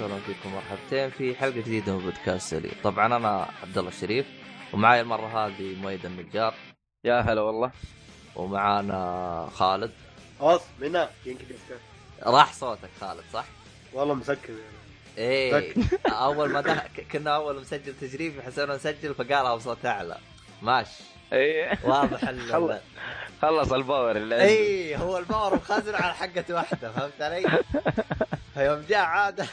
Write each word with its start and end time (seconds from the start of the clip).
أهلا 0.00 0.18
فيكم 0.20 0.54
مرحبتين. 0.54 1.10
في 1.10 1.34
حلقة 1.34 1.56
جديدة 1.56 1.92
من 1.92 1.98
بودكاست 2.04 2.50
سلي، 2.50 2.70
طبعا 2.84 3.06
أنا 3.06 3.48
عبد 3.62 3.78
الله 3.78 3.90
الشريف 3.90 4.26
ومعاي 4.72 5.00
المرة 5.00 5.46
هذه 5.46 5.74
مؤيد 5.82 6.06
النجار. 6.06 6.54
يا 7.04 7.20
هلا 7.20 7.40
والله. 7.40 7.70
ومعانا 8.36 9.48
خالد. 9.54 9.90
خلاص 10.40 10.60
منا. 10.80 11.10
راح 12.22 12.52
صوتك 12.52 12.90
خالد 13.00 13.22
صح؟ 13.32 13.44
والله 13.92 14.14
مسكر 14.14 14.48
يعني. 14.50 14.78
إيه. 15.18 15.74
أول 16.06 16.48
ما 16.50 16.60
ده 16.60 16.84
كنا 17.12 17.30
أول 17.34 17.60
مسجل 17.60 17.94
تجريبي 18.00 18.42
حسينا 18.42 18.76
نسجل 18.76 19.14
فقالها 19.14 19.54
بصوت 19.54 19.86
أعلى. 19.86 20.18
ماشي. 20.62 21.02
اي 21.32 21.78
واضح 21.84 22.28
ال 22.28 22.40
خلص. 22.52 22.80
خلص 23.42 23.72
ال 23.72 23.79
power 23.79 24.16
اللي 24.16 24.42
اي 24.42 24.96
هو 24.96 25.18
ال 25.18 25.24
power 25.24 25.54
مخزن 25.54 25.94
على 25.94 26.14
حقة 26.14 26.44
واحدة 26.50 26.92
فهمت 26.92 27.22
علي؟ 27.22 27.62
فيوم 28.54 28.84
جاء 28.88 28.98
عادة 29.04 29.46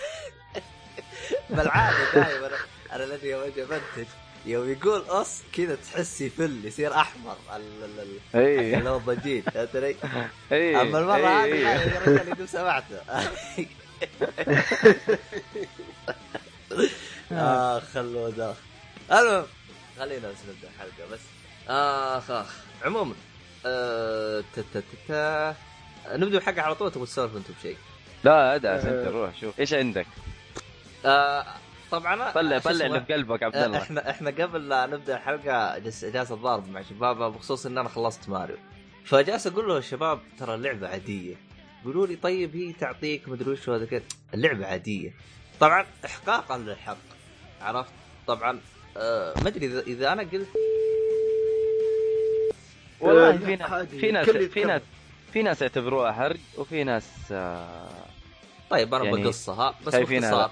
بالعادة 1.49 1.97
دائما 2.13 2.49
أنا 2.91 3.03
الذي 3.03 3.27
يوم 3.27 3.41
أجي 3.43 3.63
امنتج 3.63 4.07
يوم 4.45 4.69
يقول 4.71 5.01
قص 5.01 5.41
كذا 5.53 5.75
تحس 5.75 6.21
يفل 6.21 6.65
يصير 6.65 6.93
أحمر 6.95 7.35
ال- 7.55 7.61
ال- 7.83 7.99
ال- 8.35 8.39
اي 8.39 8.77
اللي 8.77 8.89
هو 8.89 8.97
ضجيج 8.97 9.43
فهمت 9.49 9.75
علي؟ 9.75 9.95
أما 10.81 10.99
المرة 10.99 11.43
إي، 11.43 11.65
هذه 11.65 11.93
يا 11.93 11.99
رجال 12.01 12.27
يدوب 12.27 12.47
سمعته. 12.47 12.99
اخ 17.31 17.83
خلوه 17.93 18.29
داخ 18.29 18.55
المهم 19.11 19.45
خلينا 19.99 20.29
بس 20.29 20.37
نبدأ 20.49 20.67
الحلقة 20.75 21.11
بس. 21.11 21.19
آخ 21.69 22.31
آخ. 22.31 22.53
عموما 22.85 23.15
آه،. 23.65 24.43
نبدأ 26.11 26.37
الحلقة 26.37 26.61
على 26.61 26.75
طول 26.75 26.91
تبغى 26.91 27.05
تسولف 27.05 27.35
أنتم 27.35 27.53
بشيء؟ 27.59 27.77
لا 28.23 28.55
أدعس 28.55 28.85
أنت 28.85 29.07
روح 29.07 29.39
شوف. 29.41 29.59
إيش 29.59 29.73
عندك؟ 29.73 30.07
آه، 31.05 31.45
طبعا 31.91 32.31
طلع 32.31 32.59
طلع؟ 32.59 32.85
اللي 32.85 33.01
في 33.01 33.13
قلبك 33.13 33.43
عبد 33.43 33.55
آه، 33.55 33.65
الله 33.65 33.77
إحنا 33.77 34.09
إحنا 34.09 34.29
قبل 34.29 34.69
لا 34.69 34.85
نبدأ 34.85 35.15
الحلقة 35.15 35.77
جالس 35.77 36.05
جالس 36.05 36.31
اتضارب 36.31 36.69
مع 36.69 36.81
شباب 36.81 37.33
بخصوص 37.33 37.65
إن 37.65 37.77
أنا 37.77 37.89
خلصت 37.89 38.29
ماريو 38.29 38.57
فجالس 39.05 39.47
أقول 39.47 39.67
له 39.67 39.77
الشباب 39.77 40.19
ترى 40.39 40.55
اللعبة 40.55 40.87
عادية 40.87 41.35
يقولوا 41.83 42.07
لي 42.07 42.15
طيب 42.15 42.55
هي 42.55 42.73
تعطيك 42.73 43.29
مدري 43.29 43.51
وش 43.51 43.69
هذا 43.69 43.85
كذا 43.85 44.01
اللعبة 44.33 44.65
عادية 44.65 45.13
طبعا 45.59 45.85
احقاقا 46.05 46.57
للحق 46.57 46.97
عرفت 47.61 47.91
طبعا 48.27 48.59
آه 48.97 49.33
ما 49.41 49.47
أدري 49.47 49.65
إذا 49.65 49.79
إذا 49.81 50.13
أنا 50.13 50.21
قلت 50.21 50.47
والله 53.01 53.37
في 53.37 53.55
ناس. 53.55 53.87
في 53.87 54.11
ناس 54.11 54.29
في. 54.29 54.63
ناس 54.63 54.81
في 55.33 55.41
ناس 55.43 55.61
يعتبروها 55.61 56.11
حرق 56.11 56.39
وفي 56.57 56.83
ناس 56.83 57.07
آه، 57.31 57.89
طيب 58.69 58.93
أنا 58.93 59.03
يعني 59.05 59.23
بقصها 59.23 59.75
بس 59.85 59.95
باختصار. 59.95 60.51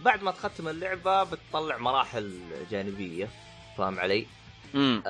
بعد 0.00 0.22
ما 0.22 0.30
تختم 0.30 0.68
اللعبة 0.68 1.22
بتطلع 1.24 1.78
مراحل 1.78 2.40
جانبية 2.70 3.28
فاهم 3.78 4.00
علي؟ 4.00 4.26
امم 4.74 5.02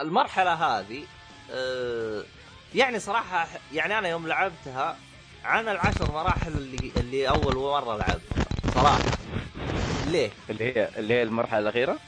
المرحلة 0.00 0.52
هذه 0.54 1.02
آه 1.50 2.22
يعني 2.74 2.98
صراحة 3.00 3.48
يعني 3.72 3.98
أنا 3.98 4.08
يوم 4.08 4.26
لعبتها 4.26 4.96
عن 5.44 5.68
العشر 5.68 6.12
مراحل 6.12 6.52
اللي 6.52 6.92
اللي 6.96 7.28
أول 7.28 7.56
مرة 7.56 7.96
لعبتها 7.96 8.44
صراحة 8.74 8.98
ليه؟ 10.06 10.30
اللي 10.50 10.64
هي 10.76 10.88
اللي 10.96 11.14
هي 11.14 11.22
المرحلة 11.22 11.58
الأخيرة 11.58 11.98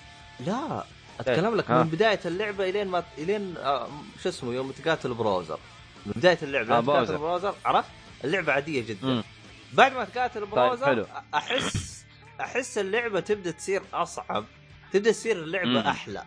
لا 0.40 0.84
أتكلم 1.20 1.54
لك 1.56 1.70
ها. 1.70 1.82
من 1.82 1.90
بداية 1.90 2.20
اللعبة 2.24 2.68
إلين 2.68 2.88
ما 2.88 3.04
إلين 3.18 3.54
آه 3.56 3.88
شو 4.22 4.28
اسمه 4.28 4.52
يوم 4.54 4.70
تقاتل 4.70 5.08
البراوزر 5.08 5.58
من 6.06 6.12
بداية 6.16 6.38
اللعبة 6.42 6.78
آه، 6.78 6.80
تقاتل. 6.80 7.12
البراوزر 7.12 7.54
عرفت؟ 7.64 7.88
اللعبة 8.24 8.52
عادية 8.52 8.82
جدا 8.86 9.06
امم 9.08 9.24
بعد 9.72 9.92
ما 9.92 10.04
تقاتل 10.04 10.34
طيب، 10.34 10.42
البراوزر 10.44 10.86
حلو. 10.86 11.06
أحس 11.34 11.93
أحس 12.40 12.78
اللعبة 12.78 13.20
تبدأ 13.20 13.50
تصير 13.50 13.82
أصعب 13.94 14.44
تبدأ 14.92 15.10
تصير 15.12 15.36
اللعبة 15.36 15.68
مم. 15.68 15.76
أحلى 15.76 16.24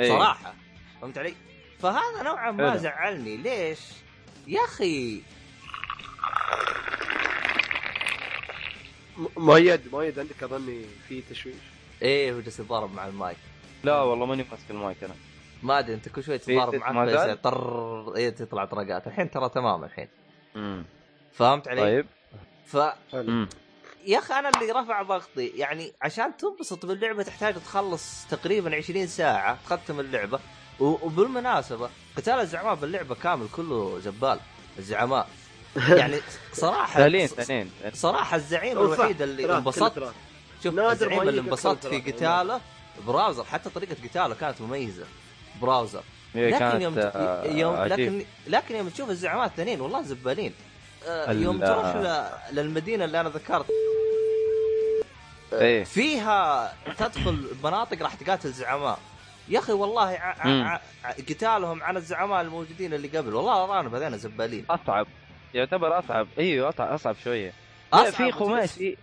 إي. 0.00 0.08
صراحة 0.08 0.54
فهمت 1.00 1.18
علي؟ 1.18 1.34
فهذا 1.78 2.22
نوعا 2.22 2.50
ما 2.50 2.70
حلو. 2.70 2.78
زعلني 2.80 3.36
ليش؟ 3.36 3.78
يا 4.46 4.60
أخي 4.64 5.22
مؤيد 9.36 9.80
مؤيد 9.92 10.18
عندك 10.18 10.42
أظني 10.42 10.84
في 11.08 11.22
تشويش 11.30 11.54
إيه 12.02 12.32
هو 12.32 12.40
جالس 12.40 12.60
يتضارب 12.60 12.94
مع 12.94 13.06
المايك 13.06 13.36
لا 13.84 14.00
والله 14.02 14.26
ماني 14.26 14.44
ماسك 14.50 14.70
المايك 14.70 15.04
أنا 15.04 15.14
ما 15.62 15.78
أدري 15.78 15.94
أنت 15.94 16.08
كل 16.08 16.22
شوي 16.24 16.38
تتضارب 16.38 16.74
معك 16.74 17.08
بس؟ 17.08 17.38
طر 17.42 18.16
إيه 18.16 18.30
تطلع 18.30 18.64
طرقات 18.64 19.06
الحين 19.06 19.30
ترى 19.30 19.48
تمام 19.48 19.84
الحين 19.84 20.08
امم 20.56 20.84
فهمت 21.32 21.68
علي؟ 21.68 21.80
طيب 21.80 22.06
ف. 22.66 22.76
امم 23.14 23.48
يا 24.06 24.18
أخي 24.18 24.34
أنا 24.34 24.48
اللي 24.48 24.72
رفع 24.72 25.02
ضغطي. 25.02 25.46
يعني 25.46 25.92
عشان 26.02 26.36
تنبسط 26.36 26.86
باللعبة 26.86 27.22
تحتاج 27.22 27.54
تخلص 27.54 28.26
تقريبا 28.30 28.76
20 28.76 29.06
ساعة 29.06 29.58
تختم 29.70 30.00
اللعبة. 30.00 30.40
وبالمناسبة 30.80 31.90
قتال 32.16 32.34
الزعماء 32.34 32.74
باللعبة 32.74 33.14
كامل 33.14 33.46
كله 33.56 33.98
زبال 33.98 34.40
الزعماء. 34.78 35.28
يعني 35.98 36.20
صراحة 36.52 37.00
سهلين 37.00 37.70
صراحة 37.94 38.36
الزعيم 38.36 38.78
الوحيد 38.78 39.22
اللي 39.22 39.56
انبسطت. 39.56 40.12
شوف 40.64 40.78
الزعيم 40.78 41.28
اللي 41.28 41.40
انبسطت 41.40 41.86
في. 41.86 42.00
قتاله 42.12 42.60
براوزر 43.06 43.44
حتى 43.44 43.70
طريقة 43.70 43.96
قتاله 44.08 44.34
كانت 44.34 44.60
مميزة. 44.60 45.04
براوزر. 45.62 46.02
هي 46.34 46.50
لكن 46.50 46.80
يوم 46.82 46.94
آه، 46.98 47.44
يوم. 47.44 47.76
لكن 47.76 48.24
لكن 48.46 48.76
يوم 48.76 48.88
تشوف 48.88 49.10
الزعماء 49.10 49.46
الثانيين 49.46 49.80
والله 49.80 50.02
زبالين. 50.02 50.46
ال- 50.46 50.69
يوم 51.28 51.60
تروح 51.60 51.96
للمدينه 52.52 53.04
اللي 53.04 53.20
أنا 53.20 53.28
ذكرت. 53.28 53.66
إيه. 55.52 55.84
فيها 55.84 56.72
تدخل 56.98 57.48
مناطق 57.64 58.02
راح 58.02 58.14
تقاتل 58.14 58.52
زعماء 58.52 58.98
يا 59.48 59.58
أخي 59.58 59.72
والله 59.72 60.02
ع... 60.02 60.46
مم. 60.46 60.62
ع... 60.62 60.80
ع... 61.04 61.12
قتالهم 61.12 61.82
عن 61.82 61.96
الزعماء 61.96 62.40
الموجودين 62.40 62.94
اللي 62.94 63.08
قبل. 63.08 63.34
والله 63.34 63.64
ارانا 63.64 63.96
هذين 63.96 64.18
زبالين. 64.18 64.66
أصعب. 64.70 65.06
يعتبر 65.54 65.98
أصعب. 65.98 66.28
إيوه 66.38 66.68
اصعب 66.68 66.92
أصعب 66.92 67.14
شوية. 67.24 67.52
أصعب 67.92 68.12
في 68.12 68.32
خماسي. 68.32 68.96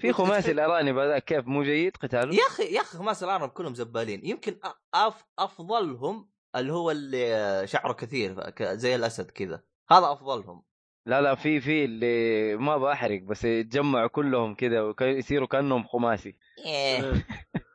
في 0.00 0.12
خماسي 0.12 0.50
الاراني 0.50 0.92
بذا 0.92 1.18
كيف؟ 1.18 1.46
مو 1.46 1.62
جيد 1.62 1.96
قتاله؟ 1.96 2.34
يا 2.34 2.46
أخي 2.46 2.62
يا 2.62 2.80
أخي 2.80 2.98
خماس 2.98 3.22
الارنب 3.22 3.48
كلهم 3.48 3.74
زبالين. 3.74 4.20
يمكن 4.26 4.58
أف... 4.94 5.24
أفضلهم 5.38 6.28
اللي 6.56 6.72
هو 6.72 6.90
اللي 6.90 7.62
شعره 7.66 7.92
كثير 7.92 8.52
زي 8.60 8.94
الأسد 8.94 9.30
كذا. 9.30 9.62
هذا 9.90 10.12
أفضلهم. 10.12 10.62
لا 11.06 11.20
لا 11.20 11.34
في 11.34 11.60
في 11.60 11.84
اللي 11.84 12.56
ما 12.56 12.76
بحرق 12.76 13.22
بس 13.22 13.44
يتجمعوا 13.44 14.06
كلهم 14.08 14.54
كذا 14.54 14.80
ويصيروا 14.80 15.46
كأنهم 15.46 15.84
خماسي. 15.86 16.36
إيه. 16.66 17.26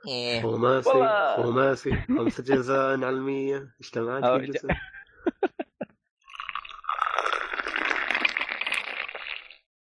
إيه. 0.07 0.41
خماسي 0.41 0.89
والله. 0.89 1.43
خماسي. 1.43 2.01
خمسة 2.07 2.43
جزاء 2.43 2.91
على 2.91 3.09
المية. 3.09 3.75
اجتمعت 3.81 4.23
أو 4.23 4.39
في 4.39 4.51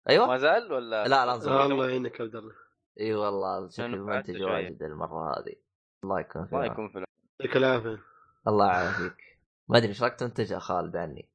أيوه. 0.10 0.28
ما 0.28 0.38
زال 0.38 0.74
ولا؟ 0.74 1.08
لا 1.08 1.26
لا 1.26 1.36
الله 1.36 1.90
يعينك 1.90 2.20
يا 2.20 2.26
عبد 2.26 2.36
الله. 2.36 2.54
اي 3.00 3.14
والله 3.14 3.70
شكل 3.70 3.94
المنتج 3.94 4.38
شوية. 4.38 4.46
واجد 4.46 4.84
المرة 4.84 5.40
هذه. 5.40 5.56
الله 6.04 6.20
يكون 6.20 6.46
في 6.46 6.54
الله. 6.54 6.66
يكون 6.66 6.88
في 6.88 6.96
العون. 6.96 7.08
يعطيك 7.40 7.58
العافية. 7.58 8.00
الله 8.48 8.68
يعافيك. 8.68 9.16
ما 9.70 9.78
أدري 9.78 9.90
إيش 9.90 10.03
رايك 10.03 10.14
تنتج 10.16 10.52
يا 10.52 10.59
خالد 10.59 10.96
عني؟ 10.96 11.30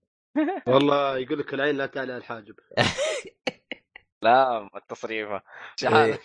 والله 0.67 1.19
يقول 1.19 1.39
لك 1.39 1.55
العين 1.55 1.77
لا 1.77 1.87
تعلى 1.87 2.13
على 2.13 2.21
الحاجب. 2.21 2.55
لا 4.23 4.71
التصريفة. 4.77 5.43
شحالك 5.77 6.23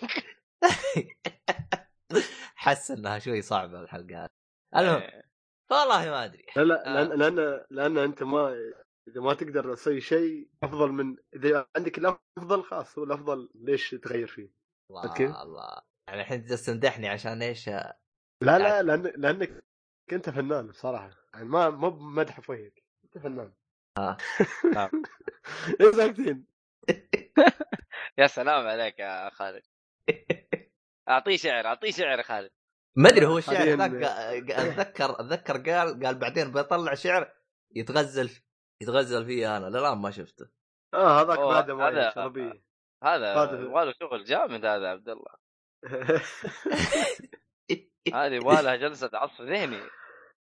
حس 2.55 2.91
إنها 2.91 3.19
شوي 3.19 3.41
صعبة 3.41 3.81
الحلقة. 3.81 4.29
هذه 4.73 4.95
المهم 4.97 5.21
والله 5.71 6.09
ما 6.09 6.25
أدري. 6.25 6.45
لا 6.55 6.63
لا 6.63 7.01
آه. 7.01 7.03
لأن 7.03 7.35
لأن 7.35 7.65
لأن 7.69 7.97
أنت 7.97 8.23
ما 8.23 8.55
إذا 9.07 9.21
ما 9.21 9.33
تقدر 9.33 9.75
تسوي 9.75 10.01
شيء 10.01 10.49
أفضل 10.63 10.91
من 10.91 11.17
إذا 11.35 11.67
عندك 11.75 11.97
الأفضل 11.97 12.63
خلاص 12.63 12.97
هو 12.97 13.03
الأفضل 13.03 13.49
ليش 13.55 13.89
تغير 13.89 14.27
فيه؟ 14.27 14.51
الله 14.89 15.13
كيف؟ 15.13 15.31
الله. 15.35 15.81
يعني 16.07 16.21
الحين 16.21 16.45
جالس 16.45 16.65
تمدحني 16.65 17.09
عشان 17.09 17.41
إيش؟ 17.41 17.67
لا 17.67 17.97
لا 18.41 18.83
لأن 18.83 19.01
لأنك 19.01 19.63
أنت 20.11 20.29
فنان 20.29 20.67
بصراحة. 20.67 21.09
يعني 21.33 21.45
ما 21.45 21.69
مو 21.69 21.89
بمدح 21.89 22.39
في 22.39 22.51
وجهك 22.51 22.83
أنت 23.05 23.17
فنان. 23.23 23.53
آه. 23.97 24.17
نعم. 24.73 24.89
ساكتين. 25.97 26.45
يا 28.19 28.27
سلام 28.27 28.67
عليك 28.67 28.99
يا 28.99 29.29
خالد. 29.29 29.63
أعطيه 31.09 31.37
شعر 31.37 31.65
أعطيه 31.65 31.91
شعر 31.91 32.17
يا 32.17 32.23
خالد. 32.23 32.51
ما 32.97 33.09
أدري 33.09 33.25
هو 33.25 33.37
الشعر 33.37 33.55
حالياً- 33.55 33.79
ذاك 33.79 34.51
أتذكر 34.51 35.19
أتذكر 35.19 35.57
قال 35.71 36.03
قال 36.05 36.15
بعدين 36.19 36.51
بيطلع 36.51 36.93
شعر 36.93 37.33
يتغزل 37.75 38.29
يتغزل 38.81 39.25
فيه 39.25 39.57
أنا 39.57 39.65
لا 39.65 39.79
لا 39.79 39.93
ما 39.93 40.11
شفته. 40.11 40.49
آه 40.93 41.21
هذاك 41.21 41.39
بعد 41.39 41.71
ما 41.71 41.87
هذا- 41.89 42.11
شربي 42.15 42.63
هذا 43.03 43.35
هذا- 43.35 43.59
يبغى 43.61 43.85
له 43.85 43.93
شغل 43.99 44.23
جامد 44.23 44.65
هذا 44.65 44.87
عبد 44.87 45.09
الله. 45.09 45.35
هذه 48.13 48.33
يبغى 48.33 48.61
لها 48.61 48.75
جلسة 48.75 49.09
عصف 49.13 49.41
ذهني. 49.41 49.79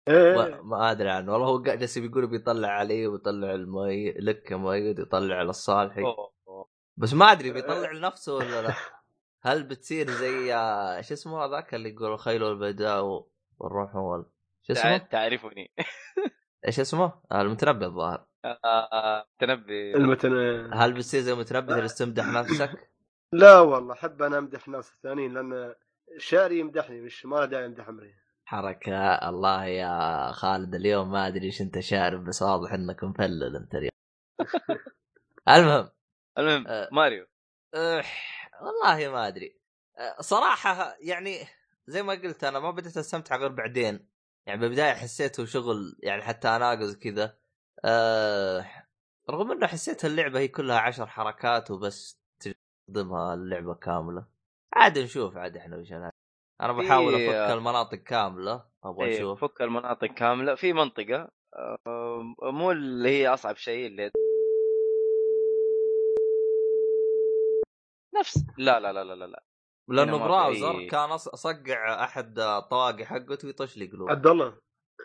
ما, 0.07 0.47
إيه. 0.47 0.61
ما 0.61 0.91
أدري 0.91 1.09
عنه. 1.09 1.31
والله 1.31 1.47
هو 1.47 1.63
قاعد 1.63 1.79
جالس 1.79 1.97
بيقول 1.97 2.27
بيطلع 2.27 2.67
علي 2.67 3.07
ويطلع 3.07 3.53
المي 3.53 4.11
لك 4.11 4.53
مؤيد 4.53 4.99
يطلع 4.99 5.35
على 5.35 5.49
الصالحي 5.49 6.01
أوه، 6.01 6.31
أوه. 6.47 6.69
بس 6.97 7.13
ما 7.13 7.31
أدري 7.31 7.51
بيطلع 7.51 7.91
لنفسه 7.91 8.33
ولا 8.33 8.61
لا. 8.61 8.73
هل 9.43 9.63
بتصير 9.63 10.11
زي 10.11 10.53
آه، 10.55 11.01
شو 11.01 11.13
اسمه 11.13 11.45
هذاك 11.45 11.73
اللي 11.73 11.89
يقول 11.89 12.13
الخيل 12.13 12.43
والبيداء 12.43 13.25
والروح 13.59 13.95
وال 13.95 14.25
شو 14.63 14.73
اسمه؟ 14.73 14.97
تعرفني 14.97 15.71
إيش 16.67 16.79
اسمه؟ 16.79 17.21
آه، 17.31 17.41
المتنبي 17.41 17.85
الظاهر. 17.85 18.25
آه، 18.45 19.25
تنبي 19.39 19.95
المتن 19.95 20.33
هل 20.73 20.93
بتصير 20.93 21.21
زي 21.21 21.33
المتنبي 21.33 21.73
اللي 21.73 21.89
تمدح 21.89 22.25
نفسك؟ 22.25 22.91
لا 23.33 23.59
والله 23.59 23.93
أحب 23.93 24.21
أنا 24.21 24.37
أمدح 24.37 24.67
الناس 24.67 24.91
الثانيين 24.91 25.33
لأن 25.33 25.75
شعري 26.17 26.59
يمدحني 26.59 27.01
مش 27.01 27.25
ما 27.25 27.35
له 27.35 27.45
داعي 27.45 27.65
أمدح 27.65 27.87
أمري. 27.87 28.20
حركة. 28.51 29.29
الله 29.29 29.65
يا 29.65 30.31
خالد 30.31 30.75
اليوم 30.75 31.11
ما 31.11 31.27
أدري 31.27 31.45
إيش 31.45 31.61
أنت 31.61 31.79
شارب 31.79 32.23
بس 32.23 32.41
واضح 32.41 32.73
إنك 32.73 33.03
مفلل 33.03 33.55
أنت 33.55 33.75
اليوم. 33.75 33.91
المهم 35.49 35.89
المهم 36.37 36.67
آه. 36.67 36.89
ماريو. 36.91 37.27
أه 37.75 38.03
والله 38.61 39.11
ما 39.11 39.27
أدري. 39.27 39.59
أه 39.97 40.21
صراحة 40.21 40.95
يعني 41.01 41.47
زي 41.87 42.03
ما 42.03 42.13
قلت 42.13 42.43
أنا 42.43 42.59
ما 42.59 42.71
بديت 42.71 42.97
أستمتع 42.97 43.35
غير 43.37 43.49
بعدين. 43.49 44.09
يعني 44.47 44.59
بالبداية 44.61 44.93
حسيته 44.93 45.45
شغل 45.45 45.97
يعني 46.03 46.21
حتى 46.21 46.47
اناقز 46.47 46.97
كذا. 46.97 47.37
أه 47.85 48.65
رغم 49.29 49.51
إنه 49.51 49.67
حسيت 49.67 50.05
اللعبة 50.05 50.39
هي 50.39 50.47
كلها 50.47 50.79
عشر 50.79 51.07
حركات 51.07 51.71
وبس 51.71 52.21
تخدمها 52.89 53.33
اللعبة 53.33 53.75
كاملة. 53.75 54.25
عاد 54.73 54.99
نشوف 54.99 55.37
عاد 55.37 55.57
إحنا 55.57 55.77
وش. 55.77 55.93
أنا 56.61 56.73
بحاول 56.73 57.15
أفك 57.15 57.51
المناطق 57.57 57.95
كاملة 57.97 58.65
أبغى 58.83 59.05
إيه، 59.05 59.17
أشوف. 59.17 59.45
فك 59.45 59.61
المناطق 59.61 60.07
كاملة. 60.07 60.55
في 60.55 60.73
منطقة 60.73 61.31
آه، 61.87 62.35
مو 62.41 62.71
اللي 62.71 63.09
هي 63.09 63.27
أصعب 63.27 63.55
شيء 63.55 63.87
اللي 63.87 64.11
نفس. 68.19 68.45
لا 68.57 68.79
لا 68.79 68.93
لا 68.93 69.03
لا 69.03 69.15
لا, 69.15 69.25
لا. 69.25 69.43
لأنه 69.87 70.17
براوزر 70.17 70.73
أي- 70.87 70.91
كان 70.91 71.09
أصقع 71.11 72.03
أحد 72.03 72.39
طواقي 72.69 73.05
حقته 73.05 73.45
ويطش 73.47 73.77
لي 73.77 73.85
قلوب. 73.85 74.09
عبد 74.09 74.27
الله. 74.27 74.57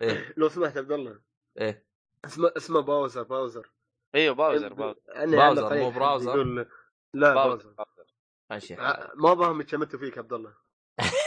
إيه. 0.02 0.34
لو 0.38 0.48
سمحت 0.48 0.76
عبد 0.76 0.92
الله. 0.92 1.20
إيه. 1.60 1.86
اسمه 2.24 2.52
اسمه 2.56 2.80
باوزر 2.80 3.22
باوزر. 3.22 3.70
أيوه 4.14 4.34
باوزر 4.34 4.72
باوزر. 4.72 5.00
أنا 5.16 5.36
باوزر، 5.36 5.76
مو 5.78 5.90
براوزر. 5.90 6.30
يقول 6.30 6.68
لا 7.14 7.34
باوزر, 7.34 7.48
باوزر. 7.56 7.74
باوزر. 7.74 8.12
ماشي 8.50 8.74
ع- 8.74 9.10
ما 9.14 9.34
بهم 9.34 9.60
يتشمتوا 9.60 9.98
فيك 9.98 10.18
عبد 10.18 10.32
الله. 10.32 10.54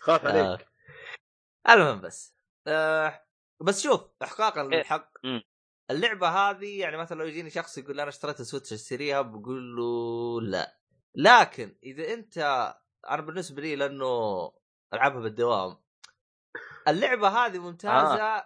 خاف 0.00 0.24
آه. 0.24 0.28
عليك 0.28 0.68
المهم 1.68 2.00
بس 2.00 2.36
آه 2.66 3.26
بس 3.60 3.82
شوف 3.82 4.00
احقاقا 4.22 4.62
إيه. 4.62 4.68
للحق. 4.78 5.12
اللعبة 5.90 6.28
هذه 6.28 6.80
يعني 6.80 6.96
مثلا 6.96 7.18
لو 7.18 7.24
يجيني 7.24 7.50
شخص 7.50 7.78
يقول 7.78 8.00
أنا 8.00 8.08
اشتريت 8.08 8.42
سويتش 8.42 8.72
أشتريها 8.72 9.22
بقول 9.22 9.76
له 9.76 10.40
لا 10.40 10.78
لكن 11.14 11.76
إذا 11.82 12.14
أنت 12.14 12.38
أنا 13.10 13.22
بالنسبة 13.22 13.62
لي 13.62 13.76
لأنه 13.76 14.52
ألعبها 14.94 15.20
بالدوام 15.20 15.76
اللعبة 16.88 17.28
هذه 17.28 17.58
ممتازة 17.58 18.22
آه. 18.22 18.44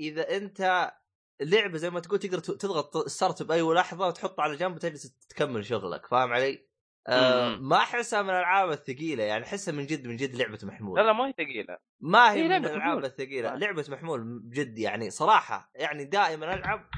إذا 0.00 0.36
أنت 0.36 0.92
لعبة 1.40 1.78
زي 1.78 1.90
ما 1.90 2.00
تقول 2.00 2.18
تقدر 2.18 2.38
تضغط 2.38 3.08
start 3.08 3.42
بأي 3.42 3.62
لحظة 3.62 4.06
وتحطه 4.06 4.42
على 4.42 4.56
جنب 4.56 4.76
وتجلس 4.76 5.18
تكمل 5.28 5.66
شغلك 5.66 6.06
فاهم 6.06 6.32
علي؟ 6.32 6.67
آه. 7.06 7.56
ما 7.56 7.76
أحسها 7.76 8.22
من 8.22 8.30
الألعاب 8.30 8.70
الثقيلة 8.70 9.24
يعني 9.24 9.44
أحسها 9.44 9.72
من 9.74 9.86
جد 9.86 10.06
من 10.06 10.16
جد 10.16 10.34
لعبة 10.34 10.58
محمول 10.62 10.98
لا 11.00 11.04
لا 11.04 11.12
ما 11.12 11.26
هي 11.26 11.32
ثقيلة 11.32 11.78
ما 12.00 12.32
هي 12.32 12.42
هي 12.42 12.48
من 12.48 12.64
الألعاب. 12.64 13.04
الثقيلة. 13.04 13.54
لعبة 13.54 13.84
محمول 13.88 14.40
بجد 14.44 14.78
يعني 14.78 15.10
صراحة 15.10 15.70
يعني 15.74 16.04
دائما 16.04 16.54
ألعب 16.54 16.88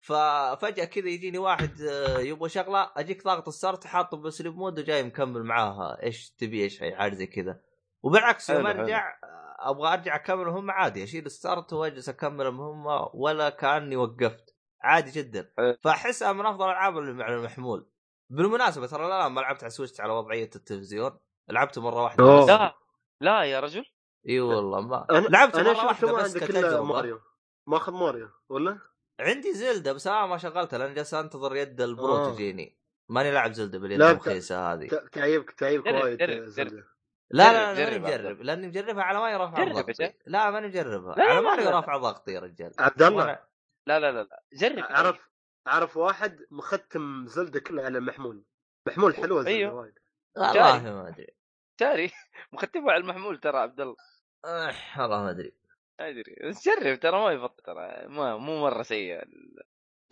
ففجاه 0.00 0.84
كذا 0.84 1.08
يجيني 1.08 1.38
واحد 1.38 1.80
آه، 1.80 2.18
يبغى 2.18 2.48
شغلة 2.48 2.90
أجيك 2.96 3.24
ضاغط 3.24 3.48
ال 3.48 3.54
start 3.54 3.86
حاطه 3.86 4.16
ب 4.16 4.22
sleep 4.22 4.54
mode 4.56 4.78
وجاي 4.78 5.02
مكمل 5.02 5.44
معاها 5.44 6.02
إيش 6.02 6.30
تبي 6.30 6.62
إيش 6.62 6.82
هي 6.82 6.96
حاجة 6.96 7.14
زي 7.14 7.26
كذا 7.26 7.60
وبالعكس 8.02 8.50
حلو. 8.50 8.66
أرجع 8.66 9.18
آه، 9.24 9.70
أبغى 9.70 9.92
أرجع 9.92 10.16
اكمل 10.16 10.44
مهمه 10.44 10.72
عادي 10.72 11.04
أشيل 11.04 11.26
ال 11.26 11.34
start 11.34 11.72
وأجلس 11.72 12.08
اكمل 12.08 12.46
المهمه 12.46 13.10
ولا 13.14 13.50
كأني 13.50 13.96
وقفت 13.96 14.56
عادي 14.82 15.10
جدا. 15.10 15.50
فأحسها 15.82 16.32
من 16.32 16.46
أفضل 16.46 16.64
الالعاب 16.64 16.98
اللي 16.98 17.26
المحمول 17.26 17.90
بالمناسبة 18.30 18.86
ترى 18.86 19.08
لا 19.08 19.28
ما 19.28 19.40
لعبت 19.40 19.62
على 19.62 19.70
سويتش 19.70 20.00
على 20.00 20.12
وضعية 20.12 20.50
التلفزيون. 20.56 21.18
لعبته 21.48 21.82
مرة 21.82 22.02
واحدة 22.02 22.24
أوه. 22.24 22.46
لا 22.46 22.74
لا 23.20 23.42
يا 23.42 23.60
رجل. 23.60 23.84
إي 24.28 24.40
والله 24.40 24.80
ما 24.80 25.06
أنا 25.10 25.26
لعبته 25.28 25.60
أنا 25.60 25.72
مرة 25.72 25.74
شفت 25.74 25.84
واحدة 25.84 26.12
ما 26.12 26.22
بس 26.22 26.36
عندك 26.36 26.48
كتجربة. 26.48 26.84
ماريو. 26.84 27.20
ماخذ 27.66 27.92
ماريو 27.92 28.28
ولا؟ 28.48 28.78
عندي 29.20 29.54
زلدة 29.54 29.92
بس 29.92 30.06
أنا 30.06 30.26
ما 30.26 30.38
شغلتها 30.38 30.78
لأن 30.78 30.94
جالس 30.94 31.14
أنتظر 31.14 31.56
يد 31.56 31.80
ال 31.80 31.89
Pro 31.89 32.16
آه. 32.16 32.34
تجيني. 32.34 32.78
ماني 33.10 33.32
لاعب 33.32 33.52
زلدة 33.52 33.78
باليد 33.78 34.02
الرخيصة 34.02 34.72
هذه. 34.72 34.88
تعيبك 35.12 35.50
تعيبك 35.50 35.86
وايد. 35.86 36.22
لا 37.30 37.52
لا 37.52 37.74
لا 37.74 37.84
ماني 37.84 37.98
مجرب 37.98 38.42
لأني 38.42 38.66
مجربها 38.66 39.02
على 39.02 39.38
جرب 39.38 39.58
يا 39.58 39.72
ضغطي. 39.72 40.14
لا 40.26 40.50
ماني 40.50 40.66
مجربها. 40.66 41.14
لا، 41.14 41.40
لا، 41.40 41.50
على 41.50 41.64
لا. 41.64 41.70
رافع 41.70 41.96
ضغطي 41.96 42.32
يا 42.32 42.40
رجال. 42.40 42.72
عبد 42.78 43.02
الله. 43.02 43.24
لا 43.86 44.00
لا 44.00 44.12
لا 44.12 44.22
لا. 44.22 44.42
جرب 44.52 44.78
اعرف 44.78 45.28
اعرف 45.66 45.96
واحد 45.96 46.46
مختم 46.50 47.26
زلدة 47.26 47.60
كلها 47.60 47.84
على 47.84 48.00
محمول؟ 48.00 48.44
محمول 48.86 49.14
حلوة 49.16 49.42
زلدة 49.42 49.50
أيوه. 49.50 49.74
وايد. 49.74 49.98
والله 50.36 50.82
ما 50.82 51.08
أدري. 51.08 51.34
شاري 51.80 52.10
مختبه 52.52 52.92
على 52.92 53.00
المحمول 53.00 53.40
ترى 53.40 53.58
عبد 53.58 53.80
الله. 53.80 53.96
آه، 54.44 54.72
والله 54.98 55.22
ما 55.22 55.30
أدري. 55.30 55.52
ما 56.00 56.08
أدري. 56.08 56.36
بس 56.48 56.68
جرب 56.68 57.00
ترى 57.00 57.20
ما 57.20 57.32
يبطل 57.32 57.62
ترى. 57.62 58.08
ما 58.08 58.36
مو 58.36 58.60
مرة 58.60 58.82
سيء 58.82 59.22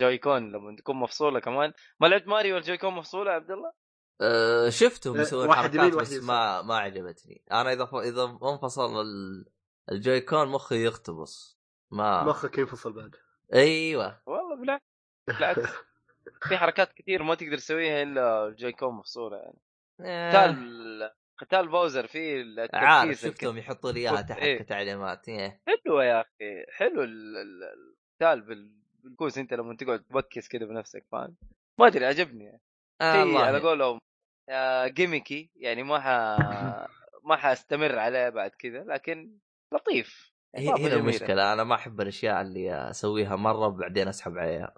الجوي 0.01 0.17
كون 0.17 0.51
لما 0.51 0.75
تكون 0.75 0.95
مفصولة 0.95 1.39
كمان. 1.39 1.73
ما 1.99 2.07
لعبت 2.07 2.27
ماريو 2.27 2.57
الجوي 2.57 2.77
كون 2.77 2.93
مفصولة 2.93 3.31
يا 3.31 3.35
عبد 3.35 3.51
الله؟ 3.51 3.73
أه 4.21 4.69
شفتهم 4.69 5.17
أه، 5.17 5.21
يسوون 5.21 5.53
حركات 5.53 5.93
بس. 5.93 6.13
ما 6.13 6.61
ما 6.61 6.77
عجبتني. 6.77 7.43
أنا 7.51 7.73
إذا 7.73 7.85
ف... 7.85 7.95
إذا 7.95 8.23
انفصل 8.23 9.01
ال... 9.01 9.45
الجويكون 9.91 10.47
مخي 10.47 10.85
يختبص 10.85 11.59
ما 11.91 12.23
مخك 12.23 12.57
ينفصل 12.57 12.93
بعد. 12.93 13.15
أيوه. 13.53 14.21
والله 14.25 14.55
بالعكس 14.55 14.96
بالعكس. 15.27 15.69
في 16.49 16.57
حركات 16.57 16.93
كثير 16.93 17.23
ما 17.23 17.35
تقدر 17.35 17.57
تسويها 17.57 18.03
إلا 18.03 18.47
الجوي 18.47 18.71
كون 18.71 18.93
مفصوله 18.93 19.37
يعني. 19.37 19.57
آه، 20.01 20.29
قتال 20.31 21.11
قتال 21.37 21.67
باوزر 21.67 22.07
فيه 22.07 22.41
التركيز 22.41 23.25
شفتهم 23.27 23.57
يحطوا 23.57 23.91
لي 23.91 23.99
إياها 23.99 24.21
تحت 24.21 24.39
إيه. 24.39 24.59
كتعليمات 24.59 25.29
إيه. 25.29 25.61
حلوة 25.67 26.05
يا 26.05 26.21
أخي 26.21 26.65
حلو 26.71 27.03
ال- 27.03 27.37
ال- 27.37 27.63
القتال 27.63 28.41
بال- 28.41 28.71
بالكوس 29.03 29.37
أنت 29.37 29.53
لما 29.53 29.75
تقعد 29.75 30.03
تبكس 30.03 30.47
كذا 30.47 30.65
بنفسك 30.65 31.05
فاهم؟ 31.11 31.35
ما 31.79 31.87
أدري 31.87 32.05
عجبني 32.05 32.59
آه 33.01 33.13
في 33.13 33.21
الله 33.21 33.41
على 33.45 33.59
قولهم 33.59 33.99
آه، 34.49 34.87
جيميكي 34.87 35.49
يعني 35.55 35.83
ما 35.83 35.99
ح 35.99 36.05
ما 37.29 37.35
حأستمر 37.35 37.99
عليه 37.99 38.29
بعد 38.29 38.51
كذا 38.51 38.83
لكن 38.83 39.37
لطيف. 39.73 40.31
هنا 40.57 40.77
جميلة. 40.77 40.95
المشكلة 40.95 41.53
أنا 41.53 41.63
ما 41.63 41.75
أحب 41.75 42.01
الأشياء 42.01 42.41
اللي 42.41 42.89
أسويها 42.89 43.35
مرة 43.35 43.67
وبعدين 43.67 44.07
أسحب 44.07 44.37
عليها. 44.37 44.75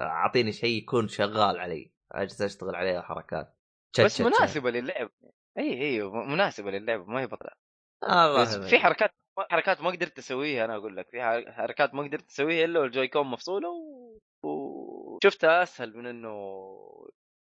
أعطيني 0.00 0.52
شيء 0.52 0.78
يكون 0.82 1.08
شغال 1.08 1.58
علي 1.58 1.92
أجلس 2.12 2.42
أشتغل 2.42 2.74
عليها 2.74 3.02
حركات. 3.02 3.56
بس 4.04 4.20
مناسبة 4.20 4.70
للعب. 4.70 5.10
إي 5.58 5.82
إي 5.82 6.02
مناسبة 6.02 6.70
للعب 6.70 7.08
ما 7.08 7.20
هي 7.20 7.26
بطلة 7.26 7.50
آه 8.08 8.40
بس 8.42 8.56
في 8.56 8.78
حركات 8.78 9.10
حركات 9.50 9.80
ما 9.80 9.90
قدرت 9.90 10.18
أسويها 10.18 10.64
أنا 10.64 10.76
أقول 10.76 10.96
لك. 10.96 11.08
في 11.10 11.22
حر- 11.22 11.52
حركات 11.52 11.94
ما 11.94 12.02
قدرت 12.02 12.30
أسويها 12.30 12.64
إلا 12.64 12.80
والجوي 12.80 13.08
كون 13.08 13.26
مفصولة 13.26 13.68
و... 13.68 14.18
وشفتها 14.44 15.62
أسهل 15.62 15.96
من 15.96 16.06
إنه 16.06 16.30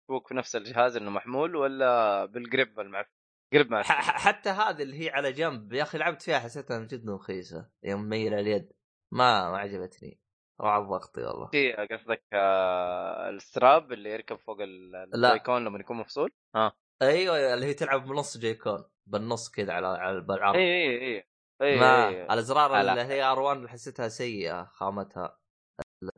تفوق 0.08 0.28
في 0.28 0.34
نفس 0.34 0.56
الجهاز 0.56 0.96
إنه 0.96 1.10
محمول 1.10 1.56
ولا 1.56 2.24
بالجريب 2.24 2.80
المعفن. 2.80 3.10
معفن 3.54 3.92
ح- 3.92 4.18
حتى 4.18 4.50
هذه 4.50 4.82
اللي 4.82 5.04
هي 5.04 5.10
على 5.10 5.32
جنب 5.32 5.72
يا 5.72 5.82
أخي 5.82 5.98
لعبت 5.98 6.22
فيها 6.22 6.38
حسيتها 6.38 6.78
جدا 6.84 7.14
رخيصة 7.14 7.70
يوم 7.84 8.08
ميلة 8.08 8.40
اليد. 8.40 8.72
ما 9.12 9.50
ما 9.50 9.58
عجبتني. 9.58 10.20
راح 10.60 10.78
ضغطي 10.78 11.22
والله. 11.22 11.46
في 11.50 11.72
قصدك 11.72 12.22
آه، 12.32 13.30
الستراب 13.30 13.92
اللي 13.92 14.10
يركب 14.10 14.36
فوق 14.36 14.60
ال- 14.60 14.90
لا. 14.92 15.28
الجويكون 15.28 15.64
لما 15.64 15.78
يكون 15.80 15.96
مفصول؟ 15.96 16.30
آه 16.54 16.72
أيوه 17.02 17.54
اللي 17.54 17.66
هي 17.66 17.74
تلعب 17.74 18.06
بنص 18.06 18.38
جويكون 18.38 18.84
بالنص 19.06 19.50
كذا 19.50 19.72
على 19.72 19.86
على 19.86 20.20
بالعرض 20.20 20.56
اي 20.56 20.62
اي 20.62 21.16
اي 21.16 21.24
اي 21.62 21.80
ما 21.80 22.08
إي. 22.08 22.24
الازرار 22.24 22.72
لا، 22.72 22.82
لا. 22.82 22.92
اللي 22.92 23.14
هي 23.14 23.34
R1 23.34 23.66
حسيتها 23.68 24.08
سيئة 24.08 24.64
خامتها 24.64 25.38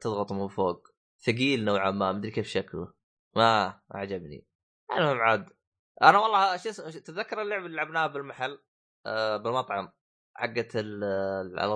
تضغط 0.00 0.32
من 0.32 0.48
فوق. 0.48 0.88
ثقيل 1.26 1.64
نوعا 1.64 1.90
ما 1.90 2.12
مدري 2.12 2.30
كيف 2.30 2.46
شكله. 2.46 2.92
ما 3.36 3.68
ما 3.90 4.00
عجبني. 4.00 4.46
المهم 4.92 5.20
عاد. 5.20 5.48
أنا 6.02 6.18
والله 6.18 6.56
شو 6.56 6.68
اسمه 6.68 6.90
تتذكر 6.90 7.42
اللعبة 7.42 7.66
اللي 7.66 7.76
لعبناها 7.76 8.06
بالمحل؟ 8.06 8.58
آه 9.06 9.36
بالمطعم 9.36 9.92
حقت 10.34 10.76
على 10.76 11.74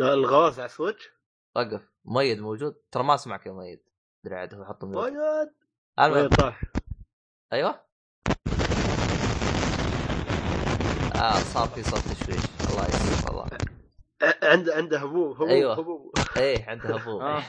الغاز 0.00 0.60
على 0.60 0.68
سويتش 0.68 1.10
وقف. 1.56 1.88
مؤيد 2.04 2.40
موجود؟ 2.40 2.74
ترى 2.90 3.02
ما 3.02 3.14
أسمعك 3.14 3.46
يا 3.46 3.52
مؤيد 3.52 3.82
أدري 4.24 4.36
عاد 4.36 4.54
هو 4.54 4.64
حط 4.64 4.84
المهم 4.84 4.98
وايد 4.98 6.28
طاح 6.28 6.62
أيوه. 7.52 7.84
آه 11.16 11.38
صار 11.38 11.68
في 11.68 11.82
صوت 11.82 11.98
تشويش. 11.98 12.40
الله 12.70 12.86
يسلمك 12.88 13.26
والله. 13.28 13.46
عنده 14.42 14.74
عنده 14.74 14.98
هبوب 14.98 15.32
هبوب 15.34 15.48
أيوة. 15.48 15.74
هبوب. 15.74 16.12
إيه 16.36 16.64
عنده 16.70 16.96
هبوب. 16.96 17.20
آه. 17.22 17.42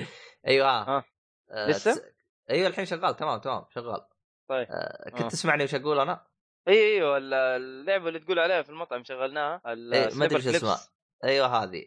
أيوه 0.48 0.68
آه. 0.68 1.04
آه، 1.50 1.68
لسه؟ 1.68 2.04
أيوه 2.50 2.68
الحين 2.68 2.84
شغال. 2.84 3.16
تمام 3.16 3.40
تمام. 3.40 3.64
شغال. 3.70 4.06
طيب 4.48 4.66
آه، 4.70 5.10
كنت 5.10 5.22
آه. 5.22 5.28
تسمعني 5.28 5.64
وش 5.64 5.74
أقول 5.74 5.98
أنا؟ 6.00 6.26
إي 6.68 6.94
أيوه 6.94 7.16
ال- 7.16 7.34
اللعبة 7.34 8.08
اللي 8.08 8.18
تقول 8.18 8.38
عليها 8.38 8.62
في 8.62 8.70
المطعم 8.70 9.04
شغلناها 9.04 9.60
ما 9.64 10.10
سنيبر 10.10 10.36
إيش 10.36 10.46
اسمها. 10.48 10.78
أيوه 11.24 11.46
هذه 11.46 11.84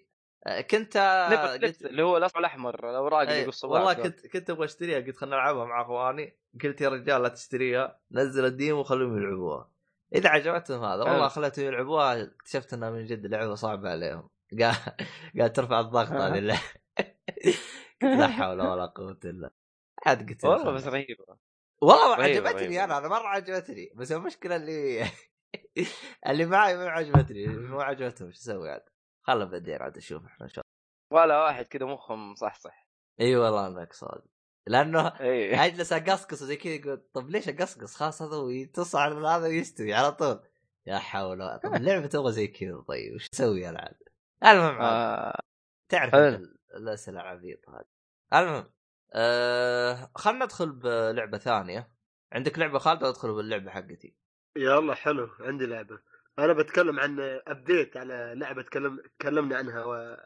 آه، 0.48 0.62
كنت 0.62 0.98
قلت 1.64 1.86
اللي 1.86 2.04
هو 2.04 2.18
الاصفر 2.18 2.40
الأحمر 2.40 2.90
الأوراق 2.90 3.20
اللي 3.22 3.42
يقصوا 3.42 3.70
والله. 3.70 3.94
كنت 3.94 4.28
كنت 4.28 4.50
أبغى 4.50 4.66
أشتريها 4.66 5.00
قلت 5.00 5.18
خلنا 5.18 5.36
نلعبها 5.36 5.66
مع 5.66 5.82
أخواني 5.82 6.38
قلت 6.64 6.82
يا 6.82 6.90
رجال 6.90 7.22
لا 7.22 7.28
تشتريها 7.30 8.00
نزل 8.12 8.46
الديمو 8.46 8.80
وخليهم 8.80 9.18
يلعبوها 9.18 9.72
إذا 10.16 10.30
عجبتهم 10.30 10.84
هذا 10.84 11.04
والله. 11.04 11.28
خليتهم 11.28 11.66
يلعبوها 11.66 12.24
اكتشفت 12.24 12.74
إنها 12.74 12.90
من 12.90 13.06
جد 13.06 13.26
لعبة 13.26 13.56
صعبة 13.56 13.90
عليهم 13.90 14.30
قال 14.62 14.76
قال 15.40 15.54
ترفع 15.54 15.80
الضغط. 15.80 16.08
هذه. 16.12 16.40
لا 18.02 18.28
حول 18.28 18.62
ولا 18.62 18.86
قوة 18.86 19.20
إلا 19.26 19.52
عاد 20.06 20.30
قلت 20.30 20.46
والله. 20.46 20.72
بس 20.72 20.88
رهيبة 20.88 21.26
والله 21.82 22.16
رهيبة، 22.16 22.50
عجبتني 22.50 22.68
رهيبة. 22.68 22.84
أنا 22.84 22.98
أنا 22.98 23.08
مرة 23.08 23.28
عجبتني. 23.28 23.92
بس 23.96 24.12
المشكلة 24.12 24.56
اللي 24.56 25.06
اللي 26.28 26.46
معي 26.46 26.78
ما 26.78 26.90
عجبتني 26.90 27.48
ما 27.48 27.84
عجبتهم. 27.84 28.28
إيش 28.28 28.38
أسوي 28.38 28.72
عاد؟ 28.72 28.84
خله 29.22 29.46
بعدين 29.46 29.82
عاد 29.82 29.98
أشوف 29.98 30.26
إحنا 30.26 30.46
ان 30.46 30.50
شاء 30.50 30.66
ولا 31.14 31.44
واحد 31.44 31.66
كذا 31.66 31.86
مخهم 31.86 32.36
صح 32.36 32.56
صح 32.56 32.88
الله 33.20 33.30
إي 33.30 33.36
والله 33.36 33.68
انك 33.68 33.94
صادق. 33.94 34.26
لأنه 34.68 35.08
إي. 35.08 35.66
أجلس 35.66 35.94
أقصقص 35.94 36.44
زي 36.44 36.56
كذا 36.56 36.74
يقول 36.74 36.98
طب 37.14 37.30
ليش 37.30 37.50
أقصقص؟ 37.50 37.96
خلاص 37.96 38.22
هذا 38.22 38.36
على 38.96 39.28
هذا 39.28 39.48
ويستوي 39.48 39.94
على 39.94 40.12
طول. 40.12 40.40
يا 40.86 40.98
حول 40.98 41.60
طب 41.64 41.74
اللعبه 41.76 42.08
تبغى 42.08 42.32
زي 42.32 42.48
كذا 42.48 42.84
طيب؟ 42.88 43.16
وش 43.16 43.28
أسوي 43.34 43.70
أنا 43.70 43.80
عاد؟ 43.80 43.98
المهم. 44.44 44.82
آه. 44.82 45.40
تعرف 45.90 46.16
الأسئلة 46.76 47.22
العبيطة 47.22 47.72
هذه. 47.76 47.86
المهم 48.42 48.72
أه 49.14 50.12
خلنا 50.16 50.46
ندخل 50.46 50.72
بلعبة 50.72 51.38
ثانية. 51.38 51.92
عندك 52.34 52.60
لعبة 52.60 52.80
خالد 52.80 53.04
ادخل 53.04 53.34
باللعبة 53.34 53.72
حقتي. 53.72 54.16
يلا 54.58 54.94
حلو. 54.94 55.30
عندي 55.40 55.66
لعبة. 55.66 56.00
أنا 56.40 56.54
بتكلم 56.54 57.00
عن 57.00 57.20
update 57.48 57.98
على 57.98 58.34
لعبة 58.36 58.62
تكلم 58.62 59.02
تكلمنا 59.20 59.58
عنها 59.58 59.86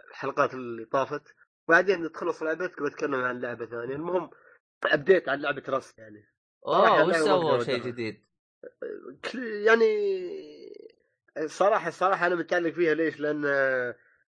الحلقات 0.10 0.54
اللي 0.54 0.86
طافت. 0.86 1.36
بعدين 1.68 2.12
تخلص 2.12 2.44
لعبتك 2.44 2.82
بتكلم 2.82 3.16
عن 3.16 3.40
لعبة 3.40 3.66
ثانية. 3.66 3.96
المهم 3.96 4.30
update 4.86 5.30
عن 5.30 5.42
لعبة 5.42 5.64
راست 5.70 6.00
يعني. 6.00 6.32
أوه 6.68 7.08
وش 7.08 7.16
سووا؟ 7.16 7.64
شيء. 7.64 7.84
جديد. 7.84 8.26
يعني 9.66 9.86
صراحة 11.46 11.88
الصراحه 11.88 12.28
أنا 12.28 12.36
متعلق 12.36 12.74
فيها 12.74 12.94
ليش؟ 12.94 13.20
لأن 13.20 13.44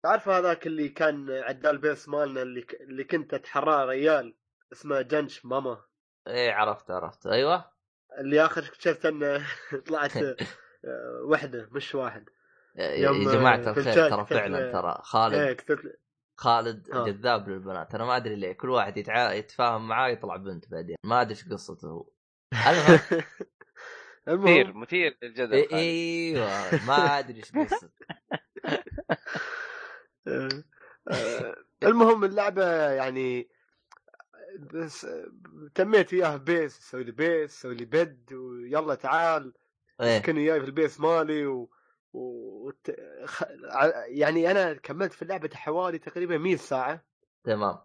تعرف 0.03 0.29
هذاك 0.29 0.67
اللي 0.67 0.89
كان 0.89 1.29
عدال 1.31 1.77
base 1.77 2.09
مالنا 2.09 2.41
اللي 2.41 2.61
ك... 2.61 2.73
اللي 2.81 3.03
كنت 3.03 3.33
أتحراه 3.33 3.85
ريال 3.85 4.35
اسمه 4.73 5.01
جنش 5.01 5.45
ماما. 5.45 5.81
إيه 6.27 6.51
عرفت 6.51 6.91
عرفت 6.91 7.27
أيوه. 7.27 7.71
اللي 8.19 8.45
آخر 8.45 8.61
اكتشفت 8.63 9.05
أنه 9.05 9.47
طلعت 9.87 10.17
آه، 10.17 10.35
وحدة 11.25 11.69
مش 11.71 11.95
واحد. 11.95 12.29
يا 12.75 12.89
يوم، 12.95 13.21
يا 13.21 13.31
جماعة 13.33 13.55
الخير 13.55 13.93
ترى 13.93 14.09
كتبت 14.23 14.29
فعلا 14.33 14.57
له- 14.57 14.71
ترى 14.71 14.97
خالد 15.03 15.33
إيه 15.33 15.53
كتبت 15.53 15.99
خالد 16.35 16.89
ها. 16.93 17.05
جذاب 17.05 17.49
للبنات. 17.49 17.95
أنا 17.95 18.05
ما 18.05 18.15
أدري 18.17 18.35
ليه 18.35 18.51
كل 18.53 18.69
واحد 18.69 18.97
يتع... 18.97 19.31
يتفاهم 19.33 19.87
معاه 19.87 20.09
يطلع 20.09 20.35
بنت 20.35 20.71
بعدين. 20.71 20.95
ما 21.03 21.21
أدري 21.21 21.31
إيش 21.33 21.49
قصته 21.49 21.87
هو. 21.87 22.09
المهم 24.27 24.45
مثير 24.47 24.73
مثير 24.73 25.17
للجدل 25.21 25.53
إيه. 25.53 25.73
إيوه 25.73 26.85
ما 26.87 27.19
أدري 27.19 27.37
إيش 27.37 27.51
قصته. 27.51 27.89
آه، 28.65 28.69
آه، 29.11 29.17
المهم 31.83 32.23
اللعبة 32.23 32.91
يعني 32.91 33.49
بس 34.59 35.05
آه، 35.05 35.31
تميت 35.75 36.13
وياها 36.13 36.37
base 36.37 36.79
سوي 36.79 37.03
لي 37.03 37.11
base 37.11 37.61
سوي 37.61 37.75
لي 37.75 37.85
bed 37.85 38.33
ويلا 38.33 38.95
تعال 38.95 39.53
إيه. 40.01 40.19
كان 40.19 40.37
وياي 40.37 40.59
في 40.59 40.65
ال 40.65 40.72
base 40.72 40.99
مالي 40.99 41.45
و... 41.45 41.69
و... 42.13 42.71
يعني 44.07 44.51
أنا 44.51 44.73
كملت 44.73 45.13
في 45.13 45.21
اللعبة 45.21 45.49
حوالي 45.53 45.99
تقريبا 45.99 46.37
100 46.37 46.55
ساعة. 46.55 47.05
تمام. 47.43 47.77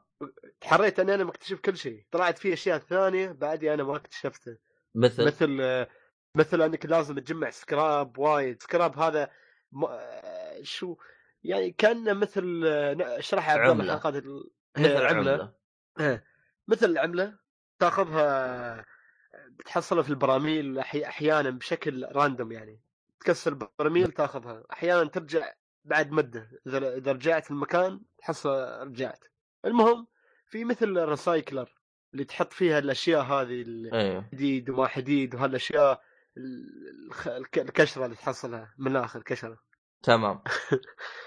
تحريت 0.60 1.00
إني 1.00 1.14
أنا 1.14 1.24
مكتشف 1.24 1.60
كل 1.60 1.76
شيء. 1.76 2.04
طلعت 2.10 2.38
في 2.38 2.52
أشياء 2.52 2.78
ثانية 2.78 3.32
بعدي 3.32 3.74
أنا 3.74 3.82
ما 3.82 3.96
اكتشفتها 3.96 4.58
مثل؟ 4.94 5.26
مثل 5.26 5.58
آه، 5.60 5.88
مثل 6.36 6.62
إنك 6.62 6.86
لازم 6.86 7.18
تجمع 7.18 7.50
سكراب 7.50 8.18
وايد. 8.18 8.62
سكراب 8.62 8.98
هذا 8.98 9.30
م... 9.72 9.84
آه، 9.84 10.62
شو؟ 10.62 10.96
يعني 11.44 11.70
كان 11.70 12.16
مثل 12.16 12.62
آه، 12.66 13.18
اشرحها 13.18 13.52
عبد 13.58 13.70
الله. 13.80 13.84
الحلقات 13.94 14.16
ال- 14.16 14.50
مثل 14.78 14.86
آه، 14.96 15.06
عملة. 15.08 15.52
إيه. 16.00 16.24
مثل 16.68 16.86
العملة 16.90 17.38
تاخذها 17.78 18.84
بتحصلها 19.48 20.02
في 20.02 20.10
البراميل 20.10 20.78
أحيانا 20.78 21.50
بشكل 21.50 22.06
random 22.12 22.52
يعني. 22.52 22.80
تكسر 23.20 23.68
براميل 23.78 24.12
تاخذها. 24.12 24.64
أحيانا 24.72 25.08
ترجع 25.08 25.52
بعد 25.84 26.10
مدة. 26.10 26.50
إذا 26.66 26.96
إذا 26.96 27.12
رجعت 27.12 27.50
المكان 27.50 28.00
تحصل 28.18 28.50
رجعت. 28.86 29.24
المهم 29.64 30.06
في 30.46 30.64
مثل 30.64 30.98
ال 30.98 31.07
recycler 31.07 31.74
اللي 32.12 32.24
تحط 32.24 32.52
فيها 32.52 32.78
الأشياء 32.78 33.22
هذه 33.22 33.62
الحديد 33.66 34.70
وما 34.70 34.86
حديد 34.86 35.34
وهالأشياء 35.34 36.02
الكشرة 37.56 38.04
اللي 38.04 38.16
تحصلها 38.16 38.74
من 38.78 38.96
الآخر 38.96 39.22
كشرة. 39.22 39.58
تمام. 40.02 40.42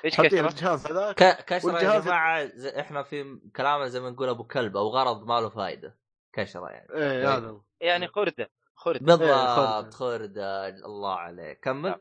إيش؟ 0.06 0.16
في 0.16 0.40
الجهاز 0.40 0.88
هذاك. 0.88 1.16
ك... 1.24 1.46
كشره 1.46 1.80
يا 1.80 2.00
جماعة 2.00 2.46
زي... 2.46 2.80
إحنا 2.80 3.04
في 3.04 3.40
كلامنا 3.56 3.88
زي 3.88 4.00
ما 4.00 4.10
نقول 4.10 4.30
أبو 4.30 4.44
كلب 4.44 4.78
أو 4.78 4.88
غرض 4.88 5.26
ما 5.26 5.42
له 5.42 5.50
فائده 5.50 5.98
كشرة 6.34 6.70
يعني. 6.70 6.94
إيه 6.94 7.36
هذا 7.38 7.48
هو. 7.48 7.62
يعني 7.82 8.08
خردة 8.08 8.52
خردة. 8.76 9.00
بالضبط 9.00 9.94
خردة. 9.94 10.68
الله 10.68 11.16
عليك. 11.16 11.60
كمل. 11.60 11.96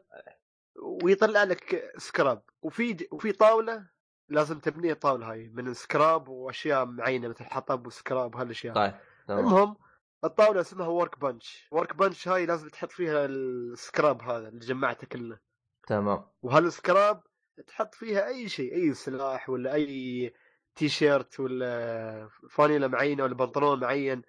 ويطلع 1.02 1.44
لك 1.44 1.92
سكراب. 1.96 2.42
وفي 2.62 3.08
وفي 3.12 3.32
طاولة 3.32 3.86
لازم 4.28 4.58
تبني 4.58 4.92
الطاولة 4.92 5.30
هاي 5.30 5.50
من 5.54 5.74
سكراب 5.74 6.28
وأشياء 6.28 6.84
معينة 6.84 7.28
مثل 7.28 7.44
حطب 7.44 7.86
وسكراب 7.86 8.34
وهالأشياء. 8.34 8.74
طيب 8.74 8.94
تمام. 9.28 9.38
المهم 9.38 9.76
الطاولة 10.24 10.60
اسمها 10.60 10.86
workbench 10.86 11.68
workbench 11.70 12.28
هاي 12.28 12.46
لازم 12.46 12.68
تحط 12.68 12.92
فيها 12.92 13.24
السكراب 13.24 14.22
هذا 14.22 14.48
اللي 14.48 14.60
جمعته 14.60 15.06
كله. 15.06 15.38
تمام. 15.86 16.24
وهالسكراب 16.42 17.22
تحط 17.66 17.94
فيها 17.94 18.26
أي 18.26 18.48
شيء 18.48 18.74
أي 18.74 18.94
سلاح 18.94 19.50
ولا 19.50 19.74
أي 19.74 20.32
تي 20.74 20.88
شيرت 20.88 21.40
ولا 21.40 22.28
فانيله 22.50 22.86
معينة 22.86 23.22
ولا 23.22 23.34
بنطلون 23.34 23.80
معين 23.80 24.22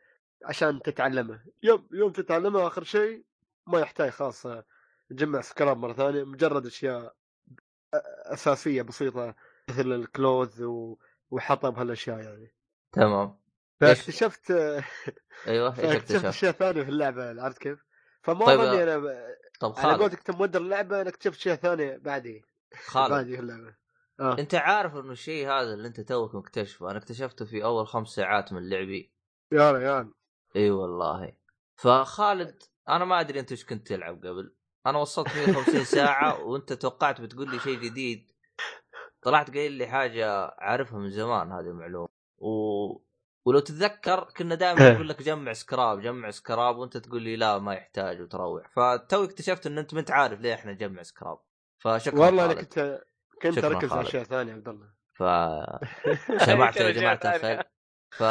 عشان 0.45 0.81
تتعلمه؟ 0.81 1.43
يوم 1.63 1.87
يوم 1.91 2.11
تتعلمه 2.11 2.67
آخر 2.67 2.83
شيء 2.83 3.25
ما 3.67 3.79
يحتاج 3.79 4.09
خلاص 4.09 4.47
تجمع 5.09 5.41
سكراب 5.41 5.77
مرة 5.77 5.93
ثانية 5.93 6.23
مجرد 6.23 6.65
أشياء 6.65 7.15
أساسية 8.25 8.81
بسيطة 8.81 9.35
مثل 9.69 9.91
ال 9.91 10.00
clothes 10.00 10.61
و... 10.61 10.97
وحطب 11.31 11.77
هالاشياء 11.79 12.19
يعني. 12.19 12.53
تمام. 12.91 13.39
فاكتشفت 13.81 14.51
أيوه 15.47 15.71
فاكتشفت 15.71 15.95
اكتشفت؟ 15.95 16.25
أشياء 16.25 16.51
ثانية 16.51 16.83
في 16.83 16.89
اللعبة 16.89 17.43
عرفت 17.43 17.57
كيف؟ 17.57 17.84
فما 18.25 18.45
طيب، 18.45 18.59
ظني 18.59 18.83
أنا 18.83 19.35
طب 19.59 19.73
على 19.77 19.81
خالد. 19.81 20.01
قولتك 20.01 20.17
انت 20.17 20.31
مودر 20.31 20.61
اللعبة 20.61 21.01
أنا 21.01 21.09
اكتشفت 21.09 21.37
اشياء 21.37 21.55
ثانية 21.55 21.97
بعدي. 21.97 22.45
خالد. 22.85 23.27
اللعبة. 23.27 23.75
آه. 24.19 24.39
أنت 24.39 24.55
عارف 24.55 24.95
إنه 24.95 25.11
الشيء 25.11 25.47
هذا 25.47 25.73
اللي 25.73 25.87
أنت 25.87 26.01
توك 26.01 26.35
مكتشفه؟ 26.35 26.91
أنا 26.91 26.97
اكتشفته 26.97 27.45
في 27.45 27.63
أول 27.63 27.87
خمس 27.87 28.07
ساعات 28.07 28.53
من 28.53 28.69
لعبي. 28.69 29.11
يا 29.51 29.71
ريال 29.71 30.13
إي 30.55 30.71
والله. 30.71 31.33
فخالد 31.75 32.63
أنا 32.89 33.05
ما 33.05 33.19
أدري 33.19 33.39
أنت 33.39 33.51
إيش 33.51 33.65
كنت 33.65 33.87
تلعب 33.87 34.17
قبل. 34.25 34.55
أنا 34.85 34.97
وصلت 34.97 35.27
150 35.35 35.83
ساعة 35.99 36.43
وأنت 36.43 36.73
توقعت 36.73 37.21
بتقول 37.21 37.51
لي 37.51 37.59
شيء 37.59 37.79
جديد. 37.79 38.31
طلعت 39.21 39.51
قايل 39.51 39.71
لي 39.71 39.87
حاجة 39.87 40.55
عارفها 40.57 40.99
من 40.99 41.09
زمان 41.09 41.51
هذه 41.51 41.65
المعلومة. 41.69 42.07
و... 42.37 42.47
ولو 43.45 43.59
تتذكر 43.59 44.23
كنا 44.37 44.55
دائما 44.55 44.93
نقول 44.93 45.09
لك 45.09 45.21
جمع 45.21 45.53
سكراب 45.53 46.01
جمع 46.01 46.29
سكراب 46.29 46.77
وأنت 46.77 46.97
تقول 46.97 47.21
لي 47.21 47.35
لا 47.35 47.59
ما 47.59 47.73
يحتاج 47.73 48.21
وتروح. 48.21 48.71
فتوي 48.75 49.25
اكتشفت 49.25 49.67
إن 49.67 49.77
أنت 49.77 49.93
ما 49.93 49.99
أنت 49.99 50.11
عارف 50.11 50.39
ليه 50.39 50.53
إحنا 50.53 50.71
نجمع 50.71 51.03
سكراب. 51.03 51.37
فشكرا 51.77 52.19
والله 52.19 52.45
أنا. 52.45 52.53
كنت 52.53 53.01
كنت 53.41 53.57
اركز 53.63 53.91
على. 53.91 54.07
اشياء 54.07 54.23
ثانية 54.23 54.51
يا 54.51 54.57
عبد 54.57 54.67
الله. 54.67 54.87
ف 55.13 55.23
جماعة 56.49 56.73
يا 56.77 56.87
رجال 56.87 57.27
الخير. 57.27 57.63
ف 58.11 58.21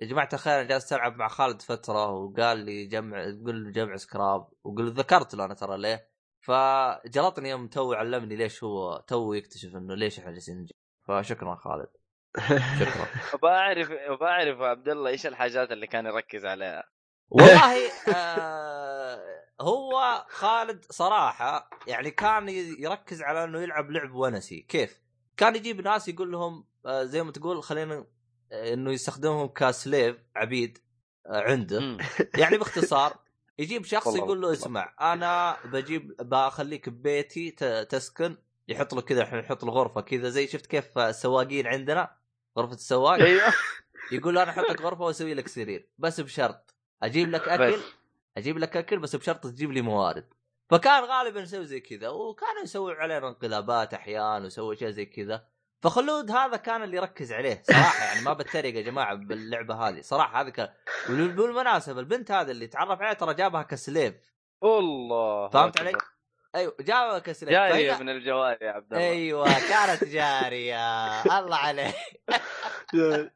يا 0.00 0.06
جماعة 0.06 0.28
الخير 0.32 0.54
أنا 0.54 0.62
جالس 0.62 0.92
ألعب 0.92 1.16
مع 1.16 1.28
خالد 1.28 1.62
فترة 1.62 2.10
وقال 2.10 2.58
لي 2.58 2.86
جمع 2.86 3.24
قل 3.24 3.64
له 3.64 3.70
جمع 3.70 3.96
سكراب 3.96 4.48
وقل 4.64 4.90
ذكرت 4.92 5.34
له 5.34 5.44
أنا 5.44 5.54
ترى 5.54 5.78
ليه. 5.78 6.10
فجلطني 6.40 7.50
يوم 7.50 7.68
تو 7.68 7.92
علمني 7.92 8.36
ليش 8.36 8.64
هو 8.64 9.04
تو 9.08 9.32
يكتشف 9.32 9.76
إنه 9.76 9.94
ليش 9.94 10.18
إحنا 10.18 10.32
جالسين 10.32 10.56
نجمع. 10.58 10.78
فشكرا 11.20 11.54
خالد. 11.54 11.88
شكرا 12.80 13.06
أبغى 13.34 14.28
اعرف 14.28 14.60
عبد 14.60 14.88
الله 14.88 15.10
إيش 15.10 15.26
الحاجات 15.26 15.72
اللي 15.72 15.86
كان 15.86 16.06
يركز 16.06 16.46
عليها 16.46 16.84
والله 17.30 17.90
آه 18.16 19.20
هو 19.60 20.24
خالد 20.28 20.84
صراحة 20.90 21.70
يعني 21.86 22.10
كان 22.10 22.48
يركز 22.78 23.22
على 23.22 23.44
إنه 23.44 23.62
يلعب 23.62 23.90
لعب 23.90 24.14
ونسي 24.14 24.60
كيف؟ 24.60 25.00
كان 25.36 25.56
يجيب 25.56 25.80
ناس 25.80 26.08
يقول 26.08 26.32
لهم 26.32 26.66
آه 26.86 27.04
زي 27.04 27.22
ما 27.22 27.32
تقول 27.32 27.62
خلينا 27.62 28.06
إنه 28.52 28.92
يستخدمهم 28.92 29.46
ك 29.46 29.58
slave 29.58 30.16
عبيد 30.36 30.78
آه، 31.26 31.40
عنده. 31.40 31.96
يعني 32.40 32.58
باختصار 32.58 33.16
يجيب 33.58 33.84
شخص 33.84 34.16
يقول 34.16 34.40
له. 34.40 34.52
اسمع 34.52 34.94
أنا 35.00 35.56
بجيب 35.64 36.16
بخليك 36.20 36.88
ببيتي 36.88 37.50
تسكن 37.90 38.36
يحط 38.68 38.94
له 38.94 39.00
كذا 39.00 39.22
إحنا 39.22 39.40
نحط 39.40 39.64
له 39.64 39.72
غرفة 39.72 40.00
كذا 40.00 40.28
زي 40.28 40.46
شفت 40.46 40.66
كيف 40.66 40.98
السواقين 40.98 41.66
عندنا 41.66 42.16
غرفة 42.58 42.74
السواق. 42.74 43.12
أيوه. 43.14 43.52
يقول 44.12 44.38
أنا 44.38 44.50
احطك 44.50 44.80
غرفة 44.80 45.04
وأسوي 45.04 45.34
لك 45.34 45.48
سرير 45.48 45.88
بس 45.98 46.20
بشرط. 46.20 46.74
أجيب 47.02 47.30
لك 47.30 47.48
أكل 47.48 47.72
بس. 47.76 47.82
أجيب 48.36 48.58
لك 48.58 48.76
أكل 48.76 48.98
بس 48.98 49.16
بشرط 49.16 49.46
تجيب 49.46 49.72
لي 49.72 49.82
موارد. 49.82 50.28
فكان 50.70 51.04
غالبا 51.04 51.40
يسوي 51.40 51.66
زي 51.66 51.80
كذا 51.80 52.08
وكانوا 52.08 52.62
يسوي 52.62 52.94
علينا 52.94 53.28
انقلابات 53.28 53.94
احيان 53.94 54.42
ويسوي 54.42 54.74
أشياء 54.74 54.90
زي 54.90 55.06
كذا. 55.06 55.46
فخلود 55.82 56.30
هذا 56.30 56.56
كان 56.56 56.82
اللي 56.82 56.96
يركز 56.96 57.32
عليه 57.32 57.62
صراحة 57.62 58.04
يعني 58.04 58.24
ما 58.24 58.32
بتريق 58.32 58.74
يا 58.74 58.80
جماعة 58.80 59.14
باللعبة 59.14 59.74
هذه. 59.74 60.00
صراحة 60.00 60.40
هذه 60.40 60.48
كان 60.48 60.68
بالمناسبة 61.08 62.00
البنت 62.00 62.30
هذه 62.30 62.50
اللي 62.50 62.66
تعرف 62.66 63.00
عليها 63.00 63.14
ترى 63.14 63.34
جابها 63.34 63.62
كسليف. 63.62 64.14
والله. 64.60 65.48
فهمت. 65.48 65.80
علي؟ 65.80 65.92
أيوه 66.56 66.76
جابها 66.80 67.18
كسليف 67.18 67.50
جارية 67.52 67.92
فهي- 67.92 68.00
من 68.02 68.08
الجوال 68.08 68.58
يا 68.62 68.70
عبد 68.70 68.92
الله. 68.94 69.04
أيوه 69.10 69.44
كانت 69.68 70.04
جاريه 70.04 71.22
الله 71.38 71.56
عليك. 71.56 71.94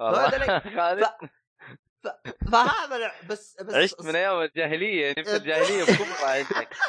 والله. 0.00 0.30
فهذا 2.52 3.12
بس 3.30 3.56
بس 3.62 3.74
عشت 3.74 4.02
من 4.02 4.16
أيام 4.16 4.40
الجاهلية 4.40 5.14
نفس 5.18 5.34
الجاهلية 5.34 5.82
بكبرى 5.82 6.24
عندك. 6.24 6.68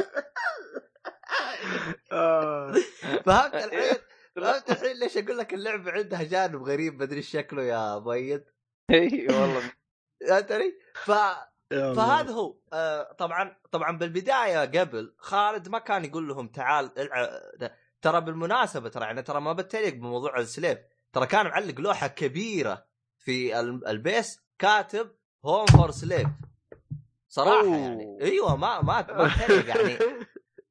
فهمت 3.25 3.55
الحين؟ 3.55 3.98
فهمت 4.36 4.72
الحين 4.72 5.00
ليش 5.00 5.17
أقول 5.17 5.38
لك 5.38 5.53
اللعبة 5.53 5.91
عندها 5.91 6.24
جانب 6.24 6.63
غريب 6.63 6.98
بدري 6.98 7.22
شكله 7.22 7.63
يا 7.63 8.00
مؤيد. 8.00 8.45
اي 8.91 9.27
والله. 9.29 9.72
فهمت؟ 10.29 10.74
ف... 10.95 11.12
فهذا 11.72 12.32
هو. 12.32 12.55
آه 12.74 13.12
طبعا 13.12 13.55
طبعا 13.72 13.98
بالبداية 13.98 14.60
قبل 14.79 15.15
خالد 15.17 15.70
ما 15.70 15.79
كان 15.79 16.05
يقول 16.05 16.27
لهم 16.27 16.48
تعال 16.48 16.91
الع... 17.00 17.29
ترى 18.01 18.22
بالمناسبة 18.22 18.89
ترى 18.89 19.05
يعني 19.05 19.22
ترى 19.22 19.41
ما 19.41 19.53
بتليق 19.53 19.93
بموضوع 19.93 20.38
ال 20.39 20.45
slave. 20.45 20.79
ترى 21.13 21.25
كان 21.27 21.46
معلق 21.46 21.79
لوحة 21.82 22.08
كبيرة 22.08 22.86
في 23.17 23.60
ال- 23.60 23.88
ال 23.88 23.98
base 23.98 24.41
كاتب 24.60 25.12
home 25.45 25.65
for 25.65 25.91
slave 25.91 26.27
صراحة 27.29 27.62
أوه. 27.62 27.77
يعني 27.77 28.17
أيوه 28.22 28.55
ما 28.55 28.82
ما 28.82 29.08
ما 29.12 29.32
يعني. 29.67 29.98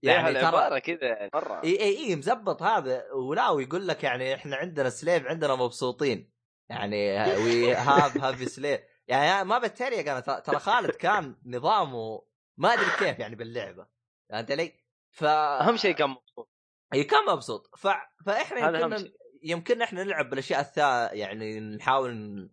يعني 0.03 0.35
يعني 0.37 0.41
ترى 0.41 0.81
كذا 0.81 1.09
يعني 1.09 1.31
مرة. 1.35 1.61
إي 1.65 1.81
إي 1.81 1.97
إي 1.99 2.17
مزبط 2.17 2.63
هذا. 2.63 3.13
ولا 3.13 3.49
ويقول 3.51 3.89
لك 3.89 4.05
يعني 4.05 4.35
إحنا 4.35 4.57
عندنا 4.57 4.91
slave 4.91 5.26
عندنا 5.27 5.55
مبسوطين. 5.55 6.33
يعني 6.69 7.13
we 7.37 7.75
have 7.75 8.17
have 8.19 8.49
slave 8.49 8.81
يعني 9.09 9.44
ما 9.49 9.59
بتريق 9.59 10.11
أنا 10.11 10.42
ترى- 10.47 10.56
خالد 10.56 10.90
كان 10.90 11.37
نظامه 11.47 12.23
ما 12.56 12.73
أدري 12.73 12.87
كيف 12.99 13.18
يعني 13.18 13.37
باللعبة 13.37 13.87
فهمت 14.30 14.50
علي؟ 14.50 14.73
ف 15.11 15.25
أهم 15.25 15.76
شيء 15.76 15.94
كان 15.94 16.11
مبسوط 16.11 16.50
إي 16.94 17.04
كان 17.04 17.25
مبسوط 17.26 17.71
ف... 17.76 17.88
فإحنا 18.26 18.78
يمكن. 18.80 19.12
يمكن 19.43 19.82
إحنا 19.82 20.04
نلعب 20.04 20.30
بالأشياء 20.30 20.60
الثا 20.60 21.12
يعني 21.12 21.60
نحاول 21.60 22.50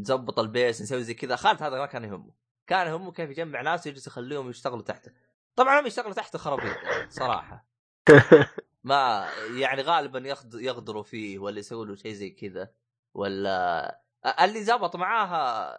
نظبط 0.00 0.38
ال 0.38 0.47
base 0.47 0.82
نسوي 0.82 1.02
زي 1.02 1.14
كذا 1.14 1.36
خالد 1.36 1.62
هذا 1.62 1.78
ما 1.78 1.86
كان 1.86 2.04
يهمه 2.04 2.32
كان 2.66 2.86
يهمه 2.86 3.12
كيف 3.12 3.30
يجمع 3.30 3.60
ناس 3.60 3.86
ويجلس 3.86 4.06
يخليهم 4.06 4.50
يشتغلوا 4.50 4.82
تحته 4.82 5.12
طبعا 5.56 5.80
هم 5.80 5.86
يشتغلوا 5.86 6.12
تحته 6.12 6.38
خرابيط 6.38 6.76
يعني 6.76 7.10
صراحة 7.10 7.66
ما 8.84 9.28
يعني 9.56 9.82
غالبا. 9.82 10.34
يغدروا 10.54 11.02
فيه 11.02 11.38
ولا 11.38 11.58
يسووا 11.58 11.86
له 11.86 11.94
شيء 11.94 12.12
زي 12.12 12.30
كذا 12.30 12.74
ولا 13.14 14.02
اللي 14.44 14.62
زبط 14.62 14.96
معاها 14.96 15.78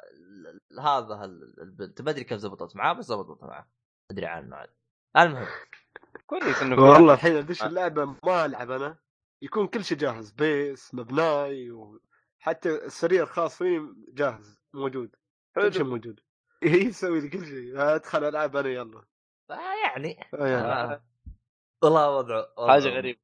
هذا 0.79 1.25
ال- 1.25 1.59
البنت. 1.61 2.01
ما 2.01 2.11
أدري 2.11 2.23
كيف 2.23 2.37
زبطت 2.37 2.75
معاه 2.75 2.93
بس 2.93 3.05
زبطت 3.05 3.43
معاه. 3.43 3.67
أدري 4.11 4.25
عنه 4.25 4.55
عاد 4.55 4.69
المهم. 5.17 5.47
كويس 6.27 6.61
إنه 6.61 6.83
والله 6.83 7.13
الحين 7.13 7.35
أدش 7.35 7.63
اللعبة 7.63 8.05
ما 8.23 8.45
ألعب 8.45 8.71
أنا. 8.71 8.97
يكون 9.41 9.67
كل 9.67 9.83
شيء 9.83 9.97
جاهز. 9.97 10.31
بيس 10.31 10.93
مبناي 10.95 11.71
وحتى 11.71 12.69
السرير 12.85 13.23
الخاص 13.23 13.57
فيني 13.57 13.95
جاهز 14.13 14.59
موجود. 14.73 15.15
كل 15.55 15.73
شيء 15.73 15.83
موجود. 15.83 16.19
يسوي 16.63 17.19
لي 17.21 17.29
كل 17.29 17.45
شيء 17.45 17.81
أدخل 17.81 18.23
ألعب 18.23 18.55
أنا 18.55 18.69
يلا. 18.69 19.03
يعني. 19.49 20.19
آه 20.33 20.47
يعني. 20.47 20.67
آه. 20.93 21.03
والله 21.83 22.09
وضعه 22.17 22.47
وضعه- 22.57 22.67
حاجة 22.71 22.89
غريبة. 22.89 23.19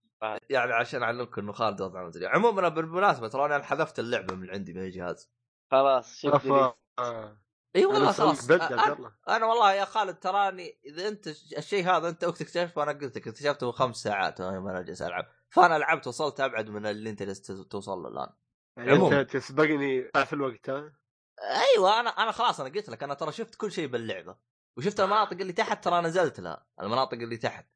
يعني 0.49 0.73
عشان 0.73 1.03
اعلمكم 1.03 1.41
انه 1.41 1.51
خالد 1.51 1.81
وضعه 1.81 2.03
مدري 2.03 2.27
عموما 2.27 2.59
أنا 2.59 2.69
بالمناسبة 2.69 3.27
ترى 3.27 3.45
أنا 3.45 3.63
حذفت 3.63 3.99
اللعبة 3.99 4.35
من 4.35 4.49
عندي 4.49 4.73
من 4.73 4.81
الجهاز. 4.81 5.31
خلاص. 5.71 6.25
آه. 6.99 7.41
إي 7.75 7.85
والله 7.85 8.01
أنا 8.03 8.11
خلاص. 8.11 8.51
أنا, 8.51 9.11
أنا 9.29 9.45
والله 9.45 9.73
يا 9.73 9.85
خالد 9.85 10.15
تراني 10.15 10.79
إذا 10.85 11.07
أنت 11.07 11.27
الشيء 11.27 11.89
هذا 11.89 12.09
أنت 12.09 12.23
وقت 12.23 12.41
اكتشفته 12.41 12.79
وأنا 12.79 12.91
قلت 12.91 13.17
لك 13.17 13.27
اكتشفته 13.27 13.71
خمس 13.71 13.95
ساعات 13.95 14.41
وأنا 14.41 14.57
أنا 14.57 14.81
جالس 14.81 15.01
ألعب. 15.01 15.25
فأنا 15.49 15.77
لعبت 15.77 16.07
وصلت 16.07 16.39
أبعد 16.39 16.69
من 16.69 16.85
اللي 16.85 17.09
أنت 17.09 17.23
توصل 17.61 17.97
له 17.99 18.09
الآن. 18.09 18.29
يعني 18.77 18.91
عموما. 18.91 19.21
انت 19.21 19.31
تسبقني 19.31 20.03
في 20.25 20.33
الوقت 20.33 20.69
ها؟ 20.69 20.93
أيوه 21.75 21.99
أنا 21.99 22.09
أنا 22.09 22.31
خلاص 22.31 22.59
أنا 22.59 22.69
قلت 22.69 22.89
لك 22.89 23.03
أنا 23.03 23.13
ترى 23.13 23.31
شفت 23.31 23.55
كل 23.55 23.71
شيء 23.71 23.87
باللعبة. 23.87 24.37
وشفت 24.77 24.99
المناطق 24.99 25.37
اللي 25.41 25.53
تحت 25.53 25.83
ترى 25.83 26.01
نزلت 26.01 26.39
لها 26.39 26.65
المناطق 26.81 27.13
اللي 27.13 27.37
تحت. 27.37 27.67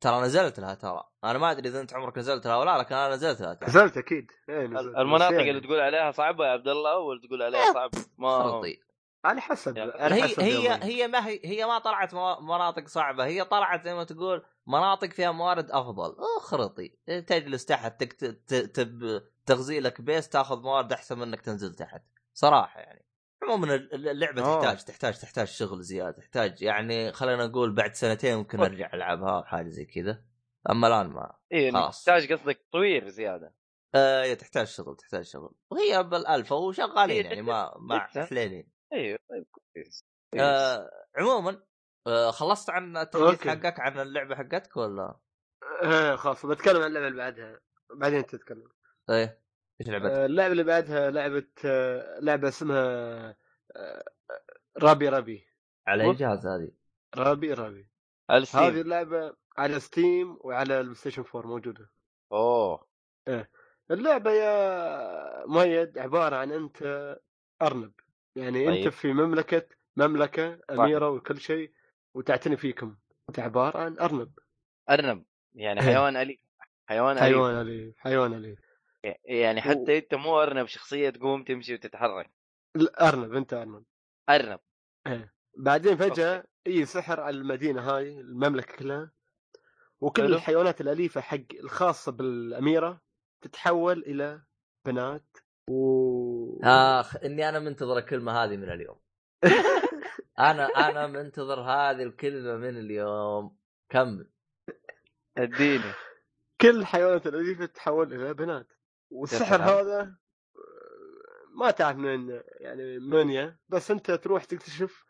ترى 0.00 0.20
نزلت 0.20 0.60
لها 0.60 0.74
ترى. 0.74 1.04
أنا 1.24 1.38
ما 1.38 1.50
أدري 1.50 1.68
إذا 1.68 1.80
أنت 1.80 1.94
عمرك 1.94 2.18
نزلت 2.18 2.46
لها 2.46 2.56
ولا 2.56 2.78
لكن 2.78 2.94
أنا 2.94 3.14
نزلت 3.14 3.40
لها 3.40 3.54
ترى. 3.54 3.68
نزلت 3.68 3.96
أكيد. 3.96 4.30
إيه، 4.48 4.66
نزلت. 4.66 4.96
المناطق 4.96 5.32
يعني 5.36 5.50
اللي 5.50 5.60
تقول 5.60 5.80
عليها 5.80 6.10
صعبة 6.10 6.46
يا 6.46 6.50
عبد 6.50 6.68
الله 6.68 6.98
ولا 6.98 7.20
تقول 7.26 7.42
عليها 7.42 7.72
صعبه 7.72 7.98
ما 8.18 8.42
خرطي 8.42 8.80
على 9.24 9.40
حسب 9.40 9.76
يعني 9.76 9.90
على 9.92 10.14
هي 10.14 10.22
حسب 10.22 10.40
هي. 10.40 10.78
هي 10.82 11.08
ما 11.08 11.26
هي 11.28 11.40
هي 11.44 11.66
ما 11.66 11.78
طلعت 11.78 12.14
مناطق 12.42 12.86
صعبة. 12.88 13.24
هي 13.26 13.44
طلعت 13.44 13.84
زي 13.84 13.94
ما 13.94 14.04
تقول 14.04 14.42
مناطق 14.66 15.08
فيها 15.10 15.30
موارد 15.32 15.70
أفضل. 15.70 16.16
اخرطي 16.38 16.88
تجلس 17.26 17.64
تحت 17.64 18.00
تك- 18.00 18.12
ت- 18.46 18.54
تب 18.54 19.22
تغذي 19.46 19.80
لك 19.80 20.00
base 20.00 20.28
تاخذ 20.28 20.62
موارد 20.62 20.92
أحسن 20.92 21.16
من 21.18 21.22
إنك 21.22 21.40
تنزل 21.40 21.74
تحت. 21.74 22.02
صراحة 22.34 22.80
يعني. 22.80 23.04
عموما 23.42 23.74
ال- 23.74 24.08
اللعبة 24.08 24.42
آه. 24.42 24.60
تحتاج 24.62 24.84
تحتاج 24.84 25.18
تحتاج 25.18 25.46
شغل 25.46 25.82
زيادة 25.82 26.12
تحتاج 26.18 26.62
يعني 26.62 27.12
خلينا 27.12 27.46
نقول 27.46 27.74
بعد 27.74 27.94
سنتين 27.94 28.36
ممكن 28.36 28.60
أرجع 28.60 28.90
ألعبها 28.94 29.36
أو 29.36 29.42
حاجة 29.44 29.68
زي 29.68 29.84
كذا 29.84 30.24
أما 30.70 30.88
الآن 30.88 31.06
ما 31.06 31.36
اي 31.52 31.72
خلاص. 31.72 32.04
تحتاج 32.04 32.32
قصدك 32.32 32.58
تطوير 32.68 33.08
زيادة 33.08 33.54
آه 33.94 34.22
هي 34.22 34.36
تحتاج 34.36 34.66
شغل 34.66 34.96
تحتاج 34.96 35.24
شغل 35.24 35.54
وهي 35.70 36.02
بالالفا 36.02 36.56
وشغالين 36.56 37.24
هي 37.26 37.28
يعني 37.30 37.42
ما 37.42 37.74
ما 37.78 38.06
لسه. 38.10 38.24
حليلين 38.24 38.70
أيوه 38.92 39.18
طيب 39.30 39.46
كويس. 39.74 40.04
آه 40.38 40.90
عموما 41.16 41.62
آه 42.06 42.30
خلصت 42.30 42.70
عن 42.70 42.96
التحديث 42.96 43.28
okay. 43.28 43.50
حقك 43.50 43.80
عن 43.80 43.98
اللعبة 44.00 44.34
حقتك 44.36 44.76
ولا؟ 44.76 45.18
إيه 45.82 46.16
خلاص 46.16 46.46
بتكلم 46.46 46.76
عن 46.82 46.86
اللعبة 46.86 47.06
اللي 47.08 47.18
بعدها 47.18 47.60
بعدين 47.96 48.26
تتكلم 48.26 48.68
إيه 49.10 49.40
إيش 49.80 49.88
لعبتك؟ 49.88 50.10
آه، 50.10 50.26
اللعبة 50.26 50.52
اللي 50.52 50.64
بعدها 50.64 51.10
لعبة 51.10 51.46
آه، 51.64 52.20
لعبة 52.20 52.48
اسمها 52.48 53.36
آه، 53.76 54.04
رابي 54.78 55.08
رابي 55.08 55.46
على 55.86 56.04
أي؟ 56.04 56.14
جهاز 56.14 56.46
هذه؟ 56.46 56.70
Rabi 57.16 57.52
Ribi 57.52 57.88
على 58.30 58.44
Steam. 58.44 58.60
هذه 58.60 58.80
اللعبة 58.80 59.36
على 59.56 59.80
Steam 59.80 60.38
وعلى 60.40 60.80
ال 60.80 60.94
PlayStation 60.94 61.24
4 61.34 61.46
موجودة 61.46 61.90
أوه 62.32 62.90
اللعبة 63.90 64.30
يا 64.32 65.46
مؤيد 65.46 65.98
عبارة 65.98 66.36
عن 66.36 66.52
أنت 66.52 67.16
أرنب 67.62 67.92
يعني 68.36 68.66
طيب. 68.66 68.76
انت 68.76 68.88
في 68.94 69.12
مملكة 69.12 69.66
مملكة 69.96 70.60
أميرة 70.70 71.10
وكل 71.10 71.40
شيء 71.40 71.72
وتعتني 72.14 72.56
فيكم 72.56 72.96
أنت 73.28 73.38
عبارة 73.38 73.78
عن 73.78 73.98
أرنب 73.98 74.32
أرنب 74.90 75.24
يعني 75.54 75.80
إيه. 75.80 75.86
حيوان 75.86 76.16
أليف 76.16 76.40
حيوان 76.86 77.18
أليف 77.18 77.22
حيوان 77.22 77.60
أليف 77.60 77.94
حيوان 77.98 78.34
أليف 78.34 78.58
يعني 79.24 79.60
حتى 79.60 79.98
أنت 79.98 80.14
مو 80.14 80.42
أرنب 80.42 80.66
شخصية 80.66 81.10
تقوم 81.10 81.44
تمشي 81.44 81.74
وتتحرك. 81.74 82.30
أرنب 83.00 83.34
أنت 83.34 83.54
أرنب. 83.54 83.84
أرنب. 84.28 84.60
بعدين 85.56 85.96
فجأة 85.96 86.44
إي 86.66 86.84
سحر 86.86 87.20
على 87.20 87.36
المدينة 87.36 87.80
هاي 87.80 88.20
المملكة 88.20 88.76
كلها 88.76 89.10
وكل 90.00 90.22
حلو. 90.22 90.34
الحيوانات 90.34 90.80
الأليفة 90.80 91.20
حق 91.20 91.38
الخاصة 91.60 92.12
بالأميرة 92.12 93.00
تتحول 93.40 93.98
إلى 93.98 94.42
بنات 94.86 95.36
و 95.70 96.60
آخ 96.64 97.16
إني 97.16 97.48
أنا 97.48 97.58
منتظر 97.58 97.98
الكلمة 97.98 98.32
هذه 98.32 98.56
من 98.56 98.70
اليوم. 98.70 99.00
أنا 100.38 100.66
أنا 100.66 101.06
منتظر 101.06 101.60
هذه 101.60 102.02
الكلمة 102.02 102.56
من 102.56 102.78
اليوم. 102.78 103.56
كمل. 103.88 104.30
أديني. 105.38 105.92
كل 106.60 106.80
الحيوانات 106.80 107.26
الأليفة 107.26 107.66
تتحول 107.66 108.14
إلى 108.14 108.34
بنات. 108.34 108.72
والسحر. 109.10 109.62
هذا 109.62 110.00
آه، 110.00 110.14
ما 111.58 111.70
تعرف 111.70 111.96
من 111.96 112.40
يعني 112.60 112.98
من 112.98 113.30
يا 113.30 113.58
بس 113.68 113.90
انت 113.90 114.10
تروح 114.10 114.44
تكتشف 114.44 115.04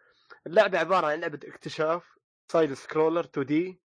اللعبة 0.46 0.78
عبارة 0.78 1.06
عن 1.06 1.20
لعبة 1.20 1.40
اكتشاف 1.44 2.18
side 2.52 2.72
scroller 2.72 3.20
2D 3.24 3.80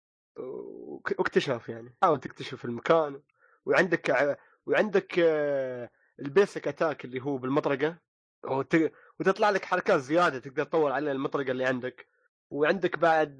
واكتشاف 1.17 1.69
يعني 1.69 1.95
حاول 2.01 2.19
تكتشف 2.19 2.65
المكان 2.65 3.21
وعندك 3.65 4.37
وعندك 4.65 5.19
آه، 5.19 5.89
ال 6.19 6.27
basic 6.27 6.67
attack 6.67 7.05
اللي 7.05 7.21
هو 7.21 7.37
بالمطرقة 7.37 7.97
وت- 8.43 8.91
وتطلع 9.19 9.49
لك 9.49 9.65
حركات 9.65 9.99
زيادة 9.99 10.39
تقدر 10.39 10.63
تطور 10.63 10.91
على 10.91 11.11
المطرقة 11.11 11.51
اللي 11.51 11.65
عندك. 11.65 12.07
وعندك 12.49 12.97
بعد 12.99 13.39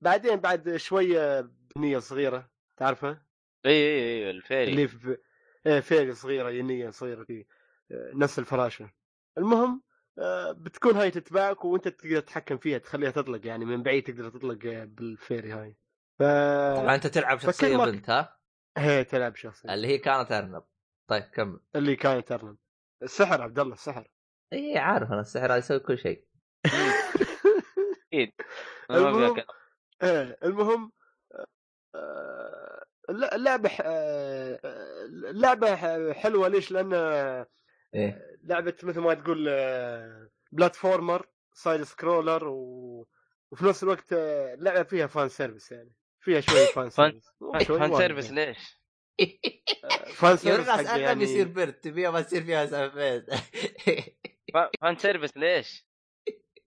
بعدين 0.00 0.36
بعد 0.36 0.76
شوية 0.76 1.50
ينية 1.76 1.98
صغيرة 1.98 2.50
تعرفها؟ 2.76 3.26
اي 3.66 3.70
اي 3.72 4.24
اي 4.24 4.30
ال 4.30 4.36
fairy. 4.36 4.70
اللي 4.70 4.88
في 4.88 5.16
إيه 5.66 5.80
fairy 5.80 6.14
صغيرة 6.14 6.50
ينية 6.50 6.90
صغيرة 6.90 7.24
في 7.24 7.44
آه، 7.92 8.10
نفس 8.14 8.38
الفراشة. 8.38 8.90
المهم 9.38 9.82
آه، 10.18 10.52
بتكون 10.52 10.96
هاي 10.96 11.10
تتبعك 11.10 11.64
وأنت 11.64 11.88
تقدر 11.88 12.20
تتحكم 12.20 12.58
فيها 12.58 12.78
تخليها 12.78 13.10
تطلق 13.10 13.46
يعني 13.46 13.64
من 13.64 13.82
بعيد 13.82 14.04
تقدر 14.04 14.28
تطلق 14.30 14.66
آه، 14.66 14.84
بال 14.84 15.03
fairy 15.03 15.52
هاي. 15.52 15.76
ف 16.18 16.22
طبعا 16.76 16.94
أنت 16.94 17.06
تلعب 17.06 17.38
شخصية 17.38 17.76
مرة- 17.76 17.88
بنت 17.88 18.10
ها؟ 18.10 18.36
هي 18.78 19.04
تلعب 19.04 19.36
شخصية 19.36 19.74
اللي 19.74 19.86
هي 19.88 19.98
كانت 19.98 20.32
أرنب. 20.32 20.62
طيب 21.08 21.22
كمل. 21.22 21.60
اللي 21.76 21.96
كانت 21.96 22.32
أرنب. 22.32 22.56
السحر 23.02 23.42
عبد 23.42 23.58
الله 23.58 23.74
السحر. 23.74 24.10
إي 24.52 24.78
عارف 24.78 25.12
أنا 25.12 25.20
السحر 25.20 25.46
هذا 25.46 25.56
يسوي 25.56 25.78
كل 25.78 25.98
شيء. 25.98 26.24
أكيد. 28.12 28.32
ما 28.90 28.96
فيها 28.96 29.08
المهم. 29.08 29.36
إيه 30.02 30.38
المهم 30.44 30.92
اللعبه 33.10 33.70
آه، 33.82 34.60
اللعبه 35.30 35.76
حلوة 36.12 36.48
ليش؟ 36.48 36.70
لأن 36.72 36.92
إيه 37.94 38.36
لعبة 38.44 38.74
مثل 38.82 39.00
ما 39.00 39.14
تقول 39.14 39.46
آه، 39.48 40.28
بلاتفورمر 40.52 41.26
side 41.52 41.82
scroller 41.82 42.48
و... 42.48 43.08
وفي 43.50 43.64
نفس 43.64 43.82
الوقت 43.82 44.12
آه، 44.12 44.54
اللعبة 44.54 44.82
فيها 44.82 45.06
fan 45.06 45.28
service 45.28 45.72
يعني 45.72 45.92
فيها 46.20 46.40
شوي 46.40 46.66
fan 46.74 46.90
service 46.90 47.32
fan 47.78 47.94
service. 47.98 48.30
ليش؟ 48.30 48.80
آه، 49.84 50.04
fan 50.04 50.30
يا 50.32 50.36
service 50.36 50.68
يعني 50.96 51.24
يصير 51.24 51.48
برد 51.48 51.72
تبيها 51.72 52.10
ما 52.10 52.20
تصير 52.22 52.42
فيها 52.44 52.66
سالفات 52.66 53.26
fa- 54.54 54.70
fan 54.80 54.96
service 54.98 55.36
ليش؟ 55.36 55.86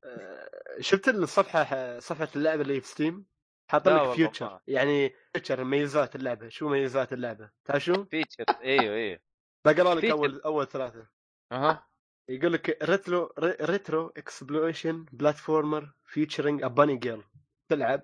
آه، 0.04 0.50
شفت 0.80 1.10
الصفحة 1.10 2.00
صفحة 2.00 2.30
اللعبة 2.36 2.62
اللي 2.62 2.82
في 2.82 2.88
Steam 2.88 3.26
حاط 3.70 3.88
لك 3.88 4.12
features 4.12 4.50
ما. 4.50 4.60
يعني 4.68 5.16
features 5.34 5.64
ميزات 5.64 6.16
اللعبة 6.16 6.50
شو 6.50 6.70
ميزات 6.70 7.14
اللعبة 7.14 7.50
تعرف 7.66 7.84
شو؟ 7.84 8.04
features 8.04 8.46
إيوه 8.64 8.96
إيوه 8.96 9.20
بقرأ 9.66 9.96
لك. 9.96 10.06
أول 10.06 10.42
أول 10.42 10.68
ثلاثة 10.68 11.08
أها 11.52 11.88
يقول 12.30 12.54
لك 12.54 12.84
retro 12.84 13.34
retro 13.40 14.14
exploration 14.18 15.06
platformer 15.12 15.94
featuring 16.06 16.66
bunny 16.66 16.98
girl 16.98 17.24
تلعب 17.70 18.02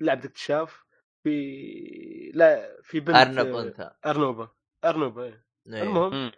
لعبة 0.00 0.24
اكتشاف 0.24 0.84
في 1.22 2.32
لا 2.34 2.82
في 2.82 3.00
بنت 3.00 3.16
أرنب 3.16 3.54
آه، 3.54 3.62
انثى 3.62 3.90
أرنوبة 4.06 4.48
أرنوبة 4.84 5.24
إيه. 5.24 5.44
إيه. 5.66 5.82
المهم. 5.82 6.32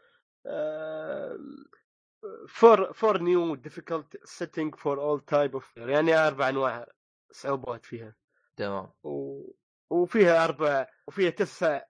four 2.48 2.92
four 2.92 3.22
new 3.22 3.54
difficult 3.54 4.24
setting 4.24 4.74
for 4.74 5.00
all 5.00 5.20
type 5.20 5.54
of 5.54 5.76
يعني 5.76 6.14
أربع 6.14 6.48
أنواع 6.48 6.86
صعوبات 7.30 7.86
فيها 7.86 8.14
تمام. 8.58 8.90
و... 9.02 9.42
وفيها 9.90 10.44
أربع 10.44 10.86
وفيها 11.06 11.30
تسع 11.30 11.82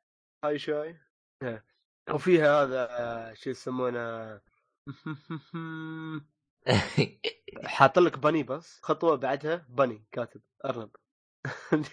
هاي 0.45 0.59
شوي. 0.59 0.99
إيه. 1.43 1.65
وفيها 2.15 2.63
هذا 2.63 3.35
شو 3.35 3.51
يسمونه؟ 3.51 4.41
حاط 7.65 7.99
لك 7.99 8.19
بني 8.19 8.43
بس 8.43 8.81
خطوة 8.83 9.17
بعدها 9.17 9.67
بني 9.69 10.05
كاتب 10.13 10.41
أرنب. 10.65 10.91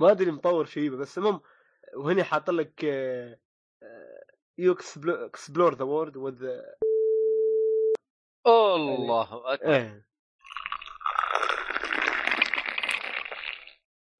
ما 0.00 0.10
أدري 0.10 0.30
مطور 0.30 0.64
شيبه 0.64 0.96
بس 0.96 1.18
المهم 1.18 1.40
وهنا 1.96 2.24
حاط 2.24 2.50
لك 2.50 2.84
يو 4.58 4.76
اكسبلور 5.06 5.74
ذا 5.74 5.84
وورد 5.84 6.16
وذ 6.16 6.60
الله 8.46 9.54
أكبر. 9.54 10.02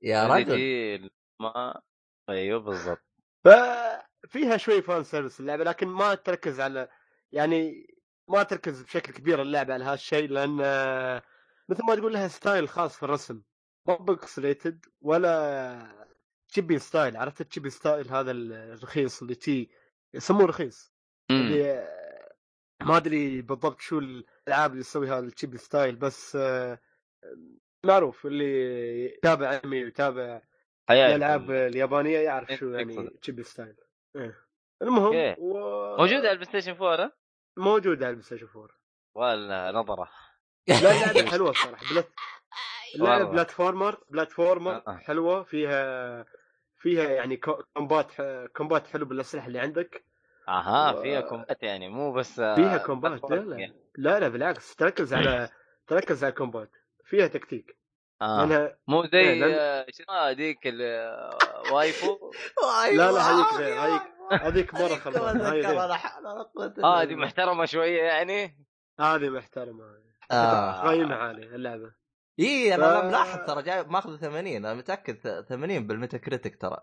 يا 0.05 0.27
رجل. 0.27 1.11
ما 1.40 1.81
أيوه 2.29 2.61
بالضبط. 2.61 3.05
ففيها 3.45 4.57
شوي 4.57 4.83
fan 4.83 5.05
service 5.05 5.40
اللعبة 5.40 5.64
لكن 5.64 5.88
ما 5.88 6.14
تركز 6.14 6.61
على 6.61 6.88
يعني 7.33 7.87
ما 8.29 8.43
تركز 8.43 8.83
بشكل 8.83 9.12
كبير 9.12 9.43
اللعبة 9.43 9.75
على 9.75 9.85
هالشيء 9.85 10.29
لأن 10.29 10.57
مثل 11.69 11.85
ما 11.88 11.95
تقول 11.95 12.12
لها 12.12 12.29
style 12.29 12.68
خاص 12.69 12.97
في 12.97 13.03
الرسم. 13.03 13.43
مو 13.88 13.97
pixelated 13.97 14.87
ولا 15.01 16.07
chibi 16.49 16.79
style 16.79 17.16
عرفت 17.17 17.40
ال 17.40 17.45
chibi 17.45 17.70
style 17.70 18.09
هذا 18.09 18.31
الرخيص 18.31 19.23
اللي 19.23 19.35
تي 19.35 19.71
يسموه 20.14 20.47
رخيص. 20.47 20.93
مم. 21.31 21.37
اللي 21.37 21.88
ما 22.83 22.97
أدري 22.97 23.43
بالضبط 23.43 23.81
شو 23.81 23.99
الألعاب 23.99 24.73
اللي 24.73 24.83
تسويها 24.83 25.19
ال 25.18 25.25
chibi 25.25 25.59
style 25.59 25.97
بس 25.97 26.38
معروف 27.85 28.27
اللي 28.27 29.05
يتابع 29.05 29.61
أنمي 29.64 29.85
ويتابع 29.85 30.40
الألعاب 30.90 31.51
اليابانية 31.51 32.18
يعرف 32.18 32.51
إيه، 32.51 32.57
شو 32.57 32.70
يعني. 32.70 33.11
chibi 33.23 33.42
style 33.42 33.77
إيه. 34.16 34.35
المهم. 34.83 35.35
و... 35.38 35.57
موجود 35.97 36.18
على 36.18 36.31
ال 36.31 36.44
PlayStation 36.49 36.73
4 36.73 37.05
ها؟ 37.05 37.12
موجود 37.57 37.97
على 38.03 38.11
البلاي 38.11 38.23
ستيشن 38.27 38.47
4 38.57 38.68
ولا 39.14 39.73
نظرة 39.73 40.09
لا 40.68 40.77
اللعبه 41.12 41.31
حلوة 41.31 41.53
صراحة 41.64 41.85
plat... 41.92 42.09
اللعبه. 42.94 43.25
platformer 43.31 44.01
platformer 44.11 44.83
آه. 44.88 44.97
حلوة 44.97 45.42
فيها 45.42 46.25
فيها 46.79 47.05
يعني 47.11 47.37
com- 47.37 47.62
combat 47.77 48.12
combat 48.57 48.87
حلو 48.87 49.05
بالأسلحة 49.07 49.47
اللي 49.47 49.59
عندك 49.59 50.05
أها 50.49 50.92
و- 50.92 51.03
فيها 51.03 51.20
combat 51.20 51.62
يعني 51.62 51.88
مو 51.88 52.12
بس 52.12 52.40
آه، 52.40 52.55
فيها 52.55 52.79
combat 52.79 53.31
لا 53.31 53.37
لا 53.37 53.57
يعني. 53.59 53.75
لا 53.97 54.20
لا 54.20 54.29
بالعكس 54.29 54.77
تركز 54.77 55.14
على 55.14 55.49
تركز 55.88 56.25
على 56.25 56.31
ال 56.31 56.36
combat 56.36 56.70
فيها 57.05 57.27
تكتيك. 57.27 57.79
آه. 58.23 58.38
لانها 58.38 58.79
مو 58.88 59.03
إيه، 59.03 59.09
زي 59.11 59.40
لأن- 59.40 59.59
آه، 59.61 59.87
شو 59.90 60.03
اسمها 60.03 60.31
هذيك 60.31 60.59
ال 60.66 60.92
waifu 60.92 62.18
لا، 62.97 63.12
لا، 63.12 63.21
هذيك 63.21 63.53
غير، 63.55 63.79
هذيك- 63.81 64.14
هذيك 64.33 64.75
هاي 64.75 65.61
غير. 65.62 65.81
آه 66.85 67.03
هذه 67.03 67.14
محترمة 67.14 67.64
شوية 67.64 68.03
يعني. 68.03 68.67
هذه 69.01 69.29
محترمة. 69.31 69.85
آه. 70.31 70.88
قيمه 70.90 71.14
عاليه 71.14 71.55
اللعبة. 71.55 71.93
إي 72.40 72.75
أنا 72.75 73.01
ف- 73.01 73.05
ملاحظ 73.05 73.47
ترى 73.47 73.62
جاي 73.62 73.83
ماخذ 73.83 74.17
80 74.17 74.57
أنا 74.67 74.75
متأكد 74.75 75.45
80 75.49 75.87
بال 75.87 76.18
Metacritic 76.18 76.61
ترى. 76.61 76.77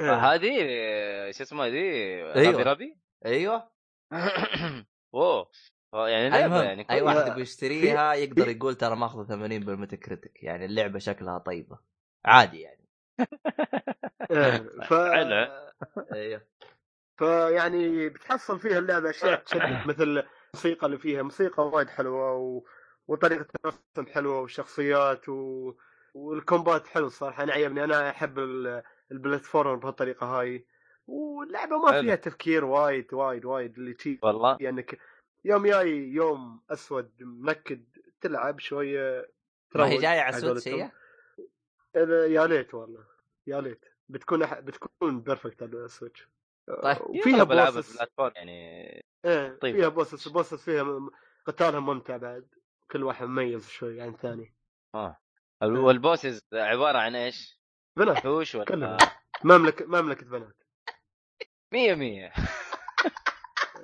إيه. 0.00 0.10
آه، 0.10 0.14
هذه 0.34 0.66
آه، 0.68 1.30
شو 1.30 1.42
اسمها 1.42 1.68
ذي. 1.68 2.22
Rabi 2.22 2.62
Ribi 2.62 2.96
أيوه. 3.26 3.70
أوه. 5.14 5.22
آه، 5.40 5.50
يعني 5.94 6.30
لعبة 6.30 6.44
المهم 6.46 6.64
يعني 6.64 6.86
أي. 6.90 7.02
واحد 7.02 7.16
لا، 7.16 7.26
يبغى 7.26 7.42
يشتريها 7.42 8.14
يقدر 8.14 8.48
يقول 8.48 8.74
ترى 8.74 8.96
ماخذ 8.96 9.26
80 9.28 9.60
بالميتا 9.60 9.96
كريتك. 9.96 10.42
يعني 10.42 10.64
اللعبة 10.64 10.98
شكلها 10.98 11.38
طيبة. 11.38 11.78
عادي 12.24 12.60
يعني. 12.60 12.84
إيه. 14.30 14.58
ف... 14.88 14.92
أيوه 16.12 16.40
فيعني 17.16 18.08
بتحصل 18.08 18.60
فيها 18.60 18.78
اللعبة 18.78 19.10
أشياء 19.10 19.40
تشدك 19.40 19.86
مثل 19.86 20.02
الموسيقى 20.54 20.86
اللي 20.86 20.98
فيها. 20.98 21.22
موسيقى 21.22 21.68
وايد 21.68 21.88
حلوة 21.88 22.34
و... 22.34 22.62
وطريقة 23.08 23.46
الرسم 23.64 24.12
حلوة 24.12 24.40
والشخصيات 24.40 25.28
و... 25.28 25.72
والكومبات 26.14 26.86
حلو 26.86 27.06
الصراحة. 27.06 27.42
أنا 27.42 27.52
عجبني 27.52 27.84
أنا 27.84 28.10
أحب 28.10 28.38
ال... 28.38 28.82
ال 29.12 29.19
platform 29.19 29.78
بهالطريقة 29.80 30.26
هاي. 30.26 30.66
واللعبة 31.06 31.78
ما. 31.78 32.00
فيها 32.00 32.14
تفكير 32.14 32.64
وايد 32.64 33.14
وايد 33.14 33.44
وايد. 33.44 33.78
اللي 33.78 33.94
تي 33.94 34.18
والله. 34.22 34.56
يعني 34.60 34.86
يوم 35.44 35.66
جاي 35.66 35.88
يوم 35.90 36.60
أسود 36.70 37.12
منكد 37.22 37.84
تلعب 38.20 38.58
شوية 38.60 39.30
ما 39.74 39.88
هي 39.88 39.98
جاية 39.98 40.20
على؟ 40.20 40.60
إذا- 41.96 42.30
يا 42.30 42.46
ليت 42.46 42.74
والله 42.74 43.04
يا 43.46 43.60
ليت. 43.60 43.84
بتكون 44.08 44.42
أح... 44.42 44.60
بتكون 44.60 45.20
perfect 45.20 45.62
على 45.62 45.72
ال 45.84 45.90
Switch 45.90 46.28
طيب. 46.82 46.96
وفيها 47.00 47.44
بلعب 47.44 47.72
bosses 47.72 47.96
platform 47.96 48.32
يعني 48.36 48.52
إيه 49.24 49.58
طيب. 49.58 49.76
فيها 49.76 49.88
bosses 49.88 50.28
bosses 50.28 50.64
فيها 50.64 51.10
قتالها 51.46 51.80
ممتع 51.80 52.16
بعد. 52.16 52.48
كل 52.90 53.02
واحد 53.02 53.26
مميز 53.26 53.68
شوي 53.68 54.00
عن 54.00 54.08
الثاني. 54.08 54.54
آه. 54.94 55.20
وال 55.62 55.82
bosses 55.82 56.40
عبارة 56.52 56.98
عن 56.98 57.14
إيش؟ 57.16 57.60
بنات. 57.96 58.16
وحوش 58.16 58.54
ولا 58.54 58.64
كلهم 58.64 58.96
مملكة 59.44 59.86
مملكة 59.86 60.26
بنات. 60.26 60.56
مية 61.72 61.94
مية. 61.94 62.32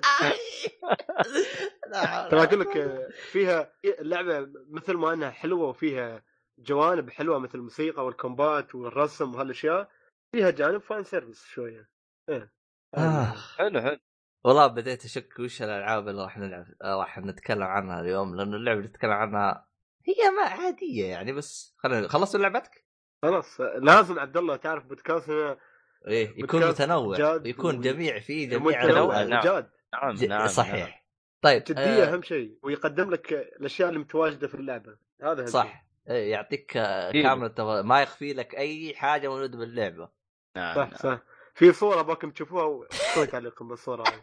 ترى 2.31 2.43
أقول 2.43 2.61
لك 2.61 2.77
آه، 2.77 3.09
فيها 3.31 3.73
اللعبة 3.85 4.49
مثل 4.71 4.95
ما 4.95 5.13
أنها 5.13 5.31
حلوة 5.31 5.69
وفيها 5.69 6.23
جوانب 6.59 7.11
حلوة 7.11 7.39
مثل 7.39 7.59
الموسيقى 7.59 8.05
وال 8.05 8.22
combat 8.22 8.75
والرسم 8.75 9.35
وهالأشياء 9.35 9.89
فيها 10.33 10.51
جانب 10.51 10.81
fan 10.81 11.05
service 11.05 11.45
شوية 11.45 11.91
إيه 12.29 12.53
آه. 12.95 13.35
حلو 13.59 13.81
حلو 13.81 13.99
والله 14.45 14.67
بديت 14.67 15.05
أشك 15.05 15.39
وش 15.39 15.63
الألعاب 15.63 16.09
اللي 16.09 16.23
راح 16.23 16.39
نلعب 16.39 16.67
راح 16.83 17.19
نتكلم 17.19 17.63
عنها 17.63 18.01
اليوم 18.01 18.37
لأنه 18.37 18.57
اللعبة 18.57 18.79
اللي 18.79 18.89
نتكلم 18.89 19.11
عنها 19.11 19.67
هي 20.07 20.31
ما 20.31 20.43
عادية 20.43 21.07
يعني 21.07 21.33
بس 21.33 21.75
خلينا 21.79 22.09
خلصت 22.09 22.37
لعبتك؟ 22.37 22.85
خلاص 23.23 23.61
لازم 23.61 24.19
عبد 24.19 24.37
الله 24.37 24.57
تعرف 24.57 24.85
بودكاستنا 24.85 25.59
إيه 26.07 26.39
يكون 26.39 26.69
متنوع 26.69 27.41
يكون 27.45 27.81
جميع 27.81 28.19
فيه 28.19 28.49
جميع 28.49 28.85
متنوع. 28.85 29.23
نعم. 29.23 29.45
جاد 29.45 29.71
نعم 29.95 30.15
نعم 30.15 30.29
نعم. 30.29 30.47
صحيح 30.47 31.07
طيب 31.43 31.65
جديه 31.65 31.83
آه 31.83 32.13
أهم 32.13 32.23
شيء 32.23 32.59
ويقدم 32.63 33.11
لك 33.11 33.33
الأشياء 33.33 33.89
اللي 33.89 34.01
متواجده 34.01 34.49
في 34.49 34.55
اللعبة 34.55 34.97
هذا 35.23 35.31
أهم 35.31 35.47
شيء. 35.47 35.47
صح 35.47 35.87
إيه، 36.09 36.31
يعطيك 36.31 36.77
آه،. 36.77 37.13
كامل. 37.13 37.55
ما 37.83 38.03
يخفي 38.03 38.33
لك 38.33 38.55
أي 38.55 38.95
حاجة 38.95 39.29
موجودة 39.29 39.59
باللعبة 39.59 40.09
نعم 40.57 40.75
صح 40.75 40.89
نعم. 40.89 41.17
صح 41.17 41.23
في 41.55 41.73
صورة 41.73 42.03
باكم 42.03 42.31
تشوفوها 42.31 42.65
وسوي 42.65 43.27
تعليق 43.27 43.63
بالصورة 43.63 44.05
هذه 44.09 44.23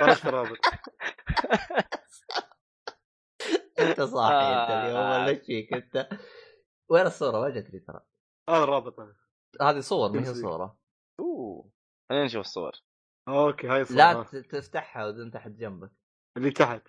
فرشت 0.00 0.26
الرابط 0.26 0.58
أنت 3.78 4.00
صاحي 4.00 4.34
أنت 4.34 4.70
اليوم 4.70 4.96
آه. 4.96 5.22
ولا 5.22 5.28
إيش 5.28 5.46
فيك 5.46 5.72
أنت 5.72 6.08
وين 6.88 7.06
الصورة 7.06 7.40
ما 7.40 7.48
جتني 7.48 7.80
ترى 7.80 8.00
هذا 8.48 8.64
الرابط 8.64 8.96
هذه 9.60 9.80
صور 9.80 10.12
ما 10.12 10.20
هي. 10.20 10.34
صورة 10.34 10.78
أوه 11.20 11.70
خلينا 12.08 12.24
نشوف 12.24 12.40
الصور 12.40 12.72
okay 13.30 13.68
هاي 13.68 13.80
الصورة 13.80 13.96
لا 13.98 14.22
تفتحها 14.42 15.06
وانت 15.06 15.34
تحت 15.34 15.50
جنبك 15.50 15.90
اللي 16.36 16.50
تحت 16.50 16.82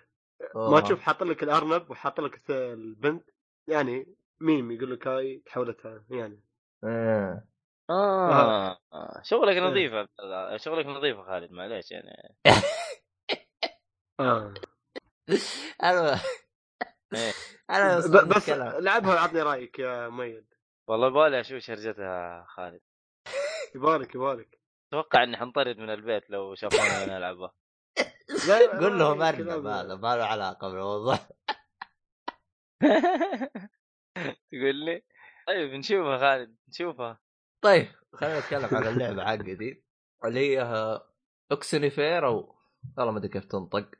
أوه. 0.54 0.70
ما 0.70 0.80
تشوف 0.80 1.00
حاط 1.00 1.22
لك 1.22 1.42
الأرنب 1.42 1.90
وحاط 1.90 2.20
لك 2.20 2.36
الث- 2.36 2.50
البنت 2.50 3.30
يعني 3.68 4.14
ميم 4.40 4.70
يقول 4.72 4.92
لك 4.92 5.06
هاي 5.06 5.42
تحولتها 5.46 6.04
يعني 6.10 6.42
إيه. 6.84 7.44
آه. 7.90 8.78
آه. 8.92 9.22
شغلك 9.22 9.56
إيه. 9.56 9.60
نظيف 9.62 9.92
يا 9.92 9.98
عبد- 9.98 10.60
شغلك 10.60 10.86
نظيف 10.86 11.16
يا 11.16 11.22
خالد 11.22 11.52
معليش 11.52 11.90
يعني 11.90 12.36
آه. 14.20 14.54
أنا 15.82 16.20
إيه. 17.14 17.32
أنا 17.70 17.98
بس. 18.24 18.48
لعبها 18.48 19.14
وعطني 19.14 19.42
رأيك 19.42 19.78
يا 19.78 20.08
ميد 20.08 20.46
والله 20.88 21.08
بالي 21.08 21.40
أشوف 21.40 21.58
شرجتها 21.58 22.04
يا 22.38 22.44
خالد 22.48 22.80
يبارك 23.74 24.14
يبارك 24.14 24.58
أتوقع 24.92 25.22
إني 25.22 25.36
حنطرد 25.36 25.78
من 25.78 25.90
البيت 25.90 26.30
لو 26.30 26.54
شافونا 26.54 27.04
أنا 27.04 27.18
نلعبها 27.18 27.52
لا، 28.48 28.78
قول 28.80 28.98
لهم 28.98 29.18
ما- 29.18 29.28
ارنب 29.28 29.66
هذا 29.66 29.94
ما 29.94 30.16
له 30.16 30.24
علاقة 30.24 30.68
بالموضوع. 30.68 31.18
تقول 34.52 34.74
لي؟ 34.84 35.02
طيب 35.46 35.72
نشوفها 35.72 36.18
خالد 36.18 36.56
نشوفها 36.68 37.20
طيب 37.62 37.86
خلينا 38.14 38.38
نتكلم 38.38 38.68
عن 38.72 38.86
اللعبة 38.86 39.24
حقتي 39.24 39.82
اللي 40.24 40.40
هي 40.56 40.62
Oxenfree 41.52 42.26
أو 42.26 42.54
والله 42.98 43.12
ما 43.12 43.18
أدري 43.18 43.28
كيف 43.28 43.44
تنطق. 43.44 43.90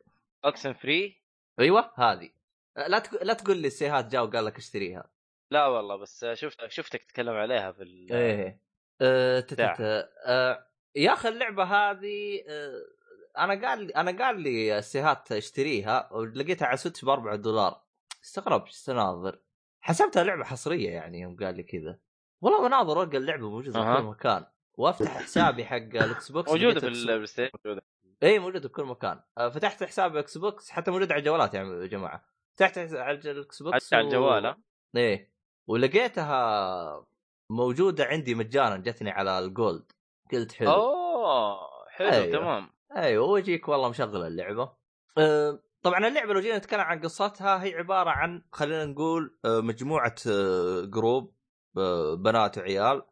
Oxenfree 0.45 1.23
أيوه 1.61 1.93
هذه. 1.97 2.31
لا 2.77 2.99
تق... 2.99 3.23
لا 3.23 3.35
تقول 3.35 3.57
لي 3.59 3.67
السيهات 3.67 4.07
جاء 4.07 4.25
وقال 4.25 4.45
لك 4.45 4.57
اشتريها. 4.57 5.11
لا 5.51 5.67
والله 5.67 5.97
بس 5.97 6.25
شفت 6.33 6.67
شفتك 6.69 7.05
تتكلم 7.05 7.35
عليها 7.35 7.73
في 7.73 7.83
ال... 7.83 8.13
إيه. 8.13 8.61
أه 9.01 9.41
تت- 9.41 9.55
ساعة. 9.57 9.75
تت- 9.77 10.09
أه 10.27 10.72
يا 10.97 11.13
أخي 11.13 11.29
اللعبة 11.29 11.65
هذه 11.65 12.43
أه 12.49 12.83
أنا 13.39 13.69
قال 13.69 13.85
لي 13.87 13.93
أنا 13.93 14.25
قال 14.25 14.41
لي 14.41 14.79
السيهات 14.79 15.33
اشتريها 15.33 16.13
ولقيتها 16.13 16.67
على 16.67 16.77
Switch 16.77 17.05
ب 17.05 17.09
4 17.09 17.37
دولار. 17.37 17.83
استغربت 18.25 18.67
إيش 18.67 18.83
تناظر؟ 18.83 19.39
حسبتها 19.81 20.25
لعبة 20.25 20.45
حصرية 20.45 20.91
يعني 20.91 21.21
يوم 21.21 21.37
قال 21.37 21.57
لي 21.57 21.63
كذا. 21.63 21.99
والله 22.41 22.69
بناظر 22.69 23.03
القى 23.03 23.17
اللعبة 23.17 23.51
موجودة 23.51 23.81
أها. 23.81 23.95
في 23.97 24.01
كل 24.03 24.07
مكان. 24.09 24.45
وأفتح 24.75 25.23
حسابي 25.23 25.65
حق 25.65 25.77
ال 25.77 26.33
Xbox 26.33 26.51
موجودة 26.53 26.81
في 26.81 26.87
لقيتها 26.87 26.93
تسوق. 26.95 27.11
ال 27.11 27.27
PlayStation 27.27 27.51
موجودة. 27.65 27.83
إي 28.23 28.39
موجودة 28.39 28.69
في 28.69 28.75
كل 28.75 28.85
مكان. 28.85 29.21
آه، 29.39 29.49
فتحت 29.49 29.85
حساب 29.85 30.17
Xbox 30.17 30.71
حتى 30.71 30.91
موجود 30.91 31.13
على 31.13 31.19
الجوالات 31.19 31.55
يعني 31.55 31.69
يا 31.83 31.87
جماعة. 31.87 32.25
فتحت 32.57 32.79
على 32.79 33.19
ال 33.19 33.63
Xbox 33.63 33.95
على 33.95 34.05
الجوال 34.05 34.47
ها؟ 34.47 34.59
إيه 34.97 35.33
ولقيتها 35.67 37.07
موجودة 37.51 38.05
عندي 38.05 38.35
مجانا 38.35 38.77
جتني 38.77 39.11
على 39.11 39.39
ال 39.39 39.48
Gold. 39.48 39.93
قلت 40.33 40.53
حلو 40.53 40.71
أوه 40.71 41.59
حلو 41.89 42.09
أيوه. 42.09 42.33
تمام 42.33 42.71
أيوه 42.97 43.27
ويجيك 43.27 43.69
والله 43.69 43.89
مشغل 43.89 44.27
اللعبة 44.27 44.73
أه 45.19 45.63
طبعا 45.83 46.09
اللعبة 46.09 46.35
لو 46.35 46.41
جينا 46.41 46.59
نتكلم 46.59 46.81
عن 46.81 47.01
قصتها 47.01 47.65
هي 47.65 47.75
عبارة 47.75 48.11
عن 48.11 48.43
خلينا 48.53 48.85
نقول 48.85 49.39
أه، 49.45 49.61
مجموعة 49.61 50.15
أه، 50.27 50.85
جروب 50.85 51.35
أه، 51.79 52.15
بنات 52.15 52.59
وعيال 52.59 53.03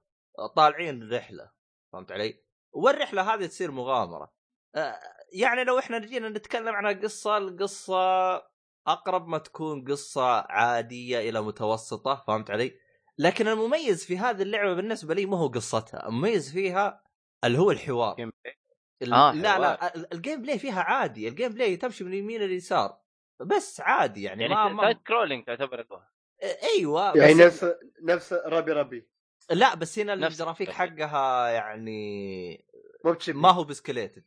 طالعين 0.56 1.12
رحلة 1.12 1.50
فهمت 1.92 2.12
علي؟ 2.12 2.44
والرحلة 2.72 3.34
هذه 3.34 3.46
تصير 3.46 3.70
مغامرة 3.70 4.32
يعني 5.32 5.64
لو 5.64 5.78
إحنا 5.78 5.98
جينا 5.98 6.28
نتكلم 6.28 6.74
عن 6.74 6.86
القصة 6.86 7.36
القصة 7.36 8.34
أقرب 8.86 9.28
ما 9.28 9.38
تكون 9.38 9.84
قصة 9.84 10.40
عادية 10.40 11.30
إلى 11.30 11.42
متوسطة 11.42 12.24
فهمت 12.26 12.50
علي؟ 12.50 12.72
لكن 13.18 13.48
المميز 13.48 14.04
في 14.04 14.18
هذه 14.18 14.42
اللعبة 14.42 14.74
بالنسبة 14.74 15.14
لي 15.14 15.26
ما 15.26 15.38
هو 15.38 15.48
قصتها، 15.48 16.08
المميز 16.08 16.52
فيها 16.52 17.02
اللي 17.44 17.58
هو 17.58 17.70
الحوار 17.70 18.16
آه، 18.22 18.26
لا 19.00 19.32
حوار. 19.32 19.60
لا 19.60 19.96
ال- 19.96 20.14
الجيم 20.14 20.42
بلاي 20.42 20.58
فيها 20.58 20.80
عادي 20.82 21.28
الجيم 21.28 21.52
بلاي 21.52 21.76
تمشي 21.76 22.04
من 22.04 22.10
اليمين 22.12 22.40
لليسار 22.40 23.00
بس 23.40 23.80
عادي 23.80 24.22
يعني, 24.22 24.42
يعني 24.42 24.54
ما, 24.54 24.82
سايد 24.82 24.96
ما 24.96 25.02
كرولينج 25.02 25.44
تعتبر. 25.44 25.86
أيوه 26.76 27.16
يعني 27.16 27.34
بس 27.34 27.40
نفس 27.64 27.74
نفس 28.02 28.32
ربي 28.32 28.72
ربي 28.72 29.08
لا 29.50 29.74
بس 29.74 29.98
هنا 29.98 30.14
نفس 30.14 30.40
الجرافيك. 30.40 30.70
حقها 30.70 31.48
يعني 31.48 32.64
ما 33.28 33.50
هو 33.50 33.64
بسكليتد 33.64 34.24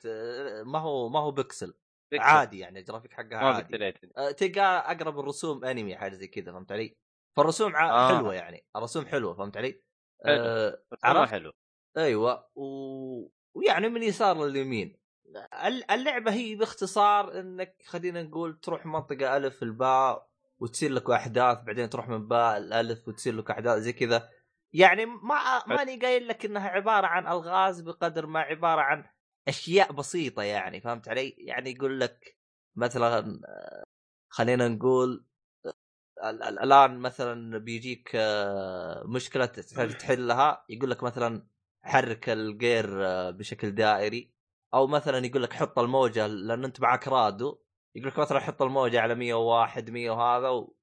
ما 0.65 0.80
هو 0.80 1.10
ما 1.10 1.19
هو 1.19 1.32
بكسل 1.32 1.73
بيكسل. 2.12 2.28
عادي 2.28 2.60
يعني 2.60 2.80
الجرافيك 2.80 3.13
حقها 3.13 3.41
ما 3.41 3.47
عادي 3.56 3.93
أه، 4.17 4.32
تلقى 4.32 4.91
أقرب 4.91 5.19
الرسوم 5.19 5.65
انمي 5.65 5.95
حاجة 5.95 6.13
زي 6.13 6.28
كذا 6.28 6.52
فهمت 6.52 6.71
علي؟ 6.71 6.97
فالرسوم 7.38 7.76
ع... 7.76 7.89
آه. 7.89 8.17
حلوة 8.17 8.34
يعني 8.34 8.65
الرسوم 8.76 9.06
حلوة 9.06 9.34
فهمت 9.34 9.58
علي؟ 9.58 9.82
حلو. 10.26 10.78
ما 11.04 11.26
حلو 11.26 11.54
أيوه 11.97 12.49
و... 12.56 12.63
ويعني 13.53 13.89
من 13.89 14.03
يسار 14.03 14.45
لليمين. 14.45 14.99
ال- 15.65 15.91
اللعبة 15.91 16.34
هي 16.34 16.56
باختصار 16.56 17.39
إنك 17.39 17.75
خلينا 17.86 18.23
نقول 18.23 18.60
تروح 18.60 18.86
منطقة 18.86 19.38
ألف 19.38 19.63
الباء 19.63 20.29
وتصير 20.60 20.91
لك 20.91 21.10
أحداث 21.10 21.58
بعدين 21.63 21.89
تروح 21.89 22.10
من 22.10 22.27
باء 22.27 22.58
الالف 22.58 23.08
وتصير 23.08 23.36
لك 23.36 23.51
أحداث 23.51 23.77
زي 23.79 23.93
كذا. 23.93 24.29
يعني 24.73 25.06
ما 25.06 25.67
ماني 25.67 25.99
قايل 25.99 26.27
لك 26.27 26.45
إنها 26.45 26.69
عبارة 26.69 27.08
عن 27.08 27.27
ألغاز 27.27 27.82
بقدر 27.82 28.25
ما 28.25 28.39
عبارة 28.39 28.82
عن 28.82 29.06
أشياء 29.47 29.91
بسيطة 29.91 30.43
يعني 30.43 30.82
فهمت 30.82 31.08
علي؟ 31.10 31.29
يعني 31.38 31.71
يقول 31.71 31.99
لك 31.99 32.38
مثلا 32.75 33.39
خلينا 34.29 34.67
نقول 34.67 35.25
ال- 36.23 36.43
ال- 36.43 36.60
الآن 36.60 36.99
مثلا 36.99 37.58
بيجيك 37.58 38.12
مشكلة 39.06 39.45
تحتاج 39.45 39.97
تحلها 39.97 40.65
يقول 40.69 40.91
لك 40.91 41.03
مثلا 41.03 41.47
حرك 41.84 42.30
ال 42.29 42.45
gear 42.45 43.06
آه، 43.06 43.30
بشكل 43.30 43.72
دائري. 43.72 44.34
أو 44.74 44.88
مثلا 44.88 45.26
يقول 45.26 45.43
لك 45.43 45.54
حط 45.54 45.80
الموجة 45.80 46.28
لأن 46.28 46.65
أنت 46.65 46.82
معك 46.82 47.08
راديو 47.08 47.60
يقول 47.96 48.10
لك 48.10 48.19
مثلا 48.19 48.39
حط 48.39 48.62
الموجة 48.62 49.02
على 49.02 49.15
101 49.15 49.89
100 49.89 50.10
وهذا 50.10 50.50
و... 50.50 50.76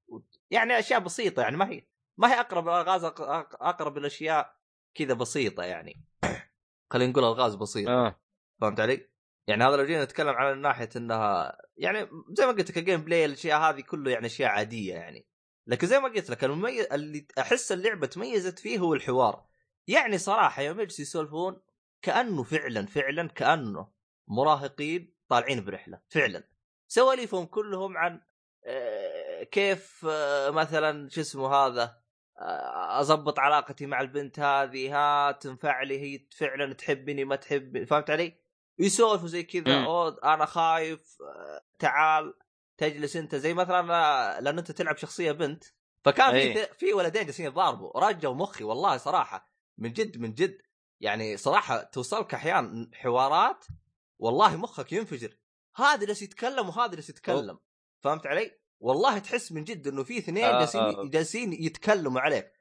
يعني 0.51 0.79
أشياء 0.79 1.01
بسيطة 1.01 1.43
يعني 1.43 1.57
ما 1.57 1.71
هي 1.71 1.87
ما 2.19 2.33
هي 2.33 2.41
أقرب 2.41 2.65
أق- 2.65 3.21
أقرب 3.61 3.99
الأشياء 3.99 4.57
كذا 4.95 5.15
بسيطة 5.15 5.63
يعني. 5.63 6.05
خلينا 6.93 7.11
نقول 7.11 7.25
الغاز 7.25 7.55
بسيطه 7.55 7.91
آه. 7.91 8.21
فهمت 8.61 8.81
علي؟ 8.81 9.11
يعني 9.47 9.65
هذا 9.65 9.77
لو 9.77 9.85
جينا 9.85 10.05
نتكلم 10.05 10.29
عن 10.29 10.61
ناحية 10.61 10.89
إنها 10.97 11.59
يعني 11.77 12.09
زي 12.33 12.47
ما 12.47 12.53
قلت 12.53 12.71
لك 12.71 12.79
ال 12.79 13.01
gameplay 13.05 13.25
الأشياء 13.25 13.61
هذه 13.61 13.81
كله 13.81 14.11
يعني 14.11 14.27
أشياء 14.27 14.51
عادية 14.51 14.95
يعني. 14.95 15.27
لكن 15.67 15.87
زي 15.87 15.99
ما 16.01 16.09
قلت 16.09 16.31
لك 16.31 16.45
المميز 16.45 16.87
اللي 16.93 17.27
أحس 17.39 17.73
اللعبة 17.73 18.07
تميزت 18.07 18.59
فيه 18.59 18.79
هو 18.79 18.95
الحوار. 18.95 19.50
يعني 19.89 20.19
صراحة 20.19 20.63
يوم 20.63 20.81
يجلسوا 20.81 21.03
يسولفون 21.03 21.63
كأنه 22.03 22.43
فعلا 22.43 22.87
فعلا 22.87 23.29
كأنه 23.29 23.93
مراهقين 24.29 25.15
طالعين 25.29 25.65
برحلة 25.65 26.01
فعلا 26.09 26.49
سواليفهم 26.89 27.47
كلهم 27.47 27.97
عن 27.97 28.21
آه، 28.65 29.43
كيف 29.43 30.07
آه، 30.11 30.51
مثلا 30.51 31.09
شو 31.09 31.21
اسمه 31.21 31.55
هذا 31.55 32.01
آه، 32.39 33.01
أضبط 33.01 33.39
علاقتي 33.39 33.87
مع 33.87 34.01
البنت 34.01 34.41
هذه 34.41 34.97
ها 34.97 35.33
تنفع 35.33 35.83
لي 35.83 36.01
هي 36.01 36.27
فعلا 36.31 36.75
تحبني 36.75 37.25
ما 37.25 37.37
تحبني 37.37 37.87
فهمت 37.87 38.11
علي؟ 38.11 38.41
يسولفوا 38.79 39.29
زي 39.29 39.43
كذا. 39.43 39.85
أوه 39.85 40.19
أنا 40.25 40.45
خايف 40.45 41.19
تعال 41.79 42.35
تجلس 42.77 43.17
أنت 43.17 43.35
زي 43.35 43.55
مثلا 43.55 44.41
لأن 44.41 44.59
أنت 44.59 44.71
تلعب 44.71 44.97
شخصية 44.97 45.33
بنت 45.33 45.65
فكان 46.05 46.31
في 46.31 46.61
أي. 46.61 46.69
في 46.79 46.93
ولدين 46.93 47.25
جالسين 47.25 47.47
يتضاربوا 47.47 48.01
رجوا 48.01 48.35
مخي 48.35 48.65
والله 48.65 48.97
صراحة 48.97 49.50
من 49.81 49.93
جد 49.93 50.19
من 50.19 50.35
جد. 50.35 50.59
يعني 51.01 51.37
صراحة 51.37 51.83
توصلك 51.83 52.35
أحيانا 52.35 52.91
حوارات 52.95 53.65
والله 54.19 54.57
مخك 54.57 54.93
ينفجر. 54.93 55.37
هذا 55.77 56.07
جالس 56.07 56.23
يتكلم 56.23 56.69
وهذا 56.69 56.91
جالس 56.91 57.11
يتكلم. 57.11 57.59
فهمت 58.01 58.27
علي؟ 58.27 58.61
والله 58.81 59.19
تحس 59.19 59.53
من 59.53 59.65
جد 59.65 59.89
إنه 59.89 60.03
في 60.03 60.19
اثنين 60.19 60.45
آه، 60.45 60.59
جالسين 60.59 60.81
آه. 60.81 61.05
جالسين 61.05 61.53
يتكلموا 61.53 62.21
عليك. 62.21 62.53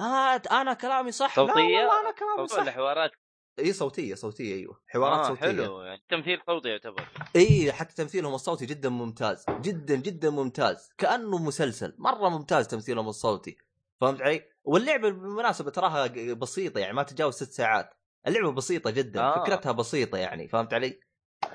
آه 0.00 0.42
أنا 0.50 0.74
كلامي 0.74 1.12
صح؟ 1.12 1.38
لا 1.38 1.46
صوتية؟ 1.46 1.62
والله 1.62 2.00
أنا 2.00 2.10
كلامي 2.10 2.48
صح. 2.48 2.62
الحوارات 2.62 3.10
إي 3.58 3.72
صوتية 3.72 4.14
صوتية 4.14 4.54
أيوه. 4.54 4.82
حوارات 4.86 5.18
آه 5.18 5.28
صوتية. 5.28 5.40
حلو. 5.40 5.82
يعني 5.82 6.04
تمثيل 6.10 6.40
صوتي 6.46 6.68
يعتبر. 6.68 7.08
إي 7.36 7.72
حتى 7.72 7.94
تمثيلهم 7.94 8.34
الصوتي 8.34 8.66
جدا 8.66 8.88
ممتاز. 8.88 9.44
جدا 9.50 9.96
جدا 9.96 10.30
ممتاز. 10.30 10.88
كأنه 10.98 11.38
مسلسل. 11.38 11.94
مرة 11.98 12.28
ممتاز 12.28 12.68
تمثيلهم 12.68 13.08
الصوتي. 13.08 13.56
فهمت 14.00 14.22
علي؟ 14.22 14.48
واللعبة 14.64 15.10
بالمناسبة 15.10 15.70
تراها 15.70 16.06
بسيطة 16.34 16.80
يعني 16.80 16.92
ما 16.92 17.02
تتجاوز 17.02 17.34
ست 17.34 17.52
ساعات 17.52 17.94
اللعبة 18.26 18.52
بسيطة 18.52 18.90
جدا 18.90 19.20
آه. 19.20 19.44
فكرتها 19.44 19.72
بسيطة 19.72 20.18
يعني 20.18 20.48
فهمت 20.48 20.74
علي؟ 20.74 21.00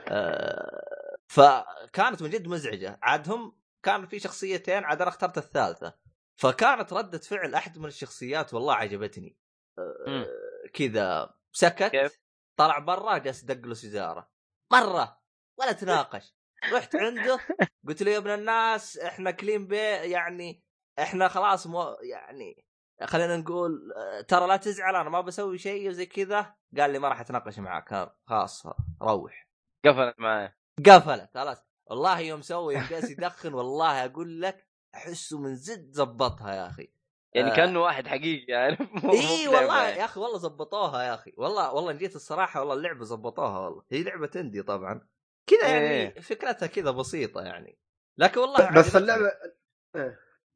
آه 0.08 1.18
فكانت 1.28 2.22
من 2.22 2.30
جد 2.30 2.48
مزعجة 2.48 3.00
عاد 3.02 3.30
هم 3.30 3.58
كان 3.84 4.08
في 4.08 4.20
شخصيتين 4.20 4.84
عاد 4.84 5.02
أنا 5.02 5.10
اخترت 5.10 5.38
الثالثة 5.38 5.94
فكانت 6.36 6.94
ردة 6.94 7.18
فعل 7.18 7.56
أحد 7.56 7.78
من 7.78 7.86
الشخصيات 7.86 8.54
والله 8.54 8.74
عجبتني. 8.74 9.38
آه 9.80 10.26
كذا 10.74 11.34
سكت 11.52 11.84
كيف؟ 11.84 12.20
طلع 12.58 12.80
برا 12.80 13.18
جالس 13.18 13.44
يدق 13.44 13.68
له 13.68 13.74
سيجارة 13.74 14.32
مره 14.72 15.22
ولا 15.60 15.72
تناقش 15.72 16.36
رحت 16.74 16.96
عنده 16.96 17.40
قلت 17.88 18.04
له 18.04 18.12
يا 18.12 18.18
ابن 18.18 18.30
الناس 18.30 18.98
إحنا 18.98 19.32
كلين 19.32 19.68
بي 19.68 19.78
يعني 19.78 20.64
إحنا 21.00 21.28
خلاص 21.28 21.68
مو 21.68 21.98
يعني 22.02 22.66
خلينا 23.04 23.38
نقول 23.38 23.94
آه، 23.98 24.22
ترى 24.22 24.48
لا 24.48 24.58
تزعل 24.58 24.96
أنا 24.96 25.10
ما 25.10 25.22
بسوي 25.22 25.58
شيء 25.58 25.90
وزي 25.90 26.06
كذا. 26.06 26.56
قال 26.78 26.92
لي 26.92 27.00
ما 27.00 27.08
راح 27.10 27.20
أتناقش 27.20 27.60
معك 27.60 28.12
خلاص 28.26 28.68
روح. 29.02 29.48
قفلت 29.86 30.20
معي 30.20 30.54
قفلت 30.86 31.30
خلاص. 31.34 31.64
والله 31.86 32.20
يوم 32.20 32.42
سوى 32.42 32.74
يوم 32.74 32.84
جالس 32.84 33.10
يدخن 33.12 33.54
والله 33.54 34.06
أقول 34.06 34.42
لك 34.42 34.68
أحسه 34.96 35.40
من 35.40 35.56
زد 35.56 35.92
زبطها 35.92 36.54
يا 36.56 36.68
أخي. 36.68 36.94
يعني 37.34 37.52
آه. 37.52 37.56
كأنه 37.56 37.82
واحد 37.82 38.08
حقيقي 38.08 38.78
مو 39.04 39.12
اي 39.14 39.48
والله 39.48 39.84
يعني. 39.84 40.00
يا 40.00 40.06
أخي 40.06 40.20
والله 40.20 40.38
زبطوها 40.38 41.04
يا 41.04 41.14
أخي. 41.14 41.34
والله 41.38 41.74
والله 41.74 41.92
جيت 41.92 42.16
الصراحة 42.16 42.60
والله 42.60 42.74
اللعبة 42.74 43.06
زبطوها 43.06 43.60
والله. 43.60 43.84
هي 43.92 44.04
لعبة 44.04 44.28
indie 44.28 44.64
طبعا. 44.64 45.08
كذا 45.48 45.68
يعني 45.68 45.86
إيه. 45.88 46.20
فكرتها 46.22 46.68
كذا 46.68 46.92
بسيطة 46.92 47.42
يعني. 47.42 47.78
لكن 48.18 48.40
والله 48.40 48.72
بس. 48.72 48.96
اللعبة 48.96 49.32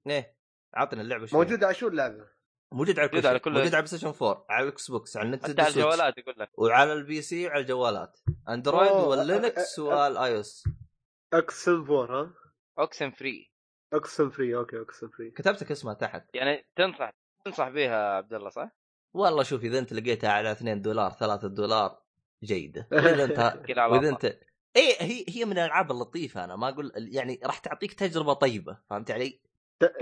إيه 0.09 0.35
عطنا 0.73 1.01
اللعبة 1.01 1.25
شوي 1.25 1.39
موجودة 1.39 1.65
على 1.67 1.75
شو 1.75 1.87
اللعبة؟ 1.87 2.27
موجود 2.71 2.99
على 2.99 3.07
كل 3.07 3.15
موجود 3.15 3.25
على 3.25 3.39
كل- 3.39 3.51
موجود 3.51 3.67
على 3.75 3.81
PlayStation 3.81 4.07
4 4.07 4.45
على 4.49 4.63
ال 4.63 4.91
Xbox 4.91 5.17
على 5.17 5.25
ال 5.25 5.29
Nintendo 5.29 5.61
على 5.63 5.69
الجوالات 5.71 6.17
يقول 6.17 6.35
لك 6.37 6.49
وعلى 6.59 6.93
ال 6.93 7.21
PC 7.21 7.47
وعلى 7.47 7.59
الجوالات 7.61 8.19
Android 8.49 8.91
وال 8.91 9.16
Linux 9.16 9.79
وال 9.79 10.35
iOS 10.35 10.63
اكسن 11.33 11.71
4 11.71 12.05
ها؟ 12.21 12.33
Oxenfree 12.79 13.51
Oxenfree 13.93 14.55
okay 14.55 14.81
Oxenfree 14.81 15.31
كتبتك 15.31 15.71
اسمها 15.71 15.93
تحت 15.93 16.25
يعني 16.33 16.65
تنصح 16.75 17.11
تنصح 17.45 17.69
بيها 17.69 18.15
عبد 18.15 18.33
الله 18.33 18.49
صح؟ 18.49 18.69
والله 19.13 19.43
شوف 19.43 19.63
إذا 19.63 19.79
أنت 19.79 19.93
لقيتها 19.93 20.29
على 20.31 20.51
2 20.51 20.81
دولار 20.81 21.11
3 21.11 21.47
دولار 21.47 22.01
جيدة 22.43 22.87
وإذا 22.91 23.23
أنت 23.23 23.39
وإذا. 23.91 24.09
أنت 24.09 24.25
إيه 24.75 25.01
هي 25.01 25.25
هي 25.29 25.45
من 25.45 25.51
الألعاب 25.51 25.91
اللطيفة 25.91 26.43
أنا 26.43 26.55
ما 26.55 26.69
أقول 26.69 26.91
يعني 26.95 27.39
راح 27.43 27.59
تعطيك 27.59 27.93
تجربة 27.93 28.33
طيبة 28.33 28.77
فهمت 28.89 29.11
علي؟ 29.11 29.41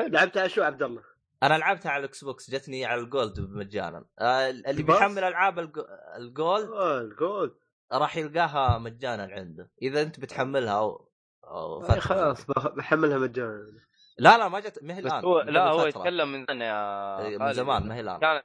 لعبت 0.07 0.37
على 0.37 0.49
شو 0.49 0.63
عبد 0.63 0.83
الله؟ 0.83 1.01
أنا 1.43 1.57
لعبتها 1.57 1.91
على 1.91 1.99
ال 2.03 2.23
Xbox 2.23 2.49
جتني 2.51 2.85
على 2.85 3.01
ال 3.01 3.09
Gold 3.09 3.39
مجانا 3.39 4.05
آه 4.19 4.49
اللي 4.49 4.83
بس؟ 4.83 4.95
بيحمل 4.95 5.23
ألعاب 5.23 5.59
الج- 5.59 5.85
ال 6.17 6.28
Gold 6.28 6.69
آه 6.69 7.01
الجولد 7.01 7.53
راح 7.93 8.17
يلقاها 8.17 8.77
مجانا 8.77 9.23
عنده 9.31 9.71
إذا 9.81 10.01
أنت 10.01 10.19
بتحملها 10.19 10.73
أو, 10.79 11.09
أو 11.43 11.81
فترة. 11.81 11.99
خلاص 11.99 12.45
بحملها 12.77 13.17
مجانا 13.17 13.71
لا 14.17 14.37
لا 14.37 14.47
ما 14.47 14.59
جت 14.59 14.83
ما 14.83 14.95
هي 14.95 14.99
الآن 14.99 15.25
هو 15.25 15.41
لا 15.41 15.67
هو 15.67 15.77
فترة. 15.77 15.87
يتكلم 15.87 16.31
من 16.31 16.45
زمان 16.45 16.61
يا 16.61 17.19
إيه، 17.25 17.37
من. 17.37 17.53
زمان 17.53 17.87
ما 17.87 17.95
هي 17.95 17.99
الآن 17.99 18.19
كانت 18.19 18.43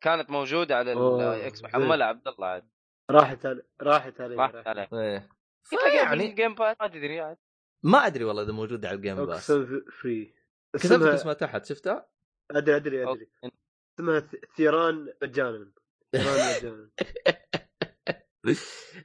كانت 0.00 0.30
موجودة 0.30 0.76
على 0.76 0.92
الاكس 0.92 1.58
زين. 1.58 1.68
محملها 1.68 2.06
عبد 2.06 2.28
الله 2.28 2.46
عاد 2.46 2.68
راحت 3.10 3.46
علي 3.46 3.62
راحت 3.82 4.20
علي 4.20 4.34
راحت 4.36 4.66
عليه 4.66 4.88
إيه 4.92 5.28
يعني 5.96 6.28
Game 6.28 6.54
Pass 6.54 6.76
ما 6.80 6.86
تدري 6.88 7.20
عاد 7.20 7.36
ما 7.82 8.06
أدري 8.06 8.24
والله 8.24 8.42
إذا 8.42 8.52
موجودة 8.52 8.88
على 8.88 8.96
ال 8.96 9.02
Game 9.02 9.26
Pass 9.26 9.52
free 10.02 10.34
كتبت 10.78 10.92
اسمها 10.92 11.14
اسمها 11.14 11.34
تحت 11.34 11.64
شفتها؟ 11.64 12.08
أدري 12.50 12.76
أدري 12.76 13.10
أدري. 13.10 13.28
اسمها 13.98 14.28
ثيران 14.56 15.12
مجانا. 15.22 15.72
ثيران 16.12 16.56
مجانا. 16.58 16.90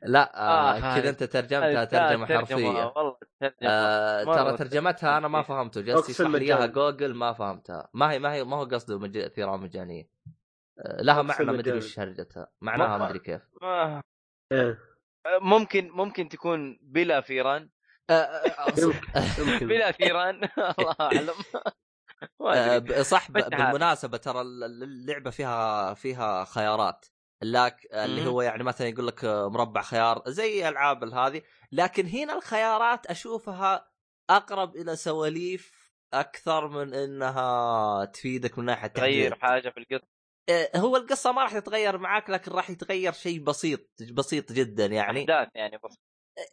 لا 0.03 0.37
آه 0.39 0.77
آه، 0.77 0.99
كذا 0.99 1.09
أنت 1.09 1.23
ترجمتها 1.23 1.85
ترجمة 1.85 2.25
حرفية. 2.25 2.55
والله 2.65 3.17
آه 3.63 4.23
ترى 4.23 4.57
ترجمتها 4.57 5.17
أنا 5.17 5.27
ما. 5.27 5.41
فهمته 5.41 5.81
جالس 5.81 6.09
يشرح 6.09 6.29
لي 6.29 6.37
إياها. 6.45 6.65
جوجل 6.65 7.13
ما 7.13 7.33
فهمتها. 7.33 7.89
ما 7.93 8.11
هي 8.11 8.19
ما 8.19 8.33
هي 8.33 8.43
ما 8.43 8.55
هو 8.57 8.63
قصده 8.63 8.99
مج... 8.99 9.27
ثيران 9.27 9.59
مجانية. 9.59 10.09
آه 10.79 11.01
لها 11.01 11.21
معنى 11.21 11.45
ما 11.45 11.59
أدري. 11.59 11.77
وش 11.77 11.99
هرجتها 11.99 12.47
معناها 12.61 12.87
ما 12.87 12.97
ما- 12.97 13.07
أدري 13.09 13.19
كيف. 13.19 13.41
ما- 13.61 14.01
إيه. 14.51 14.79
ممكن 15.41 15.89
ممكن 15.89 16.29
تكون 16.29 16.79
بلا 16.81 17.21
ثيران. 17.21 17.69
آه، 18.09 18.43
أص- 18.43 19.39
يمكن 19.39 19.67
بلا 19.67 19.91
ثيران 19.91 20.35
الله 20.79 20.95
أعلم. 21.01 21.33
صح. 23.01 23.31
بالمناسبة 23.31 24.17
ترى 24.17 24.41
ال- 24.41 24.63
ال- 24.63 24.83
اللعبة 24.83 25.29
فيها 25.31 25.93
فيها 25.93 26.43
خيارات. 26.45 27.05
لك 27.43 27.87
اللي. 27.93 28.25
هو 28.27 28.41
يعني 28.41 28.63
مثلا 28.63 28.87
يقول 28.87 29.07
لك 29.07 29.25
مربع 29.25 29.81
خيار 29.81 30.23
زي 30.27 30.69
ألعاب 30.69 31.03
هذه. 31.03 31.41
لكن 31.71 32.05
هنا 32.05 32.33
الخيارات 32.37 33.05
أشوفها 33.05 33.91
أقرب 34.29 34.75
إلى 34.75 34.95
سواليف 34.95 35.91
أكثر 36.13 36.67
من 36.67 36.93
إنها 36.93 38.05
تفيدك 38.05 38.57
من 38.59 38.65
ناحية 38.65 38.87
تغير. 38.87 39.35
حاجة 39.35 39.69
في 39.69 39.79
القصة. 39.79 40.07
هو 40.75 40.97
القصة 40.97 41.31
ما 41.31 41.43
راح 41.43 41.53
تتغير 41.53 41.97
معاك 41.97 42.29
لكن 42.29 42.51
راح 42.51 42.69
يتغير 42.69 43.11
شيء 43.11 43.39
بسيط 43.43 43.79
بسيط 44.11 44.51
جدا 44.51 44.85
يعني. 44.85 45.19
أحداث 45.19 45.47
يعني 45.55 45.77
بس. 45.83 45.97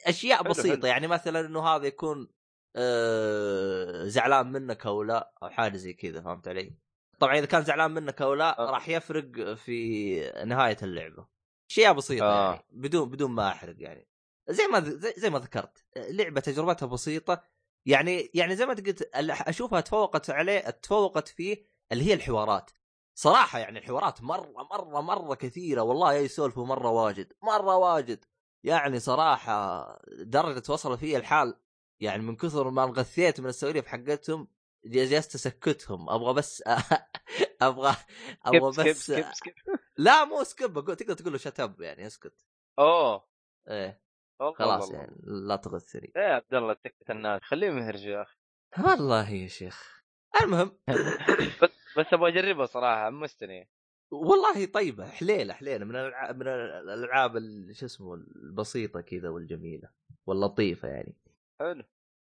أشياء 0.06 0.42
بسيطة. 0.42 0.88
يعني 0.88 1.06
مثلا 1.06 1.40
إنه 1.40 1.68
هذا 1.68 1.86
يكون 1.86 2.28
آه 2.76 4.04
زعلان 4.04 4.52
منك 4.52 4.86
أو 4.86 5.02
لا 5.02 5.32
أو 5.42 5.50
حاجة 5.50 5.76
زي 5.76 5.92
كذا 5.92 6.20
فهمت 6.20 6.48
علي؟ 6.48 6.74
طبعا 7.18 7.38
إذا 7.38 7.46
كان 7.46 7.62
زعلان 7.62 7.90
منك 7.90 8.22
أو 8.22 8.34
لا 8.34 8.58
آه. 8.58 8.70
راح 8.70 8.88
يفرق 8.88 9.54
في 9.54 10.20
نهاية 10.46 10.76
اللعبة 10.82 11.26
أشياء 11.70 11.92
بسيطة 11.92 12.24
آه. 12.24 12.50
يعني 12.50 12.64
بدون 12.70 13.10
بدون 13.10 13.30
ما 13.30 13.48
أحرق 13.48 13.74
يعني 13.78 14.08
زي 14.48 14.66
ما 14.66 14.80
زي, 14.80 15.14
زي 15.16 15.30
ما 15.30 15.38
ذكرت 15.38 15.84
لعبة 15.96 16.40
تجربتها 16.40 16.86
بسيطة 16.86 17.42
يعني 17.86 18.30
يعني 18.34 18.56
زي 18.56 18.66
ما 18.66 18.72
أنت 18.72 18.86
قلت 18.86 19.02
أشوفها 19.48 19.80
تفوقت 19.80 20.30
عليه 20.30 20.60
تفوقت 20.60 21.28
فيه 21.28 21.66
اللي 21.92 22.04
هي 22.04 22.14
الحوارات 22.14 22.70
صراحة 23.14 23.58
يعني 23.58 23.78
الحوارات 23.78 24.22
مرة 24.22 24.52
مرة 24.70 25.00
مرة 25.00 25.34
كثيرة 25.34 25.82
والله 25.82 26.14
يسولفوا 26.14 26.66
مرة 26.66 26.90
واجد 26.90 27.32
مرة 27.42 27.76
واجد 27.76 28.24
يعني 28.64 28.98
صراحة 29.00 29.86
درجة 30.08 30.62
وصل 30.72 30.98
فيها 30.98 31.18
الحال. 31.18 31.56
يعني 32.00 32.22
من 32.22 32.36
كثر 32.36 32.70
ما 32.70 32.84
انغثيت 32.84 33.40
من 33.40 33.46
السواليف 33.46 33.86
حقتهم 33.86 34.48
جلست 34.84 35.34
اسكتهم 35.34 36.10
أبغى 36.10 36.34
بس 36.34 36.62
أبغى 37.62 37.96
أبغى 38.44 38.72
skip 38.72 38.86
بس 38.94 39.06
skip 39.06 39.32
skip 39.32 39.54
لا 39.96 40.24
مو 40.24 40.44
skip 40.44 40.78
أقول- 40.80 40.94
تقدر 40.96 41.14
تقول 41.14 41.32
له 41.32 41.38
shut 41.38 41.60
up 41.60 41.80
يعني 41.80 42.06
اسكت. 42.06 42.46
أوه. 42.78 43.28
إيه. 43.68 44.02
والله 44.40 44.54
خلاص 44.54 44.82
والله. 44.84 44.98
يعني 44.98 45.16
لا 45.22 45.56
تغثني. 45.56 46.12
إيه 46.16 46.22
يا 46.22 46.34
عبد 46.34 46.54
الله 46.54 46.74
تكت 46.74 47.10
الناس. 47.10 47.42
خليه 47.42 47.70
مهرج 47.70 48.04
يا 48.06 48.22
أخي. 48.22 48.36
والله 48.78 49.30
يا 49.30 49.48
شيخ. 49.48 50.02
المهم 50.42 50.78
بس 51.62 51.70
بس 51.98 52.06
أبغى 52.12 52.30
اجربها 52.30 52.66
صراحة 52.66 53.06
حمستني 53.06 53.70
والله 54.12 54.66
طيبة 54.66 55.06
حليلة 55.08 55.54
حليلة 55.54 55.84
من 55.84 55.92
الألع- 55.94 56.30
من 56.32 56.48
الألعاب 56.48 57.36
ال- 57.36 57.76
شو 57.76 57.86
اسمه 57.86 58.14
البسيطة 58.14 59.00
كذا 59.00 59.28
والجميلة 59.28 59.88
واللطيفة 60.26 60.88
يعني 60.88 61.16
حلو 61.60 61.84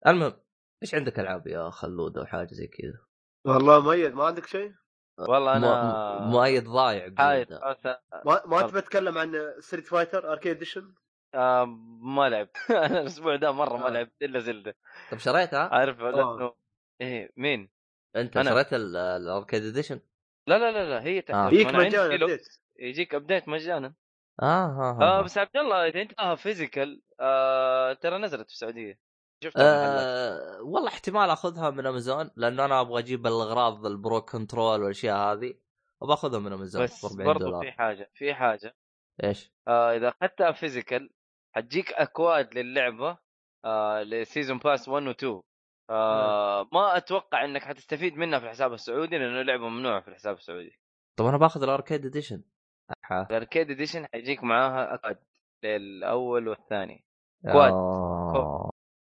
المهم 0.06 0.32
إيش 0.82 0.94
عندك 0.94 1.18
ألعاب 1.20 1.46
يا 1.46 1.70
خلود 1.70 2.18
أو 2.18 2.24
حاجة 2.24 2.48
زي 2.54 2.66
كذا 2.66 2.98
والله 3.46 3.80
مؤيد 3.80 4.14
ما 4.14 4.24
عندك 4.24 4.46
شيء؟ 4.46 4.72
والله 5.18 5.56
أنا 5.56 6.18
مؤيد 6.26 6.64
ضايع. 6.68 7.06
ما 8.24 8.42
ما. 8.46 8.62
تبي 8.62 8.80
تتكلم 8.80 9.18
عن 9.18 9.52
Street 9.60 9.86
Fighter 9.86 10.32
Arcade 10.32 10.56
Edition؟ 10.56 10.94
آه 11.34 11.64
ما 12.02 12.28
لعبت 12.28 12.56
أنا 12.70 13.00
الأسبوع 13.00 13.36
ده 13.36 13.52
مرة 13.52 13.76
ما 13.76 13.86
آه. 13.86 13.90
لعبت 13.90 14.22
إلا 14.22 14.38
Zelda 14.40 14.76
طب 15.10 15.18
شريتها؟ 15.18 15.68
عارف 15.74 16.00
آه. 16.00 16.10
لأنه 16.10 16.54
إيه 17.00 17.32
مين؟ 17.36 17.70
أنت 18.16 18.36
أنا. 18.36 18.50
شريت 18.50 18.72
ال- 18.72 18.96
arcade 18.96 19.64
edition؟ 19.64 20.00
لا 20.46 20.58
لا 20.58 20.72
لا 20.72 20.90
لا 20.90 21.02
هي 21.02 21.18
آه. 21.18 21.20
تحت 21.20 21.52
يجيك 21.52 21.66
مجانا 21.66 22.14
update 22.14 22.48
يجيك 22.78 23.14
update 23.14 23.48
مجانا 23.48 23.94
آه 24.42 24.44
آه, 24.44 24.98
آه 25.00 25.18
آه. 25.18 25.22
بس 25.22 25.38
عبد 25.38 25.56
الله 25.56 25.88
إذا 25.88 26.02
أنت 26.02 26.12
تبغاها 26.12 26.34
physical 26.34 27.02
آه 27.20 27.92
ترى 27.92 28.18
نزلت 28.18 28.46
في 28.46 28.52
السعودية 28.52 28.98
المحلات. 29.44 29.56
آه 29.56 30.62
والله 30.62 30.88
احتمال 30.88 31.30
أخذها 31.30 31.70
من 31.70 31.86
أمازون 31.86 32.30
لأنه 32.36 32.64
أنا 32.64 32.80
أبغى 32.80 32.98
أجيب 32.98 33.26
الأغراض 33.26 33.86
ال 33.86 33.95
pro 33.95 34.20
control 34.20 34.80
والأشياء 34.80 35.16
هذه 35.16 35.54
أبغى 36.02 36.14
اخذها 36.14 36.40
من 36.40 36.52
أمازون 36.52 36.82
بس 36.82 37.04
ب 37.04 37.08
40 37.08 37.26
برضو 37.26 37.44
دولار 37.44 37.62
في 37.62 37.72
حاجة 37.72 38.10
في 38.14 38.34
حاجة 38.34 38.76
إيش؟ 39.24 39.52
آه 39.68 39.96
إذا 39.96 40.08
أخذتها 40.08 40.52
physical 40.52 41.10
حتجيك 41.52 41.92
أ 41.92 42.03
codes 42.03 42.58
للعبة 42.58 43.18
آه 43.64 44.02
ل 44.02 44.10
season 44.10 44.58
pass 44.58 44.88
1 44.88 45.06
و 45.06 45.10
2 45.10 45.42
آه 45.92 46.68
ما 46.72 46.96
أتوقع 46.96 47.44
إنك 47.44 47.62
حتستفيد 47.62 48.16
منها 48.16 48.38
في 48.38 48.44
الحساب 48.44 48.72
السعودي 48.72 49.18
لأنه 49.18 49.42
لعبة 49.42 49.68
ممنوعة 49.68 50.00
في 50.00 50.08
الحساب 50.08 50.36
السعودي 50.36 50.78
طب 51.16 51.24
أنا 51.26 51.36
باخذ 51.36 51.62
ال 51.62 51.68
arcade 51.68 52.06
edition. 52.06 52.42
ال 53.12 53.20
arcade 53.20 53.70
edition 53.70 54.06
حيجيك 54.12 54.44
معاها 54.44 54.94
اكواد 54.94 55.18
للأول 55.64 56.48
والثاني 56.48 57.04
كواد. 57.52 57.72
آه. 57.72 58.70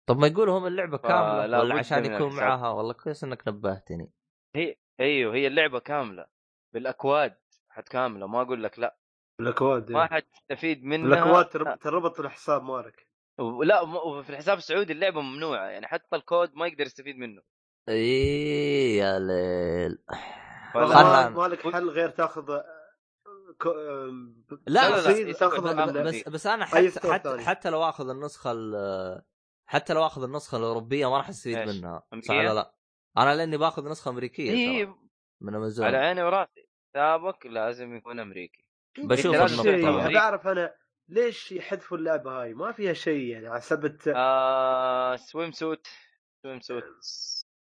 طب 0.08 0.18
ما 0.18 0.26
يقولوا 0.26 0.58
هم 0.58 0.66
اللعبة 0.66 0.98
كاملة 0.98 1.58
ولا 1.60 1.74
عشان 1.78 2.04
يكون 2.04 2.26
الحساب. 2.26 2.42
معاها 2.48 2.68
والله 2.70 2.92
كويس 2.92 3.24
إنك 3.24 3.48
نبهتني 3.48 4.12
هي 4.56 4.76
أيوه 5.00 5.34
هي 5.34 5.46
اللعبة 5.46 5.78
كاملة 5.78 6.26
بالأكواد 6.74 7.36
حت 7.70 7.88
كامله 7.88 8.26
ما 8.26 8.42
أقول 8.42 8.62
لك 8.64 8.78
لا 8.78 8.96
الاكواد 9.40 9.92
ما 9.92 10.02
إيه. 10.02 10.06
حتستفيد 10.08 10.84
منها 10.84 11.06
الاكواد 11.06 11.48
تر- 11.48 11.76
تربط 11.76 12.20
الحساب 12.20 12.62
مالك 12.62 13.06
لا 13.64 13.84
م- 13.84 14.22
في 14.22 14.30
الحساب 14.30 14.58
السعودي 14.58 14.92
اللعبة 14.92 15.20
ممنوعة 15.20 15.66
يعني 15.66 15.86
حتى 15.86 16.16
الكود 16.16 16.54
ما 16.54 16.66
يقدر 16.66 16.86
يستفيد 16.86 17.16
منه 17.18 17.42
إيه 17.88 18.98
يا 18.98 19.18
ليل 19.18 19.98
خلنا- 20.74 21.28
ما 21.28 21.48
مالك 21.48 21.68
حل 21.72 21.88
غير 21.90 22.08
تاخذ 22.10 22.50
آه، 22.50 22.64
كو- 23.60 23.72
لا، 24.66 24.90
لا، 24.90 25.10
لا، 25.12 25.28
وتاخذه 25.28 25.84
بس- 26.02 26.16
بس 26.16 26.28
بس 26.28 26.46
أنا 26.46 26.64
أي 26.64 26.68
حتى 26.70 26.90
store 26.90 27.12
حتى, 27.12 27.28
ثاني. 27.30 27.44
حتى 27.44 27.70
لو 27.70 27.82
آخذ 27.88 28.08
النسخة 28.10 28.52
ال- 28.52 29.22
حتى 29.66 29.92
لو 29.94 30.06
آخذ 30.06 30.22
النسخة 30.22 30.58
الأوروبية 30.58 31.10
ما 31.10 31.16
راح 31.16 31.28
أستفيد؟ 31.28 31.58
منها 31.58 32.02
صح؟ 32.22 32.34
ولا 32.34 32.54
لا؟ 32.54 32.74
أنا 33.18 33.34
لأني 33.36 33.56
باخذ 33.56 33.88
نسخة 33.90 34.08
أمريكية 34.10 34.50
اي 34.50 34.84
ترى 34.86 34.94
من 35.40 35.54
أمازون 35.54 35.86
على 35.86 35.96
عيني 35.96 36.22
وراسي 36.22 36.68
حسابك 36.94 37.46
لازم 37.46 37.96
يكون 37.96 38.20
أمريكي 38.20 38.66
بشوف 38.98 39.36
ابي 39.36 40.18
اعرف 40.18 40.46
أنا 40.46 40.74
ليش 41.10 41.52
يحذفوا 41.52 41.98
اللعبة 41.98 42.42
هاي؟ 42.42 42.54
ما 42.54 42.72
فيها 42.72 42.92
شيء 42.92 43.24
يعني 43.24 43.48
على 43.48 43.60
سبت 43.60 44.12
آه 44.16 45.16
swimsuit 45.16 45.86
swimsuit 46.42 46.84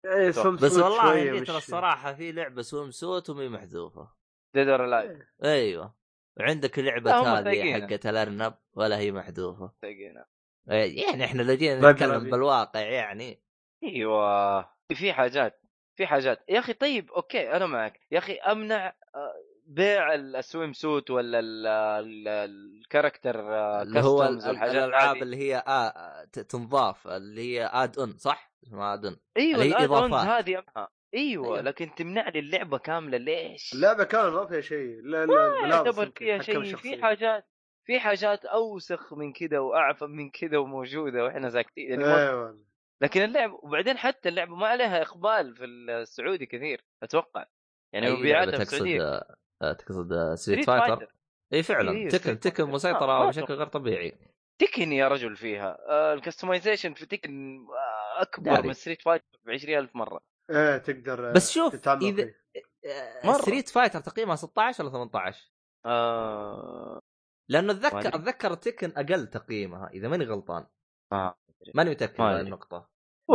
إيه 0.05 0.31
صح. 0.31 0.43
swim 0.43 0.55
بس 0.55 0.71
suit 0.71 0.83
والله 0.83 1.43
ترى 1.43 1.57
الصراحة 1.57 2.13
في 2.13 2.31
لعبة 2.31 2.61
swimsuit 2.61 3.29
ومي 3.29 3.49
محذوفة. 3.49 4.11
Dead 4.55 4.69
or 4.69 4.85
Alive 4.85 5.19
أيوه. 5.43 5.95
وعندك 6.39 6.79
لعبة 6.79 7.39
هذه. 7.39 7.81
حقت 7.81 8.05
الارنب 8.05 8.53
ولا 8.73 8.97
هي 8.97 9.11
محذوفة. 9.11 9.71
إيه، 9.83 11.05
يعني 11.05 11.25
إحنا 11.25 11.41
لو 11.41 11.53
جينا 11.53 11.91
نتكلم. 11.91 12.29
بالواقع 12.29 12.79
يعني. 12.79 13.43
أيوه. 13.83 14.61
في 14.93 15.13
حاجات 15.13 15.61
في 15.97 16.07
حاجات. 16.07 16.45
يا 16.49 16.59
أخي 16.59 16.73
طيب 16.73 17.11
أوكي 17.11 17.51
أنا 17.51 17.65
معك. 17.65 17.99
يا 18.11 18.17
أخي 18.17 18.33
أمنع 18.33 18.87
آه، 19.15 19.33
بيع 19.75 20.13
ال 20.13 20.73
swimsuit 20.73 21.11
ولا 21.11 21.39
ال- 21.39 21.67
ال- 21.67 22.27
ال 22.27 22.39
character 22.39 23.39
آه، 23.55 23.81
اللي 23.81 23.99
هو 23.99 24.23
الألعاب. 24.23 25.15
اللي 25.15 25.37
هي 25.37 25.63
آه 25.67 26.23
تنضاف 26.25 27.07
اللي 27.07 27.41
هي 27.41 27.69
add-on 27.73 28.17
صح؟ 28.17 28.51
اسمها 28.63 28.93
add-on 28.93 29.17
أيوه 29.37 29.61
اللي 29.61 29.75
هي 29.75 29.85
إضافات. 29.85 30.27
هذه 30.27 30.59
أمها. 30.59 30.89
أيوه 31.13 31.45
أيوة. 31.45 31.61
لكن 31.61 31.95
تمنع 31.95 32.29
لي 32.29 32.39
اللعبة 32.39 32.77
كاملة 32.77 33.17
ليش؟ 33.17 33.73
اللعبة 33.73 34.03
كانت 34.03 34.25
ما 34.33 34.45
فيها 34.45 34.61
شيء 34.61 35.01
لا 35.03 35.25
لا 35.25 35.47
الملابس 35.47 35.85
يعتبر 35.97 36.11
فيها 36.17 36.41
شيء. 36.41 36.75
في 36.75 37.01
حاجات 37.03 37.47
في 37.85 37.99
حاجات 37.99 38.45
أوسخ 38.45 39.13
من 39.13 39.33
كذا 39.33 39.59
واعفن 39.59 40.09
من 40.09 40.29
كذا 40.29 40.57
وموجودة 40.57 41.23
وإحنا 41.23 41.49
ساكتين 41.49 41.89
يعني 42.01 42.05
أيوه 42.05 42.59
لكن 43.01 43.21
اللعبه 43.21 43.59
وبعدين 43.63 43.97
حتى 43.97 44.29
اللعبة 44.29 44.55
ما 44.55 44.67
عليها 44.67 45.01
إقبال 45.01 45.55
في 45.55 45.65
السعودي 45.65 46.45
كثير 46.45 46.85
أتوقع 47.03 47.45
يعني 47.93 48.11
مبيعاتها 48.11 48.51
في 48.57 48.61
السعودية 48.61 49.21
تقصد 49.61 49.67
آه، 49.67 49.73
تقصد 49.73 50.13
آه، 50.13 50.35
Street 50.35 50.65
Fighter 50.65 51.07
إي 51.53 51.63
فعلا 51.63 52.09
Tekken 52.09 52.39
Tekken. 52.39 52.63
مسيطرة 52.69 53.05
ما 53.19 53.25
بشكل 53.27 53.43
أتوقع. 53.43 53.53
غير 53.59 53.67
طبيعي 53.67 54.17
Tekken 54.61 54.91
يا 54.91 55.07
رجل 55.07 55.35
فيها 55.35 55.77
آه 55.89 56.13
ال 56.13 56.19
customization 56.19 56.93
في 56.93 57.05
Tekken 57.05 57.57
آه 57.59 58.21
أكبر 58.21 58.51
داري. 58.55 58.67
من 58.67 58.73
Street 58.73 59.01
Fighter 59.01 59.25
ب 59.45 59.49
20000 59.49 59.95
مرة 59.95 60.19
إيه 60.49 60.77
تقدر 60.77 61.29
آه، 61.29 61.33
بس 61.33 61.51
شوف،. 61.51 61.75
آه، 62.85 63.27
مرة. 63.27 63.33
ستريت 63.37 63.69
فايتر 63.69 63.99
تقييمها 63.99 64.35
16 64.35 64.83
ولا 64.83 64.91
18 64.93 65.51
آه 65.85 66.99
لأنه 67.49 67.71
اتذكر. 67.73 68.07
أتذكر 68.15 68.53
Tekken 68.53 68.93
أقل 68.97 69.27
تقييمها 69.27 69.89
إذا 69.93 70.07
ماني 70.07 70.25
غلطان 70.25 70.65
آه. 71.13 71.37
ماني 71.75 71.89
متأكد 71.89 72.21
ما 72.21 72.25
من. 72.31 72.41
النقطة 72.41 72.89
و 73.29 73.33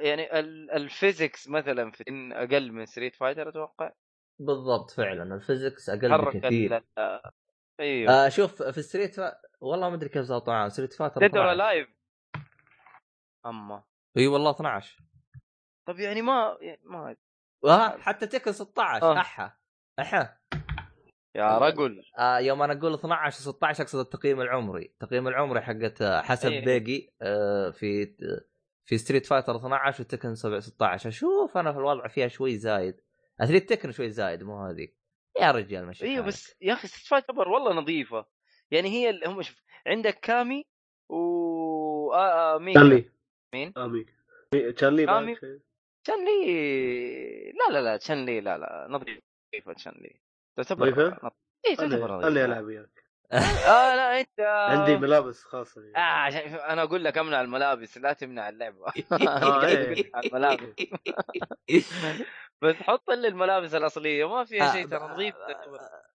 يعني 0.00 0.38
ال- 0.38 0.70
ال 0.70 0.80
physics 0.80 1.48
مثلا 1.48 1.90
في 1.90 2.04
Tekken 2.04 2.32
أقل 2.32 2.72
من 2.72 2.86
Street 2.86 3.16
Fighter 3.16 3.48
أتوقع 3.48 3.92
بالضبط 4.38 4.90
فعلا 4.90 5.34
ال 5.34 5.41
physics 5.41 5.88
أقل 5.90 6.24
بكثير. 6.24 6.76
ال- 6.76 6.84
آه، 6.98 7.30
إيوه. 7.80 8.12
آه 8.12 8.28
شوف 8.28 8.62
في 8.62 8.82
Street 8.82 9.14
Fi... 9.14 9.36
والله 9.60 9.88
ما 9.88 9.94
أدري 9.94 10.08
كيف 10.08 10.22
ظبطوا 10.22 10.68
ستريت 10.68 10.92
فايتر 10.92 11.20
ديد 11.20 11.36
اور 11.36 11.52
12. 11.52 11.58
لايف 11.58 11.88
أما. 13.46 13.82
إي 14.16 14.26
والله 14.26 14.50
12 14.50 14.98
طب 15.88 15.98
يعني 15.98 16.22
ما 16.22 16.58
يعني 16.60 16.80
ما 16.84 17.16
وها 17.64 17.98
حتى 17.98 18.26
Tekken 18.26 18.52
16 18.52 19.02
آه. 19.06 19.20
أحا. 19.20 19.56
أحا. 19.98 20.36
يا 21.36 21.58
رجل. 21.58 22.02
آه 22.18 22.38
يوم 22.38 22.62
أنا 22.62 22.72
أقول 22.72 22.94
12 22.94 23.40
16 23.40 23.82
أقصد 23.82 23.98
التقييم 23.98 24.40
العمري. 24.40 24.84
التقييم 24.84 25.28
العمري 25.28 25.60
حقت 25.60 26.02
آه، 26.02 26.20
حسب 26.22 26.50
إيه. 26.50 26.64
بيجي 26.64 27.12
آه 27.22 27.70
في 27.70 28.16
في 28.84 28.98
ستريت 28.98 29.26
فايتر 29.26 29.56
12 29.56 30.02
وتكن 30.02 30.34
7 30.34 30.60
16 30.60 31.08
أشوف 31.08 31.56
أنا 31.58 31.72
في 31.72 31.78
الوضع 31.78 32.08
فيها 32.08 32.28
شوي 32.28 32.56
زايد. 32.56 33.00
اتريد 33.40 33.66
تكن 33.66 33.92
شوي 33.92 34.10
زايد 34.10 34.42
مو 34.42 34.66
هذيك 34.66 34.96
يا 35.40 35.50
رجال 35.50 35.86
مشي 35.86 36.04
أيوه. 36.04 36.26
بس 36.26 36.54
يا 36.60 36.72
أخي 36.72 36.88
ستريت 36.88 37.06
فايتر 37.06 37.48
والله 37.48 37.72
نظيفة 37.72 38.26
يعني 38.70 38.88
هي 38.88 39.10
اللي 39.10 39.26
هم 39.26 39.42
شوف 39.42 39.62
عندك 39.86 40.20
كامي 40.20 40.64
و 41.08 42.12
آه 42.14 42.54
آه 42.54 42.58
ميكا 42.58 42.80
تشانلي 42.80 43.10
مين؟ 43.54 43.72
ميكا 43.76 44.12
مي- 44.54 44.72
تشانلي 44.72 45.04
آمي. 45.04 45.32
بعد 45.32 45.40
شيء. 45.40 45.58
تشان 46.04 46.24
لي 46.24 47.52
لا 47.52 47.72
لا 47.72 47.82
لا 47.82 47.96
تشان 47.96 48.26
لي 48.26 48.40
لا 48.40 48.58
لا 48.58 48.86
نظيفة 48.90 49.72
تشان 49.72 49.92
لي 49.92 50.20
تعتبر 50.56 50.82
نظيفة؟ 50.86 51.08
نظ- 51.22 51.32
اي 51.66 51.76
تعتبر 51.76 52.12
نظيفة. 52.12 52.28
أنا 52.28 52.44
ألعب 52.44 52.64
وياك 52.64 53.03
آه 53.34 53.94
لا 53.96 54.20
أنت 54.20 54.40
عندي 54.40 54.96
ملابس 54.96 55.42
خاصة 55.42 55.80
آه 55.96 55.98
عشان 55.98 56.40
أنا 56.54 56.82
أقول 56.82 57.04
لك 57.04 57.18
أمنع 57.18 57.40
الملابس 57.40 57.98
لا 57.98 58.12
تمنع 58.12 58.48
اللعبة. 58.48 58.86
آه، 59.12 59.66
إيه. 59.66 60.10
الملابس. 60.24 60.74
بس 62.62 62.74
حط 62.74 63.10
لي 63.10 63.28
الملابس 63.28 63.74
الأصلية 63.74 64.28
ما 64.28 64.44
فيها 64.44 64.72
شيء 64.72 64.84
آه، 64.84 64.88
ترى 64.88 65.08
نظيف 65.08 65.34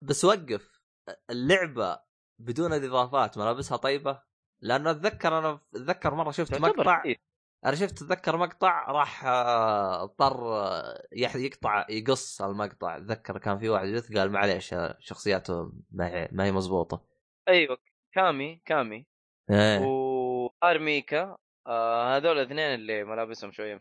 بس 0.01 0.25
وقف. 0.25 0.81
اللعبة 1.29 1.99
بدون 2.39 2.73
إضافات 2.73 3.37
ملابسها 3.37 3.77
طيبة؟ 3.77 4.21
لأنه 4.61 4.91
أتذكر 4.91 5.37
أنا 5.37 5.59
أتذكر 5.75 6.13
مرة 6.13 6.31
شفت 6.31 6.61
مقطع 6.61 7.03
إيه. 7.05 7.17
أنا 7.65 7.75
شفت 7.75 8.01
أتذكر 8.01 8.37
مقطع 8.37 8.91
راح 8.91 9.25
آه، 9.25 10.03
اضطر 10.03 10.53
آه، 10.53 11.07
يح- 11.11 11.35
يقطع 11.35 11.85
يقص 11.89 12.41
المقطع. 12.41 12.97
أتذكر 12.97 13.37
كان 13.37 13.59
في 13.59 13.69
واحد 13.69 13.87
يث 13.87 14.13
قال 14.17 14.31
معليش 14.31 14.75
شخصياته 14.99 15.71
ما 15.91 16.07
هي 16.07 16.29
ما 16.31 16.45
هي 16.45 16.51
مضبوطة. 16.51 17.05
أيوه 17.47 17.77
كامي 18.13 18.61
كامي. 18.65 19.05
إيه. 19.49 19.79
وارميكا 19.85 21.37
آه 21.67 22.15
هذول 22.17 22.37
الاثنين 22.37 22.73
اللي 22.73 23.03
ملابسهم 23.03 23.51
شوية 23.51 23.79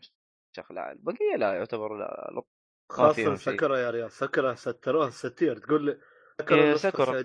مشخلعه 0.53 0.91
البقيه 0.91 1.35
لا 1.37 1.53
يعتبروا 1.53 1.97
لا 1.97 2.43
شيء. 3.35 3.35
سكرة 3.35 3.77
يا 3.79 3.89
ريال. 3.91 4.11
سكرة 4.11 4.53
ستروه 4.53 5.09
ستير. 5.09 5.57
تقول 5.57 5.85
لي 5.85 5.91
إيه، 5.91 5.97
سكرة 6.39 6.63
النسخة 6.63 6.89
سكرة. 6.89 7.21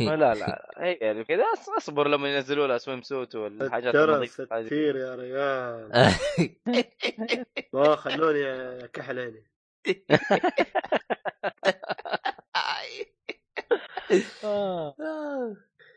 لا 0.00 0.34
لا. 0.34 0.72
هي 0.76 0.92
يعني 0.92 1.24
كذا. 1.24 1.44
أصبر 1.78 2.08
لما 2.08 2.34
ينزلوا 2.34 2.66
لها 2.66 2.78
سويم 2.78 3.02
سوت 3.02 3.34
والحاجات 3.34 4.24
ستير 4.66 4.96
يا 4.96 5.14
ريال. 5.14 5.90
ما 7.74 7.96
خلوني 7.96 8.88
كحل 8.88 9.18
عيني. 9.18 9.46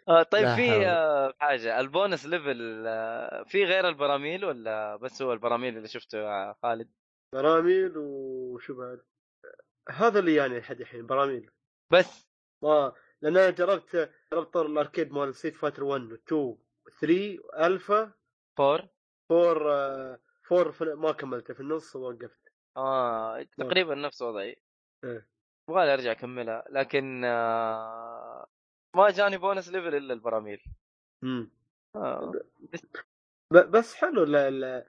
آه 0.07 0.23
طيب 0.31 0.55
في. 0.55 0.87
آه 0.87 1.33
حاجة. 1.39 1.79
ال 1.79 1.87
bonus 1.87 2.25
level 2.25 2.83
آه 2.87 3.43
في 3.43 3.65
غير 3.65 3.87
البراميل 3.87 4.45
ولا 4.45 4.95
بس 4.95 5.21
هو 5.21 5.33
البراميل 5.33 5.77
اللي 5.77 5.87
شفته 5.87 6.17
يا 6.17 6.55
خالد؟ 6.63 6.89
براميل 7.35 7.93
وشو 7.97 8.73
بعد؟ 8.73 9.01
هذا 9.89 10.19
اللي 10.19 10.35
يعني 10.35 10.59
لحد 10.59 10.81
الحين 10.81 11.05
براميل. 11.05 11.49
بس. 11.91 12.29
ما 12.63 12.93
لأن 13.21 13.37
أنا 13.37 13.49
جربت 13.49 14.11
جربت 14.33 14.53
طور 14.53 14.65
ال 14.65 14.72
arcade 14.72 15.11
مال 15.11 15.35
Street 15.35 15.55
Fighter 15.55 15.83
1 15.83 16.11
2 16.11 16.57
3 17.01 17.39
Alpha 17.65 18.11
four؟ 18.57 18.87
4 19.31 19.71
آه، 19.71 20.19
4 20.51 20.71
في- 20.71 20.85
ما 20.85 21.11
كملته 21.11 21.53
في 21.53 21.59
النص 21.59 21.95
ووقفت. 21.95 22.39
آه 22.77 23.43
تقريبا 23.57 23.95
نفس 23.95 24.21
وضعي. 24.21 24.61
إيه. 25.03 25.27
يبغالي 25.69 25.93
أرجع 25.93 26.11
أكملها 26.11 26.65
لكن 26.69 27.21
آه 27.25 28.47
ما 28.95 29.09
جاني 29.09 29.37
bonus 29.37 29.69
level 29.69 29.95
إلا 29.95 30.13
البراميل. 30.13 30.63
امم 31.23 31.51
آه. 31.95 32.31
بس 33.51 33.95
حلو 33.95 34.23
لا 34.23 34.49
لا 34.49 34.85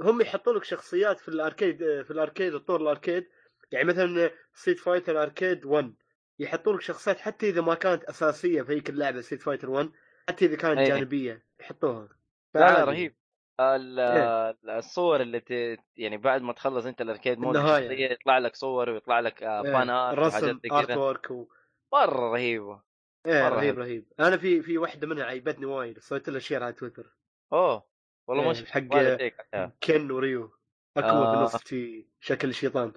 هم 0.00 0.20
يحطون 0.20 0.56
لك 0.56 0.64
شخصيات 0.64 1.20
في 1.20 1.28
ال 1.28 1.35
arcade 1.35 1.78
في 2.02 2.10
ال 2.10 2.16
arcade 2.16 2.54
الطور 2.54 2.80
ال 2.80 2.86
arcade. 2.86 3.28
يعني 3.72 3.84
مثلا 3.88 4.30
Street 4.54 4.78
Fighter 4.78 5.22
arcade 5.22 5.64
1 5.64 5.94
يحطون 6.40 6.74
لك 6.74 6.80
شخصيات 6.80 7.20
حتى 7.20 7.48
إذا 7.48 7.60
ما 7.60 7.74
كانت 7.74 8.04
أساسية 8.04 8.62
في 8.62 8.72
هيك 8.72 8.90
اللعبه 8.90 9.20
Street 9.20 9.42
Fighter 9.42 9.70
1 9.70 9.90
حتى 10.28 10.44
إذا 10.44 10.56
كانت 10.56 10.78
أي. 10.78 10.84
جانبية 10.84 11.46
يحطوها 11.60 12.08
لا. 12.54 12.84
رهيب 12.84 13.16
إيه. 13.60 14.56
الصور 14.78 15.20
اللي 15.20 15.40
ت... 15.40 15.80
يعني 15.96 16.16
بعد 16.16 16.42
ما 16.42 16.52
تخلص 16.52 16.86
أنت 16.86 17.00
ال 17.00 17.05
arcade 17.05 17.38
mode 17.38 17.56
النهاية. 17.56 17.86
الشخصية 17.86 18.10
يطلع 18.10 18.38
لك 18.38 18.56
صور 18.56 18.90
ويطلع 18.90 19.20
لك 19.20 19.42
إيه، 19.42 19.62
fan 19.62 19.90
art 19.90 20.32
زي 20.32 20.50
art 20.50 20.86
كذا 20.86 20.96
work 20.96 21.30
و... 21.30 21.48
مرة 21.92 22.32
رهيبة 22.32 22.82
إيه 23.26 23.42
مرة 23.42 23.54
رهيب 23.54 23.74
حلو. 23.74 23.82
رهيب 23.82 24.12
أنا 24.20 24.36
في 24.36 24.62
في 24.62 24.78
واحدة 24.78 25.06
منها 25.06 25.24
عيبتني 25.24 25.66
وايد 25.66 25.98
سويت 25.98 26.28
لها 26.28 26.38
share 26.38 26.62
على 26.62 26.72
تويتر 26.72 27.16
أوه 27.52 27.86
والله 28.28 28.42
ما 28.44 28.50
إيه، 28.50 28.54
شفت 28.54 28.70
حق-. 28.70 29.70
Ken 29.82 30.10
و 30.10 30.20
Ryu 30.20 30.52
اكبر 30.96 31.10
آه. 31.10 31.40
بنص 31.40 31.56
في 31.56 32.06
شكل 32.20 32.48
الشيطان 32.48 32.92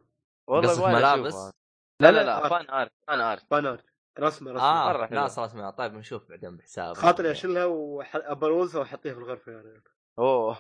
والله 0.47 0.91
ملابس؟ 0.95 1.62
لا 1.99 2.11
لا 2.11 2.23
لا. 2.23 2.49
fan 2.49 2.69
art 2.69 2.91
fan 3.07 3.21
art. 3.21 3.43
fan 3.51 3.65
art. 3.65 3.85
رسمه 4.19 4.51
رسمه. 4.51 4.63
آه 4.63 4.93
مرة 4.93 5.05
حلوة. 5.05 5.21
ناس 5.21 5.39
رسمها 5.39 5.71
طيب 5.71 5.91
بنشوف 5.91 6.29
بعدين 6.29 6.57
بحساب 6.57 6.93
خاطري 6.95 7.31
أشيلها 7.31 7.65
وأبروزها 7.65 8.79
وأحطيها 8.81 9.13
في 9.13 9.19
الغرفة 9.19 9.51
يعني. 9.51 9.83
أوه. 10.19 10.57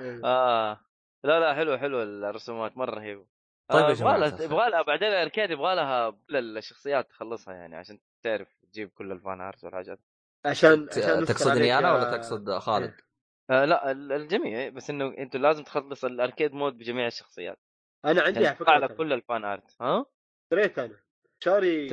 إيه. 0.00 0.20
آه. 0.24 0.80
لا 1.24 1.40
لا 1.40 1.54
حلو 1.54 1.78
حلو 1.78 2.02
الرسومات 2.02 2.76
مرة 2.76 2.94
رهيبة. 2.94 3.26
طيب 3.68 3.80
يا 3.82 3.86
آه، 3.88 3.90
يبغى 3.92 4.16
الخير. 4.16 4.36
لها 4.38 4.42
يبغى 4.44 4.70
لها 4.70 4.82
بعدين 4.82 5.08
ال 5.08 5.14
arcade 5.14 5.50
يبغى 5.50 5.74
لها 5.74 6.10
كل 6.10 6.58
الشخصيات 6.58 7.10
تخلصها 7.10 7.54
يعني 7.54 7.76
عشان 7.76 7.98
تعرف 8.22 8.48
تجيب 8.72 8.88
كل 8.88 9.12
ال 9.12 9.19
fan 9.19 9.40
art 9.40 9.64
والحاجات. 9.64 9.98
عشان 10.46 10.88
ت- 10.88 10.98
عشان 10.98 11.24
تقصدني 11.24 11.78
أنا 11.78 11.88
يا- 11.88 11.94
ولا 11.94 12.16
تقصد 12.16 12.58
خالد؟ 12.58 12.94
آه 13.50 13.64
لا 13.64 13.90
ال- 13.90 14.12
الجميع 14.12 14.68
بس 14.68 14.90
إنه 14.90 15.14
أنتوا 15.18 15.40
لازم 15.40 15.64
تخلص 15.64 16.04
ال 16.04 16.11
arcade 16.11 16.52
mode 16.52 16.78
بجميع 16.78 17.06
الشخصيات. 17.06 17.58
أنا 18.04 18.22
عندي 18.22 18.38
على 18.38 18.44
يعني 18.44 18.56
فكره 18.56 18.76
لك 18.78 18.88
ترى. 18.88 18.96
كل 18.96 19.12
ال 19.12 19.20
fan 19.20 19.44
art. 19.44 19.76
ها؟ 19.80 20.04
اشتريت 20.52 20.78
أنا 20.78 20.96
شاري؟ 21.44 21.88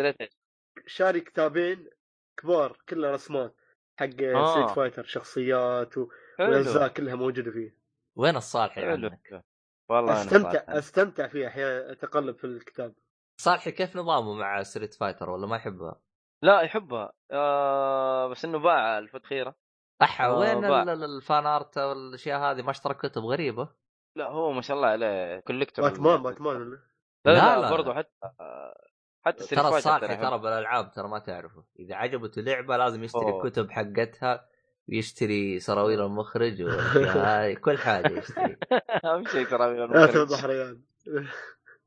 شاري 0.87 1.21
كتابين 1.21 1.89
كبار 2.37 2.77
كلها 2.89 3.11
رسمات 3.11 3.55
حق 3.99 4.21
آه. 4.21 4.51
Street 4.53 4.69
Fighter 4.69 5.03
شخصيات 5.03 5.97
و- 5.97 6.07
والأجزاء 6.39 6.87
كلها 6.87 7.15
موجودة 7.15 7.51
فيه 7.51 7.77
وين 8.15 8.35
الصالحي 8.35 8.85
عنك؟ 8.85 9.43
والله 9.89 10.11
أنا 10.13 10.21
أستمتع 10.21 10.51
صراحة. 10.51 10.77
أستمتع 10.77 11.27
فيه 11.27 11.47
أحيانا 11.47 11.91
أتقلب 11.91 12.35
في 12.37 12.43
الكتاب 12.43 12.95
صالحي 13.41 13.71
كيف 13.71 13.95
نظامه 13.95 14.33
مع 14.33 14.63
Street 14.63 14.93
Fighter 14.93 15.29
ولا 15.29 15.47
ما 15.47 15.55
يحبها؟ 15.55 16.01
لا 16.43 16.61
يحبها 16.61 17.11
آه 17.31 18.27
بس 18.27 18.45
إنه 18.45 18.59
باع 18.59 18.97
الفتخيرة 18.97 19.55
أحا 20.01 20.25
آه، 20.27 20.37
وين 20.39 20.61
باع. 20.61 20.83
ال- 20.83 20.89
ال- 20.89 21.03
ال 21.17 21.24
fan 21.24 21.45
art 21.45 21.77
والأشياء 21.77 22.39
هذه 22.39 22.61
ما 22.61 22.71
اشترى 22.71 22.93
كتب 22.93 23.21
غريبة 23.21 23.69
لا 24.17 24.29
هو 24.29 24.51
ما 24.51 24.61
شاء 24.61 24.77
الله 24.77 24.87
عليه 24.87 25.39
collector 25.39 25.89
Batman 25.89 26.23
Batman 26.23 26.79
لا 27.25 27.31
لا, 27.31 27.37
لا، 27.37 27.55
لا, 27.55 27.61
لا. 27.61 27.69
برضه 27.71 27.93
حتى 27.93 28.09
حتى 29.25 29.55
ترى 29.55 29.67
الصالحي. 29.77 30.17
ترى 30.17 30.37
بالألعاب 30.37 30.91
ترى 30.91 31.07
ما 31.07 31.19
تعرفه 31.19 31.63
إذا 31.79 31.95
عجبته 31.95 32.41
لعبة 32.41 32.77
لازم 32.77 33.03
يشتري 33.03 33.21
أوه. 33.31 33.49
كتب 33.49 33.71
حقتها 33.71 34.45
ويشتري 34.89 35.59
سراويل 35.59 36.01
المخرج 36.01 36.61
والاشياء 36.63 37.17
هذه 37.17 37.53
كل 37.53 37.77
حاجة 37.77 38.19
يشتري 38.19 38.57
أهم 39.05 39.25
شيء 39.27 39.57
لا 39.57 39.85
المخرج. 39.85 40.13
توضح 40.13 40.45
ريال 40.45 40.81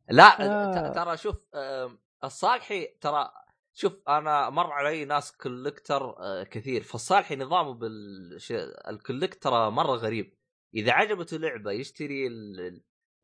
لا 0.08 0.24
آه. 0.88 0.92
ترى 0.92 1.16
شوف 1.16 1.36
الصالحي 2.24 2.86
ترى 3.00 3.30
شوف 3.74 3.92
أنا 4.08 4.50
مر 4.50 4.72
علي 4.72 5.04
ناس 5.04 5.36
collector 5.36 6.16
آه، 6.18 6.42
كثير 6.42 6.82
فالصالحي 6.82 7.36
نظامه 7.36 7.74
بال 7.74 8.10
collector 8.10 9.70
مرة 9.70 9.96
غريب 9.96 10.34
إذا 10.74 10.92
عجبته 10.92 11.36
لعبة 11.36 11.72
يشتري 11.72 12.28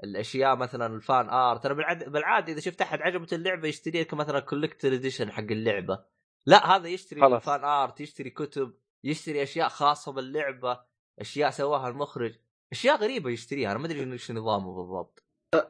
الأشياء 0.05 0.57
مثلا 0.57 0.86
ال 0.86 0.97
fan 0.97 1.30
art 1.30 1.62
ترى 1.62 1.74
بالعاده 1.74 2.07
بالعادة 2.11 2.53
إذا 2.53 2.61
شفت 2.61 2.80
أحد 2.80 3.03
عجبته 3.03 3.34
اللعبة 3.34 3.68
يشتري 3.68 4.01
لك 4.01 4.14
مثلا 4.14 4.40
collector 4.40 4.92
edition 4.94 5.32
حق 5.32 5.42
اللعبة 5.42 6.05
لا 6.47 6.76
هذا 6.76 6.88
يشتري 6.88 7.20
خلاص. 7.20 7.42
ال 7.42 7.48
fan 7.48 7.64
art 7.64 8.00
يشتري 8.01 8.30
كتب 8.30 8.74
يشتري 9.05 9.42
أشياء 9.42 9.68
خاصة 9.68 10.12
باللعبة 10.12 10.80
أشياء 11.18 11.51
سواها 11.51 11.88
المخرج 11.88 12.38
أشياء 12.72 12.97
غريبة 12.97 13.30
يشتريها 13.30 13.70
أنا 13.70 13.78
ما 13.78 13.86
أدري 13.86 14.12
إيش 14.12 14.30
نظامه 14.30 14.74
بالضبط 14.76 15.24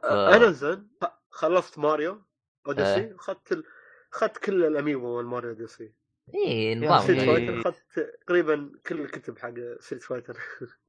أنا 0.05 0.51
زين 0.51 0.89
خلصت 1.29 1.79
ماريو 1.79 2.13
إيه. 2.13 2.21
Odyssey 2.67 3.15
اخذت 3.15 3.51
ال... 3.51 3.63
اخذت 4.13 4.37
كل 4.37 4.65
ال 4.65 4.72
Amiibo 4.72 5.15
مال 5.15 5.25
Mario 5.25 5.49
Odyssey 5.49 5.93
إيه 6.33 6.75
نظام 6.75 6.99
Street 6.99 7.19
أخي. 7.19 7.31
غريب. 7.31 7.45
Fighter 7.45 7.61
اخذت 7.61 8.19
تقريبا 8.21 8.71
كل 8.85 9.01
الكتب 9.01 9.37
حق 9.37 9.53
Street 9.79 10.03
Fighter 10.03 10.37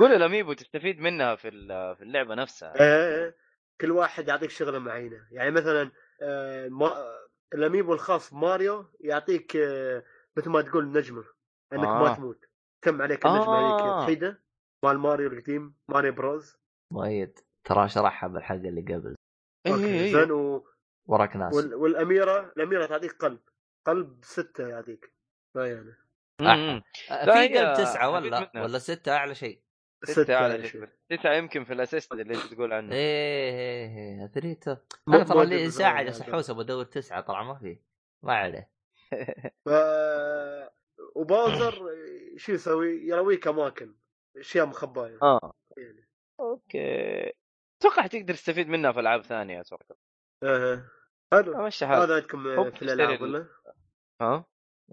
قول 0.00 0.12
ال 0.12 0.18
Amiibo 0.18 0.52
تستفيد 0.52 1.00
منها 1.00 1.34
في 1.34 1.48
ال- 1.48 1.96
في 1.96 2.02
اللعبة 2.02 2.34
نفسها. 2.34 2.74
إيه، 2.80 3.36
كل 3.80 3.90
واحد 3.90 4.28
يعطيك 4.28 4.50
شغلة 4.50 4.78
معينة. 4.78 5.26
يعني 5.30 5.50
مثلا 5.50 5.90
آه، 6.22 6.68
ما... 6.68 7.14
ال 7.54 7.59
Amiibo 7.59 7.92
الخاص 7.92 8.34
بماريو 8.34 8.90
يعطيك 9.00 9.56
آه، 9.56 10.04
مثل 10.36 10.50
ما 10.50 10.62
تقول 10.62 10.92
نجمة 10.92 11.24
إنك 11.72 11.84
ما 11.88 12.10
آه. 12.10 12.14
تموت. 12.16 12.44
تم 12.82 13.02
عليك 13.02 13.26
النجمة 13.26 13.56
آه. 13.56 13.74
هذيك 13.76 14.02
وحيده 14.04 14.42
مال 14.84 14.98
ماريو 14.98 15.28
القديم 15.30 15.74
Mario 15.88 16.12
Bros 16.12 16.56
مؤيد. 16.92 17.38
ترى 17.64 17.88
شرحها 17.88 18.28
بالحلقة 18.28 18.68
اللي 18.68 18.80
قبل. 18.94 19.14
إيه، 19.66 19.72
أوكي 19.72 19.86
إيه. 19.86 20.12
زين 20.12 20.30
و... 20.30 20.66
وراك 21.08 21.36
ناس. 21.36 21.54
وال... 21.54 21.74
والأميرة 21.74 22.52
الأميرة 22.56 22.86
تعطيك 22.86 23.12
قلب. 23.12 23.40
قلب 23.86 24.18
ستة 24.24 24.68
يعطيك. 24.68 25.12
ما 25.56 25.66
يعني. 25.66 25.94
آه، 26.40 27.24
في 27.24 27.58
قلب 27.58 27.76
تسعة 27.76 28.10
ولا. 28.10 28.50
ولا 28.54 28.78
ستة 28.78 29.16
أعلى 29.16 29.34
شيء. 29.34 29.62
ستة 30.04 30.36
أعلى 30.36 30.64
شيء. 30.68 30.88
تسعة 31.10 31.34
يمكن 31.34 31.64
في 31.64 31.72
ال 31.72 31.78
assist 31.78 32.12
اللي 32.12 32.34
أنت 32.34 32.54
تقول 32.54 32.72
عنه. 32.72 32.92
إيه 32.94 33.50
إيه 33.50 34.20
إيه 34.20 34.26
ثريتا 34.26 34.78
مو- 35.06 35.16
أنا 35.16 35.24
ترى 35.24 35.42
اللي 35.42 35.56
جالس 35.62 35.80
هذا. 35.80 36.30
احوس 36.30 36.50
بدور 36.50 36.84
تسعة 36.84 37.20
طلع 37.20 37.42
ما 37.42 37.54
في. 37.58 37.78
ما 38.22 38.34
عليه. 38.34 38.70
ف... 39.66 39.68
و 41.16 41.26
Bowser 41.26 41.86
شو 42.36 42.52
يسوي؟ 42.52 43.06
يرويك 43.08 43.46
اماكن 43.48 43.94
أشياء 44.36 44.66
مخباية. 44.66 45.18
آه. 45.22 45.52
يعني. 45.76 46.08
أوكي. 46.40 47.32
أتوقع 47.80 48.06
تقدر 48.06 48.34
تستفيد 48.34 48.68
منها 48.68 48.92
في 48.92 49.00
ألعاب 49.00 49.22
ثانية 49.22 49.60
أتوقع. 49.60 49.94
أها 50.42 50.88
حلو. 51.32 51.66
مشي 51.66 51.86
حالك. 51.86 52.02
هذا 52.02 52.14
عندكم 52.14 52.70
في 52.70 52.82
الألعاب 52.82 53.20
ولا؟ 53.22 53.46
ها 54.22 54.44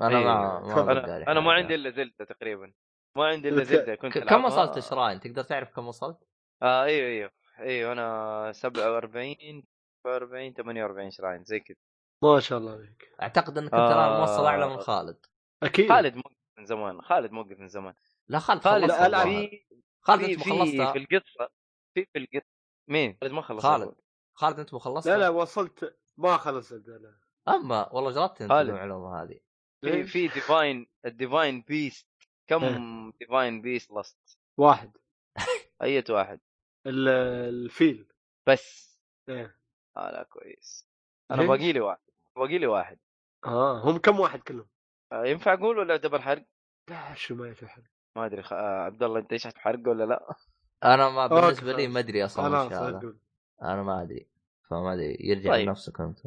أنا 0.02 0.18
إيه، 0.20 0.26
ما. 0.26 0.60
بقالي 0.84 1.24
أنا 1.24 1.32
أنا 1.32 1.40
ما. 1.40 1.54
عندي 1.54 1.76
إلا 1.76 1.90
Zelda 1.90 2.26
تقريبا. 2.26 2.74
ما 3.18 3.26
عندي 3.26 3.50
إلا 3.50 3.64
زلده 3.64 3.96
كنت 3.96 4.18
كم. 4.18 4.46
وصلت 4.46 4.80
شراين 4.80 5.20
تقدر 5.20 5.44
تعرف 5.44 5.72
كم 5.72 5.88
وصلت؟ 5.88 6.18
آه 6.64 6.84
إيوه 6.84 7.08
إيوه 7.08 7.32
إيوه 7.60 7.92
أنا 7.92 8.52
47 8.52 9.64
47 10.04 10.54
48 10.54 11.12
شراين 11.12 11.44
زي 11.44 11.60
كذا 11.60 11.78
ما 12.24 12.40
شاء 12.40 12.60
الله 12.60 12.72
عليك 12.72 13.12
أعتقد 13.22 13.58
إنك 13.58 13.74
أنت 13.74 13.82
آه. 13.82 14.08
الان 14.10 14.20
موصل 14.20 14.46
أعلى 14.46 14.70
من 14.70 14.78
خالد 14.78 15.26
أكيد 15.64 15.90
خالد 15.90 16.16
موقف 16.16 16.36
من 16.58 16.66
زمان 16.66 17.02
خالد 17.02 17.32
موقف 17.32 17.60
من 17.60 17.68
زمان 17.68 17.94
لا 18.28 18.40
خالد 18.40 18.62
خالد 18.62 18.92
خلصت 18.92 19.10
لا،. 19.10 19.24
في 19.24 19.66
خالد 20.02 20.26
في 20.26 20.34
أنت 20.34 20.44
في 20.44 20.50
مخلصتها 20.50 20.92
في 20.92 21.00
القصة 21.00 21.50
في 21.94 22.06
في 22.14 22.20
القصة 22.20 22.48
مين؟ 22.88 23.18
خالد 23.22 23.34
ما 23.34 23.42
خلص 23.42 23.64
خالد. 23.64 23.96
خالد 24.34 24.60
أنت 24.60 24.74
مخلصتها 24.74 25.18
لا 25.18 25.22
لا 25.22 25.30
وصلت 25.30 25.98
ما 26.18 26.38
خلص 26.38 26.72
لا 26.72 26.78
لا 26.78 27.18
أما 27.56 27.94
والله 27.94 28.12
جربت 28.12 28.42
أنت. 28.42 28.52
المعلومة 28.52 29.24
هذه؟ 29.24 29.40
في 29.82 30.04
في 30.04 30.28
divine 30.28 30.88
ال 31.06 31.14
divine 31.14 31.62
beast 31.62 32.08
كم 32.48 32.64
إيه. 32.64 33.12
divine 33.20 33.62
beast 33.62 33.92
لسة؟ 33.92 34.38
واحد 34.58 34.92
أية 35.84 36.04
واحد 36.10 36.40
ال- 36.88 37.08
الفيل 37.50 38.08
بس 38.48 38.98
إيه 39.30 39.58
آه 39.98 40.12
لا 40.12 40.24
كويس 40.24 40.88
أنا 41.32 41.42
ليش؟ 41.42 41.50
باقي 41.50 41.72
لي 41.72 41.80
واحد 41.80 42.00
باقي 42.36 42.58
لي 42.58 42.68
واحد 42.68 42.98
آه 43.46 43.82
هم 43.90 43.98
كم 43.98 44.20
واحد 44.20 44.40
كلهم؟ 44.40 44.68
آه 45.12 45.26
ينفع 45.26 45.54
أقول 45.54 45.78
ولا 45.78 45.94
يعتبر 45.94 46.22
حرق؟ 46.22 46.46
لا 46.90 47.14
شو 47.14 47.36
ما 47.36 47.48
يتحل 47.50 47.84
ما 48.16 48.26
أدري 48.26 48.44
خ... 48.44 48.54
آه 48.54 48.82
عبد 48.82 49.04
الله 49.04 49.20
أنت 49.20 49.34
إيش 49.34 49.48
حرق 49.48 49.88
ولا 49.90 50.04
لا؟ 50.04 50.36
أنا 50.84 51.10
ما 51.10 51.24
أوكي، 51.24 51.36
بالنسبة 51.36 51.74
لي. 51.74 51.88
ما 51.88 52.00
أدري 52.00 52.26
أصلا 52.26 52.62
وش 52.66 52.74
هذا. 52.74 53.14
أنا 53.62 53.84
ما 53.84 54.02
أدري 54.02 54.28
فما 54.70 54.94
أدري 54.94 55.18
يرجع 55.20 55.52
طيب. 55.52 55.68
لنفسك 55.68 56.00
أنت 56.02 56.20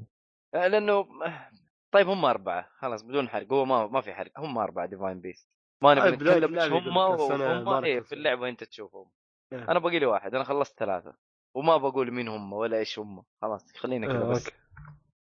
آه 0.55 0.67
لأنه 0.67 1.07
طيب 1.93 2.09
هم 2.09 2.25
أربعة 2.25 2.71
خلاص 2.79 3.03
بدون 3.03 3.29
حرق 3.29 3.53
هو 3.53 3.65
ما 3.65 3.87
ما 3.87 4.01
في 4.01 4.15
حرق 4.15 4.41
هم 4.41 4.59
أربعة 4.59 4.87
divine 4.87 5.21
beast 5.21 5.49
ما 5.83 5.95
نبي 5.95 6.09
آه، 6.09 6.11
بداية 6.11 6.39
نتكلم 6.39 6.59
إيش 6.59 6.73
هم 6.73 6.97
وهم. 6.97 7.85
إيه 7.85 8.01
في 8.01 8.15
اللعبة 8.15 8.49
أنت 8.49 8.65
تشوفهم 8.65 9.11
إيه. 9.53 9.69
أنا 9.71 9.79
باقي 9.79 9.99
لي 9.99 10.07
واحد 10.07 10.35
أنا 10.35 10.45
خلصت 10.45 10.79
ثلاثة 10.79 11.15
وما 11.55 11.77
بقول 11.77 12.11
مين 12.11 12.29
هم 12.29 12.53
ولا 12.53 12.79
إيش 12.79 12.99
هم 12.99 13.25
خلاص 13.43 13.73
خلينا 13.77 14.07
كذا 14.07 14.23
آه، 14.23 14.31
بس 14.31 14.47
أوكي. 14.47 14.57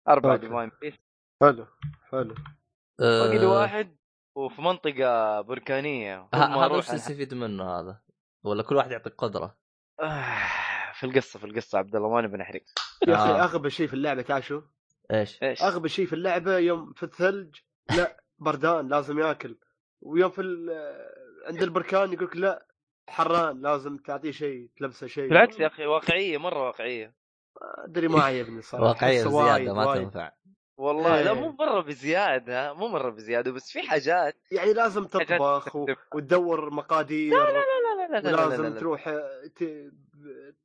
أربعة. 0.08 0.36
divine 0.36 0.72
beast 0.82 1.00
حلو 1.42 1.68
حلو 2.12 2.36
باقي 3.00 3.38
لي 3.38 3.46
واحد 3.46 3.98
وفي 4.36 4.62
منطقة 4.62 5.42
بركانية 5.42 6.30
هذا 6.34 6.76
وش 6.76 6.88
تستفيد 6.88 7.34
منه 7.34 7.80
هذا؟ 7.80 8.02
ولا 8.44 8.64
كل 8.64 8.76
واحد 8.76 8.92
يعطيك 8.92 9.14
قدرة؟ 9.14 9.58
آه، 10.00 10.92
في 10.94 11.06
القصة 11.06 11.40
في 11.40 11.46
القصة 11.46 11.78
عبد 11.78 11.96
الله 11.96 12.10
ما 12.10 12.22
نبي 12.22 12.38
نحرق 12.38 12.64
يا 13.08 13.16
أخي 13.16 13.30
آه. 13.30 13.44
أغبى 13.44 13.70
شيء 13.70 13.88
في 13.88 13.94
اللعبة 13.94 14.22
تعرف 14.22 14.46
شو؟ 14.46 14.62
إيش؟ 15.12 15.44
إيش؟ 15.44 15.62
أغبى 15.62 15.90
شيء 15.90 16.06
في 16.06 16.14
اللعبة 16.14 16.58
يوم 16.58 16.94
في 16.94 17.04
الثلج 17.04 17.56
لا 17.98 18.24
بردان 18.40 18.88
لازم 18.88 19.20
ياكل 19.20 19.58
ويوم 20.02 20.30
في 20.32 20.42
ال- 20.42 21.10
عند 21.48 21.64
البركان 21.64 22.14
يقولك 22.14 22.38
لا 22.38 22.68
حران 23.10 23.62
لازم 23.62 23.98
تعطيه 23.98 24.32
شيء 24.32 24.70
تلبسه 24.78 25.08
شيء 25.08 25.30
بالعكس 25.30 25.60
يا 25.60 25.68
أخي 25.68 25.86
واقعية 25.86 26.38
مرة 26.38 26.66
واقعية 26.68 27.16
أدري 27.62 28.08
ما 28.08 28.22
عجبني 28.24 28.62
صراحة 28.62 28.88
واقعية 28.88 29.24
زيادة 29.28 29.74
ما. 29.74 29.94
تنفع 29.96 30.32
والله 30.78 31.18
إيه. 31.20 31.24
لا 31.24 31.34
مو 31.34 31.52
مرة 31.52 31.82
بزيادة 31.82 32.74
مو 32.74 32.88
مرة 32.88 33.10
بزيادة 33.10 33.52
بس 33.52 33.72
في 33.72 33.82
حاجات 33.84 34.38
يعني 34.52 34.74
لازم 34.74 35.06
تطبخ 35.06 35.76
و... 35.76 35.88
وتدور 36.16 36.70
مقادير 36.74 37.34
لا 37.34 37.38
لا 37.38 38.18
لا 38.18 38.20
لا 38.20 38.20
لا 38.22 38.32
لا 38.32 38.58
لا 38.58 38.58
ولازم 38.58 38.64
لا 38.64 38.70
لا. 38.76 38.80
تروح 38.80 39.10
ت... 39.56 39.64
ت- 39.64 40.56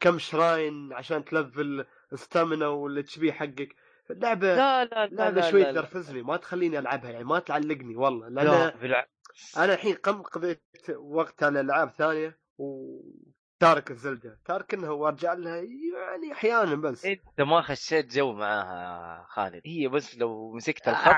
كم 0.00 0.18
shrine 0.18 0.92
عشان 0.92 1.24
تلفل 1.24 1.86
ال 2.12 2.19
stamina 2.19 2.68
وال 2.68 3.18
HP 3.18 3.32
حقك 3.32 3.76
اللعبه 4.10 4.54
لا 4.54 4.84
لا 4.84 5.06
لا 5.06 5.14
لعبه 5.14 5.40
لا 5.40 5.50
شوي. 5.50 5.64
تنرفزني 5.64 6.22
ما 6.22 6.36
تخليني 6.36 6.78
ألعبها 6.78 7.10
يعني 7.10 7.24
ما 7.24 7.38
تعلقني 7.38 7.96
والله 7.96 8.28
لأن 8.28 8.46
لا 8.90 9.08
أنا 9.56 9.74
الحين 9.74 9.94
قم 9.94 10.22
قضيت 10.22 10.62
وقت 10.98 11.42
على 11.42 11.60
ألعاب 11.60 11.90
ثانية 11.90 12.38
و 12.58 13.00
تارك 13.60 13.90
ال 13.90 13.97
Zelda. 13.97 14.40
تارك 14.44 14.74
إنها 14.74 14.90
وأرجع 14.90 15.32
لها 15.32 15.56
يعني 15.56 16.32
أحيانا 16.32 16.74
بس. 16.74 17.06
أنت 17.06 17.40
ما 17.40 17.62
خشيت 17.62 18.12
جو 18.14 18.32
معاها 18.32 19.24
خالد. 19.28 19.62
هي 19.66 19.88
بس 19.88 20.18
لو 20.18 20.52
مسكت 20.56 20.88
الخط 20.88 21.14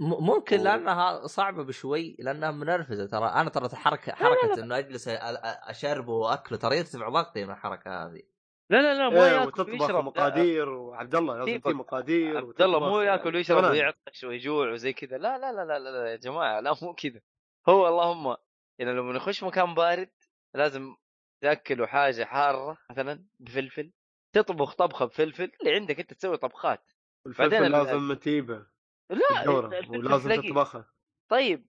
ممكن 0.00 0.60
و- 0.60 0.62
لأنها 0.64 1.26
صعبة 1.26 1.64
بشوي 1.64 2.16
لأنها 2.18 2.50
منرفزة 2.50 3.06
ترى. 3.06 3.26
أنا 3.28 3.50
ترى 3.50 3.68
حركه 3.76 4.12
حركة 4.12 4.62
إنه 4.62 4.78
أجلس 4.78 5.08
أشربه 5.08 6.12
وأكله 6.12 6.58
ترى 6.58 6.76
يرتفع 6.78 7.08
ضغطي 7.08 7.44
من 7.44 7.50
الحركة 7.50 7.90
هذه. 8.06 8.22
لا 8.70 8.82
لا 8.82 8.94
لا 8.94 9.08
مو 9.08 9.16
إيه 9.24 9.30
ياكل 9.30 9.70
ويشرب 9.70 9.90
لا، 9.90 9.96
ومقادير 9.96 10.68
وعبد 10.68 11.14
الله 11.14 11.38
لازم. 11.38 11.60
في 11.60 11.68
مقادير 11.68 12.36
عبد 12.36 12.62
الله. 12.62 12.78
مو 12.78 13.00
ياكل 13.00 13.34
ويشرب. 13.36 13.70
ويعطش 13.70 14.24
ويجوع 14.24 14.70
وزي 14.72 14.92
كذا 14.92 15.18
لا 15.18 15.38
لا 15.38 15.52
لا 15.52 15.64
لا 15.64 15.78
لا, 15.78 16.10
يا 16.10 16.16
جماعة 16.16 16.60
لا 16.60 16.74
مو 16.82 16.94
كذا 16.94 17.20
هو 17.68 17.88
اللهم 17.88 18.36
يعني 18.78 18.92
لما 18.92 19.12
نخش 19.12 19.42
مكان 19.44 19.74
بارد 19.74 20.10
لازم 20.54 20.94
تأكلوا 21.42 21.86
حاجة 21.86 22.24
حارة 22.24 22.78
مثلا 22.90 23.24
بفلفل 23.40 23.92
تطبخ 24.34 24.74
طبخة 24.74 25.04
بفلفل 25.04 25.52
اللي 25.60 25.74
عندك 25.74 26.00
أنت 26.00 26.14
تسوي 26.14 26.36
طبخات 26.36 26.90
الفلفل 27.26 27.70
لازم 27.72 28.12
تيبه 28.14 28.66
لا 29.10 29.50
ولازم. 29.50 30.40
تطبخها 30.42 30.88
طيب 31.28 31.66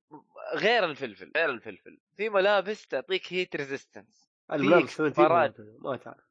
غير 0.56 0.86
الفلفل 0.86 1.32
غير 1.36 1.50
الفلفل 1.50 2.00
في 2.18 2.30
ملابس 2.30 2.88
تعطيك 2.88 3.34
هيت 3.34 3.56
ريزيستنس 3.56 4.32
الملابس 4.52 5.02
ما 5.80 5.98
تعرف 5.98 6.31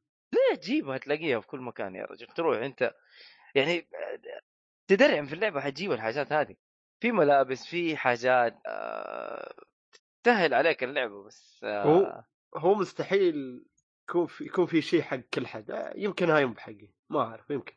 تجيبها 0.55 0.97
تلاقيها 0.97 1.39
في 1.39 1.47
كل 1.47 1.59
مكان 1.59 1.95
يا 1.95 2.05
رجل 2.05 2.27
تروح 2.27 2.57
أنت. 2.57 2.93
يعني 3.55 3.87
تدرعم 4.87 5.25
في 5.25 5.33
اللعبة 5.33 5.61
حتجيب 5.61 5.91
الحاجات 5.91 6.33
هذه. 6.33 6.55
في 6.99 7.11
ملابس 7.11 7.65
في 7.65 7.97
حاجات 7.97 8.57
آه، 8.67 9.55
تسهل 10.23 10.53
عليك 10.53 10.83
اللعبة 10.83 11.23
بس 11.23 11.61
آه، 11.63 11.83
هو- 11.83 12.23
هو 12.57 12.75
مستحيل 12.75 13.65
يكون 14.09 14.27
في 14.27 14.43
يكون 14.45 14.65
في 14.65 14.81
شيء 14.81 15.01
حق 15.01 15.17
كل 15.33 15.47
حد. 15.47 15.91
يمكن 15.95 16.29
هاي 16.29 16.45
مو 16.45 16.53
بحقي 16.53 16.89
ما 17.09 17.21
أعرف 17.21 17.49
يمكن. 17.49 17.73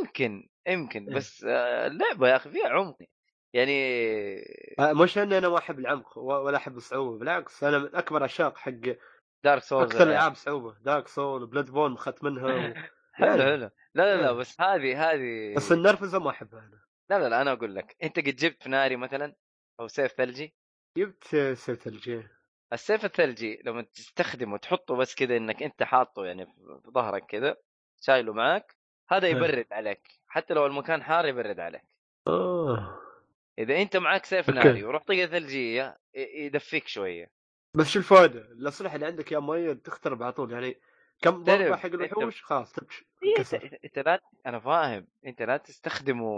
يمكن 0.00 0.48
يمكن 0.68 1.08
إيه. 1.08 1.14
بس 1.14 1.44
آه، 1.44 1.86
اللعبة 1.86 2.28
يا 2.28 2.36
أخي 2.36 2.50
فيها 2.50 2.68
عمق. 2.68 2.98
يعني 3.52 3.74
مش 4.80 5.18
إني 5.18 5.38
أنا 5.38 5.48
ما 5.48 5.58
أحب 5.58 5.78
العمق 5.78 6.18
ولا 6.18 6.56
أحب 6.56 6.76
الصعوبة 6.76 7.18
بالعكس 7.18 7.64
أنا 7.64 7.78
من 7.78 7.94
أكبر 7.94 8.22
عشاق 8.22 8.56
حق 8.58 8.72
Dark 9.44 9.62
Souls 9.62 9.90
أكثر 9.90 10.02
الألعاب 10.02 10.34
صعوبة. 10.34 10.76
Dark 10.80 11.08
Soul 11.08 11.46
Bloodborne 11.46 11.92
اخذت 11.92 12.24
منها 12.24 12.46
و... 12.46 12.74
حلو. 13.12 13.42
حلو. 13.42 13.56
لا 13.56 13.70
لا 13.94 14.16
لا 14.16 14.28
إيه. 14.28 14.32
بس 14.32 14.60
هذه 14.60 15.10
هذه 15.10 15.54
بس 15.56 15.72
النرفزه 15.72 16.18
ما 16.18 16.30
أحبها 16.30 16.60
أنا. 16.60 16.80
لا 17.10 17.18
لا 17.18 17.28
لا 17.28 17.42
أنا 17.42 17.52
أقول 17.52 17.74
لك. 17.74 17.96
أنت 18.02 18.18
قد 18.18 18.36
جبت 18.36 18.68
ناري 18.68 18.96
مثلا 18.96 19.34
أو 19.80 19.88
سيف 19.88 20.12
ثلجي؟ 20.12 20.54
جبت 20.98 21.24
سيف 21.54 21.82
ثلجي. 21.82 22.22
السيف 22.72 23.04
الثلجي 23.04 23.62
لما 23.64 23.82
تستخدمه 23.82 24.58
تحطه 24.58 24.96
بس 24.96 25.14
كذا 25.14 25.36
إنك 25.36 25.62
أنت 25.62 25.82
حاطه 25.82 26.24
يعني 26.24 26.46
في 26.46 26.90
ظهرك 26.94 27.26
كذا 27.26 27.56
شايله 28.00 28.32
معاك 28.32 28.76
هذا 29.10 29.26
إيه. 29.26 29.34
يبرد 29.34 29.66
عليك. 29.72 30.20
حتى 30.26 30.54
لو 30.54 30.66
المكان 30.66 31.02
حار 31.02 31.26
يبرد 31.26 31.60
عليك. 31.60 31.82
آه. 32.26 32.98
إذا 33.58 33.82
أنت 33.82 33.96
معاك 33.96 34.24
سيف. 34.24 34.50
ناري 34.50 34.84
ورحت 34.84 35.08
طقة 35.08 35.26
ثلجية 35.26 35.98
يدفيك 36.14 36.88
شوية. 36.88 37.39
بس 37.74 37.86
شو 37.86 37.98
الفائده؟ 37.98 38.40
الأسلحة 38.40 38.94
اللي 38.94 39.06
عندك 39.06 39.32
يا 39.32 39.38
ميه 39.38 39.72
تخترب 39.72 40.22
على 40.22 40.32
طول 40.32 40.52
يعني 40.52 40.80
كم 41.22 41.42
ضربة 41.42 41.76
حق 41.76 41.86
الوحوش؟ 41.86 42.42
خلاص 42.42 42.72
تبش 42.72 43.04
إيه، 43.22 43.78
أنت 43.84 43.98
لا 43.98 44.20
أنا 44.46 44.60
فاهم. 44.60 45.06
أنت 45.26 45.42
لا 45.42 45.56
تستخدمه. 45.56 46.30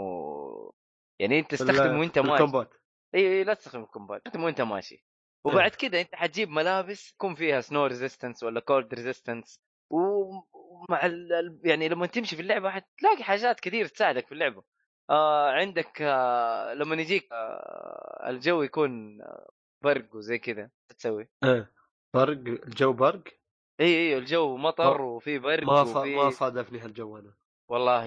يعني 1.18 1.38
أنت 1.38 1.50
تستخدمه 1.50 2.00
وأنت 2.00 2.18
ماشي. 2.18 2.32
ال 2.32 2.38
combat. 2.38 2.74
اي 3.14 3.20
اي 3.20 3.44
لا 3.44 3.54
تستخدم 3.54 3.82
ال 3.82 3.88
combat 3.88 4.22
تستخدمه 4.24 4.44
وأنت 4.44 4.60
ماشي. 4.60 5.04
وبعد 5.44 5.70
كذا 5.70 6.00
أنت 6.00 6.14
حتجيب 6.14 6.48
ملابس 6.48 7.12
يكون 7.12 7.34
فيها 7.34 7.60
snow 7.60 7.86
resistance 7.86 8.42
ولا 8.42 8.60
cold 8.60 8.94
resistance 8.94 9.60
ومع 9.90 11.06
ال... 11.06 11.60
يعني 11.64 11.88
لما 11.88 12.06
تمشي 12.06 12.36
في 12.36 12.42
اللعبة 12.42 12.70
حتلاقي 12.70 13.24
حاجات 13.24 13.60
كثير 13.60 13.86
تساعدك 13.86 14.26
في 14.26 14.32
اللعبة. 14.32 14.62
آه 15.10 15.50
عندك 15.50 16.02
آه 16.02 16.74
لما 16.74 16.94
يجيك 16.94 17.28
آه 17.32 18.26
الجو 18.28 18.62
يكون 18.62 19.18
برق 19.82 20.14
وزي 20.14 20.38
كذا 20.38 20.70
تسوي؟ 20.98 21.28
إيه 21.44 21.72
برق 22.14 22.38
الجو 22.46 22.92
برق 22.92 23.22
اي 23.80 23.86
اي 23.86 24.18
الجو 24.18 24.56
مطر 24.56 25.02
وفي 25.02 25.38
برق 25.38 25.64
ما 25.64 25.84
صا... 25.84 26.00
وفي 26.00 26.16
ما 26.16 26.30
صادفني 26.30 26.78
هالجو 26.78 27.18
أنا. 27.18 27.34
والله 27.68 28.06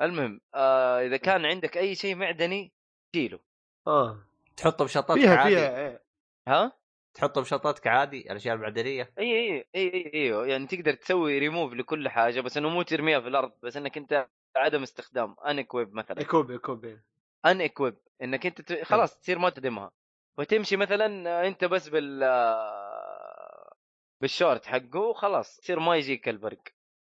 المهم 0.00 0.40
آه 0.54 1.00
إذا 1.06 1.16
كان 1.16 1.46
عندك 1.46 1.76
أي 1.76 1.94
شيء 1.94 2.14
معدني 2.14 2.72
شيله. 3.16 3.38
آه. 3.86 4.18
تحطه 4.56 4.84
بشنطتك 4.84 5.14
فيها 5.14 5.36
عادي. 5.36 5.56
فيها 5.56 5.78
إيه. 5.78 6.02
ها؟ 6.48 6.72
تحطه 7.14 7.40
بشنطتك 7.40 7.86
عادي 7.86 8.20
الأشياء 8.20 8.54
المعدنية. 8.54 9.12
اي 9.18 9.32
اي 9.32 9.66
اي 9.74 10.10
اي 10.14 10.50
يعني 10.50 10.66
تقدر 10.66 10.94
تسوي 10.94 11.38
ريموف 11.38 11.72
لكل 11.72 12.08
حاجة 12.08 12.40
بس 12.40 12.56
إنه 12.56 12.68
مو 12.68 12.82
ترميها 12.82 13.20
في 13.20 13.28
الأرض 13.28 13.52
بس 13.62 13.76
إنك 13.76 13.96
أنت 13.96 14.28
عدم 14.56 14.82
استخدام 14.82 15.36
unequip 15.46 15.94
مثلا. 15.94 16.20
equip 16.20 16.50
equip 16.50 16.84
إيه. 16.84 17.04
unequip 17.46 17.96
إنك 18.22 18.46
أنت 18.46 18.60
ت... 18.60 18.82
خلاص 18.84 19.18
تصير 19.18 19.38
ما 19.38 19.50
تدمها. 19.50 19.90
وتمشي 20.38 20.76
مثلا 20.76 21.46
أنت 21.46 21.64
بس 21.64 21.88
بال 21.88 22.24
بالشورت 24.20 24.66
حقه 24.66 24.98
وخلاص 24.98 25.58
يصير 25.58 25.78
ما 25.80 25.96
يجيك 25.96 26.28
البرق. 26.28 26.62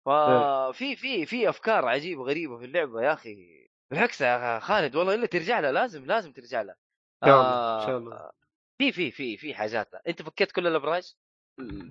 ففي 0.05 0.95
في 0.95 1.25
في 1.25 1.49
أفكار 1.49 1.85
عجيبة 1.85 2.23
غريبة 2.23 2.57
في 2.57 2.65
اللعبة 2.65 3.01
يا 3.01 3.13
أخي. 3.13 3.67
بالعكس 3.91 4.21
يا 4.21 4.59
خالد 4.59 4.95
والله 4.95 5.13
إلا 5.13 5.25
ترجع 5.25 5.59
لها 5.59 5.71
لازم 5.71 6.05
لازم 6.05 6.31
ترجع 6.31 6.61
لها. 6.61 6.75
ان 7.23 7.29
شاء 7.29 7.41
الله 7.41 7.81
إن 7.81 7.87
شاء 7.87 7.97
الله. 7.97 8.31
في 8.77 8.91
في 8.91 9.11
في 9.11 9.37
في 9.37 9.53
حاجات. 9.53 9.95
أنت 10.07 10.21
فكيت 10.21 10.51
كل 10.51 10.67
الأبراج؟ 10.67 11.15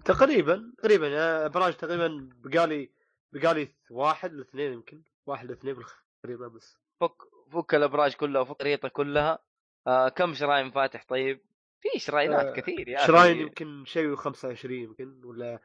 تقريبا 0.04 0.72
تقريبا 0.78 1.46
أبراج 1.46 1.76
تقريبا 1.76 2.30
بقالي 2.44 2.90
بقالي 3.32 3.74
واحد 3.90 4.32
لاثنين 4.32 4.72
يمكن 4.72 5.02
واحد 5.26 5.48
لاثنين 5.48 5.76
تقريبا 6.22 6.48
بس. 6.48 6.78
فك 7.00 7.16
فك 7.52 7.74
الأبراج 7.74 8.14
كلها 8.14 8.40
وفك 8.40 8.60
الخريطة 8.60 8.88
كلها. 8.88 9.38
آه 9.86 10.08
كم 10.08 10.34
شراين 10.34 10.70
فاتح 10.70 11.04
طيب؟ 11.08 11.40
في 11.80 11.98
شراينات 11.98 12.46
آه، 12.46 12.52
كثير 12.52 12.88
يا 12.88 13.06
شراين. 13.06 13.36
يمكن 13.38 13.84
شيء 13.86 14.14
25 14.16 14.74
يمكن 14.78 15.24
ولا 15.24 15.58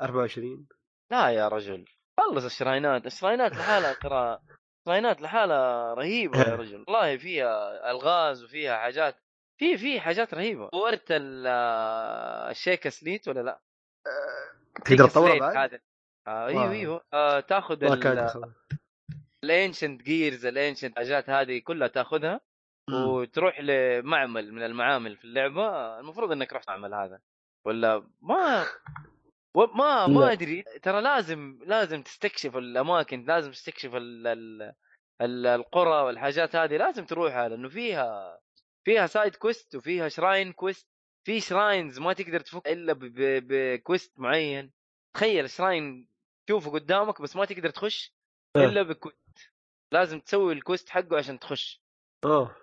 24 0.00 0.68
لا 1.10 1.28
يا 1.30 1.48
رجل 1.48 1.84
خلص 2.20 2.44
الشراينات 2.44 3.06
الشراينات 3.06 3.52
لحالها 3.52 3.92
ترى 3.92 4.38
ال 4.80 4.85
shrine 4.85 5.15
ات 5.15 5.20
لحالها 5.20 5.94
رهيبة 5.94 6.38
يا 6.38 6.54
رجل 6.62 6.84
والله 6.88 7.16
فيها 7.16 7.90
ألغاز 7.90 8.44
وفيها 8.44 8.78
حاجات 8.78 9.16
في 9.58 9.78
في 9.78 10.00
حاجات 10.00 10.34
رهيبة 10.34 10.70
طورت 10.72 11.10
ال- 11.10 11.46
آه، 11.46 12.50
ال 12.50 12.55
Sheikah 12.55 12.88
Slate 12.88 13.28
ولا 13.28 13.40
لا؟ 13.40 13.60
تقدر 14.84 14.96
Sheikah 15.04 15.12
تطورها 15.12 15.28
Slate 15.30 15.42
بعد؟ 15.42 15.56
هذا 15.56 15.80
آه 16.26 16.46
أيوه. 16.46 16.70
أيوه 16.70 17.04
آه 17.12 17.40
تاخذ. 17.40 17.84
ال 19.44 19.51
ancient 19.51 20.02
gears 20.02 20.46
ال 20.46 20.52
ancient 20.52 20.96
حاجات 20.96 21.30
هذه 21.30 21.58
كلها 21.58 21.88
تاخذها. 21.88 22.40
وتروح 22.94 23.60
لمعمل 23.60 24.52
من 24.52 24.62
المعامل 24.62 25.16
في 25.16 25.24
اللعبة 25.24 25.98
المفروض 26.00 26.32
إنك 26.32 26.52
رحت 26.52 26.68
المعمل 26.68 26.94
هذا. 26.94 27.20
ولا 27.64 28.06
ما 28.22 28.66
ما 29.54 30.06
ما. 30.06 30.32
أدري 30.32 30.62
ترى 30.82 31.00
لازم 31.00 31.58
لازم 31.66 32.02
تستكشف 32.02 32.56
الأماكن 32.56 33.24
لازم 33.24 33.50
تستكشف 33.50 33.94
ال 33.94 34.26
ال 34.26 34.72
ال 35.20 35.46
القرى 35.46 36.02
والحاجات 36.02 36.56
هذه 36.56 36.76
لازم 36.76 37.04
تروحها 37.04 37.48
لأنه 37.48 37.68
فيها 37.68 38.38
فيها 38.84 39.06
side 39.06 39.36
quest 39.36 39.74
وفيها 39.74 40.08
shrine 40.08 40.52
quest 40.52 40.88
في 41.24 41.40
shrines 41.40 41.98
ما 41.98 42.12
تقدر 42.12 42.40
تفك 42.40 42.68
إلا 42.68 42.94
ب 43.48 43.59
quest 43.59 44.12
معين. 44.20 44.72
تخيل 45.14 45.50
shrine 45.50 46.08
تشوفه 46.46 46.70
قدامك 46.70 47.22
بس 47.22 47.36
ما 47.36 47.44
تقدر 47.44 47.70
تخش 47.70 48.14
إيه. 48.56 48.64
إلا 48.64 48.82
ب 48.82 48.88
quest 48.88 49.18
لازم 49.92 50.20
تسوي 50.20 50.52
ال 50.52 50.58
quest 50.58 50.88
حقه 50.88 51.16
عشان 51.16 51.38
تخش. 51.38 51.82
أوه. 52.24 52.56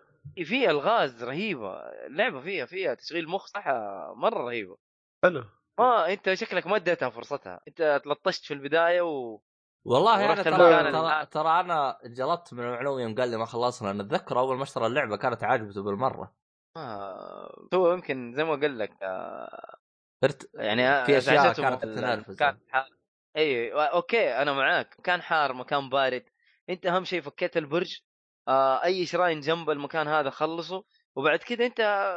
في 0.43 0.69
ألغاز 0.69 1.23
رهيبة. 1.23 1.73
اللعبه 1.80 2.41
فيها 2.41 2.65
فيها 2.65 2.93
تشغيل 2.93 3.30
مخ 3.30 3.45
صح 3.45 3.67
مرة 4.15 4.43
رهيبة. 4.43 4.78
حلو. 5.23 5.43
ما 5.80 6.13
أنت 6.13 6.34
شكلك 6.34 6.67
ما 6.67 6.76
اديتها 6.76 7.09
فرصتها. 7.09 7.61
أنت 7.67 8.01
تلطشت 8.03 8.45
في 8.45 8.53
البداية 8.53 9.01
و 9.01 9.41
والله 9.86 10.26
أنا 10.26 10.43
ترى 10.43 10.91
ترى, 10.91 11.26
ترى 11.26 11.59
أنا 11.59 11.97
جلطت 12.05 12.53
من 12.53 12.63
المعلومه 12.63 13.01
يوم 13.01 13.15
قال 13.15 13.30
لي 13.30 13.38
ما 13.38 13.45
خلصنا. 13.45 13.88
لأن 13.88 13.99
أتذكر 13.99 14.39
أول 14.39 14.57
ما 14.57 14.63
اشترى 14.63 14.86
اللعبة 14.86 15.17
كانت 15.17 15.43
عاجبته 15.43 15.84
بالمرة. 15.84 16.36
آه، 16.78 17.67
هو 17.73 17.93
يمكن 17.93 18.34
زي 18.36 18.43
ما 18.43 18.51
قل 18.51 18.80
لك 18.80 18.91
آه، 19.01 19.78
فرت 20.21 20.49
يعني 20.53 21.05
في 21.05 21.17
أشياء 21.17 21.17
أزعجته 21.17 21.63
كانت 21.63 21.84
تنرفز. 21.84 22.36
كان 22.36 22.59
حار. 22.69 22.89
اي 23.38 23.71
okay 23.74 24.41
أنا 24.41 24.53
معاك. 24.53 24.95
مكان 24.99 25.21
حار 25.21 25.53
مكان 25.53 25.89
بارد. 25.89 26.26
أنت 26.69 26.86
أهم 26.86 27.03
شيء 27.03 27.21
فكيت 27.21 27.57
البرج. 27.57 28.05
آه 28.48 28.84
أي 28.84 29.06
shrine 29.05 29.39
جنب 29.39 29.70
المكان 29.70 30.08
هذا 30.08 30.30
خلصه. 30.30 30.84
وبعد 31.16 31.39
كذا 31.39 31.66
أنت 31.66 32.12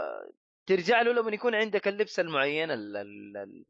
ترجع 0.67 1.03
له 1.03 1.13
لما 1.13 1.35
يكون 1.35 1.55
عندك 1.55 1.89
اللبس 1.89 2.21
المعين 2.21 2.71
ال 2.71 2.97
ال 2.97 3.37
ال- 3.37 3.65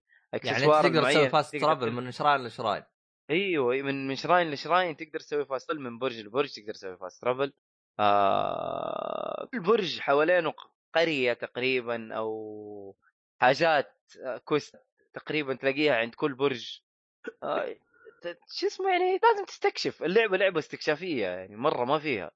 يعني 0.44 0.66
تقدر 0.66 1.10
تسوي. 1.10 1.28
fast 1.28 1.56
travel 1.56 1.90
من 1.90 2.10
shrine 2.10 2.44
ل 2.44 2.49
shrine. 2.49 2.82
أيوه 3.30 3.82
من 3.82 4.08
من 4.08 4.16
shrine 4.16 4.50
ل 4.50 4.57
shrine 4.57 4.96
تقدر 4.96 5.20
تسوي 5.20 5.44
fast 5.44 5.68
travel 5.68 5.82
من 5.82 5.98
برج 5.98 6.20
لبرج 6.20 6.52
تقدر 6.52 6.74
تسوي 6.74 6.96
fast 6.96 7.22
travel 7.22 7.52
آه 8.00 9.48
البرج 9.54 10.00
حوالينه 10.00 10.54
قرية 10.94 11.32
تقريبا 11.32 12.14
أو 12.14 12.96
حاجات 13.40 13.94
آه، 14.24 14.38
quest 14.38 14.76
تقريبا 15.14 15.54
تلاقيها 15.54 15.96
عند 15.96 16.14
كل 16.14 16.34
برج. 16.34 16.80
آه، 17.42 17.76
شو 18.52 18.66
اسمه 18.66 18.90
يعني 18.90 19.18
لازم 19.22 19.44
تستكشف. 19.44 20.02
اللعبة 20.02 20.36
لعبة 20.36 20.58
استكشافية 20.58 21.26
يعني 21.26 21.56
مرة 21.56 21.84
ما 21.84 21.98
فيها. 21.98 22.30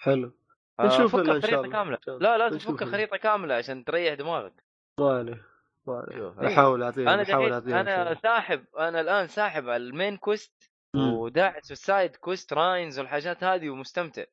حلو 0.00 0.32
آه، 0.80 0.86
نشوف 0.86 1.16
شاء 1.16 1.40
خريطة. 1.40 1.68
كاملة. 1.70 1.98
شاء. 2.06 2.18
لا 2.18 2.38
لازم 2.38 2.56
إلا. 2.82 2.90
خريطة 2.90 3.16
كاملة 3.16 3.54
عشان 3.54 3.84
تريح 3.84 4.14
دماغك. 4.14 4.64
ما 5.00 5.18
عليه 5.18 5.46
ما 5.86 5.94
عليه 5.94 6.18
شوف 6.18 6.40
بحاول 6.40 6.82
اعطيه 6.82 7.02
أنا 7.14 7.22
بحاول 7.22 7.60
دحين 7.60 7.74
اعطيه 7.74 7.80
أنا 7.80 8.14
ساحب 8.14 8.64
أنا 8.78 9.00
الآن 9.00 9.28
ساحب 9.28 9.68
على 9.68 9.82
ال 9.82 9.89
main 9.89 10.16
quest 10.16 10.70
وداعس 10.96 11.66
في 11.66 11.70
ال 11.72 11.81
side 11.81 12.16
quest 12.16 12.52
shrines 12.52 12.98
والحاجات 12.98 13.44
هذه 13.44 13.70
ومستمتع. 13.70 14.24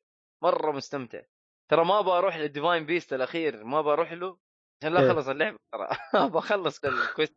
مرة 0.42 0.72
مستمتع. 0.72 1.22
ترى 1.70 1.84
ما 1.84 1.98
أبغى 1.98 2.18
أروح 2.18 2.36
لل 2.36 2.49
Divine 2.49 2.86
Beast 2.86 3.12
الأخير 3.12 3.64
ما 3.64 3.78
أبغى 3.78 3.92
أروح 3.92 4.12
له. 4.12 4.38
عشان 4.82 4.94
لا 4.94 5.00
إيه. 5.00 5.10
أخلص 5.12 5.28
اللعبة 5.28 5.58
ترى. 5.72 5.88
أبغى 6.26 6.38
اخلص 6.38 6.84
ال 6.84 6.91
quest. 6.91 7.36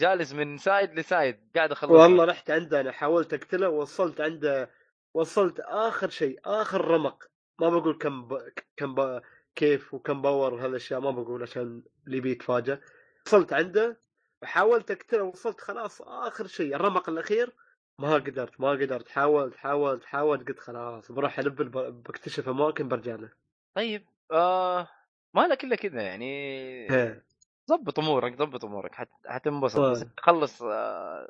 جالس 0.00 0.32
من 0.32 0.58
side 0.58 0.98
ل 0.98 1.06
side 1.06 1.36
قاعد 1.56 1.72
أخلص. 1.72 1.90
والله 1.90 2.24
رحت 2.24 2.50
عنده 2.50 2.80
أنا 2.80 2.92
حاولت 2.92 3.34
أقتله 3.34 3.68
وصلت 3.68 4.20
عنده 4.20 4.70
وصلت 5.14 5.60
آخر 5.60 6.08
شيء 6.10 6.40
آخر 6.44 6.84
رمق. 6.84 7.30
ما 7.60 7.68
بقول 7.68 7.98
كم 7.98 8.28
ب... 8.28 8.52
كم 8.76 8.94
ب... 8.94 9.22
كيف 9.54 9.94
وكم 9.94 10.22
power 10.22 10.54
وهالأشياء 10.54 11.00
ما 11.00 11.10
بقول 11.10 11.42
عشان 11.42 11.82
اللي 12.06 12.20
بيتفاجئ 12.20 12.78
وصلت 13.26 13.52
عنده 13.52 14.00
وحاولت 14.42 14.90
أقتله 14.90 15.22
وصلت 15.22 15.60
خلاص 15.60 16.02
آخر 16.02 16.46
شيء 16.46 16.74
الرمق 16.74 17.08
الأخير. 17.08 17.52
ما 17.98 18.14
قدرت 18.14 18.60
ما 18.60 18.70
قدرت 18.70 19.08
حاولت 19.08 19.56
حاولت 19.56 20.04
حاولت 20.04 20.48
قلت 20.48 20.58
خلاص 20.58 21.12
بروح 21.12 21.38
ألب 21.38 21.60
الب- 21.60 22.02
بكتشف 22.02 22.48
أماكن 22.48 22.88
برجع 22.88 23.14
له. 23.14 23.32
طيب 23.74 24.06
آه 24.32 24.88
ما 25.34 25.46
لك 25.46 25.64
إلا 25.64 25.76
كذا 25.76 26.02
يعني. 26.02 26.86
إيه. 27.70 27.76
ضبط 27.78 27.98
أمورك 27.98 28.36
ضبط 28.36 28.64
أمورك 28.64 28.94
حت... 28.94 29.08
حتنبسط. 29.26 29.76
طيب. 29.78 29.90
بس 29.92 30.04
تخلص 30.16 30.62
آه... 30.62 31.26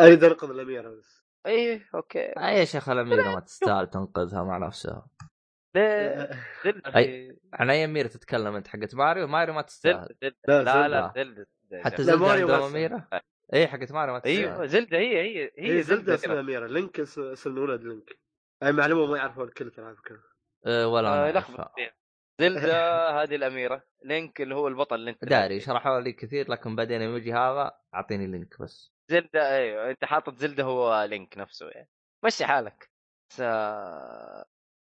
اريد 0.00 0.24
انقذ 0.24 0.50
الاميره 0.50 0.90
بس 0.90 1.22
إيه 1.46 1.88
okay. 1.94 2.32
آه 2.38 2.50
يا 2.50 2.64
شيخ 2.64 2.88
الاميره 2.88 3.34
ما 3.34 3.40
تستاهل 3.40 3.86
تنقذها 3.90 4.42
مع 4.42 4.58
نفسها. 4.58 5.06
ليه 5.74 6.30
أي. 6.96 7.36
عن 7.52 7.70
أي 7.70 7.84
اميره 7.84 8.06
تتكلم 8.08 8.54
أنت؟ 8.56 8.68
حقت 8.68 8.94
ماريو؟ 8.94 9.26
ماريو 9.26 9.54
ما 9.54 9.62
تستاهل. 9.62 10.08
لا، 10.48 10.62
لا 10.62 10.88
لا 10.88 11.12
زلدة. 11.16 11.46
حتى 11.74 12.02
زلدة 12.02 12.26
عندهم 12.30 12.60
ما 12.60 12.66
أميرة؟ 12.66 13.08
اي 13.54 13.68
حقت 13.68 13.92
ماريو 13.92 14.12
ما 14.14 14.18
تستاهل. 14.18 14.36
أيوه 14.38 14.66
زلدة 14.66 14.98
هي 14.98 15.20
هي 15.22 15.50
هي 15.58 15.78
هي 15.78 15.82
زلدة 15.82 16.14
اسمها 16.14 16.40
أميرة. 16.40 16.66
لينك 16.66 17.00
اس- 17.00 17.18
اسم 17.18 17.50
الولد 17.50 17.82
لينك. 17.82 18.18
هاي 18.62 18.72
معلومة 18.72 19.10
ما 19.12 19.18
يعرفها 19.18 19.44
الكل 19.44 19.70
ترى 19.70 19.84
على 19.86 19.96
فكره 19.96 20.18
ولا 20.66 21.08
آه، 21.08 21.30
أنا 21.30 21.40
زلدة 22.40 22.72
هذه 23.22 23.34
الأميرة. 23.34 23.82
لينك 24.04 24.40
اللي 24.40 24.54
هو 24.54 24.68
البطل 24.68 24.94
اللي 24.96 25.10
انت 25.10 25.24
داري 25.24 25.60
شرحوا 25.60 26.00
لي 26.00 26.12
كثير 26.12 26.50
لكن 26.50 26.76
بعدين 26.76 27.00
يجي 27.02 27.32
هذا 27.32 27.72
أعطيني 27.94 28.26
لينك 28.26 28.62
بس. 28.62 28.92
زلدة 29.10 29.56
أيوه 29.56 29.90
أنت 29.90 30.04
حاطط 30.04 30.34
زلدة 30.38 30.64
هو 30.64 31.04
لينك 31.04 31.38
نفسه 31.38 31.68
يعني. 31.68 31.88
مشي 32.24 32.44
حالك. 32.44 32.90
س... 33.32 33.40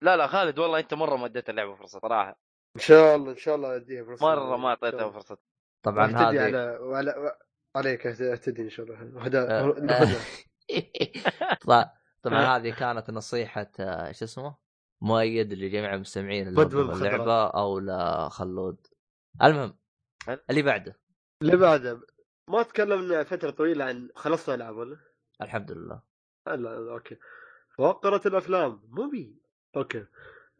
لا 0.02 0.16
لا 0.16 0.26
خالد 0.26 0.58
والله 0.58 0.78
أنت 0.78 0.94
مرة 0.94 1.16
ما 1.16 1.26
أديت 1.26 1.50
اللعبة 1.50 1.74
فرصة 1.74 1.98
صراحة 2.00 2.40
إن 2.76 2.80
شاء 2.80 3.16
الله 3.16 3.32
إن 3.32 3.36
شاء 3.36 3.54
الله 3.54 3.76
أديها 3.76 4.04
فرصة. 4.04 4.26
مرة 4.26 4.56
ما 4.56 4.68
أعطيتها. 4.68 5.10
فرصة. 5.10 5.38
طبعا 5.82 6.06
هذه 6.06 6.40
على 6.44 6.78
وعلى 6.80 7.36
عليك 7.76 8.06
اهتدي 8.06 8.62
إن 8.62 8.70
شاء 8.70 8.86
الله. 8.86 9.16
وهدا 9.16 9.60
آه، 9.60 9.74
طبعا 12.22 12.40
هذه 12.56 12.70
كانت 12.70 13.10
نصيحة 13.10 13.70
آه، 13.80 14.12
شو 14.12 14.24
اسمه؟ 14.24 14.63
مؤيد 15.04 15.52
لجميع 15.52 15.94
المستمعين 15.94 16.48
اللي. 16.48 16.62
اللعبة 16.62 17.46
أو 17.46 17.78
لخلود 17.78 18.86
المهم 19.42 19.76
اللي 20.50 20.62
بعده. 20.62 21.00
اللي 21.42 21.56
بعده 21.56 22.00
ما 22.48 22.62
تكلمنا 22.62 23.24
فترة 23.24 23.50
طويلة 23.50 23.84
عن 23.84 24.08
خلصنا 24.14 24.54
ألعاب 24.54 24.76
ولا؟ 24.76 24.96
الحمد 25.42 25.72
لله. 25.72 26.02
لا 26.46 26.92
أوكي. 26.92 27.16
فقرة 27.78 28.20
الأفلام 28.26 28.82
موبي. 28.88 29.42
أوكي. 29.76 30.06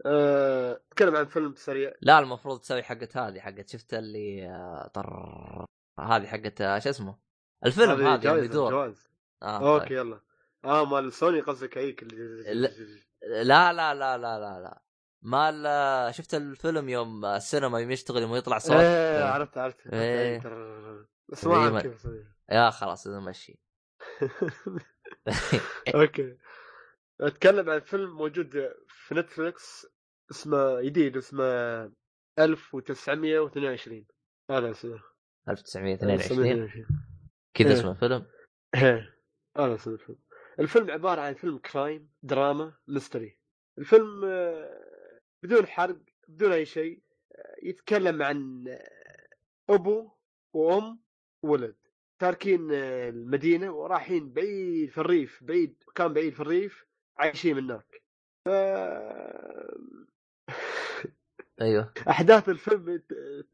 أه... 0.07 0.81
تكلم 0.91 1.17
عن 1.17 1.25
فيلم 1.25 1.55
سريع. 1.55 1.93
لا 2.01 2.19
المفروض 2.19 2.61
تسوي 2.61 2.83
حقت 2.83 3.17
هذه 3.17 3.41
حقت 3.41 3.69
شفت 3.69 3.95
اللي 3.95 4.47
آه، 4.49 4.91
طر 4.95 5.67
هذه 6.01 6.27
حقت 6.27 6.61
آه، 6.61 6.79
شو 6.79 6.91
اسمه؟ 6.91 7.19
الفيلم 7.65 8.07
هذا 8.07 8.33
اللي 8.33 8.45
يدور 8.45 8.95
آه 9.43 9.81
أوكي 9.81 9.95
يلا. 9.95 10.21
آه 10.65 10.85
مال 10.85 11.13
سوني 11.13 11.41
قصدك 11.41 11.79
هيك 11.79 12.03
اللي 12.03 12.55
لا. 12.55 12.71
لا 13.29 13.73
لا 13.73 13.95
لا 13.95 14.19
لا 14.19 14.39
لا 14.39 14.61
لا. 14.61 14.81
مال 15.23 16.15
شفت 16.15 16.35
الفيلم 16.35 16.89
يوم 16.89 17.25
السينما 17.25 17.81
يوم 17.81 17.91
يشتغل 17.91 18.23
يوم 18.23 18.37
يطلع 18.37 18.59
صوت؟ 18.59 18.77
إيه 18.77 19.25
عرفت 19.25 19.59
عرفت. 19.59 19.87
إيه. 19.87 20.41
عرفت. 20.45 21.09
بس 21.29 21.45
ما 21.47 21.53
إيه، 21.55 21.61
اعرف 21.61 21.73
ما- 21.73 21.81
كيف 21.81 22.07
يا 22.51 22.71
خلاص 22.71 23.07
إذا 23.07 23.21
مشي. 23.21 23.61
okay. 25.95 26.37
أتكلم 27.21 27.71
عن 27.71 27.81
فيلم 27.81 28.11
موجود 28.17 28.51
في 28.89 29.15
Netflix 29.15 29.87
اسمه 30.31 30.81
جديد 30.81 31.17
اسمه 31.17 31.45
1922 32.39 34.07
هذا 34.51 34.71
اسمه. 34.71 35.01
1922 35.49 36.89
كذا 37.55 37.69
إيه. 37.69 37.75
اسمه 37.79 37.91
الفيلم؟ 37.91 38.27
إيه، 38.75 39.15
هذا 39.59 39.75
اسم 39.75 39.91
الفيلم. 39.93 40.19
الفيلم 40.61 40.91
عبارة 40.91 41.21
عن 41.21 41.35
فيلم 41.35 41.59
crime 41.59 42.09
drama 42.23 42.73
mystery 42.89 43.37
الفيلم 43.79 44.25
آه، 44.25 45.21
بدون 45.43 45.67
حرق 45.67 45.97
بدون 46.29 46.53
أي 46.53 46.67
شيء 46.67 47.03
آه، 47.33 47.57
يتكلم 47.63 48.23
عن 48.23 48.65
آه، 48.69 49.75
أبو 49.75 50.11
وأم 50.53 51.01
وولد. 51.43 51.77
تاركين 52.19 52.73
المدينة 52.73 53.71
ورايحين 53.71 54.33
بعيد 54.33 54.91
في 54.91 54.99
الريف 54.99 55.45
بعيد 55.45 55.83
مكان 55.89 56.13
بعيد 56.13 56.35
في 56.35 56.41
الريف 56.41 56.87
عايشين 57.19 57.59
هناك. 57.59 58.03
ف... 58.45 58.49
أيوه. 61.61 61.93
أحداث 62.09 62.49
الفيلم 62.49 63.03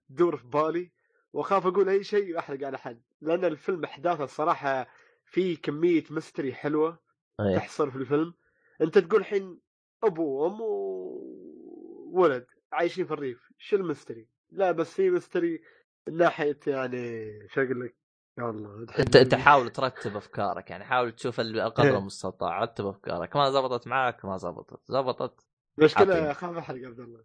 تدور 0.09 0.37
في 0.37 0.47
بالي 0.47 0.91
وأخاف 1.33 1.67
أقول 1.67 1.89
أي 1.89 2.05
شيء 2.05 2.35
وأحرق 2.35 2.67
على 2.67 2.79
حد. 2.79 3.03
لأن 3.21 3.45
الفيلم 3.45 3.85
أحداثه 3.85 4.25
الصراحة 4.25 4.89
في 5.31 5.57
كمية 5.57 6.05
مستري 6.11 6.55
حلوة 6.55 6.99
أيوة. 7.41 7.57
تحصل 7.59 7.91
في 7.91 7.97
الفيلم. 7.97 8.35
أنت 8.81 8.99
تقول 8.99 9.20
الحين 9.20 9.61
أبو 10.05 10.24
وأم 10.24 10.61
وولد 10.61 12.47
عايشين 12.72 13.07
في 13.07 13.12
الريف 13.12 13.53
شو 13.59 13.76
المستري 13.76 14.28
لا 14.51 14.72
بس 14.72 14.95
في 14.95 15.11
مستري 15.11 15.62
من 16.07 16.16
ناحية 16.16 16.59
يعني 16.66 17.31
شو 17.49 17.62
أقول 17.62 17.81
لك؟ 17.81 17.97
يا 18.39 18.51
الله 18.51 18.87
أنت 18.99 19.16
انت 19.16 19.35
حاول 19.35 19.70
ترتب 19.70 20.16
أفكارك 20.16 20.70
يعني 20.70 20.85
حاول 20.85 21.12
تشوف 21.12 21.41
القدر 21.41 21.89
إيه. 21.89 21.99
المستطاع 21.99 22.62
رتب 22.62 22.87
أفكارك. 22.87 23.37
ما 23.37 23.51
زبطت 23.51 23.87
معك 23.87 24.24
ما 24.24 24.37
زبطت. 24.37 24.81
زبطت. 24.89 25.47
مشكلة. 25.78 26.31
اخاف 26.31 26.57
احرق 26.57 26.87
عبد 26.87 27.01
الله. 27.01 27.24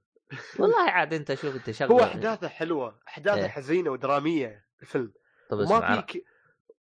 والله 0.59 0.89
عاد 0.91 1.13
أنت 1.13 1.33
شوف 1.33 1.55
أنت 1.55 1.71
شغل 1.71 1.91
هو 1.91 2.03
أحداثه 2.03 2.47
حلوة 2.47 2.99
أحداثه 3.07 3.41
إيه. 3.41 3.47
حزينة 3.47 3.89
ودرامية 3.89 4.65
الفيلم. 4.81 5.13
طب 5.49 5.57
ما 5.57 5.63
اسمع 5.63 6.01
في 6.01 6.23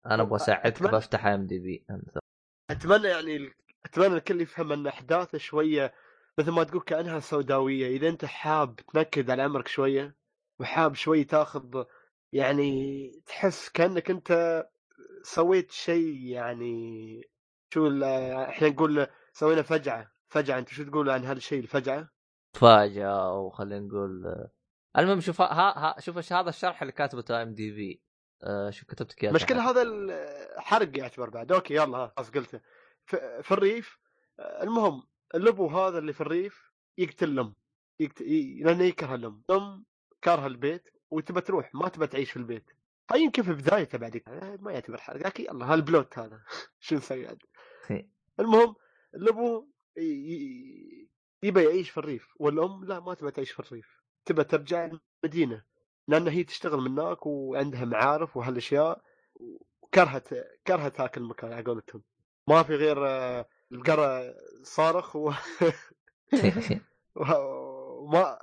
أنا, 0.07 0.23
أبغى 0.23 0.37
أساعدك 0.37 0.83
بفتح 0.83 1.27
IMDb 1.27 1.85
أتمنى 2.71 3.09
يعني 3.09 3.51
أتمنى 3.85 4.15
الكل 4.15 4.41
يفهم 4.41 4.73
أن 4.73 4.87
أحداثه 4.87 5.39
شوية 5.39 5.95
مثل 6.39 6.51
ما 6.51 6.65
تقول 6.65 6.83
كأنها 6.83 7.21
سوداوية. 7.21 7.97
إذا 7.97 8.09
أنت 8.09 8.25
حاب 8.25 8.77
تنكد 8.77 9.31
على 9.31 9.43
عمرك 9.43 9.69
شوية 9.69 10.17
وحاب 10.61 10.95
شوي 10.95 11.25
تاخذ 11.25 11.85
يعني 12.33 13.11
تحس 13.27 13.69
كأنك 13.69 14.11
أنت 14.11 14.63
سويت 15.23 15.71
شيء 15.71 16.27
يعني 16.27 17.23
شو 17.75 18.03
إحنا 18.49 18.69
نقول 18.69 19.07
سوينا 19.33 19.63
فجعة. 19.63 20.13
فجعة 20.29 20.59
أنت 20.59 20.69
شو 20.69 20.85
تقول 20.85 21.11
عن 21.11 21.25
هذا 21.25 21.39
الشيء 21.39 21.61
الفجعه؟ 21.61 22.09
تفاجأ 22.53 23.15
وخلينا 23.17 23.87
نقول 23.87 24.47
المهم 24.99 25.21
شوف 25.21 25.41
ها, 25.41 25.79
ها 25.79 26.01
شوف 26.01 26.33
هذا 26.33 26.49
الشرح 26.49 26.83
اللي 26.83 26.93
كاتبته 26.93 27.43
IMDb 27.43 28.03
شوف 28.71 28.89
كتبت 28.89 29.13
كذا 29.13 29.31
المشكلة 29.31 29.71
هذا 29.71 29.83
الحرق 29.83 30.99
يعتبر 30.99 31.31
بعد. 31.31 31.53
okay 31.53 31.75
يلا 31.75 32.13
خلاص 32.17 32.31
قلته 32.31 32.61
في, 33.07 33.53
الريف 33.53 33.99
آه، 34.41 34.63
المهم 34.63 35.03
الابو 35.35 35.67
هذا 35.67 35.99
اللي 35.99 36.13
في 36.13 36.21
الريف 36.21 36.73
يقتل 36.99 37.29
الام. 37.29 37.55
لأنه 38.61 38.85
يكره 38.85 39.15
الام 39.15 39.43
الام 39.51 39.85
كارهه 40.23 40.47
البيت 40.47 40.89
وتبى 41.11 41.41
تروح 41.41 41.75
ما 41.75 41.89
تبى 41.89 42.07
تعيش 42.07 42.31
في 42.31 42.37
البيت. 42.37 42.71
هاي 43.11 43.21
يمكن 43.21 43.43
في 43.43 43.53
بدايته 43.53 43.99
بعد 43.99 44.23
آه، 44.29 44.59
ما 44.61 44.73
يعتبر 44.73 44.99
حرق. 44.99 45.27
لكن 45.27 45.45
يلا 45.45 45.73
هال 45.73 45.88
plot 45.88 46.19
هذا. 46.19 46.45
شو 46.81 46.95
نسوي 46.95 47.27
عاد 47.27 47.43
المهم 48.41 48.75
الابو. 49.15 49.69
يبى 51.45 51.65
يعيش 51.65 51.91
في 51.91 51.99
الريف 51.99 52.29
والأم 52.37 52.85
لا 52.85 53.01
ما 53.01 53.15
تبى 53.15 53.31
تعيش 53.31 53.51
في 53.51 53.61
الريف. 53.61 54.03
تبى 54.25 54.45
ترجع 54.45 54.91
المدينة. 55.25 55.65
لأن 56.09 56.29
هي 56.29 56.45
تشتغل 56.45 56.81
من 56.81 56.99
هناك 56.99 57.27
وعندها 57.27 57.85
معارف 57.85 58.37
وهالأشياء 58.37 59.03
وكرهت 59.83 60.29
كرهت 60.67 61.01
هاك 61.01 61.17
المكان 61.17 61.53
على 61.53 61.63
قولتهم 61.63 62.03
ما 62.49 62.63
في 62.63 62.77
غير 62.77 63.09
آه، 63.09 63.47
القرى 63.73 64.35
صارخ 64.63 65.17
و... 65.17 65.33
وما. 67.17 68.39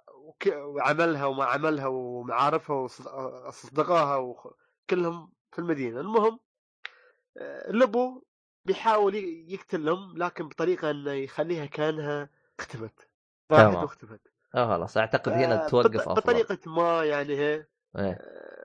وعملها 0.47 1.25
وما 1.25 1.45
عملها 1.45 1.87
ومعارفها 1.87 2.75
واصدقائها 2.75 4.15
وكلهم 4.15 5.31
في 5.51 5.59
المدينة 5.59 5.99
المهم 5.99 6.39
آه، 7.37 7.71
لبو 7.71 8.23
بيحاول 8.65 9.15
يقتلهم 9.47 10.17
لكن 10.17 10.47
بطريقة 10.47 10.91
إنه 10.91 11.11
يخليها 11.11 11.65
كأنها 11.65 12.29
اختفت 12.59 13.09
راحت. 13.51 13.75
واختفت 13.75 14.21
آه 14.55 14.67
خلاص. 14.77 14.97
أعتقد 14.97 15.31
هنا 15.31 15.65
آه، 15.65 15.67
توقف 15.69 16.09
بط- 16.09 16.09
بطريقة 16.17 16.57
ما 16.65 17.03
يعني 17.05 17.35
هي 17.37 17.65
إيه. 17.97 18.19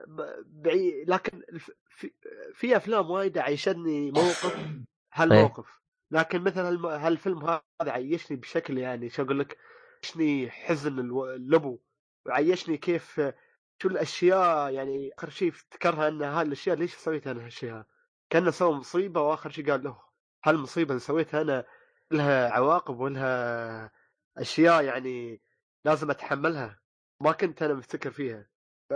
ب- 0.07 0.45
بعيد. 0.63 1.11
لكن 1.11 1.43
في, 1.89 2.11
في 2.55 2.77
أفلام 2.77 3.11
وايد 3.11 3.39
عيشتني 3.39 4.11
موقف 4.11 4.57
هالموقف. 5.15 5.81
لكن 6.11 6.41
مثلا 6.41 6.69
هالم- 6.69 6.87
هالفيلم 6.87 7.45
هذا 7.45 7.63
عيشني 7.93 8.37
بشكل 8.37 8.79
يعني 8.79 9.09
شو 9.11 9.23
أقول 9.23 9.39
لك 9.41 9.59
عيشني 10.05 10.51
حزن 10.51 10.99
اللبو. 10.99 11.79
وعيشني 12.27 12.77
كيف 12.77 13.21
شو 13.83 13.89
الأشياء 13.89 14.71
يعني 14.73 15.11
آخر 15.19 15.29
شيء 15.31 15.49
افتكرها 15.49 16.09
إن 16.09 16.23
هالأشياء 16.23 16.77
ليش 16.77 16.95
سويت 16.95 17.27
أنا 17.27 17.45
هالشيء 17.47 17.83
كأنه 18.31 18.51
سوى 18.51 18.73
مصيبة 18.75 19.21
وآخر 19.23 19.51
شيء 19.51 19.71
قال 19.71 19.83
له 19.85 19.99
هالمصيبة 20.45 20.91
اللي 20.91 21.01
سويتها 21.01 21.41
أنا 21.43 21.65
لها 22.11 22.51
عواقب 22.51 23.01
ولها 23.01 23.91
أشياء 24.39 24.85
يعني 24.85 25.41
لازم 25.85 26.11
أتحملها. 26.11 26.81
ما 27.21 27.33
كنت 27.33 27.63
أنا 27.63 27.75
مفتكر 27.75 28.11
فيها. 28.11 28.49
ف... 28.91 28.95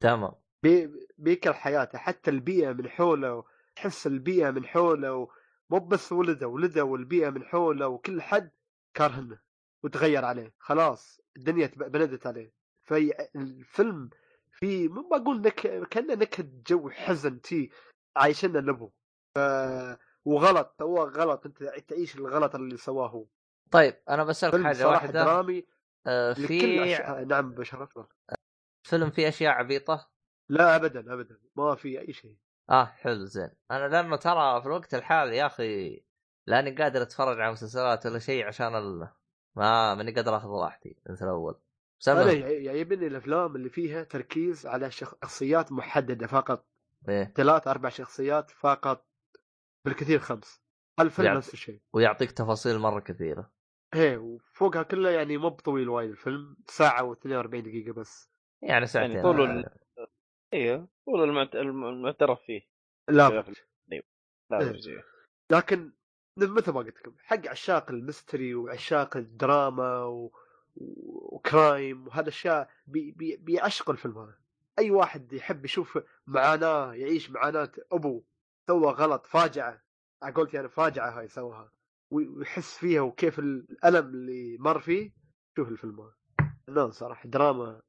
تمام. 0.00 0.32
بي... 0.62 0.90
بيكره 1.18 1.52
حياته 1.52 1.98
حتى 1.98 2.30
البيئة 2.30 2.72
من 2.72 2.88
حوله 2.88 3.44
تحس 3.76 4.06
البيئة 4.06 4.50
من 4.50 4.66
حوله 4.66 5.28
مو 5.70 5.78
بس 5.78 6.12
ولده 6.12 6.48
ولده 6.48 6.84
والبيئة 6.84 7.30
من 7.30 7.44
حوله 7.44 7.88
وكل 7.88 8.22
حد 8.22 8.50
كارهنه 8.94 9.38
وتغير 9.82 10.24
عليه. 10.24 10.54
خلاص 10.58 11.20
الدنيا 11.36 11.66
بندت 11.76 12.26
عليه. 12.26 12.52
في 12.84 13.12
الفيلم 13.36 14.10
في 14.52 14.88
ما 14.88 15.18
بقول 15.18 15.40
نك 15.40 15.88
كأنه 15.88 16.14
نكهة 16.14 16.48
جو 16.66 16.90
حزن 16.90 17.40
تي 17.40 17.70
عايشنا 18.16 18.58
لبو 18.58 18.90
ف... 19.34 19.38
وغلط 20.24 20.82
هو 20.82 21.02
غلط. 21.02 21.46
أنت 21.46 21.64
تعيش 21.64 22.16
الغلط 22.16 22.54
اللي 22.54 22.76
سواه 22.76 23.08
هو. 23.08 23.26
طيب 23.72 24.02
أنا 24.08 24.24
بسألك 24.24 24.64
حاجة 24.64 24.88
واحدة. 24.88 25.24
درامي 25.24 25.66
آه 26.06 26.30
لكل 26.32 26.46
في 26.46 26.94
أش... 26.94 27.26
نعم 27.26 27.54
بشرف 27.54 27.98
فيلم 28.86 29.10
فيه 29.10 29.28
أشياء 29.28 29.52
عبيطة؟ 29.52 30.10
لا 30.48 30.76
ابدا 30.76 31.14
ابدا. 31.14 31.38
ما 31.56 31.74
في 31.74 32.00
أي 32.00 32.12
شيء. 32.12 32.36
آه 32.70 32.84
حلو 32.84 33.24
زين. 33.24 33.50
أنا 33.70 33.88
لأنه 33.88 34.16
ترى 34.16 34.60
في 34.60 34.66
الوقت 34.66 34.94
الحالي 34.94 35.36
يا 35.36 35.46
أخي 35.46 36.04
لأني 36.46 36.70
قادر 36.70 37.02
أتفرج 37.02 37.40
على 37.40 37.52
مسلسلات 37.52 38.06
ولا 38.06 38.18
شيء 38.18 38.46
عشان 38.46 38.76
ال... 38.76 39.08
ما 39.56 39.94
ماني 39.94 40.12
قادر 40.12 40.36
أخذ 40.36 40.48
راحتي. 40.48 40.96
مثل 41.10 41.24
الأول. 41.24 41.60
أنا 42.08 42.32
يعجبني 42.32 43.06
الأفلام 43.06 43.56
اللي 43.56 43.68
فيها 43.68 44.02
تركيز 44.02 44.66
على 44.66 44.90
شخصيات 44.90 45.72
محددة 45.72 46.26
فقط. 46.26 46.66
إيه. 47.08 47.32
ثلاث 47.36 47.68
أربع 47.68 47.88
شخصيات 47.88 48.50
فقط 48.50 49.06
بالكثير 49.84 50.18
خمس. 50.18 50.62
الفيلم 51.00 51.36
نفس 51.36 51.52
الشيء. 51.52 51.80
ويعطيك 51.92 52.32
تفاصيل 52.32 52.78
مرة 52.78 53.00
كثيرة. 53.00 53.50
هي 53.94 54.16
وفوقها 54.16 54.82
كلها 54.82 55.10
يعني 55.12 55.36
مو 55.36 55.48
بطويل 55.48 55.88
وايد 55.88 56.10
الفيلم 56.10 56.56
ساعة 56.68 57.14
و42 57.14 57.46
دقيقة 57.46 57.92
بس. 57.92 58.30
يعني 58.62 58.86
ساعتين. 58.86 59.16
يعني 59.16 59.22
طول 59.22 59.50
ال- 59.50 59.70
أيوه 60.52 60.88
طول 61.06 61.22
المعت... 61.24 61.54
الم- 61.54 61.84
المعترف 61.84 62.40
فيه. 62.42 62.60
لا 63.08 63.28
لا، 63.28 63.40
بأس. 63.40 63.56
لا 64.50 64.60
إيه. 64.60 64.70
برجع. 64.70 65.02
لكن 65.50 65.92
مثل 66.38 66.72
ما 66.72 66.78
قلت 66.78 66.96
لكم 66.98 67.14
حق 67.18 67.48
عشاق 67.48 67.90
ال 67.90 67.98
mystery 67.98 68.54
وعشاق 68.54 69.16
الدراما 69.16 70.04
و... 70.04 70.32
و 70.76 70.98
crime 70.98 72.06
وهذا 72.06 72.20
الأشياء 72.22 72.70
بي... 72.86 73.10
بي... 73.10 73.36
بيعشقوا 73.36 73.92
الفيلم 73.94 74.18
هذا. 74.18 74.34
أي 74.78 74.90
واحد 74.90 75.32
يحب 75.32 75.64
يشوف 75.64 75.98
معاناة 76.26 76.94
يعيش 76.94 77.30
معاناة 77.30 77.72
ابو 77.92 78.22
سوى 78.66 78.92
غلط 78.92 79.26
فاجعه. 79.26 79.82
على 80.22 80.34
قولتي 80.34 80.60
أنا 80.60 80.68
فاجعه 80.68 81.18
هاي 81.18 81.28
سواها. 81.28 81.72
ويحس 82.12 82.78
فيها 82.78 83.00
وكيف 83.00 83.38
الألم 83.38 84.06
اللي 84.06 84.56
مر 84.60 84.80
فيه. 84.80 85.12
شوف 85.56 85.68
الفيلم 85.68 86.00
هذا. 86.00 86.12
لا 86.68 86.90
صراحة 86.90 87.28
دراما 87.28 87.80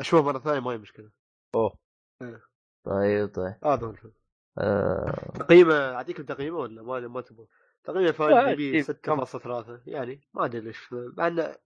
أشوفه 0.00 0.22
مرة 0.24 0.38
ثانية 0.38 0.60
ما 0.60 0.70
هي 0.72 0.78
مشكلة. 0.78 1.10
طيب 2.86 3.28
طيب. 3.34 3.54
هذا 3.64 3.86
هو 3.86 3.90
الفيلم. 3.90 4.12
آه... 4.58 5.32
تقييمه 5.34 5.74
أعطيكم 5.94 6.22
تقييمه 6.22 6.58
ولا 6.58 6.82
ما 6.82 7.00
ما 7.08 7.20
تبغى؟ 7.20 7.46
تقييمه 7.84 8.10
في 8.12 8.22
ال 8.22 8.48
IMDb 8.48 8.80
أكيد. 8.80 8.96
كم؟ 8.96 9.24
6.3 9.24 9.80
يعني 9.86 10.20
ما 10.34 10.44
أدري 10.44 10.60
ليش 10.60 10.92
مع 10.92 11.26
إنه 11.26 11.56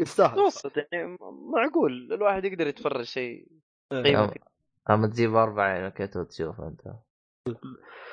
يستاهل. 0.00 0.32
متوسط 0.32 0.72
يعني 0.92 1.16
معقول. 1.54 2.12
الواحد 2.12 2.44
يقدر 2.44 2.66
يتفرج 2.66 3.02
شيء 3.02 3.48
إيه. 3.92 4.02
قيمه 4.02 4.28
أم- 4.28 4.38
أما 4.90 5.06
تجيب 5.06 5.34
أربعة 5.34 5.66
يعني 5.68 5.90
كيف 5.90 6.18
تشوف 6.18 6.60
أنت. 6.60 6.80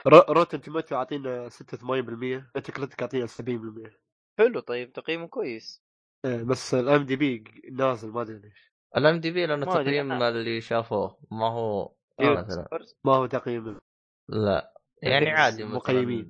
Rotten 0.07 0.61
Tomato 0.61 0.95
اعطينا 0.95 1.49
86% 1.49 1.83
Metacritic 1.83 3.01
اعطينا 3.01 3.27
70% 3.27 3.91
حلو 4.39 4.59
طيب 4.59 4.93
تقييمه 4.93 5.27
كويس. 5.27 5.83
إيه، 6.25 6.43
بس 6.43 6.73
ال 6.73 7.03
IMDb 7.05 7.43
نازل 7.71 8.09
ما 8.09 8.21
أدري 8.21 8.39
ليش. 8.39 8.73
الام 8.97 9.19
دي 9.19 9.31
بي 9.31 9.45
لأنه 9.45 9.65
تقييم 9.65 10.11
اللي 10.11 10.61
شافوه. 10.61 11.19
ما 11.31 11.47
هو 11.47 11.93
إيه. 12.19 12.29
مثلا. 12.29 12.67
ما 13.03 13.15
هو 13.15 13.25
تقييم. 13.25 13.79
لا. 14.29 14.73
يعني 15.03 15.29
عادي. 15.29 15.63
مقيمين. 15.65 16.29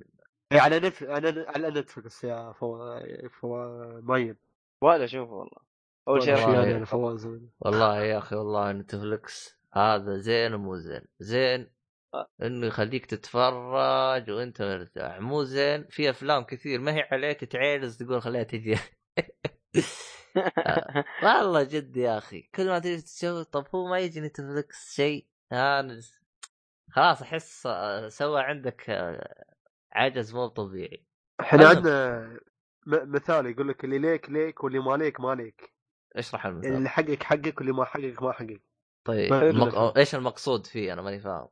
إيه، 0.52 0.60
على 0.60 0.80
نف... 0.80 1.02
على 1.02 1.44
على 1.48 1.70
نتفلكس 1.70 2.24
يا 2.24 2.52
فو... 2.52 2.98
فو... 3.40 3.56
مايد 4.00 4.36
ولا 4.82 5.04
أشوفه 5.04 5.32
والله. 5.32 5.68
أول 6.08 6.22
شيء 6.22 6.34
والله 6.34 6.66
يا- 6.66 6.84
فواز 6.84 7.26
والله 7.60 8.02
يا 8.02 8.18
أخي 8.18 8.36
والله 8.36 8.72
نتفلكس 8.72 9.58
هذا 9.72 10.16
زين 10.16 10.54
ومو 10.54 10.76
زين. 10.76 11.02
زين 11.18 11.60
آه. 11.60 11.77
إنه 12.42 12.66
يخليك 12.66 13.06
تتفرج 13.06 14.30
وإنت 14.30 14.62
مرتاح. 14.62 15.20
مو 15.20 15.44
زين. 15.44 15.86
في 15.90 16.10
أفلام 16.10 16.44
كثير. 16.44 16.80
ما 16.80 16.94
هي 16.94 17.08
عليك 17.12 17.44
تعيرز 17.44 17.96
تقول 17.96 18.22
خليها 18.22 18.42
تجي. 18.42 18.76
آه، 20.36 21.04
والله 21.22 21.62
جد 21.62 21.96
يا 21.96 22.18
أخي. 22.18 22.42
كل 22.54 22.66
ما 22.66 22.78
تيجي 22.78 23.02
تشوف 23.02 23.46
طب 23.46 23.66
هو 23.74 23.88
ما 23.88 23.98
يجي 23.98 24.20
نتفلكس 24.20 24.94
شيء؟ 24.94 25.26
أنا 25.52 26.00
خلاص 26.90 27.22
أحس 27.22 27.66
آه، 27.66 28.08
سوى 28.08 28.40
عندك 28.40 28.90
آه، 28.90 29.44
عجز 29.92 30.34
مو 30.34 30.46
طبيعي. 30.46 31.06
إحنا 31.40 31.60
المهم. 31.60 31.76
عندنا. 31.76 32.40
مثال 32.86 33.46
يقول 33.46 33.68
لك 33.68 33.84
اللي 33.84 33.98
ليك 33.98 34.30
ليك 34.30 34.64
واللي 34.64 34.78
ما 34.78 34.96
ليك 34.96 35.20
ما 35.20 35.34
ليك. 35.34 35.74
اشرح 36.16 36.46
المثال. 36.46 36.74
اللي 36.74 36.88
حقك 36.88 37.22
حقك 37.22 37.58
واللي 37.58 37.72
ما 37.72 37.84
حقك 37.84 38.22
ما 38.22 38.32
حقك. 38.32 38.62
طيب. 39.04 39.32
المق... 39.32 39.98
إيش 39.98 40.14
المقصود 40.14 40.66
فيه؟ 40.66 40.92
أنا 40.92 41.02
ماني 41.02 41.20
فاهم. 41.20 41.48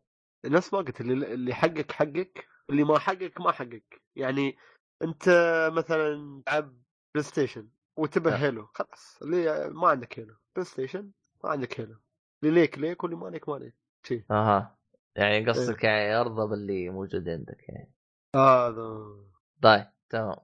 نفس 0.48 0.72
ما 0.74 0.78
قلت 0.78 1.00
اللي, 1.00 1.34
اللي 1.34 1.54
حقك 1.54 1.92
حقك 1.92 2.46
واللي 2.68 2.84
ما 2.84 2.98
حقك 2.98 3.40
ما 3.40 3.52
حقك. 3.52 4.02
يعني 4.16 4.56
انت 5.02 5.28
مثلا 5.72 6.42
تلعب 6.46 6.82
PlayStation 7.14 7.68
وتبغى 7.96 8.34
آه. 8.34 8.36
Halo 8.36 8.66
خلاص. 8.74 9.18
اللي 9.22 9.70
ما 9.70 9.88
عندك 9.88 10.18
Halo 10.18 10.34
PlayStation 10.56 11.10
ما 11.44 11.50
عندك 11.50 11.80
Halo 11.80 11.96
اللي 12.44 12.60
ليك 12.60 12.78
ليك 12.78 13.02
واللي 13.04 13.16
ما 13.16 13.28
ليك 13.28 13.48
ما 13.48 13.56
ليك. 13.56 13.74
شي. 14.06 14.24
أها. 14.30 14.78
يعني 15.16 15.36
إيه. 15.36 15.46
قصدك 15.46 15.84
يعني 15.84 16.14
ارضى 16.14 16.50
باللي 16.50 16.90
موجود 16.90 17.28
عندك 17.28 17.68
يعني. 17.68 17.92
هذا. 18.36 19.16
طيب 19.62 19.86
تمام. 20.10 20.36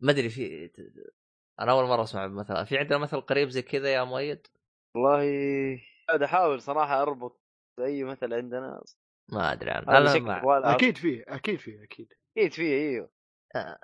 ما 0.00 0.12
أدري 0.12 0.28
في 0.30 0.70
أنا 1.60 1.72
أول 1.72 1.84
مرة 1.84 2.02
أسمع 2.02 2.26
مثلا 2.26 2.64
في 2.64 2.78
عندنا 2.78 2.98
مثل 2.98 3.20
قريب 3.20 3.48
زي 3.48 3.62
كذا 3.62 3.92
يا 3.92 4.04
مؤيد؟ 4.04 4.46
والله 4.94 5.20
قاعد 6.08 6.22
أحاول 6.22 6.62
صراحة 6.62 7.02
أربط 7.02 7.40
أي 7.78 8.04
مثل 8.04 8.34
عندنا. 8.34 8.82
ما 9.32 9.52
أدري 9.52 9.70
عنه 9.70 9.98
أنا. 9.98 10.44
ولا 10.44 10.74
أكيد 10.74 10.96
فيه 10.96 11.24
أكيد 11.28 11.58
فيه 11.58 11.82
أكيد 11.84 12.12
أكيد 12.36 12.52
فيه 12.52 12.72
أيوه 12.90 13.10
آه. 13.56 13.78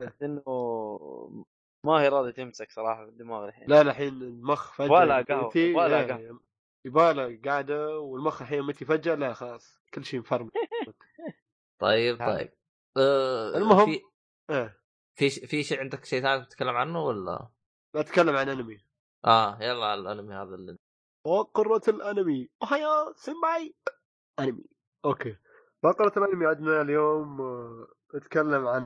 بس 0.00 0.22
إنه 0.22 0.42
ما 1.84 1.92
هي 1.92 2.08
راضيه 2.08 2.30
تمسك 2.30 2.70
صراحة 2.70 3.04
في 3.04 3.10
الدماغ 3.10 3.44
الحين 3.44 3.68
لا 3.68 3.82
لا 3.82 3.90
الحين 3.90 4.08
المخ 4.08 4.72
فجأة 4.72 4.90
ولا 4.92 5.20
متي- 5.30 5.74
ولا 5.74 6.00
إيه، 6.00 6.12
قهوة. 6.12 6.40
يباله 6.84 7.40
قاعدة 7.44 7.98
والمخ 7.98 8.42
الحين 8.42 8.62
متي 8.62 8.84
فجأة 8.84 9.14
لا 9.14 9.32
خلاص 9.34 9.80
كل 9.94 10.04
شيء 10.04 10.20
مفرم 10.20 10.50
طيب. 11.78 12.18
طيب 12.18 12.52
أه 12.96 13.56
المهم. 13.56 13.86
في 13.86 14.00
إيه 14.50 14.78
في 15.18 15.30
ش- 15.30 15.38
في 15.38 15.62
شيء 15.62 15.80
عندك 15.80 16.04
شيء 16.04 16.22
ثاني 16.22 16.44
تتكلم 16.44 16.76
عنه 16.76 17.04
ولا؟ 17.04 17.48
بتكلم 17.94 18.36
عن 18.36 18.48
أنمي 18.48 18.84
آه 19.24 19.58
يلا 19.62 19.86
على 19.86 20.00
الأنمي 20.00 20.34
هذا 20.34 20.54
اللي 20.54 20.76
فقرة 21.24 21.82
الأنمي 21.88 22.48
اوهايا 22.62 23.12
سمعي 23.16 23.74
أنمي 24.38 24.64
أوكي. 25.04 25.36
فقرة 25.82 26.12
الأنمي 26.24 26.46
عندنا 26.46 26.80
اليوم 26.82 27.40
آه، 27.40 27.88
نتكلم 28.14 28.66
عن 28.66 28.84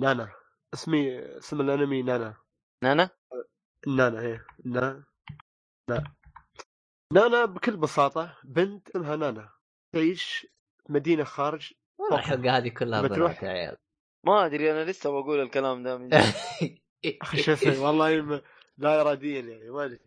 نانا. 0.00 0.32
اسمي 0.74 1.18
اسم 1.38 1.60
الأنمي 1.60 2.02
نانا. 2.02 2.34
نانا؟ 2.84 3.10
نانا 3.86 4.20
هي 4.20 4.40
نانا 4.64 5.04
نا. 5.90 6.04
نانا 7.12 7.44
بكل 7.44 7.76
بساطة 7.76 8.36
بنت 8.44 8.90
اسمها 8.90 9.16
نانا. 9.16 9.50
تعيش 9.94 10.46
في 10.86 10.92
مدينة 10.92 11.24
خارج 11.24 11.72
والله 11.98 12.18
الحلقة 12.18 12.56
هذه 12.56 12.68
كلها 12.68 13.02
بتروح. 13.02 13.42
يا 13.42 13.48
عيال. 13.48 13.76
ما 14.26 14.46
أدري 14.46 14.70
أنا 14.72 14.90
لسه 14.90 15.10
بقول 15.10 15.40
الكلام 15.40 15.82
ده 15.82 15.98
من. 15.98 16.10
أخي 17.22 17.42
شو 17.42 17.52
اسمه 17.52 17.86
والله 17.86 18.22
ما- 18.22 18.42
لا 18.78 19.00
اراديا 19.00 19.40
يعني 19.40 19.70
ما 19.70 19.84
أدري. 19.84 20.00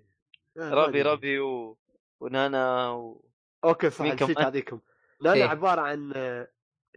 ما 0.56 0.70
ربي 0.70 0.90
أدري. 0.90 1.02
ربي 1.02 1.40
و... 1.40 1.78
ونانا 2.22 2.90
و... 2.92 3.26
أوكي 3.64 3.90
صح 3.90 4.06
نسيت 4.06 4.38
كمان؟ 4.38 4.82
نانا 5.22 5.36
إيه. 5.36 5.46
عبارة 5.46 5.82
عن 5.82 6.14
آه، 6.16 6.48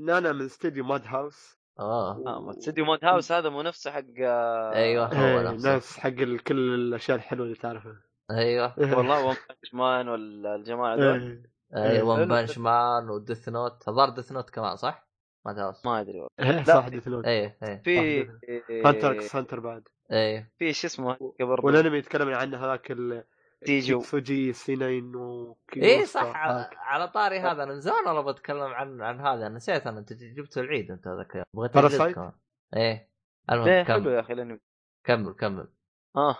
نانا 0.01 0.33
من 0.33 0.45
استديو 0.45 0.85
Madhouse 0.85 1.57
آه 1.79 2.11
آه 2.27 2.41
ما 2.41 2.51
استديو 2.51 2.85
Madhouse 2.85 3.33
هذا 3.33 3.49
منافسه 3.51 3.91
حق 3.91 4.03
آه، 4.21 4.73
أيوة. 4.73 5.15
هو 5.15 5.39
إيه، 5.39 5.51
نفسه. 5.53 5.73
ناس 5.73 5.99
حق 5.99 6.11
كل 6.47 6.75
الأشياء 6.75 7.17
الحلوة 7.17 7.47
اللي 7.47 7.57
تعرفها 7.57 8.03
أيوه 8.31 8.75
والله 8.79 9.25
One 9.27 9.37
Punch 9.49 9.75
Man 9.75 10.09
ولا 10.09 10.55
الجماعه 10.55 10.97
دول 10.97 11.43
إيه. 11.77 11.91
أيوه 11.91 12.09
One. 12.09 12.29
Punch 12.29 12.59
Man 12.59 13.11
و 13.11 13.17
Death 13.17 13.49
Note 13.49 13.89
الظاهر 13.89 14.09
Death 14.11 14.33
Note 14.33 14.51
كمان 14.51 14.77
صح؟ 14.77 15.09
ما 15.47 15.53
تعرف 15.53 15.87
ما 15.87 16.01
أدري 16.01 16.21
والله 16.21 16.29
إيه، 16.41 16.65
لا. 16.65 16.65
صح 16.65 16.89
ديث 16.89 17.09
نوت 17.09 17.25
إيه 17.25 17.59
إيه 17.63 17.83
في 17.85 18.29
هانتر 18.85 19.13
إكس 19.13 19.37
هانتر 19.37 19.61
بعد 19.61 19.89
إيه 20.13 20.53
في 20.59 20.73
شو 20.73 20.87
اسمه 20.87 21.15
قبل 21.15 21.61
والأنمي 21.63 21.99
يتكلم 21.99 22.35
عنه 22.35 22.65
هذاك 22.65 22.91
ال 22.91 23.25
تيجو 23.67 23.99
كيتسوجي 23.99 24.53
سينين 24.53 25.17
و 25.17 25.57
إيه 25.77 26.05
صح 26.05 26.37
على, 26.37 26.71
على 26.77 27.09
طاري 27.09 27.39
هذا. 27.39 27.63
أنا 27.63 27.73
من 27.73 27.81
زمان 27.81 28.07
والله 28.07 28.33
بتكلم 28.33 28.61
عن 28.61 29.03
عن 29.03 29.21
هذا. 29.21 29.49
نسيت 29.49 29.87
أنا 29.87 29.99
أنت 29.99 30.13
جبته 30.13 30.61
العيد 30.61 30.91
أنت 30.91 31.09
ذاك 31.09 31.31
اليوم. 31.31 31.45
بغيت 31.55 32.15
كمان. 32.15 32.33
إيه. 32.77 33.11
المهم 33.51 33.85
حلو 33.85 34.03
كمل. 34.03 34.13
يا 34.13 34.21
أخي 34.21 34.33
الانمي 34.33 34.61
كمل 35.05 35.33
كمل. 35.33 35.69
آه. 36.17 36.37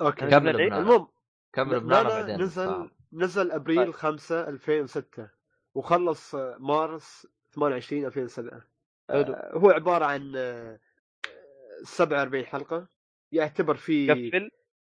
أوكي. 0.00 0.30
كمل 0.30 0.48
العيد؟ 0.48 0.72
المهم 0.72 1.08
كمل 1.52 1.80
بنانا 1.80 2.02
نانا 2.02 2.08
بعدين. 2.08 2.42
نزل 2.42 2.68
آه. 2.68 2.90
نزل 3.12 3.52
أبريل 3.52 3.84
طيب. 3.84 3.90
5 3.90 4.48
2006 4.48 5.28
وخلص 5.74 6.34
آه، 6.34 6.56
مارس 6.60 7.26
28 7.52 8.04
2007 8.06 8.62
حلو. 9.10 9.34
آه، 9.34 9.58
هو 9.58 9.70
عبارة 9.70 10.04
عن 10.04 10.32
آه، 10.36 10.78
47 11.84 12.44
حلقة. 12.46 12.88
يعتبر 13.32 13.74
في 13.74 14.10
قفل؟ 14.10 14.50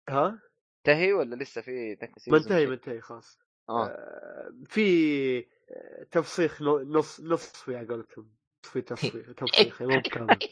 ها؟ 0.09 0.39
انتهي 0.87 1.13
ولا 1.13 1.35
لسه 1.35 1.61
في 1.61 1.97
منتهي 2.27 2.65
منتهي 2.65 3.01
خلاص 3.01 3.39
آه 3.69 3.85
آه، 3.87 4.53
في 4.65 5.39
آه، 5.69 6.03
تفسيخ 6.11 6.61
نو- 6.61 6.79
نص 6.79 7.21
نصفي 7.21 7.77
على 7.77 7.87
قولتهم 7.87 8.31
في 8.63 8.81
تفسيخ 8.81 9.31
تفسيخ 9.37 9.81
مو 9.81 9.99
بكامل 9.99 10.39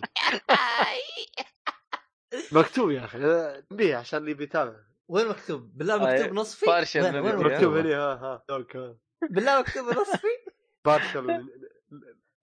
مكتوب 2.51 2.91
يا 2.91 3.05
أخي 3.05 3.17
آه، 3.25 3.63
بيه 3.71 3.95
عشان 3.95 4.19
اللي 4.19 4.34
بيتابع 4.34 4.75
وين 5.07 5.27
مكتوب؟ 5.27 5.77
بالله 5.77 5.95
آه، 5.95 6.13
مكتوب 6.13 6.34
نصفي؟ 6.34 6.65
بارشل 6.65 7.01
وين 7.03 7.36
نبي. 7.36 7.43
مكتوب؟ 7.43 7.73
هنا 7.73 7.95
ها 7.97 8.43
ها 8.75 8.97
بالله 9.29 9.59
مكتوب 9.59 9.86
نصفي؟ 9.86 10.27
partial 10.86 11.30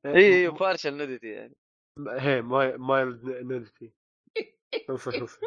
إي 0.07 0.17
إي 0.17 0.49
partial 0.49 0.97
nudity 0.97 1.27
يعني 1.29 1.57
هي 2.09 2.43
ماي 2.43 2.77
mild 2.77 3.25
nudity 3.25 3.93
نصف 4.91 5.09
نصف 5.23 5.41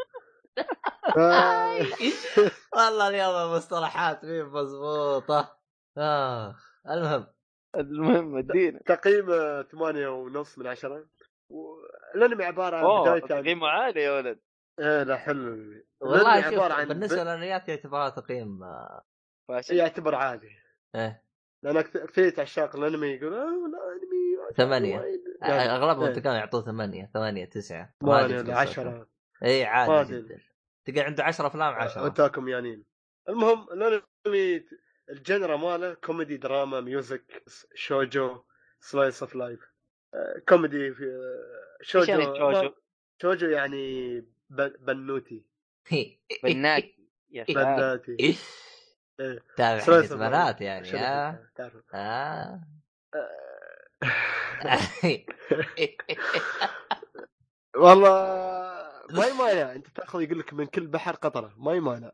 والله 2.75 3.07
اليوم 3.07 3.35
المصطلحات 3.35 4.25
مين 4.25 4.45
مضبوطة؟ 4.45 5.57
آه 5.97 6.55
المهم. 6.89 7.27
المهم 7.75 8.37
ادينا 8.37 8.79
تقييم 8.85 9.31
آه، 9.31 9.61
ثمانية 9.61 10.07
ونص 10.07 10.57
من 10.57 10.67
عشرة. 10.67 11.05
والانمي 11.49 12.45
عبارة 12.45 12.77
عن 12.77 13.01
بداية 13.01 13.23
عن 13.23 13.27
تقييمه 13.43 13.67
عالي 13.67 14.01
يا 14.01 14.11
ولد. 14.11 14.39
إيه 14.79 15.03
لا 15.03 15.17
حلو. 15.17 15.73
والله 16.01 16.39
الأنمي 16.39 16.57
شوف 16.57 16.87
بالنسبة 16.87 17.23
للانميات 17.23 17.69
يعتبرها 17.69 18.09
تقييم 18.09 18.63
آه، 18.63 19.01
فاشل. 19.47 19.75
يعتبر 19.75 20.15
عادي. 20.15 20.49
إيه. 20.95 21.23
لأن 21.63 21.81
كثير 21.81 22.33
عشاق 22.37 22.75
الانمي 22.75 23.07
يقول 23.07 23.33
آه 23.33 23.39
لا 23.39 23.93
انمي 23.93 24.53
ثمانية. 24.57 25.05
يعني 25.41 25.75
أغلبهم 25.75 26.05
إيه. 26.05 26.13
تلقاهم 26.13 26.35
يعطوه 26.35 26.61
ثمانية 26.61 27.11
ثمانية 27.13 27.45
تسعة. 27.45 27.93
ثمانية 28.01 28.55
عشرة. 28.55 29.07
اي 29.43 29.65
عادي. 29.65 30.21
جدا. 30.21 30.39
تلقى 30.85 30.99
عنده 30.99 31.23
10 31.23 31.47
أفلام 31.47 31.73
10 31.73 32.05
وتاكم 32.05 32.47
يانين 32.47 32.83
المهم 33.29 33.67
الأنمي 33.71 34.65
ال 35.09 35.17
genre 35.17 35.57
ماله 35.57 35.93
كوميدي 35.93 36.37
دراما 36.37 36.81
music 36.81 37.43
شوجو 37.75 38.43
slice 38.79 39.23
of 39.23 39.35
life 39.35 39.59
كوميدي 40.49 40.93
في 40.93 41.03
آه، 41.03 41.79
إيش 41.81 41.91
شوجو 41.91 42.11
يعني 42.11 42.25
شوجو؟ 42.25 42.73
شوجو؟ 43.21 43.47
يعني 43.47 44.25
بنوتي. 44.49 45.43
بناتي. 46.43 47.09
بناتي. 47.49 48.17
إيه. 48.19 48.35
تابع 49.57 50.15
بنات. 50.15 50.61
يعني 50.61 50.89
ها 50.89 51.49
تعرف. 51.55 51.83
آه. 51.93 52.61
والله 57.75 58.82
ما 59.11 59.25
يمانع 59.25 59.71
أنت 59.71 59.87
تأخذ 59.87 60.21
يقول 60.21 60.39
لك 60.39 60.53
من 60.53 60.65
كل 60.65 60.87
بحر 60.87 61.15
قطرة 61.15 61.53
ما 61.57 61.73
يمانع. 61.73 62.11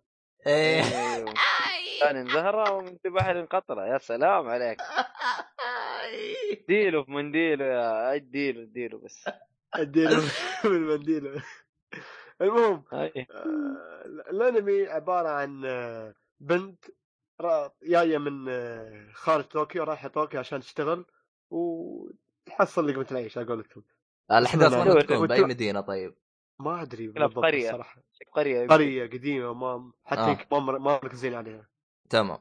أيوه. 0.48 1.34
ثاني 2.00 2.32
زهرة 2.32 2.72
ومن 2.72 2.98
بحر 3.06 3.42
قطرة 3.46 3.86
يا 3.86 3.98
سلام 3.98 4.48
عليك 4.50 4.78
ديله 6.70 7.04
في 7.04 7.12
منديله 7.12 7.66
يا 7.66 8.16
اديله 8.16 8.64
اديله 8.64 8.98
بس 8.98 9.30
اديله 9.74 10.22
من 10.66 10.80
منديله 10.82 11.44
المهم. 12.42 12.84
آه، 12.94 13.12
الأنمي 14.30 14.88
عبارة 14.88 15.30
عن 15.30 15.66
آه، 15.66 16.14
بنت 16.40 16.86
را- 17.42 17.74
جاية 17.84 18.18
من 18.18 18.46
آه، 18.50 19.08
خارج 19.14 19.44
طوكيو 19.44 19.84
رايحة 19.84 20.08
طوكيو 20.08 20.40
عشان 20.40 20.60
تشتغل 20.60 21.06
وتحصل 21.50 22.88
لقمة 22.88 23.08
العيش 23.12 23.38
على 23.38 23.48
قولتهم 23.48 23.84
الأحداث 24.32 24.74
لا، 24.74 24.94
وين. 24.94 25.06
تكون 25.08 25.28
بأي 25.28 25.42
مدينة 25.44 25.82
طيب 25.82 26.16
ما 26.60 26.82
أدري 26.82 27.08
بالضبط. 27.08 27.46
الصراحة 27.46 28.02
قرية 28.34 28.68
قريه 28.68 29.06
قديمة 29.06 29.54
ما 29.54 29.92
حتى 30.04 30.22
آه. 30.22 30.48
ما 30.52 30.60
مر- 30.60 30.80
ما 30.80 31.00
مركزين 31.04 31.34
عليها 31.34 31.70
تمام 32.10 32.38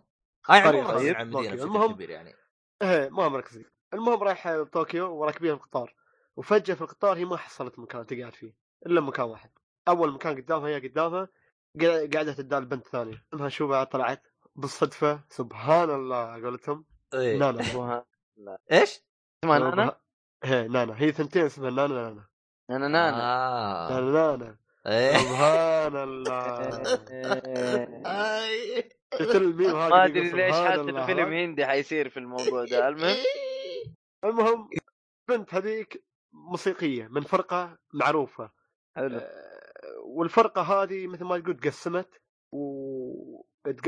هاي 0.49 0.63
طيب،. 0.63 1.31
بشكل 1.31 1.63
المهم. 1.63 1.93
كبير 1.93 2.11
يعني 2.11 2.35
إيه 2.83 3.09
ما 3.09 3.29
مركزين 3.29 3.65
المهم 3.95 4.23
رايحه 4.23 4.63
طوكيو 4.65 5.17
وراكبين 5.17 5.51
القطار 5.51 5.95
وفجأة 6.37 6.75
في 6.75 6.81
القطار 6.83 7.17
هي 7.17 7.25
ما 7.25 7.37
حصلت 7.37 7.79
مكان 7.79 8.07
تقعد 8.07 8.35
فيه 8.35 8.55
إلا 8.87 9.01
مكان 9.01 9.27
واحد 9.27 9.51
أول 9.89 10.13
مكان 10.13 10.37
قدامها 10.37 10.69
هي 10.69 10.89
قدامها 10.89 11.29
قا- 11.79 12.13
قاعدة 12.13 12.33
تدال 12.33 12.65
بنت 12.65 12.87
ثانية 12.89 13.25
إنها 13.35 13.49
شو 13.49 13.67
بعد 13.67 13.89
طلعت 13.89 14.23
بالصدفة 14.57 15.21
سبحان 15.29 15.91
الله 15.91 16.17
على 16.17 16.43
قولتهم 16.45 16.85
إيه. 17.15 17.37
نانا 17.39 17.61
اسمها 17.61 18.07
إيش؟ 18.73 19.01
اسمها 19.45 19.59
نانا 19.59 20.01
هي 20.45 20.69
نانا 20.69 21.01
هي 21.03 21.13
ثنتين 21.13 21.45
اسمها 21.45 21.71
نانا 21.71 21.95
نانا 21.95 22.29
نانا 22.71 22.89
نانا 22.89 23.23
آه. 23.23 24.01
نانا 24.01 24.37
نانا 24.37 24.57
إيه. 24.87 25.13
سبحان 25.19 25.97
الله 25.97 26.79
إيه. 28.45 28.89
قلت 29.21 29.35
الميم 29.37 29.77
هذا 29.77 29.89
ما 29.89 30.05
أدري 30.05 30.21
ليش 30.21 30.55
سبحان 30.55 30.73
حتى 30.73 30.81
الله. 30.81 31.07
فيلم 31.07 31.33
هندي 31.33 31.67
حيصير 31.67 32.09
في 32.09 32.17
الموضوع 32.17 32.65
ده. 32.65 32.89
المهم. 32.89 33.17
المهم 34.25 34.69
بنت 35.29 35.55
هذيك 35.55 36.05
موسيقية 36.33 37.09
من 37.09 37.21
فرقة 37.21 37.79
معروفة. 37.95 38.51
حلو. 38.97 39.17
آه، 39.19 39.31
والفرقة 40.05 40.63
هذه 40.63 41.07
مثل 41.07 41.25
ما 41.25 41.39
تقول 41.39 41.57
تقسمت 41.57 42.21
و 42.53 43.43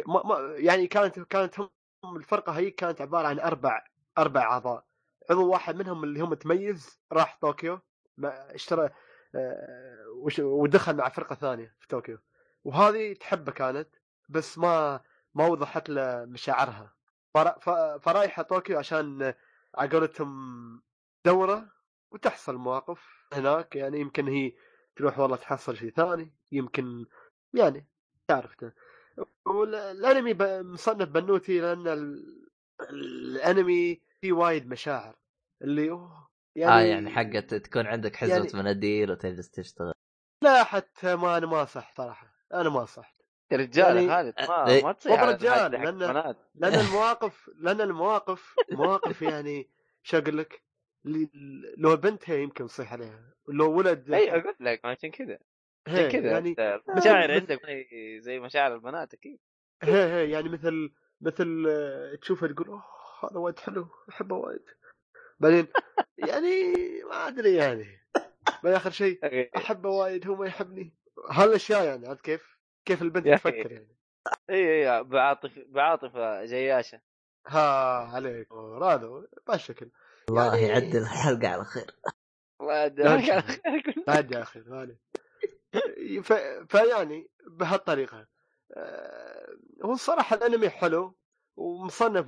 ما 0.07 0.22
ما 0.24 0.55
يعني 0.57 0.87
كانت 0.87 1.20
كانت 1.20 1.61
هم 1.61 2.16
الفرقة 2.16 2.53
هي 2.53 2.70
كانت 2.70 3.01
عبارة 3.01 3.28
عن 3.28 3.41
أربع 3.41 3.85
أربع 4.18 4.43
أعضاء. 4.43 4.85
عضو 5.31 5.51
واحد 5.53 5.76
منهم 5.76 6.05
اللي 6.05 6.22
هو 6.22 6.26
متميز 6.26 7.01
راح 7.12 7.39
طوكيو. 7.41 7.81
اشترى 8.29 8.91
آه، 9.35 10.07
ودخل 10.41 10.97
مع 10.97 11.09
فرقة 11.09 11.35
ثانية 11.35 11.77
في 11.81 11.89
طوكيو. 11.89 12.18
وهذه 12.64 13.12
تحبه 13.12 13.53
كانت 13.53 13.89
بس 14.29 14.59
ما 14.59 15.01
ما 15.35 15.47
وضحت 15.47 15.89
له 15.89 16.25
مشاعرها. 16.25 16.95
فرايحة 18.03 18.43
طوكيو 18.43 18.79
عشان 18.79 19.35
على 19.75 19.91
قولتهم 19.91 20.83
دورة 21.27 21.73
وتحصل 22.11 22.57
مواقف 22.57 23.27
هناك. 23.33 23.77
يعني 23.77 24.01
يمكن 24.01 24.29
هي 24.29 24.53
تروح 24.97 25.18
والله 25.18 25.37
تحصل 25.37 25.77
شيء 25.77 25.91
ثاني 25.91 26.35
يمكن 26.53 27.07
يعني 27.55 27.87
تعرف 28.29 28.55
ت- 28.55 28.75
والانمي 29.47 30.37
مصنف 30.62 31.09
بنوتي 31.09 31.61
لأن 31.61 31.89
ال- 31.89 32.51
الأنمي 32.91 34.03
فيه 34.21 34.33
وايد 34.33 34.68
مشاعر. 34.68 35.16
اللي 35.62 35.91
أوه 35.91 36.30
يعني 36.57 36.72
آه 36.72 36.80
يعني 36.80 37.11
حقت 37.11 37.55
تكون 37.55 37.86
عندك 37.86 38.16
حزمة 38.16 38.34
يعني- 38.36 38.48
مناديل 38.55 39.11
وتجلس 39.11 39.51
تشتغل. 39.51 39.92
لا 40.44 40.64
حتى 40.64 41.16
ما 41.16 41.36
أنا 41.36 41.46
ما 41.46 41.64
صح 41.64 41.92
صراحة. 41.96 42.34
أنا 42.55 42.68
ما 42.68 42.84
صح 42.84 43.14
يا 43.53 43.57
رجال 43.57 43.96
يعني- 43.96 44.09
خالد 44.09 44.34
ما. 44.48 44.82
ما 44.82 44.92
تصيح 44.92 45.22
رجال، 45.22 45.70
بنات. 45.92 46.36
لأن 46.55 46.74
المواقف 47.01 47.51
لأن 47.57 47.80
المواقف 47.80 48.55
مواقف 48.72 49.22
يعني 49.22 49.70
شو 50.03 50.18
أقول 50.18 50.38
لك؟ 50.38 50.62
لو 51.78 51.96
بنت 51.96 52.30
هي 52.30 52.42
يمكن 52.42 52.66
تصيح 52.66 52.92
عليها. 52.92 53.34
لو 53.48 53.72
ولد 53.78 54.12
أي 54.14 54.30
أقول 54.30 54.55
لك 54.61 54.84
عشان 54.84 55.11
كذا. 55.11 55.38
عشان 55.86 56.09
كذا 56.09 56.30
يعني 56.30 56.48
المشاعر 56.88 57.28
مثل- 57.28 57.32
عندك 57.32 57.66
زي- 57.66 58.20
زي 58.20 58.40
مشاعر 58.40 58.74
البنات 58.74 59.14
أكيد. 59.14 59.38
هي 59.82 60.03
هي 60.12 60.30
يعني 60.30 60.48
مثل 60.48 60.92
مثل 61.20 61.66
آه، 61.68 62.14
تشوفه 62.14 62.46
تقول 62.46 62.68
أوه 62.68 62.82
هذا 63.24 63.38
وايد 63.38 63.59
حلو 63.59 63.88
أحبه 64.11 64.36
وايد. 64.36 64.62
بعدين 65.41 65.66
يعني 66.18 66.74
ما 67.03 67.28
أدري 67.28 67.55
يعني 67.55 67.86
بعدين 68.47 68.74
آخر 68.76 68.91
شيء 68.91 69.20
أحبه 69.57 69.88
وايد 69.91 70.26
هو 70.28 70.36
ما 70.36 70.47
يحبني 70.47 70.95
هالأشياء 71.30 71.84
يعني 71.84 72.09
عرفت 72.09 72.20
كيف؟ 72.24 72.59
كيف 72.84 73.03
البنت. 73.03 73.28
تفكر 73.28 73.72
يعني 73.72 73.97
اي 74.51 74.88
اي 74.99 75.05
بعاطف 75.05 75.51
بعاطفة 75.68 76.45
جياشة 76.45 77.01
ها 77.47 77.61
عليك 78.14 78.53
هذا 78.53 79.26
بهالشكل 79.47 79.91
الله 80.28 80.57
يعني- 80.57 80.68
يعدل 80.68 80.99
الحلقة 81.03 81.49
على 81.49 81.64
خير 81.64 81.91
الله 82.61 82.74
يعدل 82.74 83.09
عليك 83.09 83.30
على. 83.30 83.43
خير. 83.43 84.43
أخي 84.43 84.61
ما 84.61 84.78
عليك. 84.80 84.99
ف... 86.22 86.32
فيعني 86.76 87.30
بهالطريقة 87.47 88.26
آه، 88.76 89.57
هو 89.84 89.93
الصراحه 89.93 90.36
الأنمي 90.36 90.70
حلو 90.70 91.16
ومصنف 91.57 92.26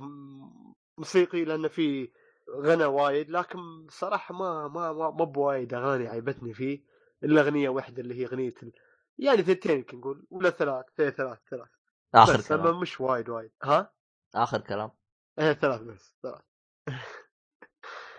موسيقي 0.97 1.45
لأنه 1.45 1.67
فيه 1.67 2.11
غنى 2.49 2.85
وايد 2.85 3.29
لكن 3.29 3.87
صراحة 3.89 4.35
ما 4.35 4.67
ما 4.67 4.93
ما, 4.93 5.09
ما 5.09 5.25
بوايد 5.25 5.73
أغاني 5.73 6.07
عيبتني 6.07 6.53
فيه. 6.53 6.83
الا 7.23 7.41
اغنيه 7.41 7.69
واحدة 7.69 8.01
اللي 8.01 8.15
هي 8.15 8.25
أغنية 8.25 8.53
ال... 8.63 8.71
يعني 9.17 9.41
ثنتين 9.43 9.77
يمكن 9.77 9.97
نقول 9.97 10.25
ولا 10.29 10.49
ثلاث 10.49 10.85
ثلاث 10.97 11.15
ثلاث 11.15 11.39
ثلاث. 11.49 11.67
آخر 12.15 12.37
بس 12.37 12.49
كلام. 12.49 12.79
مش 12.79 13.01
وايد 13.01 13.29
وايد. 13.29 13.51
ها؟ 13.63 13.93
آخر 14.35 14.61
كلام. 14.61 14.91
إيه 15.39 15.53
ثلاث 15.53 15.81
بس 15.81 16.15
ثلاث. 16.23 16.41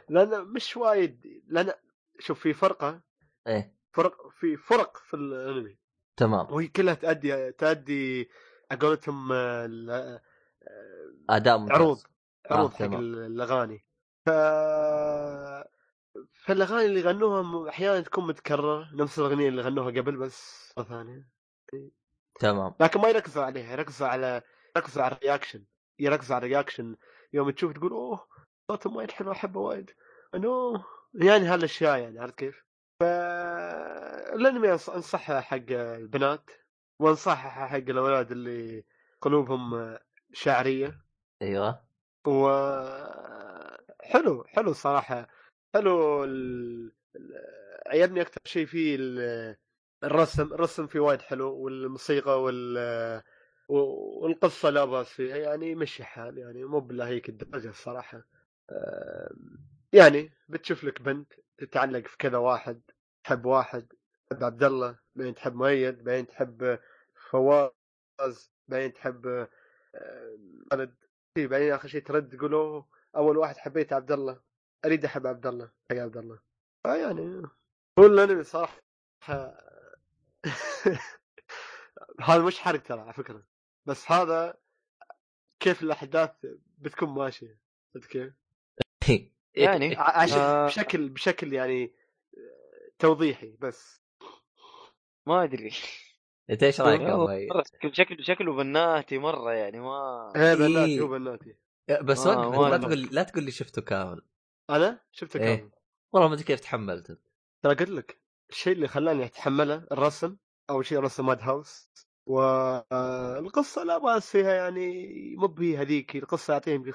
لأن 0.08 0.44
مش 0.44 0.76
وايد 0.76 1.42
لأن 1.48 1.72
شوف 2.18 2.40
في 2.40 2.52
فرقة 2.54 3.00
إيه. 3.46 3.74
فرق 3.92 4.28
في 4.28 4.56
فرق 4.56 4.96
في 4.96 5.14
الأنمي. 5.14 5.78
تمام. 6.16 6.52
وهي 6.52 6.68
كلها 6.68 6.94
تأدي 6.94 7.52
تأدي 7.52 8.30
على 8.70 8.80
قولتهم 8.80 9.32
آه، 9.32 9.68
آه، 9.90 10.20
أداء 11.30 11.58
ممتاز. 11.58 11.76
عروض 11.76 11.98
عروض 12.50 12.70
آه، 12.70 12.74
حق 12.74 12.78
تمام. 12.78 13.00
الأغاني. 13.00 13.83
ف 14.26 14.30
فالاغاني 16.44 16.86
اللي 16.86 17.00
غنوها 17.00 17.70
أحيانا 17.70 18.00
تكون 18.00 18.26
متكررة 18.26 18.90
نفس 18.94 19.18
الأغنية 19.18 19.48
اللي 19.48 19.62
غنوها 19.62 19.90
قبل 19.90 20.16
بس 20.16 20.72
مرة 20.78 20.84
ثانية. 20.84 21.28
تمام. 22.40 22.74
لكن 22.80 23.00
ما 23.00 23.08
يركزوا 23.08 23.44
عليها 23.44 23.72
يركزوا 23.72 24.06
على 24.06 24.42
يركزوا 24.76 25.02
على 25.02 25.16
ال 25.16 25.22
reaction 25.22 25.64
يركزوا 25.98 26.36
على 26.36 26.46
ال 26.46 26.52
reaction 26.52 26.96
يوم 27.32 27.50
تشوف 27.50 27.72
تقول 27.72 27.92
أوه 27.92 28.26
صوتهم 28.70 28.96
وايد 28.96 29.10
حلو 29.10 29.32
أحبه 29.32 29.60
وايد. 29.60 29.90
أنه 30.34 30.84
يعني 31.14 31.44
هالأشياء 31.46 31.98
يعني 31.98 32.20
عرفت 32.20 32.34
كيف؟ 32.34 32.64
ف 33.00 33.02
الانمي 34.34 34.72
أنصحها 34.72 35.40
حق 35.40 35.70
البنات 35.70 36.50
وأنصحها 37.00 37.66
حق 37.66 37.76
الأولاد 37.76 38.30
اللي 38.30 38.84
قلوبهم 39.20 39.98
شعرية. 40.32 41.04
أيوه. 41.42 41.84
و 42.26 42.48
حلو 44.12 44.44
حلو 44.44 44.72
صراحة 44.72 45.28
حلو 45.74 46.24
ال... 46.24 46.92
عجبني 47.86 48.20
أكثر 48.20 48.40
شيء 48.44 48.66
فيه 48.66 48.96
ال- 49.00 49.56
الرسم 50.04 50.52
الرسم 50.54 50.86
فيه 50.86 51.00
وايد 51.00 51.22
حلو 51.22 51.54
والموسيقى 51.56 52.42
وال 52.42 53.22
والقصة 53.68 54.70
لا 54.70 54.84
باس 54.84 55.08
فيها 55.08 55.36
يعني 55.36 55.74
مشي 55.74 56.04
حال 56.04 56.38
يعني 56.38 56.64
مو 56.64 56.80
بالله 56.80 57.08
هيك 57.08 57.28
الدرجة 57.28 57.68
الصراحة. 57.68 58.24
يعني 59.92 60.32
بتشوف 60.48 60.84
لك 60.84 61.02
بنت 61.02 61.32
تتعلق 61.58 62.06
في 62.06 62.16
كذا 62.18 62.38
واحد 62.38 62.80
تحب 63.24 63.44
واحد 63.46 63.92
تحب 64.30 64.44
عبد 64.44 64.64
الله 64.64 64.98
بعدين 65.14 65.34
تحب 65.34 65.54
مؤيد 65.54 66.04
بعدين 66.04 66.26
تحب 66.26 66.78
فواز 67.30 68.50
بعدين 68.68 68.92
تحب 68.92 69.48
خالد 70.72 70.94
بعدين 71.36 71.72
آخر 71.72 71.88
شيء 71.88 72.02
ترد 72.02 72.36
تقول 72.36 72.84
أول 73.16 73.36
واحد 73.36 73.56
حبيت 73.56 73.92
عبد 73.92 74.12
الله 74.12 74.40
أريد 74.84 75.04
أحب 75.04 75.26
عبد 75.26 75.46
الله 75.46 75.70
حق 75.90 75.96
عبد 75.96 76.16
الله. 76.16 76.38
فيعني 76.86 77.42
هو 77.98 78.06
الأنمي 78.06 78.42
صراحة 78.44 78.80
هذا 82.20 82.42
مش 82.42 82.58
حرق 82.58 82.82
ترى 82.82 83.00
على 83.00 83.12
فكرة. 83.12 83.42
بس 83.86 84.12
هذا 84.12 84.58
كيف 85.60 85.82
الأحداث 85.82 86.30
بتكون 86.78 87.08
ماشية 87.08 87.58
فهمت 87.94 88.06
كيف؟ 88.06 88.32
يعني؟ 89.54 89.96
عشان 89.96 90.38
آه. 90.38 90.66
بشكل 90.66 91.08
بشكل 91.08 91.52
يعني 91.52 91.94
توضيحي 92.98 93.56
بس. 93.60 94.02
ما 95.26 95.44
أدري. 95.44 95.72
أنت 96.50 96.62
إيش 96.62 96.80
رأيك 96.80 97.00
والله 97.00 97.48
شكله 97.92 98.22
شكله 98.22 98.52
بناتي 98.56 99.18
مرة 99.18 99.52
يعني 99.52 99.80
ما 99.80 100.32
إيه 100.36 100.54
بناتي 100.54 100.92
إيه. 100.92 101.00
هو 101.00 101.08
بناتي. 101.08 101.56
بس 102.02 102.26
آه، 102.26 102.48
وقف 102.48 102.70
لا. 102.70 102.78
تقول 102.78 103.08
لا 103.12 103.22
تقول 103.22 103.44
لي 103.44 103.50
شفته 103.50 103.82
كامل. 103.82 104.22
أنا؟ 104.70 105.00
شفته 105.12 105.40
إيه. 105.40 105.56
كامل. 105.56 105.70
والله 106.12 106.28
ما 106.28 106.34
أدري 106.34 106.44
كيف 106.44 106.60
تحملت 106.60 107.10
انت 107.10 107.20
ترى 107.64 107.74
قلت 107.74 107.90
لك 107.90 108.20
الشيء 108.50 108.72
اللي 108.72 108.88
خلاني 108.88 109.24
أتحمله 109.24 109.86
الرسم 109.92 110.36
أول 110.70 110.86
شيء 110.86 110.98
رسم 110.98 111.26
ماد 111.26 111.40
هاوس 111.40 111.90
والقصة 112.28 113.84
لا 113.84 113.98
بأس 113.98 114.30
فيها 114.30 114.52
يعني 114.54 115.36
مو 115.36 115.46
بهي 115.46 115.76
هذيك 115.76 116.16
القصة 116.16 116.54
اعطيها 116.54 116.74
يمكن 116.74 116.92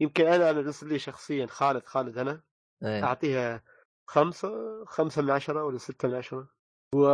يمكن 0.00 0.26
أنا 0.26 0.50
أنا 0.50 0.52
بالنسبة 0.52 0.88
لي 0.88 0.98
شخصيا 0.98 1.46
خالد 1.46 1.84
خالد 1.84 2.18
أنا 2.18 2.42
إيه. 2.82 3.04
أعطيها 3.04 3.64
خمسة 4.06 4.84
خمسة 4.84 5.22
من 5.22 5.30
عشرة 5.30 5.64
ولا 5.64 5.78
ستة 5.78 6.08
من 6.08 6.14
عشرة. 6.14 6.48
و 6.94 7.08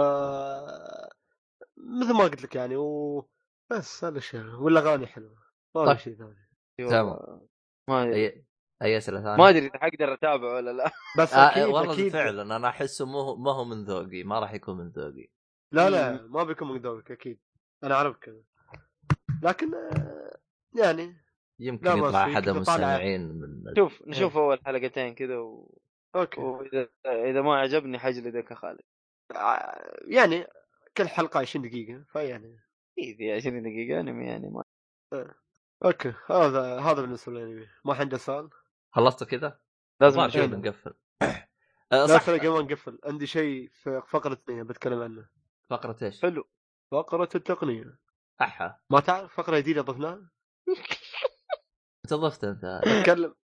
مثل 1.77 2.13
ما 2.13 2.25
قلت 2.25 2.43
لك 2.43 2.55
يعني 2.55 2.77
و 2.77 3.29
بس 3.71 4.05
هذا 4.05 4.19
الشيء 4.19 4.45
والأغاني 4.45 5.07
حلوة 5.07 5.43
ما 5.75 5.87
طيب. 5.87 5.97
شيء 5.97 6.15
ثاني. 6.15 6.52
تمام. 6.89 7.49
ما 7.89 8.03
أدري. 8.03 8.45
اي 8.83 8.97
أسئلة 8.97 9.23
ثانية؟ 9.23 9.37
ما 9.37 9.49
أدري 9.49 9.67
إذا 9.67 9.79
حقدر 9.79 10.13
أتابع 10.13 10.55
ولا 10.55 10.71
لا. 10.71 10.91
بس 11.19 11.35
آه 11.35 11.51
أكيد 11.51 11.65
والله 11.65 11.93
أكيد. 11.93 12.13
فعلا 12.13 12.57
أنا 12.57 12.69
أحسه 12.69 13.07
مو 13.07 13.37
ما 13.37 13.53
هو 13.53 13.65
من 13.65 13.85
ذوقي 13.85 14.25
ما 14.25 14.39
راح 14.39 14.53
يكون 14.53 14.77
من 14.77 14.89
ذوقي. 14.89 15.29
لا 15.73 15.91
لا 15.91 16.27
ما 16.27 16.45
بيكون 16.45 16.69
من 16.73 16.81
ذوقك 16.81 17.11
أكيد. 17.11 17.41
أنا 17.85 17.95
أعرف 17.95 18.17
كذا. 18.17 18.43
لكن 19.43 19.75
آه، 19.75 20.39
يعني 20.79 21.17
يمكن 21.61 21.99
يطلع 21.99 22.25
أحد 22.25 22.49
المستمعين 22.49 23.21
من 23.21 23.75
شوف 23.77 24.03
نشوف 24.07 24.37
أول 24.37 24.61
حلقتين 24.67 25.15
كذا 25.15 25.37
و... 25.39 25.79
أوكي. 26.15 26.41
وإذا 26.41 26.89
إذا 27.07 27.43
ما 27.43 27.57
عجبني 27.57 27.99
حجلدك 27.99 28.51
يا 28.51 28.57
خالد. 28.57 28.81
آه، 29.37 30.01
يعني 30.07 30.47
كل 30.97 31.09
حلقة 31.09 31.41
20 31.41 31.69
دقيقة 31.69 32.05
فيعني. 32.13 32.59
إيه 32.99 33.17
في 33.17 33.33
20 33.33 33.63
دقيقة 33.63 34.01
أنمي 34.01 34.27
يعني 34.27 34.49
ما 34.51 34.65
أوكي 35.85 36.15
هذا 36.31 36.79
هذا 36.81 37.01
بالنسبة 37.01 37.33
للانمي 37.33 37.67
ما 37.85 37.95
عنده 37.95 38.17
سؤال؟ 38.19 38.51
خلصت 38.91 39.25
كذا؟ 39.25 39.61
لازم 40.01 40.21
نقفل 40.21 40.95
آه، 41.23 41.37
لا 41.93 42.07
صح. 42.07 42.27
ترى 42.27 42.39
قبل 42.39 42.49
ما 42.49 42.63
نقفل 42.63 42.99
عندي 43.05 43.27
شيء 43.27 43.71
في 43.73 44.03
فقرة 44.09 44.33
التقنيه 44.33 44.63
بتكلم 44.63 45.03
عنه. 45.03 45.29
فقرة 45.71 45.97
إيش؟ 46.03 46.23
حلو. 46.23 46.49
فقرة 46.91 47.29
التقنية. 47.35 47.99
أحا. 48.41 48.77
ما 48.91 49.01
تعرف 49.01 49.35
فقرة 49.35 49.59
جديدة 49.59 49.83
ضفناها 49.83 50.31
انت 52.05 52.15
ضفت 52.15 52.45
أنت. 52.45 52.81
نتكلم 52.87 53.35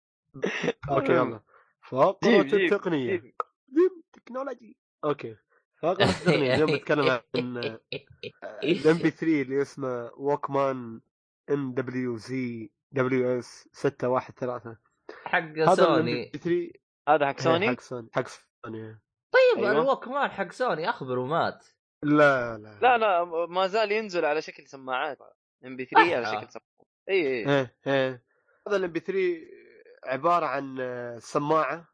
أوكي 0.91 1.13
يلا. 1.13 1.41
فقرة 1.89 2.19
جيب- 2.25 2.47
جيب- 2.47 2.61
التقنية. 2.73 3.17
جيب. 3.17 3.35
ديم 3.69 4.03
technology. 4.13 4.77
أوكي. 5.05 5.37
فقرة 5.83 6.05
التقنية. 6.05 6.55
اليوم 6.55 6.73
بتكلم 6.73 7.11
عن 7.11 7.21
ال 7.35 8.99
MP3 8.99 9.43
اللي 9.43 9.63
اسمه 9.63 10.11
ووكمان 10.17 11.01
ام 11.51 11.75
دبليو 11.75 12.17
زي 12.17 12.71
دبليو 12.93 13.39
اس 13.39 13.69
613 13.73 14.77
حق 15.25 15.75
سوني. 15.75 16.13
ال 16.13 16.31
MP3 16.33 16.73
هذا 17.09 17.27
حق 17.27 17.41
سوني؟ 17.41 17.69
حق 17.69 17.81
سوني. 17.81 18.09
حق 18.13 18.27
سوني 18.27 19.01
طيب 19.35 19.65
أيوة. 19.65 19.71
ال 19.71 20.09
Walkman 20.09 20.31
حق 20.31 20.53
سوني 20.53 20.91
اخبر 20.91 21.19
ومات 21.19 21.67
لا 22.05 22.59
لا. 22.59 22.79
لا 22.83 22.99
لا 22.99 23.25
ما 23.47 23.67
زال 23.67 23.93
ينزل 23.93 24.25
على 24.25 24.43
شكل 24.43 24.67
سماعات. 24.67 25.19
MP3 25.65 26.17
على. 26.17 26.27
شكل 26.27 26.51
سماعات. 26.53 26.89
اي 27.09 27.27
اي 27.27 27.49
إيه. 27.49 27.77
إيه 27.87 28.25
هذا 28.69 28.77
ال 28.77 28.93
MP3 28.93 29.59
عبارة 30.05 30.47
عن 30.47 30.81
آه، 30.81 31.19
سماعة 31.19 31.89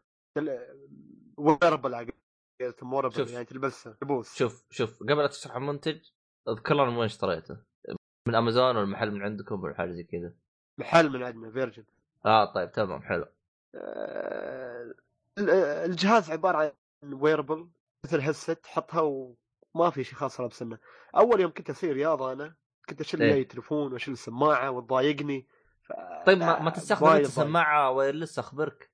wearable 1.39 1.95
على 1.95 2.13
قولتهم. 2.61 3.03
يعني 3.29 3.45
تلبسها 3.45 3.93
تبوس. 4.01 4.35
شوف 4.35 4.65
شوف. 4.71 5.03
قبل 5.03 5.19
لا 5.19 5.27
تشرح 5.27 5.57
المنتج 5.57 6.01
أذكر 6.49 6.75
لنا 6.75 6.85
من 6.85 6.97
وين 6.97 7.05
اشتريته. 7.05 7.74
من 8.27 8.35
امازون 8.35 8.77
ولا 8.77 8.87
محل 8.87 9.11
من 9.11 9.23
عندكم 9.23 9.63
ولا 9.63 9.75
حاجة 9.75 9.91
زي 9.91 10.03
كذا؟ 10.05 10.33
محل 10.79 11.11
من 11.11 11.23
عندنا 11.23 11.51
Virgin 11.51 11.85
آه 12.27 12.53
طيب 12.55 12.73
تمام 12.73 13.03
حلو. 13.03 13.27
آه، 13.75 14.95
الجهاز 15.85 16.31
عبارة 16.31 16.59
عن 17.03 17.13
ويربل 17.13 17.69
مثل 18.05 18.21
هيدسет 18.21 18.63
تحطها 18.63 19.01
وما 19.01 19.91
في 19.91 20.05
شيء 20.05 20.15
خاص 20.15 20.41
لابسنه 20.41 20.79
أول 21.17 21.41
يوم 21.41 21.51
كنت 21.51 21.71
أسوي 21.71 21.93
رياضه 21.93 22.33
أنا 22.33 22.55
كنت 22.89 23.01
أشيل 23.01 23.23
إيه. 23.23 23.35
لي 23.35 23.45
تليفون 23.45 23.93
وأشيل 23.93 24.13
السماعة 24.15 24.71
وتضايقني 24.71 25.47
ف... 25.83 25.93
طيب 26.27 26.39
ما, 26.39 26.63
ما 26.63 26.71
تستخدم 26.71 27.07
أنت 27.07 27.15
ضايق. 27.15 27.27
سماعة 27.27 27.91
wireless 27.91 28.39
أخبرك؟ 28.39 28.91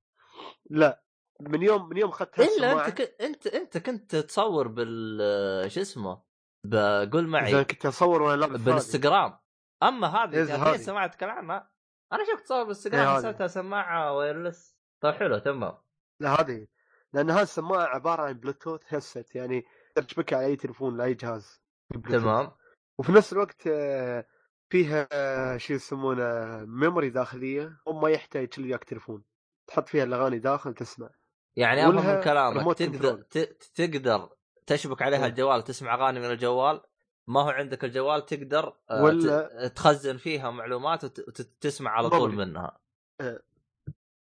لا 0.70 1.02
من 1.40 1.62
يوم 1.62 1.88
من 1.88 1.96
يوم 1.96 2.10
اخذت 2.10 2.40
إلا 2.40 2.86
أنت 2.86 3.00
ك... 3.02 3.22
انت 3.22 3.46
أنت 3.46 3.78
كنت 3.78 4.16
تصور 4.16 4.68
بال 4.68 5.72
شو 5.72 5.80
اسمه؟ 5.80 6.29
بقول 6.64 7.26
معي 7.26 7.50
إذا 7.50 7.62
كنت 7.62 7.86
أصور 7.86 8.22
وأنا 8.22 8.40
لابس 8.40 8.60
هذه. 8.60 8.64
بالانستغرام. 8.64 9.38
أما 9.82 10.06
هذه 10.06 10.34
إيه، 10.34 10.74
السماعه 10.74 11.06
تتكلم 11.06 11.30
عنها 11.30 11.70
أنا 12.12 12.24
شفت 12.24 12.44
تصور 12.44 12.62
بالانستغرام 12.62 13.08
إيه،. 13.08 13.16
حسبتها 13.16 13.46
سماعة 13.46 14.16
wireless 14.16 14.76
طيب 15.00 15.14
حلو 15.14 15.38
تمام. 15.38 15.78
لا 16.20 16.40
هذه. 16.40 16.66
لأن 17.12 17.30
هذه 17.30 17.42
السماعة 17.42 17.86
عبارة 17.86 18.22
عن 18.22 18.32
بلوتوث 18.32 18.80
هيدسет 18.88 19.34
يعني 19.34 19.64
تشبكها 19.94 20.38
على 20.38 20.46
أي 20.46 20.56
تليفون 20.56 20.96
لأي 20.96 21.14
جهاز 21.14 21.62
بلوتوث. 21.90 22.22
تمام. 22.22 22.50
وفي 22.98 23.12
نفس 23.12 23.32
الوقت 23.32 23.66
آه، 23.66 24.26
فيها 24.68 25.08
آه، 25.12 25.56
شو 25.56 25.74
يسمونه 25.74 26.58
memory 26.64 27.10
داخلية 27.10 27.80
وما 27.86 28.10
يحتاج 28.10 28.48
وياك 28.58 28.84
تليفون. 28.84 29.24
تحط 29.66 29.88
فيها 29.88 30.04
الأغاني 30.04 30.38
داخل 30.38 30.74
تسمع. 30.74 31.10
يعني 31.56 31.88
أفهم 31.88 32.16
من 32.16 32.20
كلامك 32.20 32.78
تقدر 32.78 33.22
تقدر 33.74 34.28
تشبك 34.72 35.02
عليها 35.02 35.20
إيه. 35.20 35.26
الجوال 35.26 35.62
تسمع 35.64 35.94
أغاني 35.94 36.20
من 36.20 36.26
الجوال 36.30 36.80
ما 37.26 37.40
هو 37.42 37.48
عندك 37.50 37.84
الجوال 37.84 38.26
تقدر 38.26 38.76
آه، 38.90 39.02
ولا- 39.04 39.68
تخزن 39.68 40.16
فيها 40.16 40.50
معلومات 40.50 41.04
وتسمع 41.04 41.90
على 41.90 42.10
طول 42.10 42.30
memory. 42.30 42.46
منها 42.50 42.78
إيه 43.20 43.42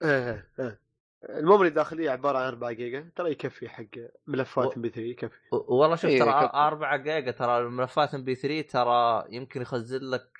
إيه 0.02 0.80
ال 1.28 1.34
memory 1.34 1.68
الداخليه 1.68 2.10
عبارة 2.10 2.38
عن 2.38 2.46
4 2.48 2.72
جيجا 2.72 3.10
ترى 3.16 3.30
يكفي 3.30 3.68
حق 3.68 3.84
ملفات 4.26 4.76
MP3 4.76 5.00
يكفي 5.10 5.36
والله 5.52 5.96
شوف 5.96 6.10
إيه، 6.10 6.20
ترى 6.20 6.30
يكفي. 6.44 6.56
4 6.56 6.96
جيجا 6.96 7.30
ترى 7.30 7.58
الملفات 7.58 8.14
MP3 8.14 8.68
ترى 8.68 9.24
يمكن 9.30 9.62
يخزن 9.62 10.00
لك 10.10 10.38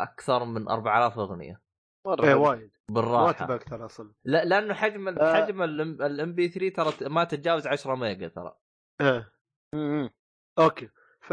أكثر 0.00 0.44
من 0.44 0.68
4000 0.68 1.18
أغنية 1.18 1.60
مرة 2.06 2.24
إيه. 2.24 2.34
وايد 2.34 2.70
ما 2.88 2.94
بالراحه 2.94 3.32
تبى 3.44 3.54
أكثر 3.54 3.84
أصلا 3.84 4.12
لا 4.24 4.44
لأنه 4.44 4.74
حجم 4.74 5.08
ال- 5.08 5.18
آه. 5.18 5.34
حجم 5.44 5.62
ال 5.62 6.34
MP3 6.34 6.68
ترى 6.68 7.08
ما 7.08 7.24
تتجاوز 7.24 7.66
10 7.66 7.94
ميجا 7.94 8.28
ترى 8.28 8.56
إيه 9.00 9.33
م- 9.74 10.04
م. 10.04 10.10
okay. 10.58 10.88
ف 11.20 11.32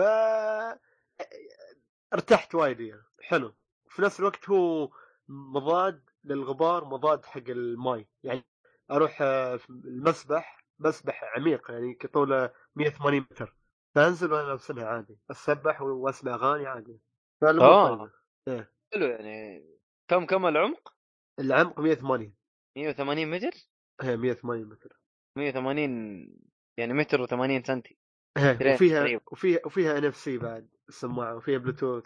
ارتحت 2.14 2.56
وايد 2.56 2.80
يعني. 2.80 3.04
حلو. 3.22 3.56
في 3.90 4.02
نفس 4.02 4.20
الوقت 4.20 4.50
هو 4.50 4.90
مضاد 5.30 6.10
للغبار 6.24 6.86
مضاد 6.86 7.26
حق 7.26 7.44
الماي. 7.50 8.08
يعني 8.24 8.44
أروح 8.92 9.22
آه، 9.22 9.60
المسبح 9.70 10.66
مسبح 10.80 11.24
عميق 11.38 11.72
يعني 11.72 11.94
كطوله 11.94 12.54
180 12.76 13.20
متر. 13.32 13.56
فأنزل 13.96 14.34
وأنا 14.34 14.48
لابسنها 14.48 14.86
عادي. 14.86 15.18
أسبح 15.32 15.82
وأسمع 15.82 16.34
أغاني 16.36 16.68
عادي. 16.68 17.00
آه. 17.62 18.12
طيبة. 18.48 18.68
حلو 18.94 19.06
يعني. 19.06 19.66
كم 20.08 20.26
كم 20.26 20.46
العمق؟ 20.46 20.94
العمق 21.40 21.80
180 21.80 22.36
180 22.78 23.28
متر؟ 23.32 23.58
هي 24.02 24.18
180 24.18 24.66
متر. 24.70 25.00
180 25.38 25.90
يعني 26.78 26.94
متر 26.94 27.28
و80 27.28 27.68
سنتي. 27.68 27.98
مترين 28.38 28.74
وفيها. 28.74 29.20
وفيها 29.32 29.60
وفيها 29.66 29.98
NFC 29.98 30.38
بعد 30.38 30.68
السماعه 30.90 31.36
وفيها 31.36 31.58
بلوتوث 31.58 32.06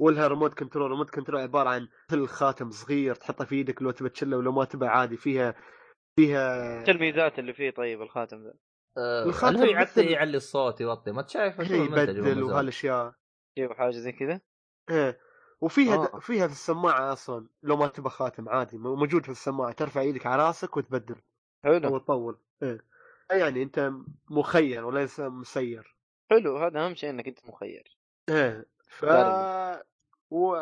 ولها 0.00 0.28
remote 0.28 0.54
control 0.54 0.90
remote 0.90 1.10
control 1.10 1.40
عبارة 1.40 1.68
عن 1.68 1.88
مثل 2.10 2.26
خاتم 2.26 2.70
صغير 2.70 3.14
تحطه 3.14 3.44
في 3.44 3.54
إيدك 3.54 3.82
لو 3.82 3.90
تبى 3.90 4.08
تشله 4.08 4.36
ولو 4.36 4.52
ما 4.52 4.64
تبى 4.64 4.86
عادي 4.86 5.16
فيها 5.16 5.54
فيها 6.18 6.80
إيش 6.80 6.88
الميزات 6.88 7.38
اللي 7.38 7.52
فيه 7.52 7.70
طيب 7.70 8.02
الخاتم 8.02 8.42
ذا؟ 8.44 8.54
آه، 8.98 9.24
الخاتم 9.24 9.56
هو 9.56 9.74
مثل- 9.80 10.04
يعلي 10.08 10.36
الصوت 10.36 10.80
يوطي 10.80 11.12
ما 11.12 11.22
تشايف 11.22 11.60
هي 11.60 11.84
يبدل 11.84 12.42
وهالأشياء 12.42 13.14
شيء 13.58 13.74
حاجة 13.74 13.90
زي 13.90 14.12
كذا؟ 14.12 14.40
إيه 14.90 15.20
وفيها 15.60 15.94
آه. 15.94 16.16
د... 16.16 16.18
فيها 16.20 16.46
في 16.46 16.52
السماعة 16.52 17.12
أصلا 17.12 17.48
لو 17.62 17.76
ما 17.76 17.86
تبى 17.86 18.08
خاتم 18.08 18.48
عادي 18.48 18.78
موجود 18.78 19.22
في 19.24 19.30
السماعة 19.30 19.72
ترفع 19.72 20.00
إيدك 20.00 20.26
على 20.26 20.42
راسك 20.46 20.76
وتبدل 20.76 21.16
حلو 21.64 21.94
وتطول 21.94 22.38
إيه 22.62 22.80
يعني 23.30 23.62
أنت 23.62 23.92
مخير 24.30 24.84
وليس 24.84 25.20
مسير. 25.20 25.96
حلو 26.30 26.56
هذا 26.56 26.86
أهم 26.86 26.94
شيء 26.94 27.10
إنك 27.10 27.28
أنت 27.28 27.46
مخير. 27.48 27.98
إيه 28.28 28.66
ف. 28.88 29.04
و... 30.30 30.56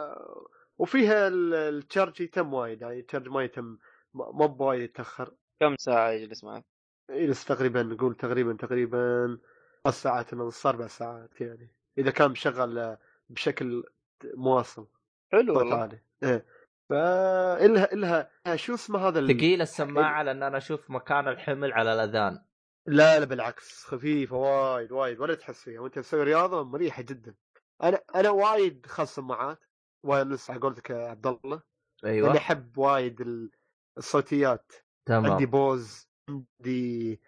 وفيها 0.78 1.28
ال- 1.28 1.55
التشارج 1.55 2.20
يتم 2.20 2.55
وايد 2.55 2.82
يعني 2.82 2.99
التشارج 2.99 3.28
ما 3.28 3.45
يتم 3.45 3.78
ما 4.15 4.31
ما 4.32 4.47
بوايد 4.47 4.82
يتأخر. 4.82 5.35
كم 5.61 5.77
ساعة 5.77 6.11
يجلس 6.11 6.45
معك؟ 6.45 6.65
يجلس 7.11 7.45
تقريبا 7.45 7.82
نقول 7.82 8.15
تقريبا 8.15 8.53
تقريبا 8.53 9.39
ثلاث 9.85 9.95
ساعات 9.95 10.32
إلى 10.32 10.43
نص 10.43 10.66
أربع 10.66 10.86
ساعات 10.86 11.41
يعني. 11.41 11.74
إذا 11.99 12.11
كان 12.11 12.31
مشغل 12.31 12.97
بشكل 13.28 13.85
مواصل. 14.24 14.86
حلو 15.32 15.55
صوت 15.55 15.57
والله. 15.57 15.77
عالي 15.77 16.01
إيه 16.23 16.47
فإلها 16.91 17.93
إلها 17.93 18.31
شو 18.57 18.74
اسمه 18.74 18.99
هذا. 18.99 19.27
ثقيل 19.27 19.62
السماعة 19.62 20.23
لأن 20.23 20.43
أنا 20.43 20.57
أشوف 20.57 20.91
مكان 20.91 21.28
الحمل 21.28 21.73
على 21.73 21.93
الأذان. 21.95 22.45
لا 22.86 23.19
لا 23.19 23.24
بالعكس 23.24 23.85
خفيفة 23.85 24.36
وايد 24.36 24.93
وايد 24.93 25.20
ولا 25.20 25.35
تحس 25.35 25.62
فيها 25.62 25.81
وانت 25.81 25.98
تسوي 25.98 26.23
رياضة 26.23 26.65
مريحة 26.65 27.02
جدا. 27.02 27.35
أنا 27.82 28.01
أنا 28.15 28.31
وايد 28.31 28.86
خاص 28.86 29.15
سماعات 29.15 29.59
وايرلس 30.02 30.51
على 30.51 30.61
قولتك 30.61 30.90
يا 30.90 31.09
عبد 31.09 31.27
الله 31.27 31.62
أيوه. 32.05 32.31
أنا 32.31 32.39
أحب 32.39 32.78
وايد 32.78 33.20
ال- 33.20 33.51
الصوتيات. 33.98 34.73
عندي 35.11 35.28
تمام 35.28 35.47
بوز 35.47 36.09
عندي 36.28 37.20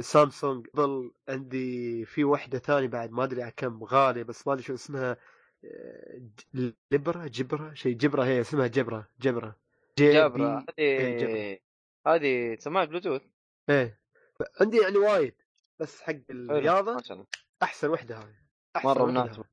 سامسونج 0.00 0.66
ظل 0.76 1.12
عندي 1.28 2.04
في 2.04 2.24
وحدة 2.24 2.58
ثانية 2.58 2.88
بعد 2.88 3.10
ما 3.10 3.24
أدري 3.24 3.42
على 3.42 3.52
كم 3.56 3.84
غالية 3.84 4.22
بس 4.22 4.46
ما 4.46 4.52
أدري 4.52 4.64
شو 4.64 4.74
اسمها 4.74 5.16
آه، 5.64 6.20
لبرة 6.92 7.26
جبرة 7.26 7.74
شيء 7.74 7.96
جبرة 7.96 8.24
هي 8.24 8.40
اسمها 8.40 8.66
جبرة 8.66 9.08
جبرة 9.20 9.56
بي- 9.98 10.18
هذه 10.18 11.18
جبرة. 11.18 11.58
هذه 12.06 12.56
سماعه 12.58 12.86
بلوتوث 12.86 13.22
إيه. 13.70 13.99
عندي 14.60 14.76
يعني 14.76 14.96
وايد 14.98 15.34
بس 15.80 16.02
حق 16.02 16.14
الله 16.30 16.98
أحسن 17.62 17.90
وحدة 17.90 18.16
هذه 18.18 18.34
أحسن 18.76 18.88
مرة 18.88 19.04
مناسبة. 19.04 19.44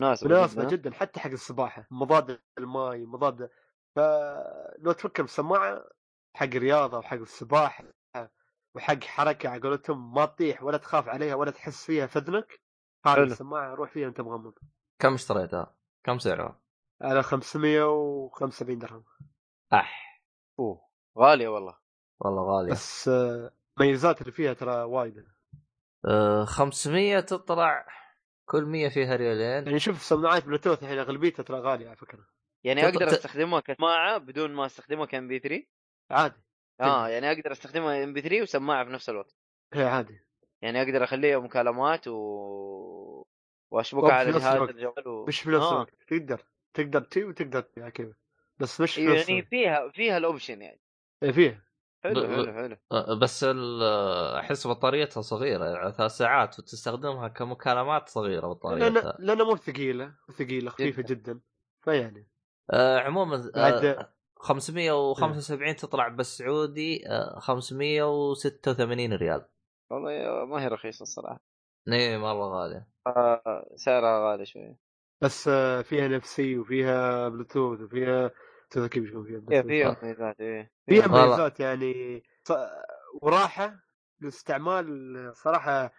مناسبة 0.00 0.64
جدا 0.64 0.90
حتى 0.92 1.20
حق 1.20 1.30
السباحة 1.30 1.86
مضاد 1.90 2.40
للماي 2.58 3.06
مضاد 3.06 3.50
فلو 3.96 4.92
تفكر 4.92 5.22
بسماعة 5.22 5.84
حق 6.34 6.46
الرياضة 6.46 6.98
وحق 6.98 7.16
السباحة 7.16 7.84
وحق 8.74 9.04
حركة 9.04 9.48
على 9.48 9.62
قولتهم 9.62 10.14
ما 10.14 10.26
تطيح 10.26 10.62
ولا 10.62 10.78
تخاف 10.78 11.08
عليها 11.08 11.34
ولا 11.34 11.50
تحس 11.50 11.84
فيها 11.84 12.06
في 12.06 12.18
اذنك 12.18 12.60
هذه 13.06 13.14
حلو. 13.14 13.24
السماعة 13.24 13.74
روح 13.74 13.90
فيها 13.92 14.06
وانت 14.06 14.20
مغمض 14.20 14.54
كم 14.98 15.14
اشتريتها؟ 15.14 15.74
كم 16.04 16.18
سعرها؟ 16.18 16.60
على 17.02 17.22
575 17.22 18.78
درهم 18.78 19.04
أح 19.72 20.22
أوه 20.58 20.88
غالية 21.18 21.48
والله 21.48 21.78
والله 22.20 22.42
غاليه 22.42 22.72
بس 22.72 23.10
آه، 23.80 23.84
ميزات 23.84 24.20
اللي 24.20 24.32
فيها 24.32 24.52
ترى 24.52 24.82
وايد. 24.82 25.24
آه 26.08 26.44
500 26.44 27.20
تطلع 27.20 27.86
كل 28.48 28.64
100 28.64 28.88
فيها 28.88 29.16
ريالين. 29.16 29.66
يعني 29.66 29.78
شوف 29.78 30.02
سماعات 30.02 30.44
بلوتوث 30.44 30.82
الحين 30.82 30.98
أغلبيتها 30.98 31.42
ترى 31.42 31.58
غالية 31.60 31.86
على 31.86 31.96
فكرة. 31.96 32.26
يعني 32.64 32.82
تط- 32.82 32.86
أقدر 32.88 33.08
أستخدمها 33.08 33.60
كسماعة 33.60 34.18
بدون 34.18 34.52
ما 34.54 34.66
أستخدمها 34.66 35.06
ك 35.06 35.28
MP3 35.28 35.66
عادي. 36.10 36.42
آه 36.80 37.08
يعني 37.08 37.32
أقدر 37.32 37.52
أستخدمها 37.52 38.04
MP3 38.04 38.42
وسماعة 38.42 38.84
في 38.84 38.90
نفس 38.90 39.08
الوقت. 39.08 39.36
هي 39.74 39.84
عادي. 39.84 40.20
يعني 40.62 40.82
أقدر 40.82 41.04
أخليها 41.04 41.38
مكالمات 41.38 42.08
و 42.08 42.18
وأشبكها 43.72 44.12
على 44.12 44.32
جهاز. 44.32 44.60
الجوال 44.68 45.08
و... 45.08 45.24
مش 45.26 45.40
في 45.40 45.50
نفس 45.50 45.64
آه. 45.64 45.72
الوقت 45.72 45.94
تقدر 46.08 46.42
تقدر 46.74 47.00
تي 47.00 47.24
وتقدر 47.24 47.60
تي 47.60 47.90
كذا. 47.90 48.14
بس 48.58 48.80
مش 48.80 48.94
في 48.94 49.06
نفس 49.06 49.28
يعني 49.28 49.42
فيها 49.42 49.88
فيها 49.88 50.16
ال 50.16 50.23
option 50.23 50.62
يعني. 50.62 50.80
إيه، 51.22 51.32
فيها. 51.32 51.64
حلو 52.08 52.28
حلو 52.28 52.52
حلو. 52.52 52.76
آه، 52.92 53.14
بس 53.14 53.44
ال- 53.44 53.82
أحس 54.38 54.66
بطاريتها 54.66 55.20
صغيرة 55.20 55.64
يعني 55.64 55.92
ثلاث 55.92 56.10
ساعات 56.12 56.58
وتستخدمها 56.58 57.28
كمكالمات 57.28 58.08
صغيرة 58.08 58.46
بطاريتها. 58.46 59.16
لأن 59.18 59.42
مو 59.42 59.56
ثقيلة 59.56 60.14
ثقيلة 60.38 60.70
خفيفة 60.70 61.02
جدا 61.02 61.40
فيعني. 61.84 62.28
آه 62.70 62.98
عموما 62.98 63.50
آه 63.56 64.08
575 64.36 65.76
تطلع 65.76 66.08
بالسعودي 66.08 67.08
آه 67.08 67.38
586 67.38 69.12
ريال. 69.12 69.44
والله 69.90 70.44
ما 70.44 70.62
هي 70.62 70.68
رخيصة 70.68 71.02
الصراحة. 71.02 71.40
إيه 71.88 72.18
مرة 72.18 72.62
غالية. 72.62 72.88
آه، 73.06 73.72
سعرها 73.76 74.30
غالي 74.30 74.46
شوي. 74.46 74.76
بس 75.20 75.48
آه، 75.48 75.82
فيها 75.82 76.08
نفسي 76.08 76.58
وفيها 76.58 77.28
بلوتوث 77.28 77.80
وفيها 77.80 78.30
تذكر 78.70 78.88
كيف 79.00 79.08
يكون 79.08 79.24
فيها 79.24 79.62
فيها 79.62 79.98
مميزات 80.02 80.40
إيه. 80.40 80.70
فيها 80.88 81.04
والله. 81.06 81.26
مميزات 81.26 81.60
يعني 81.60 82.22
ص- 82.44 82.52
وراحة 83.22 83.80
للاستعمال 84.20 85.30
صراحة 85.36 85.92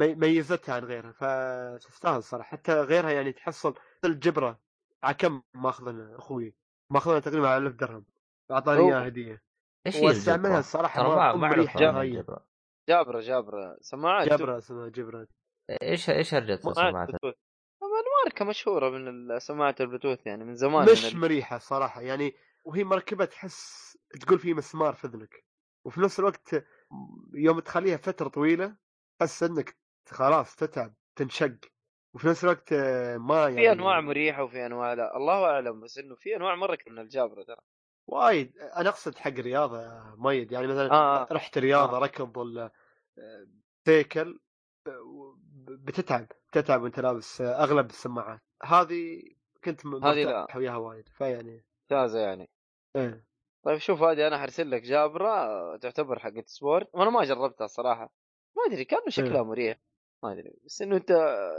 ميزتها 0.00 0.74
عن 0.74 0.84
غيرها. 0.84 1.12
فتستاهل 1.12 2.22
صراحة. 2.22 2.48
حتى 2.50 2.72
غيرها 2.80 3.10
يعني 3.10 3.32
تحصل 3.32 3.74
الجبرة 4.04 4.60
على 5.02 5.14
كم 5.14 5.42
ماخذنا 5.54 6.16
أخوي. 6.18 6.54
ماخذنا 6.90 7.20
تقريبا 7.20 7.48
على 7.48 7.66
1000 7.66 7.74
درهم. 7.74 8.06
أعطاني. 8.50 8.80
إياها 8.88 9.06
هدية. 9.08 9.42
إيش 9.86 9.96
هي 9.96 10.06
واستعملها؟ 10.06 10.58
الصراحه 10.58 11.02
ما 11.36 11.54
الجبرة. 12.02 12.46
جابره 12.88 13.20
جابره 13.20 13.76
سماعات. 13.80 14.28
جبرة 14.32 14.58
اسمها 14.58 14.88
جبرة. 14.88 15.26
إيش 15.82 16.10
إيش 16.10 16.34
هرجتها 16.34 16.72
سماعات 16.72 17.08
ماركة 18.24 18.44
مشهورة 18.44 18.90
من 18.90 19.38
سماعات 19.38 19.80
البلوتوث 19.80 20.26
يعني 20.26 20.44
من 20.44 20.54
زمان 20.54 20.92
مش 20.92 21.14
من 21.14 21.20
مريحة 21.20 21.58
صراحة 21.58 22.00
يعني 22.00 22.34
وهي 22.64 22.84
مركبة 22.84 23.24
تحس 23.24 23.98
تقول 24.20 24.38
في 24.38 24.54
مسمار 24.54 24.94
في 24.94 25.06
إذنك 25.06 25.44
وفي 25.84 26.00
نفس 26.00 26.20
الوقت 26.20 26.64
يوم 27.34 27.60
تخليها 27.60 27.96
فترة 27.96 28.28
طويلة 28.28 28.76
تحس 29.18 29.42
إنك 29.42 29.76
خلاص 30.08 30.56
تتعب 30.56 30.94
تنشق 31.16 31.56
وفي 32.14 32.28
نفس 32.28 32.44
الوقت 32.44 32.72
آه، 32.72 33.16
ما 33.16 33.42
يعني 33.42 33.56
في 33.56 33.72
أنواع 33.72 34.00
مريحة 34.00 34.44
وفي 34.44 34.66
أنواع 34.66 34.92
لا 34.92 35.16
الله 35.16 35.44
أعلم 35.44 35.80
بس 35.80 35.98
إنه 35.98 36.14
في 36.14 36.36
أنواع 36.36 36.54
مرة 36.54 36.78
من 36.86 36.98
ال 36.98 37.05
Jabra 37.05 37.42
ترى 37.42 37.60
وايد 38.06 38.58
أنا 38.58 38.88
أقصد 38.88 39.18
حق 39.18 39.30
رياضه 39.30 39.82
يا 39.82 40.14
ميد 40.18 40.52
يعني 40.52 40.66
مثلا 40.66 40.92
آه. 40.92 41.28
رحت 41.32 41.58
رياضة 41.58 41.96
آه. 41.96 42.00
ركض 42.00 42.36
ولا 42.36 42.72
آه، 43.18 43.46
سيكل 43.86 44.40
آه، 44.86 45.38
بتتعب 45.76 46.26
بتتعب 46.52 46.82
وانت 46.82 47.00
لابس 47.00 47.40
آه، 47.40 47.62
أغلب 47.64 47.90
السماعات. 47.90 48.40
هذه 48.62 49.22
كنت 49.64 49.86
مرتاح 49.86 50.56
وياها 50.56 50.76
وايد 50.76 51.08
فيعني 51.08 51.64
ممتازه 51.82 52.20
يعني. 52.20 52.50
إيه. 52.96 53.26
طيب 53.64 53.78
شوف 53.78 54.02
هذه 54.02 54.26
أنا 54.26 54.38
حرسل 54.38 54.70
لك 54.70 54.82
Jabra 54.82 55.76
تعتبر 55.76 56.18
حقت 56.18 56.48
sport. 56.48 56.88
وأنا 56.92 57.10
ما 57.10 57.24
جربتها 57.24 57.64
الصراحه 57.64 58.12
ما 58.56 58.62
أدري 58.66 58.84
كان 58.84 59.00
شكلها 59.08 59.42
مريح. 59.42 59.78
ما 60.22 60.32
أدري. 60.32 60.54
بس 60.64 60.82
إنه 60.82 60.96
أنت 60.96 61.12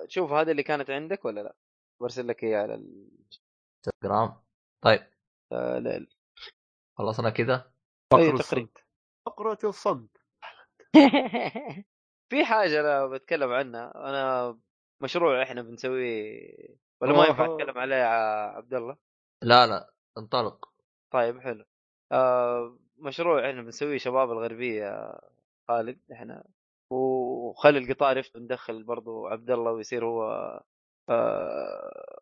تشوف 0.07 0.31
هذه 0.31 0.51
اللي 0.51 0.63
كانت 0.63 0.89
عندك 0.89 1.25
ولا 1.25 1.41
لا؟ 1.41 1.55
برسل 2.01 2.27
لك 2.27 2.43
إياها 2.43 2.61
على 2.61 2.83
انستغرام. 3.87 4.35
طيب. 4.81 5.07
الليل 5.53 6.07
خلصنا 6.97 7.29
كذا؟ 7.29 7.71
فقر 8.11 8.21
أي 8.21 8.31
تقريبا. 8.31 8.39
الصمت 8.39 8.77
فقرة 9.25 9.59
الصمت. 9.63 10.17
في 12.29 12.45
حاجة 12.45 12.79
أنا 12.79 13.07
بتكلم 13.07 13.51
عنها 13.53 13.91
أنا 13.95 14.57
مشروع 15.01 15.43
إحنا 15.43 15.61
بنسويه 15.61 16.57
ولا 17.01 17.13
ما 17.13 17.25
ينفع 17.25 17.45
أوه. 17.45 17.55
أتكلم 17.55 17.77
عليه 17.77 17.95
يا 17.95 18.07
عبد 18.55 18.73
الله؟ 18.73 18.97
لا 19.43 19.67
لا 19.67 19.93
انطلق. 20.17 20.69
طيب 21.11 21.39
حلو. 21.39 21.65
آه 22.11 22.77
مشروع 22.97 23.49
إحنا 23.49 23.61
بنسويه 23.61 23.97
شباب 23.97 24.31
الغربية 24.31 25.19
خالد 25.67 25.99
إحنا. 26.11 26.43
وخلي 26.91 27.77
القطار 27.79 28.17
يفتح 28.17 28.39
ندخل 28.39 28.83
برضو 28.83 29.27
عبد 29.27 29.51
الله 29.51 29.71
ويصير 29.71 30.05
هو 30.05 30.23
آه 31.09 32.19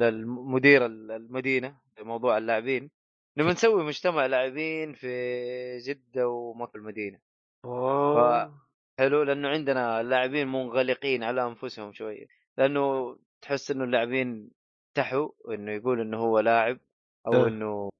للمدير 0.00 0.86
المدينة 0.86 1.78
في 1.96 2.02
موضوع 2.04 2.38
اللاعبين. 2.38 2.90
نبي 3.38 3.50
نسوي 3.50 3.84
مجتمع 3.84 4.26
لاعبين 4.26 4.92
في 4.94 5.78
جدة 5.78 6.28
ومكه 6.28 6.76
المدينة. 6.76 7.18
أوه. 7.64 8.65
حلو 8.98 9.22
لأنه 9.22 9.48
عندنا 9.48 10.00
اللاعبين 10.00 10.48
منغلقين 10.48 11.22
على 11.24 11.46
أنفسهم 11.46 11.92
شوية 11.92 12.26
لأنه 12.58 13.16
تحس 13.42 13.70
إنه 13.70 13.84
اللاعبين 13.84 14.50
تحوا 14.94 15.28
إنه 15.54 15.72
يقول 15.72 16.00
إنه 16.00 16.18
هو 16.18 16.38
لاعب 16.40 16.78
أو 17.26 17.32
أه. 17.32 17.48
إنه 17.48 17.90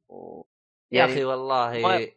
يا 0.93 0.99
يعني 0.99 1.13
أخي 1.13 1.25
والله 1.25 1.83
ما- 1.83 2.09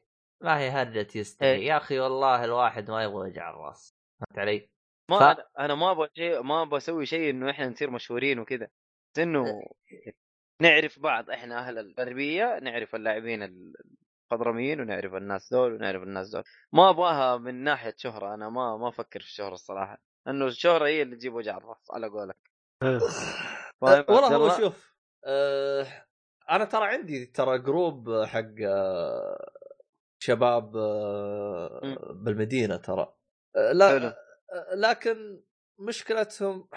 ما 0.41 0.59
هي 0.59 0.69
هرجة 0.69 1.07
يستحي 1.15 1.51
إيه. 1.51 1.67
يا 1.67 1.77
أخي 1.77 1.99
والله 1.99 2.45
الواحد 2.45 2.91
ما 2.91 3.03
يبغى 3.03 3.27
يوجع 3.27 3.49
الرأس 3.49 3.95
فهمت 4.19 4.39
علي؟ 4.39 4.69
ما 5.09 5.33
ف- 5.33 5.39
أنا 5.59 5.75
ما 5.75 5.91
أبغى 5.91 6.09
شيء 6.15 6.41
ما 6.43 6.61
أبغى 6.61 6.77
أسوي 6.77 7.05
شيء 7.05 7.29
إنه 7.29 7.49
إحنا 7.51 7.67
نصير 7.69 7.89
مشهورين 7.91 8.39
وكذا 8.39 8.67
بس 9.13 9.19
إنه 9.19 9.45
نعرف 10.61 10.99
بعض 10.99 11.29
إحنا 11.29 11.59
أهل 11.59 11.77
الغربية 11.77 12.59
نعرف 12.59 12.95
اللاعبين 12.95 13.73
الخضرميين 14.31 14.81
ونعرف 14.81 15.13
الناس 15.13 15.53
دول 15.53 15.73
ونعرف 15.73 16.03
الناس 16.03 16.29
دول 16.29 16.43
ما 16.73 16.89
أبغاها 16.89 17.37
من 17.37 17.63
ناحية 17.63 17.93
شهرة 17.97 18.33
أنا 18.33 18.49
ما 18.49 18.77
ما 18.77 18.89
أفكر 18.89 19.19
في 19.19 19.25
الشهرة 19.25 19.53
الصراحة 19.53 20.01
انه 20.27 20.45
الشهرة 20.45 20.85
هي 20.87 21.01
اللي 21.01 21.15
تجيب 21.15 21.33
وجع 21.33 21.57
الرأس 21.57 21.91
على 21.91 22.07
قولك 22.07 22.37
إيه. 22.83 22.99
فاهم 23.81 24.05
والله 24.09 24.35
هو؟ 24.35 24.57
شوف 24.57 24.93
آه 25.25 25.87
أنا 26.49 26.65
ترى 26.65 26.85
عندي 26.85 27.25
ترى 27.25 27.59
جروب 27.59 28.23
حق 28.23 28.51
آه 28.65 29.51
شباب 30.19 30.77
آه. 30.77 31.97
بالمدينة 32.13 32.77
ترى 32.77 33.13
آه 33.55 33.71
لا 33.71 33.89
حلو. 33.89 34.13
لكن 34.75 35.41
مشكلتهم 35.79 36.69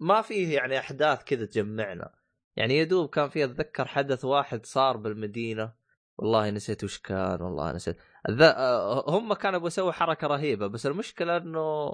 ما 0.00 0.22
فيه 0.22 0.56
يعني 0.56 0.78
أحداث 0.78 1.24
كذا 1.24 1.46
تجمعنا 1.46 2.14
يعني 2.56 2.78
يدوب 2.78 3.08
كان 3.08 3.28
في 3.28 3.44
أتذكر 3.44 3.84
حدث 3.84 4.24
واحد 4.24 4.66
صار 4.66 4.96
بالمدينة 4.96 5.77
والله 6.18 6.50
نسيت 6.50 6.84
وش 6.84 6.98
كان 6.98 7.42
والله 7.42 7.72
نسيت. 7.72 7.96
الذ... 8.28 8.42
آه، 8.42 9.10
هم 9.10 9.34
كانوا 9.34 9.56
يبغوا 9.56 9.68
يسووا 9.68 9.92
حركة 9.92 10.26
رهيبة 10.26 10.66
بس 10.66 10.86
المشكلة 10.86 11.36
إنه 11.36 11.90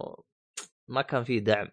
ما 0.89 1.03
كان 1.03 1.25
في 1.25 1.41
دعم. 1.41 1.69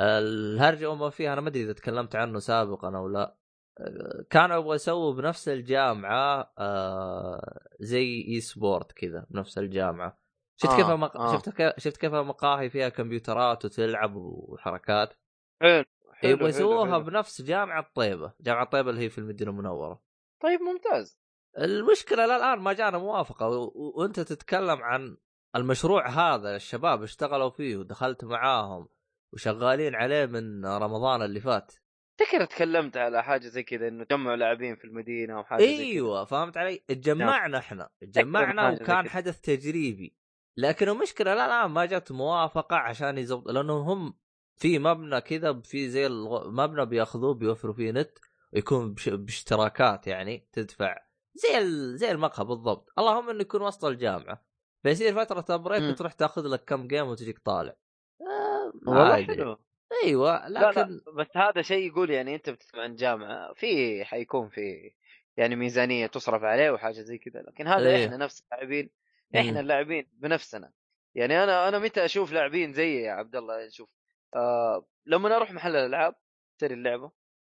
الهرجه 0.00 0.90
وما 0.90 1.10
فيها 1.10 1.32
أنا 1.32 1.40
ما 1.40 1.48
أدري 1.48 1.62
إذا 1.62 1.72
تكلمت 1.72 2.16
عنه 2.16 2.38
سابقا 2.38 2.96
أو 2.96 3.08
لا. 3.08 3.36
آه، 3.80 4.24
كانوا 4.30 4.56
يبغوا 4.56 4.74
يسووا 4.74 5.12
بنفس 5.14 5.48
الجامعة 5.48 6.52
آه، 6.58 7.60
زي 7.80 8.24
اي 8.28 8.40
سبورت 8.40 8.92
كذا 8.92 9.26
بنفس 9.30 9.58
الجامعة. 9.58 10.18
شفت 10.56 10.72
آه، 10.72 10.76
كيف 10.76 10.90
المق... 10.90 11.16
آه. 11.16 11.32
شفت 11.32 11.48
كيف 11.48 11.72
شفت 11.78 11.96
كيف 11.96 12.14
المقاهي 12.14 12.70
فيها 12.70 12.88
كمبيوترات 12.88 13.64
وتلعب 13.64 14.16
وحركات؟ 14.16 15.14
حلو 15.60 15.84
يبغوا 16.24 16.48
يسووها. 16.48 16.98
بنفس 16.98 17.42
جامعة 17.42 17.90
طيبه 17.94 18.32
جامعة 18.40 18.64
طيبه 18.64 18.90
اللي 18.90 19.00
هي 19.00 19.08
في 19.08 19.18
المدينة 19.18 19.50
المنورة. 19.50 20.02
طيب 20.42 20.60
ممتاز. 20.60 21.21
المشكلة 21.58 22.26
لا 22.26 22.36
الآن 22.36 22.58
ما 22.58 22.72
جانا 22.72 22.98
موافقة. 22.98 23.48
وأنت 23.74 24.20
تتكلم 24.20 24.82
عن 24.82 25.16
المشروع 25.56 26.08
هذا 26.08 26.56
الشباب 26.56 27.02
اشتغلوا 27.02 27.50
فيه 27.50 27.76
ودخلت 27.76 28.24
معاهم 28.24 28.88
وشغالين 29.32 29.94
عليه 29.94 30.26
من 30.26 30.66
رمضان 30.66 31.22
اللي 31.22 31.40
فات 31.40 31.72
تذكر 32.18 32.44
تكلمت 32.44 32.96
على 32.96 33.22
حاجة 33.22 33.46
زي 33.48 33.62
كذا 33.62 33.88
إنه 33.88 34.06
جمعوا 34.10 34.36
لاعبين 34.36 34.76
في 34.76 34.84
المدينة 34.84 35.34
أو 35.38 35.44
حاجة 35.44 35.60
زي 35.60 35.76
كذا 35.76 35.84
أيوه 35.84 36.24
فهمت 36.24 36.56
علي؟ 36.56 36.76
تجمعنا 36.88 37.58
إحنا 37.58 37.88
حاجة 38.00 38.10
تجمعنا 38.12 38.74
زي 38.74 38.82
وكان. 38.82 39.08
حدث 39.08 39.40
تجريبي 39.40 40.16
لكن 40.56 40.88
المشكلة 40.88 41.34
لا 41.34 41.46
الآن 41.46 41.70
ما 41.70 41.84
جت 41.84 42.12
موافقة 42.12 42.76
عشان 42.76 43.18
يزبط 43.18 43.48
لأنه 43.48 43.78
هم 43.78 44.14
في 44.56 44.78
مبنى 44.78 45.20
كذا 45.20 45.60
في 45.60 45.88
زي 45.88 46.06
الغ... 46.06 46.50
مبنى 46.50 46.86
بياخذوه 46.86 47.34
بيوفروا 47.34 47.74
فيه 47.74 47.90
نت 47.90 48.18
ويكون 48.52 48.94
بش... 48.94 49.08
باشتراكات 49.08 50.06
يعني 50.06 50.48
تدفع 50.52 50.98
زي 51.34 51.58
ال... 51.58 51.98
زي 51.98 52.10
المقهى 52.10 52.44
بالضبط 52.44 52.92
اللهم 52.98 53.30
إنه 53.30 53.40
يكون 53.40 53.62
وسط 53.62 53.84
الجامعة 53.84 54.44
فيصير 54.82 55.24
فترة 55.24 55.56
بريك. 55.56 55.82
وتروح 55.82 56.12
تاخذ 56.12 56.46
لك 56.46 56.64
كم 56.64 56.88
جيم 56.88 57.06
وتجيك 57.06 57.38
طالع 57.38 57.74
آه 58.20 58.72
والله. 58.86 59.26
حلو 59.26 59.58
أيوه 60.04 60.48
لا 60.48 60.70
لكن 60.70 60.80
لا 60.80 61.12
بس 61.12 61.36
هذا 61.36 61.62
شيء 61.62 61.86
يقول 61.86 62.10
يعني 62.10 62.34
أنت 62.34 62.50
بتتكلم 62.50 62.80
عن 62.80 62.94
جامعة 62.94 63.54
في 63.54 64.04
حيكون 64.04 64.48
في 64.48 64.92
يعني 65.36 65.56
ميزانية 65.56 66.06
تصرف 66.06 66.42
عليه 66.42 66.70
وحاجة 66.70 67.00
زي 67.00 67.18
كذا 67.18 67.42
لكن 67.42 67.66
هذا 67.66 67.88
إيه. 67.88 68.06
إحنا 68.06 68.16
نفس 68.16 68.42
اللاعبين. 68.42 68.90
إحنا 69.36 69.60
اللاعبين 69.60 70.08
بنفسنا 70.12 70.72
يعني 71.14 71.44
أنا 71.44 71.68
أنا 71.68 71.78
متى 71.78 72.04
أشوف 72.04 72.32
لاعبين 72.32 72.72
زي 72.72 73.02
يا 73.02 73.12
عبد 73.12 73.36
الله 73.36 73.68
شوف 73.68 73.90
آه 74.34 74.86
لما 75.06 75.36
أروح 75.36 75.52
محل 75.52 75.76
الألعاب 75.76 76.14
اشتري 76.52 76.74
اللعبة 76.74 77.10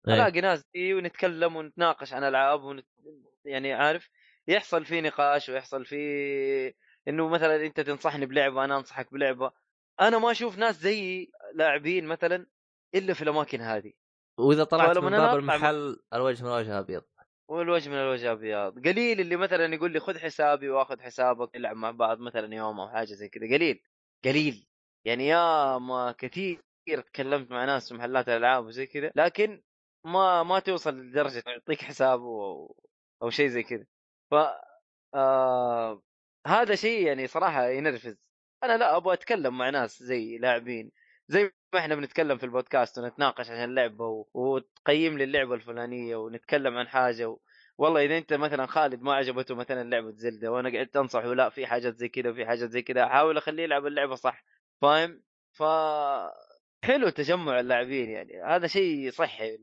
إيه. 0.09 0.15
ألاقي 0.15 0.41
ناس 0.41 0.65
ونتكلم 0.77 1.57
ونتناقش 1.57 2.13
عن 2.13 2.25
ألعاب 2.25 2.63
ونت... 2.63 2.87
يعني 3.45 3.73
عارف 3.73 4.11
يحصل 4.49 4.85
في 4.85 5.01
نقاش 5.01 5.49
ويحصل 5.49 5.85
في 5.85 6.75
إنه 7.09 7.29
مثلا 7.29 7.67
أنت 7.67 7.81
تنصحني 7.81 8.27
بلعبة 8.27 8.65
أنا 8.65 8.77
أنصحك 8.77 9.13
بلعبة. 9.13 9.53
أنا 10.01 10.19
ما 10.19 10.31
أشوف 10.31 10.59
ناس 10.59 10.81
زي 10.81 11.31
لاعبين 11.55 12.07
مثلا 12.07 12.47
إلا 12.95 13.15
في 13.15 13.23
الأماكن 13.23 13.61
هذه. 13.61 13.93
وإذا 14.39 14.65
طلعت 14.65 14.99
من 14.99 15.11
باب 15.11 15.39
المحل 15.39 15.97
الوجه 16.15 16.45
من 16.45 16.51
وجه 16.51 16.79
أبيض. 16.79 17.03
والوجه 17.49 17.89
من 17.89 17.97
الوجه 17.97 18.33
أبيض. 18.33 18.89
قليل 18.89 19.21
اللي 19.21 19.37
مثلا 19.37 19.75
يقول 19.75 19.93
لي 19.93 20.01
خذ 20.01 20.19
حسابي 20.19 20.69
وآخذ 20.69 21.01
حسابك 21.01 21.57
نلعب 21.57 21.77
مع 21.77 21.91
بعض 21.91 22.21
مثلا 22.21 22.55
يوم 22.55 22.81
أو 22.81 22.89
حاجة 22.89 23.15
زي 23.15 23.29
كذا. 23.29 23.57
قليل 23.57 23.83
قليل. 24.25 24.67
يعني 25.05 25.27
يا 25.27 25.79
ما 25.79 26.13
كثير 26.19 26.61
تكلمت 26.87 27.51
مع 27.51 27.65
ناس 27.65 27.89
في 27.89 27.95
محلات 27.95 28.29
الألعاب 28.29 28.67
وزي 28.67 28.87
كذا 28.87 29.13
لكن 29.17 29.63
ما 30.05 30.43
ما 30.43 30.59
توصل 30.59 31.01
لدرجة 31.01 31.43
يعطيك 31.47 31.83
حسابه 31.83 32.69
أو, 33.23 33.31
شيء 33.31 33.49
زي 33.49 33.63
كذا. 33.63 33.87
ف 34.31 34.35
آه 35.15 36.03
هذا 36.47 36.75
شيء 36.75 37.07
يعني 37.07 37.27
صراحة 37.27 37.69
ينرفز. 37.69 38.17
أنا 38.65 38.77
لا 38.79 38.97
أبغى 38.97 39.15
أتكلم 39.15 39.59
مع 39.59 39.71
ناس 39.71 40.03
زي 40.03 40.39
لاعبين. 40.39 40.93
زي 41.29 41.53
ما 41.75 41.81
إحنا 41.81 41.95
بنتكلم 41.95 42.39
في 42.39 42.45
البودكاست 42.45 42.99
ونتناقش 42.99 43.51
عن 43.51 43.65
اللعبة 43.65 44.07
و... 44.07 44.27
وتقيم 44.35 45.19
لي 45.19 45.25
اللعبة 45.25 45.55
الفلانية 45.55 46.17
ونتكلم 46.17 46.77
عن 46.79 46.89
حاجة 46.89 47.29
و... 47.29 47.41
والله 47.79 48.05
إذا 48.05 48.19
أنت 48.19 48.33
مثلا 48.33 48.67
خالد 48.67 49.03
ما 49.03 49.15
عجبته 49.15 49.55
مثلا 49.55 49.91
لعبة 49.91 50.11
زلدة 50.13 50.53
وأنا 50.53 50.71
قعدت 50.79 50.97
أنصحه 50.97 51.35
لا 51.35 51.49
في 51.49 51.67
حاجات 51.67 51.97
زي 51.97 52.09
كذا 52.09 52.31
وفي 52.31 52.47
حاجات 52.47 52.71
زي 52.71 52.83
كذا 52.83 53.05
أحاول 53.05 53.37
أخليه 53.37 53.63
يلعب 53.63 53.87
اللعبة 53.87 54.15
صح. 54.15 54.45
فاهم؟ 54.83 55.23
ف 55.53 55.63
حلو 56.85 57.09
تجمع 57.09 57.61
اللاعبين 57.61 58.11
يعني. 58.11 58.43
هذا 58.43 58.67
شيء 58.67 59.11
صحي. 59.11 59.59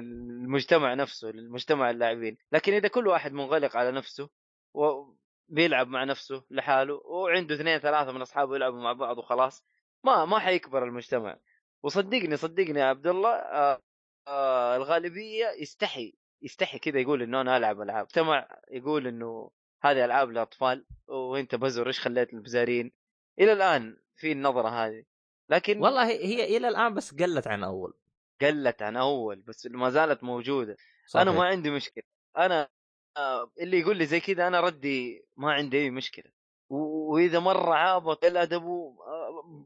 للمجتمع 0.00 0.94
نفسه 0.94 1.28
للمجتمع 1.28 1.90
اللاعبين. 1.90 2.38
لكن 2.52 2.72
إذا 2.72 2.88
كل 2.88 3.06
واحد 3.06 3.32
منغلق 3.32 3.76
على 3.76 3.92
نفسه 3.92 4.30
وبيلعب 4.74 5.88
مع 5.88 6.04
نفسه 6.04 6.44
لحاله 6.50 6.94
وعنده 7.04 7.54
اثنين 7.54 7.78
ثلاثة 7.78 8.12
من 8.12 8.20
أصحابه 8.22 8.56
يلعبوا 8.56 8.80
مع 8.80 8.92
بعض 8.92 9.18
وخلاص 9.18 9.64
ما 10.04 10.24
ما 10.24 10.38
حيكبر 10.38 10.84
المجتمع. 10.84 11.38
وصدقني 11.82 12.36
صدقني 12.36 12.80
يا 12.80 12.84
عبد 12.84 13.06
الله 13.06 13.30
آه 13.30 13.82
آه 14.28 14.76
الغالبية 14.76 15.46
يستحي 15.60 16.14
يستحي 16.42 16.78
كذا 16.78 17.00
يقول 17.00 17.22
إنه 17.22 17.40
أنا 17.40 17.56
ألعب 17.56 17.80
ألعاب. 17.80 18.04
مجتمع 18.04 18.48
يقول 18.70 19.06
إنه 19.06 19.50
هذه 19.82 20.04
ألعاب 20.04 20.30
لاطفال 20.30 20.86
وأنت 21.08 21.54
بزر 21.54 21.86
إيش 21.86 22.00
خليت 22.00 22.32
البزارين؟ 22.32 22.92
إلى 23.38 23.52
الآن 23.52 23.96
في 24.16 24.32
النظرة 24.32 24.68
هذه. 24.68 25.04
لكن 25.48 25.78
والله 25.82 26.04
هي 26.04 26.56
إلى 26.56 26.68
الآن 26.68 26.94
بس 26.94 27.14
قلت 27.14 27.46
عن 27.46 27.64
أول. 27.64 27.94
قلت 28.42 28.82
عن 28.82 28.96
أول 28.96 29.36
بس 29.40 29.66
ما 29.66 29.90
زالت 29.90 30.24
موجودة 30.24 30.76
صحيح. 31.06 31.22
أنا 31.22 31.32
ما 31.38 31.44
عندي 31.44 31.70
مشكلة 31.70 32.04
أنا 32.36 32.68
آه، 33.16 33.50
اللي 33.60 33.80
يقول 33.80 33.96
لي 33.96 34.06
زي 34.06 34.20
كذا 34.20 34.46
أنا 34.46 34.60
ردي 34.60 35.24
ما 35.36 35.52
عندي 35.52 35.78
أي 35.78 35.90
مشكلة 35.90 36.32
وإذا 36.68 37.38
مرة 37.38 37.74
عابط 37.74 38.24
الأدب 38.24 38.94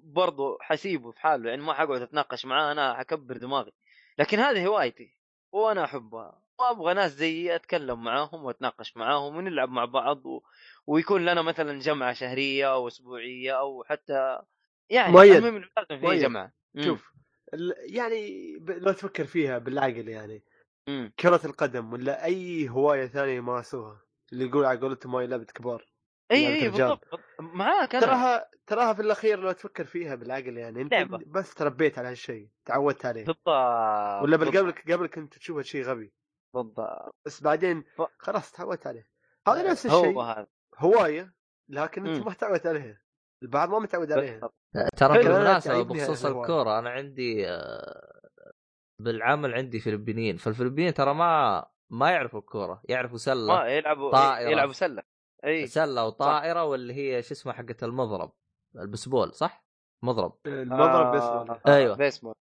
برضه 0.05 0.59
حسيبه 0.61 1.11
في 1.11 1.21
حاله 1.21 1.51
يعني 1.51 1.63
ما 1.63 1.75
حقعد 1.75 2.03
أتناقش 2.03 2.47
معاه 2.47 2.73
أنا 2.73 2.95
حكبر 2.95 3.37
دماغي 3.37 3.73
لكن 4.19 4.39
هذه 4.39 4.67
هوايتي 4.67 5.17
وأنا 5.53 5.85
أحبها 5.85 6.43
وابغى 6.59 6.95
ناس 6.95 7.13
زيي 7.13 7.55
أتكلم 7.55 8.05
معاهم 8.05 8.45
وأتناقش 8.45 8.97
معاهم 8.97 9.37
ونلعب 9.37 9.69
مع 9.69 9.85
بعض 9.85 10.27
و... 10.27 10.43
ويكون 10.87 11.25
لنا 11.25 11.43
مثلا 11.43 11.79
جمعة 11.81 12.13
شهرية 12.13 12.73
أو 12.73 12.89
أسبوعية 12.89 13.59
أو 13.59 13.85
حتى 13.85 14.39
يعني 14.91 15.13
مؤيد. 15.13 15.41
في 15.41 15.69
مؤيد. 15.91 16.23
جمعة. 16.23 16.53
شوف 16.85 17.13
يعني 17.79 18.53
لو 18.59 18.93
تفكر 18.93 19.25
فيها 19.25 19.59
بالعقل 19.59 20.09
يعني. 20.09 20.45
مم. 20.89 21.13
كرة 21.21 21.41
القدم 21.45 21.93
ولا 21.93 22.25
أي 22.25 22.69
هواية 22.69 23.07
ثانية 23.07 23.33
يمارسوها؟ 23.33 24.03
اللي 24.33 24.47
يقول 24.47 24.65
على 24.65 24.81
قولتهم 24.81 25.17
هاي 25.17 25.27
لعبة 25.27 25.45
كبار 25.45 25.87
إي 26.33 26.63
إي. 26.63 26.69
بالضبط. 26.69 27.05
معاك 27.41 27.95
أنا. 27.95 28.07
تراها 28.07 28.51
تراها 28.67 28.93
في 28.95 29.03
الأخير 29.03 29.41
لو 29.41 29.53
تفكر 29.53 29.85
فيها 29.85 30.15
بالعقل 30.15 30.59
يعني. 30.59 30.83
أنت 30.83 30.93
لعبة. 30.93 31.19
بس 31.27 31.55
تربيت 31.55 31.99
على 31.99 32.09
هالشيء 32.09 32.49
تعودت 32.65 33.07
عليه. 33.07 33.25
بالضبط 33.25 33.49
ولا 34.23 34.37
بالضبط. 34.37 34.57
قبل 34.57 34.93
قبل 34.93 35.07
كنت 35.07 35.35
تشوفه 35.39 35.63
شيء 35.63 35.85
غبي. 35.85 36.13
بالضبط. 36.55 37.15
بس 37.27 37.43
بعدين 37.43 37.85
خلاص 38.19 38.53
تعودت 38.53 38.87
عليه. 38.87 39.07
هذا 39.49 39.71
نفس 39.71 39.87
الشيء. 39.87 40.15
هو 40.15 40.23
هذا. 40.23 40.47
هواية 40.79 41.35
لكن 41.69 42.07
أنت 42.07 42.19
مم. 42.19 42.27
ما 42.27 42.33
تعودت 42.33 42.67
عليها. 42.67 43.01
البعض 43.43 43.71
ما 43.71 43.79
متعود 43.79 44.13
عليها. 44.13 44.51
ترى. 44.97 45.19
بالمناسبه 45.19 45.83
بخصوص. 45.83 46.25
الكورة 46.25 46.79
أنا 46.79 46.91
عندي 46.91 47.49
آه، 47.49 48.21
بالعمل 49.01 49.55
عندي 49.55 49.81
فلبينيين 49.81 50.37
فالفلبينيين 50.37 50.95
ترى 50.95 51.15
ما 51.15 51.67
ما 51.91 52.11
يعرفوا 52.11 52.41
الكورة 52.41 52.83
يعرفوا 52.89 53.17
سلة 53.19 53.47
ما 53.55 53.69
يلعبوا 53.69 54.11
طائرة. 54.11 54.51
يلعبوا 54.51 54.73
سلة 54.73 55.03
إي 55.45 55.67
سلة 55.67 56.07
وطائرة 56.07 56.65
واللي 56.65 56.95
هي 56.95 57.23
شو 57.23 57.35
اسمها 57.35 57.55
حقت 57.55 57.85
المضرب 57.85 58.33
البسبول 58.77 59.35
صح؟ 59.35 59.65
مضرب 60.03 60.39
المضرب 60.47 61.13
بيسمع 61.13 61.61
آه، 61.67 61.75
أيوة. 61.77 61.97
بيسبول 61.97 62.35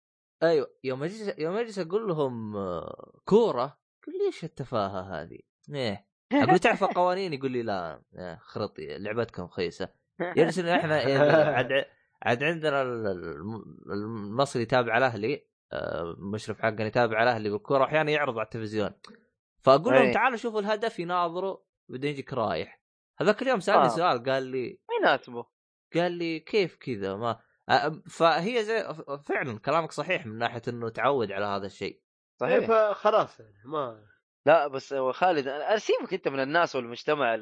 أيوه 0.43 0.67
يوم 0.83 1.03
أجلس 1.03 1.39
يوم 1.39 1.55
أجلس 1.55 1.79
أقول 1.79 2.07
لهم 2.07 2.57
آه، 2.57 3.19
كورة 3.25 3.79
يقول 4.03 4.19
لي 4.19 4.25
إيش 4.25 4.43
التفاهة 4.43 5.21
هذه؟ 5.21 5.39
إيه 5.73 6.05
أقول 6.43 6.59
تعرف 6.59 6.83
القوانين 6.83 7.33
يقول 7.33 7.51
لي 7.51 7.63
لا 7.63 8.01
إيه، 8.17 8.35
خرطي 8.35 8.97
لعبتكم 8.97 9.47
خيسة 9.47 9.89
إنه 10.21 10.75
إحنا 10.75 11.01
يعني 11.09 11.31
عاد 11.31 11.85
عاد 12.23 12.43
عندنا 12.43 12.81
ال- 12.81 13.07
الم- 13.07 13.77
المصري 13.91 14.61
يتابع 14.63 14.97
الاهلي 14.97 15.45
آه، 15.73 16.15
مشرف 16.33 16.61
حقنا 16.61 16.85
يتابع 16.85 17.23
الاهلي 17.23 17.49
بالكورة 17.49 17.79
واحيانا 17.79 18.11
يعرض 18.11 18.37
على 18.37 18.45
التلفزيون. 18.45 18.91
فأقول 19.61 19.93
لهم 19.93 20.03
أي. 20.03 20.13
تعالوا 20.13 20.37
شوفوا 20.37 20.59
الهدف 20.59 20.99
يناظروا 20.99 21.57
بعدين 21.89 22.11
يجيك 22.11 22.33
رايح. 22.33 22.81
هذاك 23.21 23.41
اليوم 23.41 23.59
سألني 23.59 23.85
آه. 23.85 23.87
سؤال 23.87 24.23
قال 24.23 24.43
لي 24.43 24.79
ما 24.89 24.95
يناسبه. 25.09 25.45
قال 25.95 26.11
لي 26.11 26.39
كيف 26.39 26.75
كذا؟ 26.75 27.15
ما 27.15 27.39
آه، 27.69 28.01
فهي 28.09 28.63
زي 28.63 28.83
فعلا 29.25 29.59
كلامك 29.59 29.91
صحيح 29.91 30.25
من 30.25 30.37
ناحية 30.37 30.61
إنه 30.67 30.89
تعود 30.89 31.31
على 31.31 31.45
هذا 31.45 31.65
الشيء. 31.65 32.01
صحيح. 32.39 32.67
فخلاص 32.67 33.39
يعني 33.39 33.53
ما 33.65 34.05
لا 34.45 34.67
بس 34.67 34.93
خالد 34.93 35.47
أنا 35.47 35.77
سيبك 35.77 36.13
أنت 36.13 36.27
من 36.27 36.39
الناس 36.39 36.75
والمجتمع 36.75 37.35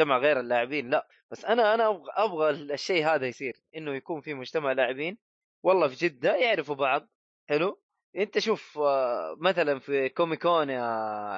المجتمع 0.00 0.18
غير 0.18 0.40
اللاعبين 0.40 0.90
لا. 0.90 1.06
بس 1.30 1.44
أنا 1.44 1.74
أنا 1.74 1.88
أبغى 1.88 2.10
أبغى 2.16 2.50
الشيء 2.50 3.06
هذا 3.06 3.26
يصير 3.26 3.56
إنه 3.76 3.94
يكون 3.94 4.20
في 4.20 4.34
مجتمع 4.34 4.72
لاعبين. 4.72 5.18
والله 5.62 5.88
في 5.88 5.94
جدة 6.08 6.36
يعرفوا 6.36 6.74
بعض. 6.74 7.08
حلو؟ 7.48 7.80
أنت 8.16 8.38
شوف 8.38 8.78
آه، 8.78 9.36
مثلا 9.40 9.78
في 9.78 10.08
Comic 10.08 10.47
Con 10.47 10.70
يا 10.70 10.82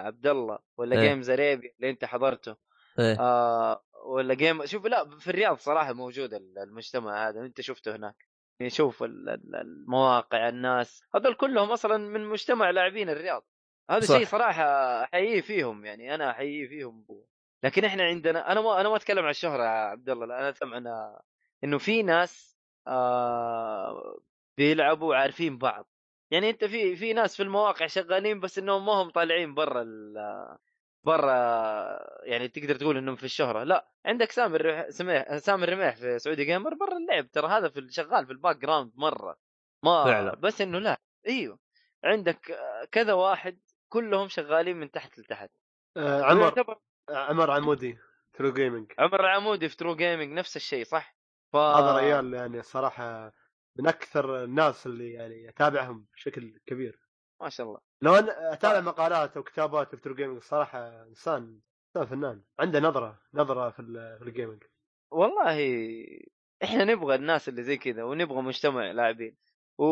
عبد 0.07 0.27
الله 0.27 0.59
ولا 0.77 0.97
إيه. 1.01 1.09
Games 1.09 1.31
Arabia 1.31 1.73
اللي 1.77 1.91
أنت 1.91 2.05
حضرته. 2.05 2.57
إيه. 2.99 3.21
آه 3.21 3.83
ولا 4.07 4.35
جيم 4.35 4.67
شوف 4.67 4.87
لا 4.87 5.19
في 5.19 5.31
الرياض 5.31 5.57
صراحة 5.59 5.93
موجود 5.93 6.35
ال- 6.35 6.59
المجتمع 6.59 7.29
هذا 7.29 7.41
أنت 7.41 7.61
شفته 7.61 7.97
هناك. 7.97 8.17
يعني 8.61 8.71
شوف 8.71 9.03
ال- 9.03 9.29
ال- 9.29 9.57
المواقع 9.57 10.49
الناس 10.49 11.05
هذول 11.15 11.35
كلهم 11.35 11.71
أصلا 11.71 11.97
من 11.97 12.25
مجتمع 12.25 12.71
لاعبين 12.71 13.11
الرياض. 13.11 13.45
هذا. 13.91 14.07
شيء 14.19 14.27
صراحة 14.27 14.65
أحييه 15.05 15.41
فيهم 15.41 15.85
يعني 15.85 16.15
أنا 16.15 16.31
أحييه 16.31 16.69
فيهم. 16.69 17.07
لكن 17.65 17.85
إحنا 17.85 18.05
عندنا 18.05 18.53
أنا 18.53 18.61
ما 18.61 18.81
أنا 18.81 18.89
ما 18.89 18.97
أتكلم 18.97 19.25
عن 19.25 19.31
الشهرة 19.31 19.63
يا 19.63 19.69
عبد 19.69 20.11
الله 20.11 20.25
أنا 20.25 20.49
أتكلم 20.49 20.75
عن 20.75 21.17
إنه 21.65 21.79
في 21.79 22.03
ناس 22.03 22.59
آه 22.87 24.19
بيلعبوا 24.59 25.09
وعارفين 25.11 25.59
بعض. 25.59 25.89
يعني 26.31 26.51
أنت 26.51 26.65
في 26.65 26.97
في 26.97 27.13
ناس 27.13 27.37
في 27.37 27.43
المواقع 27.43 27.87
شغالين 27.87 28.41
بس 28.41 28.59
إنهم 28.59 28.87
ما 28.87 28.93
هم 28.93 29.11
طالعين 29.11 29.55
برا 29.55 29.83
ال- 29.83 30.59
برا 31.05 31.33
يعني 32.25 32.49
تقدر 32.49 32.77
تقول 32.77 32.97
إنهم 32.97 33.17
في 33.17 33.25
الشهرة. 33.25 33.65
لا 33.65 33.89
عندك 34.07 34.31
سامر 34.33 34.87
سميح 34.91 35.37
سامر 35.37 35.69
الرميح 35.69 35.97
في 35.97 36.19
Saudi 36.19 36.45
Gamer 36.45 36.75
برا 36.75 36.97
اللعب. 36.99 37.31
ترى 37.31 37.47
هذا 37.49 37.69
في 37.69 37.87
شغال 37.91 38.27
في 38.27 38.33
ال 38.33 38.57
background 38.57 38.93
مرة. 38.97 39.37
ما 39.85 40.05
فعلا. 40.05 40.35
بس 40.35 40.61
إنه 40.61 40.79
لا 40.79 41.01
إيوه. 41.29 41.59
عندك 42.05 42.51
آه، 42.51 42.85
كذا 42.93 43.13
واحد 43.13 43.61
كلهم 43.89 44.29
شغالين 44.29 44.77
من 44.77 44.91
تحت 44.91 45.19
لتحت. 45.19 45.51
آه 45.97 46.23
عمر. 46.23 46.79
عمر 47.11 47.51
عمودي 47.51 47.99
ترو 48.35 48.53
جيمنج 48.53 48.93
عمر 48.99 49.21
العمودي 49.21 49.69
في 49.69 49.77
True 49.77 49.97
Gaming 49.97 50.33
نفس 50.33 50.57
الشيء 50.57 50.85
صح؟ 50.85 51.17
ف... 51.53 51.57
هذا 51.57 51.97
ريال 51.97 52.35
يعني 52.35 52.61
الصراحه 52.61 53.33
من 53.77 53.87
أكثر 53.89 54.45
الناس 54.45 54.87
اللي 54.87 55.13
يعني 55.13 55.49
أتابعهم 55.49 56.07
بشكل 56.15 56.61
كبير. 56.67 56.99
ما 57.41 57.49
شاء 57.49 57.67
الله. 57.67 57.81
لو 58.03 58.15
أنا 58.15 58.53
أتابع 58.53 58.81
مقالاته 58.81 59.41
وكتاباته 59.41 59.97
في 59.97 60.03
True 60.03 60.15
Gaming 60.15 60.37
الصراحه 60.37 61.03
إنسان 61.03 61.61
إنسان 61.97 62.11
فنان. 62.11 62.43
عنده 62.59 62.81
نظرة 62.81 63.21
نظرة 63.35 63.71
في 63.71 63.81
ال- 63.81 64.19
في 64.19 64.25
ال 64.25 64.30
gaming 64.30 64.63
والله 65.11 65.77
إحنا 66.65 66.85
نبغى 66.85 67.15
الناس 67.15 67.49
اللي 67.49 67.63
زي 67.63 67.77
كذا 67.77 68.05
ونبغى 68.05 68.43
مجتمع 68.43 68.91
لاعبين 68.91 69.37
و... 69.79 69.87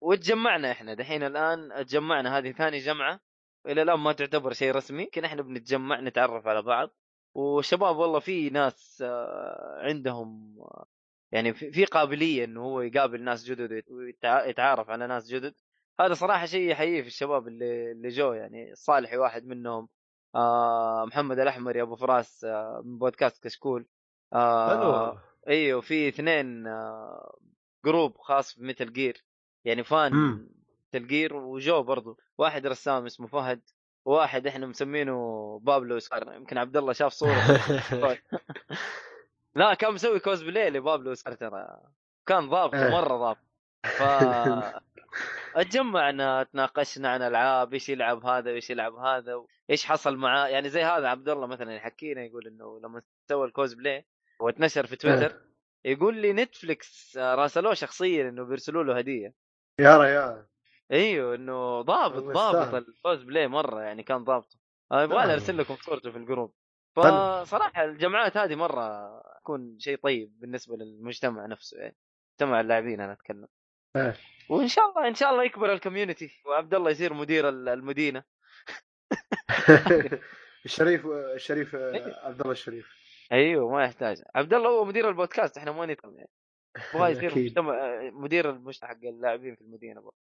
وتجمعنا 0.00 0.70
إحنا. 0.72 0.94
دحين 0.94 1.22
الآن 1.22 1.84
تجمعنا 1.86 2.38
هذه 2.38 2.52
ثاني 2.52 2.78
جمعة. 2.78 3.20
إلى 3.66 3.82
الآن 3.82 3.98
ما 3.98 4.12
تعتبر 4.12 4.52
شيء 4.52 4.72
رسمي. 4.74 5.04
لكن 5.04 5.24
إحنا 5.24 5.42
بنتجمع 5.42 6.00
نتعرف 6.00 6.46
على 6.46 6.62
بعض. 6.62 6.90
وشباب 7.34 7.96
والله 7.96 8.18
في 8.18 8.50
ناس 8.50 9.02
آه، 9.06 9.78
عندهم 9.82 10.56
آه، 10.60 10.86
يعني 11.32 11.54
في 11.54 11.84
قابلية 11.84 12.44
إنه 12.44 12.62
هو 12.62 12.80
يقابل 12.80 13.22
ناس 13.24 13.44
جدد 13.44 13.84
ويتعارف 13.90 14.90
على 14.90 15.06
ناس 15.06 15.28
جدد. 15.28 15.54
هذا 16.00 16.14
صراحة 16.14 16.46
شيء 16.46 16.70
يحييه 16.70 17.02
في 17.02 17.08
الشباب 17.08 17.48
اللي 17.48 17.92
اللي 17.92 18.08
جو. 18.08 18.32
يعني 18.32 18.74
صالحي 18.74 19.16
واحد 19.16 19.46
منهم 19.46 19.88
آه 20.34 21.04
محمد 21.06 21.38
الأحمر 21.38 21.82
أبو 21.82 21.96
فراس 21.96 22.44
آه 22.44 22.82
من 22.84 22.98
بودكاست 22.98 23.44
كشكول. 23.44 23.86
آه 24.32 25.22
أيوه 25.48 25.80
في 25.80 26.08
اثنين 26.08 26.66
آه 26.66 27.38
group 27.84 28.18
خاص 28.18 28.58
ب 28.58 28.64
Metal 28.64 28.92
Gear. 28.92 29.24
يعني 29.64 29.84
fan 29.84 30.12
مم. 30.12 30.61
Metal 30.94 31.06
Gear 31.06 31.36
وجو 31.36 31.82
برضو. 31.82 32.18
واحد 32.38 32.66
رسام 32.66 33.06
اسمه 33.06 33.26
فهد 33.26 33.60
وواحد 34.04 34.46
إحنا 34.46 34.66
مسمينه 34.66 35.58
بابلو 35.62 35.96
اسكوبار 35.96 36.34
يمكن 36.34 36.58
عبد 36.58 36.76
الله 36.76 36.92
شاف 36.92 37.12
صورة 37.12 37.32
لا 39.54 39.74
كان 39.74 39.94
مسوي 39.94 40.20
كوزبلاي 40.20 40.70
لبابلو 40.70 41.12
اسكوبار 41.12 41.34
ترى. 41.34 41.80
كان 42.26 42.48
ضابط 42.48 42.74
إيه. 42.74 42.90
مرة 42.90 43.16
ضابط. 43.16 43.38
ف 43.84 44.02
اتجمعنا 45.60 46.42
تناقشنا 46.42 47.08
عن 47.08 47.22
ألعاب 47.22 47.74
إيش 47.74 47.88
يلعب 47.88 48.26
هذا 48.26 48.50
وإيش 48.50 48.70
يلعب 48.70 48.94
هذا 48.94 49.44
إيش 49.70 49.86
حصل 49.86 50.16
معاه. 50.16 50.48
يعني 50.48 50.68
زي 50.68 50.82
هذا 50.82 51.08
عبد 51.08 51.28
الله 51.28 51.46
مثلا 51.46 51.74
يحكينا 51.74 52.24
يقول 52.24 52.46
إنه 52.46 52.80
لما 52.80 53.02
سوى 53.28 53.46
الكوزبلاي 53.46 54.06
واتنشر 54.40 54.86
في 54.86 54.96
تويتر 54.96 55.40
يقول 55.84 56.16
لي 56.16 56.32
Netflix 56.32 57.16
آه، 57.16 57.34
راسلوه 57.34 57.74
شخصيا 57.74 58.28
إنه 58.28 58.44
بيرسلوا 58.44 58.84
له 58.84 58.98
هدية. 58.98 59.34
يا 59.78 59.96
ريال. 59.96 60.46
أيوه 60.92 61.34
انه 61.34 61.80
ضابط 61.82 62.22
ضابط. 62.22 62.74
الفوز 62.74 63.22
بلاي 63.22 63.48
مرة 63.48 63.80
يعني 63.82 64.02
كان 64.02 64.24
ضابطه 64.24 64.56
يبغى 64.92 65.18
آه. 65.18 65.32
أرسل 65.32 65.58
لكم 65.58 65.76
صورته 65.76 66.10
في 66.10 66.18
ال 66.18 66.24
group 66.24 66.54
حلو. 66.96 67.04
فصراحة 67.44 67.84
الجمعات 67.84 68.36
هذه 68.36 68.54
مرة 68.54 69.08
تكون 69.40 69.78
شيء 69.78 69.96
طيب 69.98 70.40
بالنسبة 70.40 70.76
للمجتمع 70.76 71.46
نفسه 71.46 71.78
يعني 71.78 71.96
مجتمع 72.32 72.60
اللاعبين 72.60 73.00
أنا 73.00 73.12
أتكلم 73.12 73.48
إيه. 73.96 74.16
وإن 74.50 74.68
شاء 74.68 74.88
الله 74.90 75.08
إن 75.08 75.14
شاء 75.14 75.30
الله 75.32 75.44
يكبر 75.44 75.72
ال 75.72 75.78
community 75.78 76.30
وعبد 76.46 76.74
الله 76.74 76.90
يصير 76.90 77.14
مدير 77.14 77.48
ال- 77.48 77.68
المدينة 77.68 78.24
الشريف 80.64 81.06
الشريف 81.06 81.74
عبد 81.74 82.40
الله 82.40 82.52
الشريف 82.52 82.88
أيوه 83.32 83.70
ما 83.72 83.84
يحتاج 83.84 84.22
عبد 84.34 84.54
الله 84.54 84.68
هو 84.70 84.84
مدير 84.84 85.08
البودكاست 85.08 85.58
إحنا 85.58 85.72
ما 85.72 85.86
نتكلم 85.86 86.16
يعني 86.16 86.30
يبغى 86.94 87.10
يصير. 87.12 87.38
مجتمع 87.38 88.00
مدير 88.12 88.50
المجتمع 88.50 88.88
حق 88.90 88.96
اللاعبين 89.04 89.54
في 89.54 89.60
المدينة 89.60 90.00
برضه. 90.00 90.16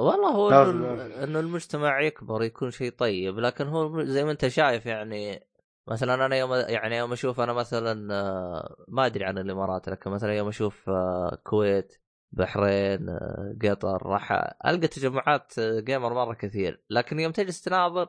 والله 0.00 0.28
هو 0.30 0.50
إنه 0.70 0.94
لازم. 0.94 1.12
إنه 1.22 1.40
المجتمع 1.40 2.00
يكبر 2.00 2.42
يكون 2.42 2.70
شيء 2.70 2.92
طيب 2.92 3.38
لكن 3.38 3.66
هو 3.66 4.02
زي 4.02 4.24
ما 4.24 4.30
أنت 4.30 4.46
شايف 4.46 4.86
يعني 4.86 5.46
مثلا 5.88 6.26
أنا 6.26 6.36
يوم 6.36 6.52
يعني 6.54 6.96
يوم 6.96 7.12
أشوف 7.12 7.40
أنا 7.40 7.52
مثلا 7.52 8.14
آه، 8.14 8.84
ما 8.88 9.06
أدري 9.06 9.24
عن 9.24 9.38
الإمارات 9.38 9.88
لكن 9.88 10.10
مثلا 10.10 10.34
يوم 10.34 10.48
أشوف 10.48 10.90
آه، 10.90 11.38
كويت 11.44 12.00
بحرين 12.32 13.08
آه، 13.08 13.56
قطر 13.62 14.06
راح 14.06 14.32
ألقى 14.66 14.88
تجمعات 14.88 15.58
آه، 15.58 15.80
جيمر 15.80 16.14
مرة 16.14 16.34
كثير 16.34 16.82
لكن 16.90 17.20
يوم 17.20 17.32
تجلس 17.32 17.62
تناظر 17.62 18.08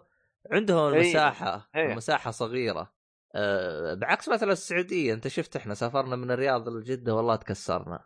عندهم 0.52 0.94
أيوة. 0.94 1.02
المساحه 1.02 1.70
أيوة. 1.76 1.92
المساحه 1.92 2.32
صغيرة 2.32 2.94
آه، 3.36 3.94
بعكس 3.94 4.30
مثلا 4.30 4.52
السعودية 4.52 5.14
أنت 5.14 5.28
شفت 5.28 5.56
إحنا 5.56 5.74
سافرنا 5.74 6.16
من 6.16 6.32
الرياض 6.32 6.70
لجدة 6.70 7.16
والله 7.16 7.36
تكسرنا 7.36 8.00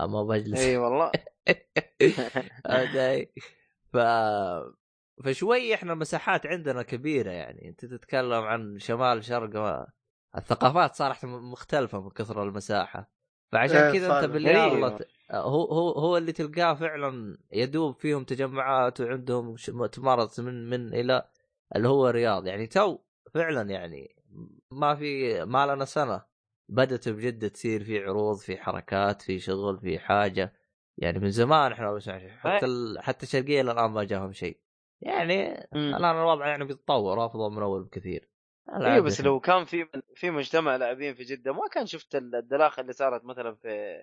أما 0.00 0.22
بجلس 0.22 0.60
إي 0.60 0.76
والله. 0.76 1.12
ف 3.92 3.96
فشوي 5.24 5.74
إحنا 5.74 5.92
المساحات 5.92 6.46
عندنا 6.46 6.82
كبيرة 6.82 7.30
يعني 7.30 7.68
أنت 7.68 7.84
تتكلم 7.84 8.42
عن 8.44 8.78
شمال 8.78 9.24
شرق 9.24 9.56
ما... 9.56 9.86
الثقافات 10.36 10.94
صارت 10.94 11.24
مختلفة 11.24 12.00
من 12.00 12.10
كثر 12.10 12.42
المساحة 12.42 13.10
فعشان 13.52 13.76
إيه، 13.76 13.92
كذا 13.92 14.20
أنت. 14.20 14.30
بالرياض 14.30 14.72
غريب. 14.72 15.06
هو 15.30 15.64
هو 15.64 15.90
هو 15.90 16.16
اللي 16.16 16.32
تلقاه 16.32 16.74
فعلا 16.74 17.38
يدوب 17.52 17.96
فيهم 17.96 18.24
تجمعات 18.24 19.00
وعندهم 19.00 19.56
مؤتمرات 19.68 20.40
من 20.40 20.70
من 20.70 20.94
إلى 20.94 21.28
اللي 21.76 21.88
هو 21.88 22.08
الرياض 22.08 22.46
يعني 22.46 22.66
تو 22.66 22.98
فعلا 23.34 23.70
يعني 23.70 24.16
ما 24.70 24.94
في 24.94 25.40
ما 25.44 25.66
لنا 25.66 25.84
سنة 25.84 26.22
بدأت 26.68 27.08
بجده 27.08 27.48
تصير 27.48 27.84
في 27.84 28.04
عروض 28.04 28.38
في 28.38 28.56
حركات 28.56 29.22
في 29.22 29.38
شغل 29.38 29.80
في 29.80 29.98
حاجة 29.98 30.52
يعني 30.98 31.18
من 31.18 31.30
زمان 31.30 31.72
إحنا 31.72 31.92
ما 31.92 31.98
شيء. 31.98 32.28
حتى 32.28 32.66
ال... 32.66 32.98
حتى 33.02 33.22
الشرقيه 33.22 33.60
الآن 33.60 33.90
ما 33.90 34.04
جاهم 34.04 34.32
شيء 34.32 34.60
يعني. 35.00 35.68
الآن 35.74 36.16
الوضع 36.16 36.46
يعني 36.46 36.64
بيتطور 36.64 37.26
أفضل 37.26 37.56
من 37.56 37.62
أول 37.62 37.84
بكثير 37.84 38.28
أيوه 38.68 39.04
بس 39.04 39.20
لو 39.20 39.40
كان 39.40 39.64
في 39.64 39.86
في 40.14 40.30
مجتمع 40.30 40.76
لاعبين 40.76 41.14
في 41.14 41.24
جدة 41.24 41.52
ما 41.52 41.68
كان 41.72 41.86
شفت 41.86 42.14
الدلاخه 42.14 42.80
اللي 42.80 42.92
صارت 42.92 43.24
مثلا 43.24 43.54
في 43.54 43.96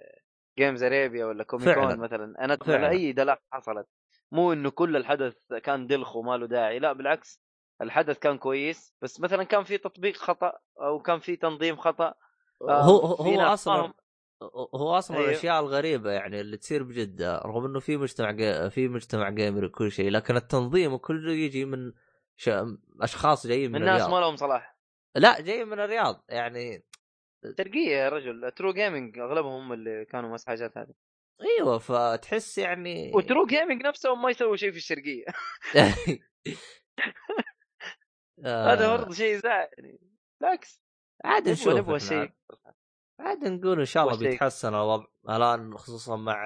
Games 0.57 0.83
Arabia 0.83 1.25
ولا 1.25 1.43
Comic 1.43 1.74
Con. 1.74 1.99
مثلا 1.99 2.45
أنا 2.45 2.55
فعلاً. 2.55 2.89
أي 2.89 3.11
دلاخه 3.11 3.41
حصلت 3.51 3.87
مو 4.31 4.53
إنه 4.53 4.69
كل 4.69 4.97
الحدث 4.97 5.35
كان 5.63 5.87
دلخ 5.87 6.15
وما 6.15 6.37
له 6.37 6.47
داعي 6.47 6.79
لا 6.79 6.93
بالعكس 6.93 7.41
الحدث 7.81 8.19
كان 8.19 8.37
كويس 8.37 8.95
بس 9.01 9.19
مثلا 9.21 9.43
كان 9.43 9.63
في 9.63 9.77
تطبيق 9.77 10.15
خطأ 10.15 10.53
أو 10.81 11.01
كان 11.01 11.19
في 11.19 11.35
تنظيم 11.35 11.75
خطأ 11.75 12.13
هو 12.69 12.99
هو, 12.99 13.15
هو 13.15 13.41
أصلا. 13.41 13.93
هو 14.75 14.97
أصلا 14.97 15.17
أيوه. 15.17 15.29
الأشياء 15.29 15.59
الغريبة 15.59 16.11
يعني 16.11 16.41
اللي 16.41 16.57
تصير 16.57 16.83
بجدة 16.83 17.37
رغم 17.37 17.65
إنه 17.65 17.79
في 17.79 17.97
مجتمع 17.97 18.31
جي... 18.31 18.69
في 18.69 18.87
مجتمع 18.87 19.29
gamer 19.29 19.65
وكل 19.65 19.91
شيء 19.91 20.09
لكن 20.09 20.35
التنظيم 20.35 20.97
كله 20.97 21.31
يجي 21.31 21.65
من 21.65 21.93
ش... 22.37 22.49
أشخاص 23.01 23.47
جايين 23.47 23.71
من, 23.71 23.79
من 23.79 23.85
ناس 23.85 24.01
الرياض. 24.01 24.11
ما 24.11 24.25
لهم 24.25 24.35
صلاح. 24.35 24.77
لا 25.15 25.41
جايين 25.41 25.67
من 25.67 25.79
الرياض 25.79 26.25
يعني. 26.29 26.85
شرقية 27.57 27.97
يا 27.97 28.09
رجل 28.09 28.51
True 28.51 28.73
Gaming 28.73 29.19
أغلبهم 29.19 29.53
هم 29.53 29.73
اللي 29.73 30.05
كانوا 30.05 30.29
مس 30.29 30.45
حاجات 30.45 30.77
هذه. 30.77 30.93
أيوه 31.41 31.77
فتحس 31.77 32.57
يعني 32.57 33.11
و 33.15 33.21
True 33.21 33.45
Gaming 33.45 33.85
نفسهم 33.85 34.21
ما 34.21 34.29
يسووا 34.29 34.55
شيء 34.55 34.71
في 34.71 34.77
الشرقية. 34.77 35.25
هذا 38.45 38.85
آه، 38.85 38.97
برضه 38.97 39.13
شيء 39.13 39.35
يزعل 39.35 39.67
يعني. 39.77 39.99
بالعكس. 40.41 40.82
عاد 41.23 41.49
نشوف 41.49 41.89
عاد 43.19 43.43
نقول 43.43 43.79
إن 43.79 43.85
شاء 43.85 44.03
الله. 44.03 44.17
بيتحسن 44.17 44.67
الوضع 44.75 45.05
الآن 45.29 45.77
خصوصا 45.77 46.15
مع 46.15 46.45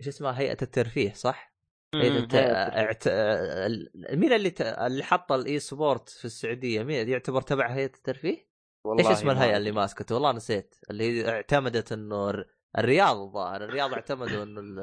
إيش 0.00 0.08
اسمها 0.08 0.38
هيئة 0.38 0.56
الترفيه 0.62 1.12
صح؟ 1.12 1.54
هيئة 1.94 2.10
مم، 2.10 2.16
الت... 2.16 2.34
هيئة 2.34 2.50
الترفيه. 2.62 2.80
اعت... 2.80 3.06
ال- 3.06 3.90
مين 4.18 4.32
اللي 4.32 4.50
ت... 4.50 4.60
اللي 4.60 5.04
حط 5.04 5.32
ال 5.32 5.58
e-sport 5.58 6.08
في 6.08 6.24
السعودية 6.24 6.82
مين 6.82 7.08
يعتبر 7.08 7.40
تبع 7.42 7.66
هيئة 7.70 7.86
الترفيه؟ 7.96 8.48
والله 8.86 9.08
إيش 9.10 9.18
اسم 9.18 9.30
الهيئة. 9.30 9.56
اللي 9.56 9.72
ماسكته 9.72 10.14
والله 10.14 10.32
نسيت 10.32 10.74
اللي 10.90 11.04
هي 11.04 11.28
اعتمدت 11.30 11.92
إنه 11.92 12.30
الر- 12.30 12.46
الرياض 12.78 13.16
الظاهر 13.16 13.64
الرياض 13.64 13.92
اعتمدوا 13.92 14.42
إنه 14.42 14.82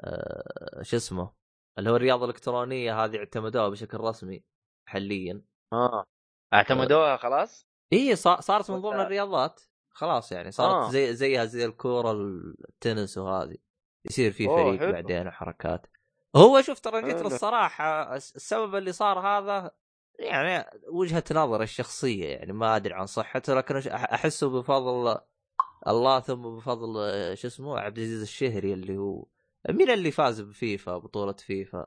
آه، 0.00 0.82
شو 0.82 0.96
اسمه 0.96 1.32
اللي 1.78 1.90
هو 1.90 1.96
الرياضة 1.96 2.24
الإلكترونية 2.24 3.04
هذه 3.04 3.16
اعتمدوها 3.16 3.68
بشكل 3.68 3.98
رسمي 3.98 4.44
حاليا 4.88 5.42
آه 5.72 6.04
اعتمدوها 6.54 7.16
خلاص؟ 7.16 7.67
اي 7.92 8.16
صا- 8.16 8.40
صارت 8.40 8.70
من 8.70 8.80
ضمن 8.80 9.00
الرياضات. 9.00 9.60
خلاص 9.90 10.32
يعني 10.32 10.50
صارت 10.50 10.74
آه. 10.74 10.90
زي 10.90 11.14
زيها 11.14 11.44
زي 11.44 11.64
الكورة 11.64 12.12
التنس 12.68 13.18
وهذه. 13.18 13.56
يصير 14.04 14.32
في 14.32 14.46
فريق 14.46 14.80
حلو. 14.80 14.92
بعدين 14.92 15.26
وحركات. 15.26 15.86
هو 16.36 16.62
شوف 16.62 16.80
ترى 16.80 17.02
جيت. 17.02 17.22
للصراحه 17.22 18.16
الس- 18.16 18.36
السبب 18.36 18.74
اللي 18.74 18.92
صار 18.92 19.18
هذا 19.18 19.70
يعني 20.18 20.70
وجهة 20.92 21.24
نظر 21.32 21.62
الشخصية 21.62 22.26
يعني 22.26 22.52
ما 22.52 22.76
أدري 22.76 22.94
عن 22.94 23.06
صحته 23.06 23.54
لكن 23.54 23.76
أحسه 23.90 24.48
بفضل 24.50 25.18
الله 25.88 26.20
ثم 26.20 26.42
بفضل 26.56 26.96
آه، 26.98 27.34
شو 27.34 27.48
اسمه 27.48 27.78
عبد 27.78 27.98
العزيز 27.98 28.22
الشهري 28.22 28.72
اللي 28.72 28.96
هو 28.98 29.24
مين 29.68 29.90
اللي 29.90 30.10
فاز 30.10 30.40
بفيفا 30.40 30.98
بطولة 30.98 31.32
فيفا؟ 31.32 31.86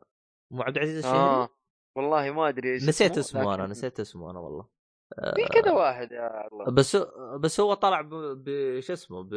مو 0.52 0.62
عبد 0.64 0.78
العزيز 0.78 0.98
الشهري؟ 0.98 1.18
آه. 1.20 1.50
والله 1.96 2.32
ما 2.32 2.50
أدري 2.50 2.74
إيش 2.74 2.84
نسيت 2.84 3.18
اسمه 3.18 3.56
أنا 3.56 3.68
نسيت 3.68 4.00
اسمه 4.00 4.32
أنا 4.32 4.40
والله. 4.40 4.68
في 5.36 5.46
كذا 5.62 5.72
واحد 5.72 6.12
يا 6.12 6.48
الله 6.48 6.66
بس 6.66 6.96
بس 7.40 7.60
هو 7.60 7.74
طلع 7.74 8.02
ب- 8.02 8.44
بش 8.44 8.92
اسمه 8.92 9.24
ب 9.24 9.34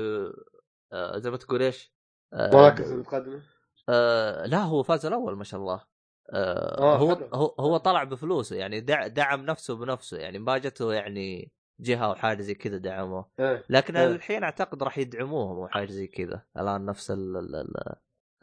آه، 0.92 1.18
زي 1.18 1.30
ما 1.30 1.36
تقول 1.36 1.62
إيش؟ 1.62 1.94
آه، 2.32 2.50
مراكز 2.56 2.92
المتقدمه 2.92 3.42
آه 3.88 4.46
لا 4.46 4.58
هو 4.58 4.82
فاز 4.82 5.06
الأول 5.06 5.36
ما 5.36 5.44
شاء 5.44 5.60
الله 5.60 5.84
آه 6.30 6.94
آه، 6.94 6.96
هو 6.96 7.16
حلو. 7.16 7.26
هو 7.34 7.54
هو 7.60 7.76
طلع 7.76 8.04
بفلوسه 8.04 8.56
يعني 8.56 8.80
دع 8.80 9.06
دعم 9.06 9.44
نفسه 9.46 9.76
بنفسه 9.76 10.18
يعني 10.18 10.38
ما 10.38 10.58
جته 10.58 10.92
يعني 10.92 11.52
جهة 11.80 12.04
أو 12.06 12.14
حاجة 12.14 12.42
زي 12.42 12.54
كذا 12.54 12.76
دعموه 12.76 13.30
إيه 13.40 13.64
لكن 13.68 13.96
إيه. 13.96 14.06
الحين 14.06 14.42
أعتقد 14.44 14.82
راح 14.82 14.98
يدعموهم 14.98 15.56
أو 15.58 15.68
حاجة 15.68 15.90
زي 15.90 16.06
كذا 16.06 16.42
الآن 16.56 16.84
نفس 16.84 17.10
ال 17.10 17.36
ال 17.36 17.54
ال 17.56 17.94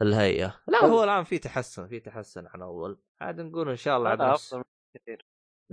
الهيئة 0.02 0.56
لا. 0.68 0.86
هو 0.86 1.04
الآن 1.04 1.24
في 1.24 1.38
تحسن 1.40 1.88
في 1.88 2.00
تحسن 2.00 2.48
عن 2.48 2.62
اول 2.62 3.00
عاد 3.22 3.42
نقول 3.42 3.70
إن 3.70 3.76
شاء 3.76 3.98
الله 3.98 4.10
عاد 4.10 4.22
نفس 4.22 4.54
أفضل 4.54 4.64
كثير 4.96 5.26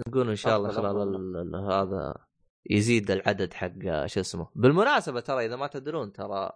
نقول 0.06 0.28
إن 0.28 0.36
شاء 0.36 0.56
الله 0.56 0.70
خلال 0.70 1.56
هذا 1.56 2.14
يزيد 2.70 3.10
العدد 3.10 3.54
حق 3.54 4.06
شو 4.06 4.20
اسمه. 4.20 4.48
بالمناسبة 4.54 5.20
ترى 5.20 5.46
إذا 5.46 5.56
ما 5.56 5.66
تدرون 5.66 6.12
ترى 6.12 6.50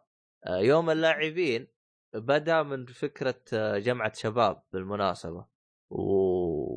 آه، 0.46 0.58
يوم 0.58 0.90
اللاعبين 0.90 1.68
بدأ 2.14 2.62
من 2.62 2.86
فكرة 2.86 3.40
آه، 3.52 3.78
جمعة 3.78 4.12
شباب 4.14 4.62
بالمناسبة. 4.72 5.46
و 5.90 6.02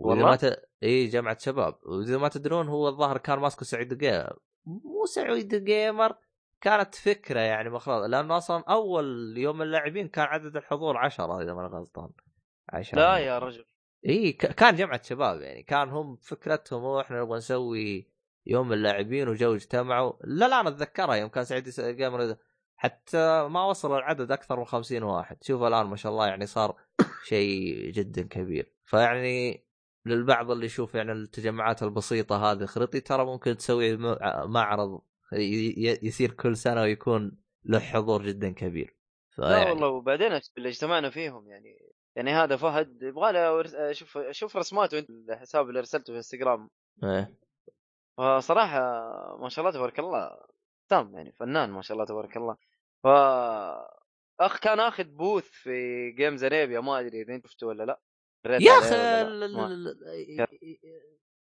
والله؟ 0.09 0.25
ما 0.25 0.35
ت... 0.35 0.69
إي 0.83 1.07
جمعة 1.07 1.37
شباب. 1.37 1.79
وإذا 1.83 2.17
ما 2.17 2.27
تدرون 2.27 2.67
هو 2.67 2.87
الظاهر 2.87 3.17
كان 3.17 3.39
ماسكه 3.39 3.65
Saudi 3.65 3.97
Gamer 3.97 4.39
مو 4.65 5.05
Saudi 5.05 5.55
Gamer 5.55 6.15
كانت 6.61 6.95
فكرة 6.95 7.39
يعني 7.39 7.69
مخلوق 7.69 8.05
لأنه 8.05 8.37
أصلا 8.37 8.63
أول 8.69 9.37
يوم 9.37 9.61
اللاعبين 9.61 10.07
كان 10.07 10.25
عدد 10.25 10.57
الحضور 10.57 10.97
عشرة 10.97 11.41
إذا 11.41 11.53
ما 11.53 11.61
أنا 11.61 11.77
غلطان. 11.77 12.09
عشرة. 12.69 12.99
لا 12.99 13.17
يا 13.17 13.39
رجل. 13.39 13.65
إي 14.05 14.31
كان 14.33 14.75
جمعة 14.75 15.03
شباب 15.03 15.41
يعني. 15.41 15.63
كان 15.63 15.89
هم 15.89 16.15
فكرتهم 16.15 16.81
هو 16.81 17.01
إحنا 17.01 17.21
نبغى 17.21 17.37
نسوي 17.37 18.11
يوم 18.45 18.73
اللاعبين 18.73 19.27
وجو 19.29 19.55
اجتمعوا. 19.55 20.13
لا 20.23 20.47
لا 20.47 20.59
أنا 20.61 20.69
أتذكرها 20.69 21.15
يوم 21.15 21.29
كان 21.29 21.43
Saudi 21.43 21.69
Gamer 21.79 22.35
حتى 22.75 23.47
ما 23.47 23.65
وصل 23.65 23.97
العدد 23.97 24.31
أكثر 24.31 24.59
من 24.59 24.65
خمسين 24.65 25.03
واحد. 25.03 25.43
شوف 25.43 25.63
الآن 25.63 25.85
ما 25.85 25.95
شاء 25.95 26.11
الله 26.11 26.27
يعني 26.27 26.45
صار 26.45 26.75
شيء 27.23 27.91
جدا 27.91 28.21
كبير. 28.21 28.71
فيعني 28.83 29.65
للبعض 30.05 30.51
اللي 30.51 30.65
يشوف 30.65 30.95
يعني 30.95 31.11
التجمعات 31.11 31.83
البسيطة 31.83 32.51
هذه 32.51 32.65
خريطي 32.65 32.99
ترى 32.99 33.25
ممكن 33.25 33.57
تسوي 33.57 33.97
معرض 34.45 35.01
يصير 36.01 36.31
كل 36.31 36.57
سنة 36.57 36.81
ويكون 36.81 37.37
له 37.65 37.79
حضور 37.79 38.23
جدا 38.23 38.51
كبير. 38.51 38.95
لا 39.37 39.69
والله 39.69 39.87
وبعدين 39.87 40.39
اللي 40.57 40.69
اجتمعنا 40.69 41.09
فيهم 41.09 41.47
يعني 41.47 41.94
يعني 42.15 42.31
هذا 42.31 42.57
فهد 42.57 43.01
يبغى 43.03 43.31
له 43.31 43.61
أشوف 43.91 44.17
أشوف 44.17 44.57
رسماته 44.57 44.99
انت 44.99 45.09
الحساب 45.09 45.69
اللي 45.69 45.79
ارسلته 45.79 46.13
في 46.13 46.17
انستغرام. 46.17 46.69
إيه. 47.03 47.33
فصراحة 48.17 48.79
ما 49.41 49.49
شاء 49.49 49.65
الله 49.65 49.77
تبارك 49.77 49.99
الله 49.99 50.37
تام 50.89 51.15
يعني 51.15 51.31
فنان 51.31 51.69
ما 51.69 51.81
شاء 51.81 51.95
الله 51.95 52.05
تبارك 52.05 52.37
الله. 52.37 52.57
ف 53.03 53.07
اخ 54.39 54.59
كان 54.59 54.79
آخذ 54.79 55.03
booth 55.03 55.47
في 55.47 56.11
Games 56.11 56.43
Arabia 56.43 56.79
ما 56.79 56.99
أدري 56.99 57.21
إذا 57.21 57.35
أنت 57.35 57.47
شفته 57.47 57.67
ولا 57.67 57.83
لا. 57.83 57.99
يا 58.45 58.71
أخي 60.43 60.79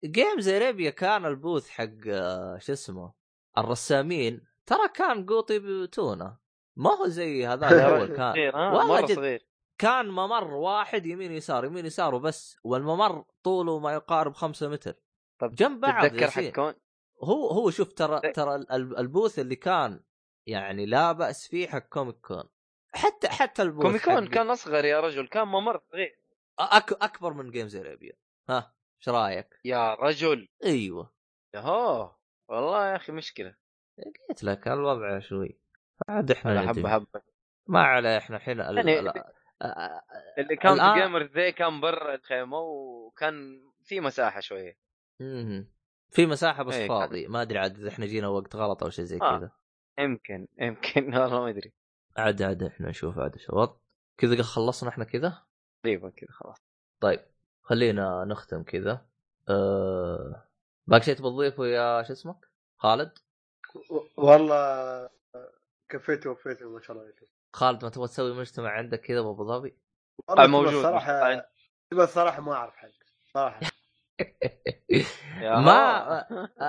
Games 0.05 0.49
Arabia 0.49 0.89
كان 0.89 1.25
ال 1.25 1.32
booth 1.32 1.69
حق 1.69 2.07
آه، 2.07 2.57
شو 2.57 2.73
اسمه 2.73 3.13
الرسامين 3.57 4.47
ترى 4.65 4.87
كان 4.95 5.25
قوطي 5.25 5.59
بتونة. 5.59 6.37
ما 6.77 6.89
هو 6.89 7.07
زي 7.07 7.47
هذا 7.47 7.67
الأول 7.71 8.07
كان 8.15 8.33
صغير 8.33 8.55
ها 8.55 8.71
والله 8.71 9.01
مرة 9.01 9.07
جد. 9.07 9.15
صغير. 9.15 9.50
كان 9.81 10.05
ممر 10.09 10.53
واحد 10.53 11.05
يمين 11.05 11.31
يسار 11.31 11.65
يمين 11.65 11.85
يسار 11.85 12.15
وبس 12.15 12.59
والممر 12.63 13.25
طوله 13.43 13.79
ما 13.79 13.93
يقارب 13.93 14.33
خمسة 14.33 14.69
متر. 14.69 14.93
طب 15.41 15.55
جنب 15.55 15.79
بعض 15.81 16.05
تتذكر 16.05 16.21
ياسين. 16.23 16.45
حق 16.49 16.55
con؟ 16.55 16.73
هو 17.23 17.47
هو 17.47 17.69
شوف 17.69 17.93
ترى 17.93 18.21
إيه. 18.23 18.33
ترى 18.33 18.55
ال- 18.55 18.97
ال 18.97 19.04
booth 19.04 19.39
اللي 19.39 19.55
كان 19.55 20.03
يعني 20.47 20.85
لا 20.85 21.11
بأس 21.11 21.47
فيه 21.47 21.67
حق 21.67 21.79
Comic 21.87 22.15
Con. 22.15 22.43
حتى 22.93 23.27
حتى 23.29 23.61
ال 23.61 23.65
booth 23.65 23.85
Comic 23.85 24.10
Con 24.10 24.25
حق- 24.27 24.33
كان 24.33 24.49
أصغر 24.49 24.85
يا 24.85 24.99
رجل 24.99 25.27
كان 25.27 25.47
ممر 25.47 25.81
صغير. 25.91 26.19
أك 26.59 26.91
أكبر 26.93 27.33
من 27.33 27.51
Games 27.51 27.75
Arabia 27.75 28.13
ها 28.49 28.73
إيش 28.99 29.09
رأيك؟ 29.09 29.59
يا 29.65 29.93
رجل. 29.93 30.49
أيوه. 30.63 31.13
يهو 31.55 32.15
والله 32.49 32.87
يا 32.91 32.95
أخي 32.95 33.11
مشكلة. 33.11 33.55
قلت 34.29 34.43
لك 34.43 34.67
الوضع 34.67 35.19
شوي. 35.19 35.59
عاد 36.09 36.31
إحنا. 36.31 36.67
حبه 36.67 36.89
حبه 36.89 37.21
ما 37.67 37.83
عليه 37.83 38.17
إحنا 38.17 38.37
الحين 38.37 38.61
ال- 38.61 38.87
يعني- 38.87 39.23
ال- 39.61 40.01
اللي 40.37 40.55
كان 40.55 40.77
الآن- 40.77 40.93
في 40.93 41.01
gamer 41.01 41.23
ذي 41.23 41.51
كان 41.51 41.81
برا 41.81 42.15
الخيمة 42.15 42.57
وكان 42.59 43.61
في 43.83 43.99
مساحة 43.99 44.39
شوية. 44.39 44.77
مهم. 45.19 45.67
في 46.09 46.25
مساحة 46.25 46.63
بس 46.63 46.73
إيه، 46.75 46.87
كان- 46.87 46.99
فاضي 46.99 47.27
ما 47.27 47.41
أدري 47.41 47.59
عاد 47.59 47.79
إذا 47.79 47.89
إحنا 47.89 48.05
جينا 48.05 48.27
وقت 48.27 48.55
غلط 48.55 48.83
أو 48.83 48.89
شيء 48.89 49.05
زي 49.05 49.17
آه. 49.21 49.37
كذا. 49.39 49.51
يمكن 49.99 50.47
يمكن. 50.57 51.05
والله 51.17 51.41
ما 51.41 51.49
أدري. 51.49 51.73
عاد 52.17 52.41
عاد 52.41 52.63
إحنا 52.63 52.89
نشوف 52.89 53.19
عاد 53.19 53.33
إيش 53.33 53.49
الوضع. 53.49 53.73
كذا 54.17 54.43
خلصنا 54.43 54.89
إحنا 54.89 55.03
كذا؟ 55.05 55.43
تقريبا 55.83 56.09
كذا 56.09 56.29
خلاص. 56.31 56.57
طيب 56.99 57.19
خلينا 57.61 58.25
نختم 58.25 58.63
كذا. 58.63 59.05
أه... 59.49 60.47
باقي 60.87 61.01
شيء 61.03 61.15
تبغى 61.15 61.31
تضيفه 61.31 61.65
يا 61.65 62.03
شو 62.03 62.13
اسمك؟ 62.13 62.47
خالد؟ 62.77 63.11
و- 63.89 64.21
والله 64.27 65.09
كفيت 65.89 66.27
ووفيت 66.27 66.63
ما 66.63 66.81
شاء 66.81 66.91
الله 66.91 67.03
عليكم 67.03 67.25
خالد 67.53 67.83
ما 67.83 67.89
تبغى 67.89 68.07
تسوي 68.07 68.33
مجتمع 68.33 68.69
عندك 68.69 69.01
كذا 69.01 69.21
بأبو 69.21 69.43
ظبي؟ 69.45 69.77
والله 70.27 70.47
موجود. 70.47 70.73
الصراحه 70.73 71.45
الصراحه 71.93 72.41
ما 72.41 72.53
أعرف 72.53 72.75
حق 72.75 72.89
صراحة. 73.33 73.59
ما 75.41 76.25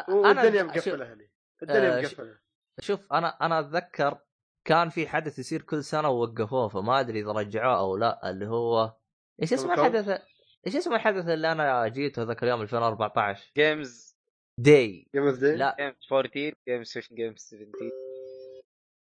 شوف- 0.08 0.94
مقفلة 0.94 1.12
هني. 1.12 1.30
الدنيا 1.62 2.02
ش- 2.02 2.12
مقفلة. 2.12 2.38
شوف 2.80 3.12
أنا 3.12 3.28
أنا 3.28 3.60
أتذكر 3.60 4.18
كان 4.64 4.88
في 4.88 5.08
حدث 5.08 5.38
يصير 5.38 5.62
كل 5.62 5.84
سنة 5.84 6.08
ووقفوه 6.08 6.68
فما 6.68 7.00
أدري 7.00 7.20
إذا 7.20 7.32
رجعوه 7.32 7.78
أو 7.78 7.96
لا 7.96 8.30
اللي 8.30 8.46
هو 8.46 8.96
إيش 9.42 9.52
اسمه 9.52 9.72
الكون؟ 9.74 9.86
الحدث؟ 9.86 10.22
إيش 10.66 10.76
اسمه 10.76 10.96
الحدث 10.96 11.28
اللي 11.28 11.52
أنا 11.52 11.88
جيته 11.88 12.22
ذاك 12.22 12.42
اليوم 12.42 12.62
2014 12.62 13.52
جيمز. 13.56 14.16
داي. 14.58 15.06
يوم 15.14 15.28
الدين 15.28 15.54
لا. 15.54 15.76
جيمز 15.78 15.94
14 16.12 16.54
جيمز 16.68 16.92
15 16.94 17.14
جيمز 17.14 17.38
17 17.40 17.90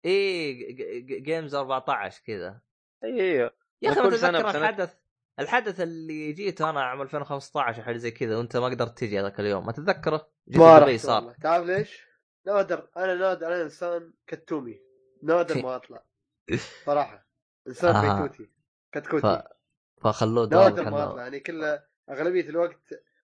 إيه 0.07 0.77
جيمز 1.23 1.55
14 1.55 2.23
كذا. 2.27 2.61
أيوه 3.05 3.53
يا 3.83 3.91
أخي 3.91 4.09
بسنة. 4.11 4.51
الحدث 4.51 4.95
الحدث 5.39 5.81
اللي 5.81 6.33
جيته 6.33 6.71
أنا 6.71 6.83
عام 6.83 7.03
2015 7.03 7.79
أو 7.81 7.85
حاجة 7.85 7.97
زي 7.97 8.11
كذا 8.11 8.37
وأنت 8.37 8.57
ما 8.57 8.67
قدرت 8.67 8.99
تجي 8.99 9.21
هذاك 9.21 9.41
اليوم. 9.41 9.67
ما 9.67 9.73
تتذكره؟ 9.73 10.29
جيت 10.49 10.59
ما 10.61 10.97
صار. 10.97 11.35
تعرف 11.43 11.67
ليش؟ 11.67 12.07
نادر 12.47 12.89
أنا 12.97 13.15
نادر 13.15 13.47
أنا 13.47 13.63
إنسان 13.63 14.13
كتومي. 14.27 14.81
نادر 15.23 15.57
ما 15.65 15.77
أطلع. 15.77 16.05
صراحة. 16.85 17.27
إنسان 17.69 17.95
آه. 17.95 18.23
بيتوتي. 18.23 18.45
ف... 18.45 18.49
كتكوتي 18.93 19.43
فخلوه 20.03 20.47
دور 20.47 20.63
نادر 20.63 20.91
ما 20.91 21.05
أطلع. 21.05 21.23
يعني 21.23 21.41
كله 21.41 21.83
أغلبية 22.11 22.49
الوقت 22.49 22.95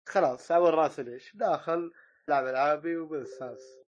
خلاص 0.06 0.52
عور 0.52 0.73
راسي 0.73 1.03
ليش 1.03 1.35
داخل 1.35 1.91
العب 2.30 2.45
ألعابي 2.48 2.98
وبس 2.98 3.44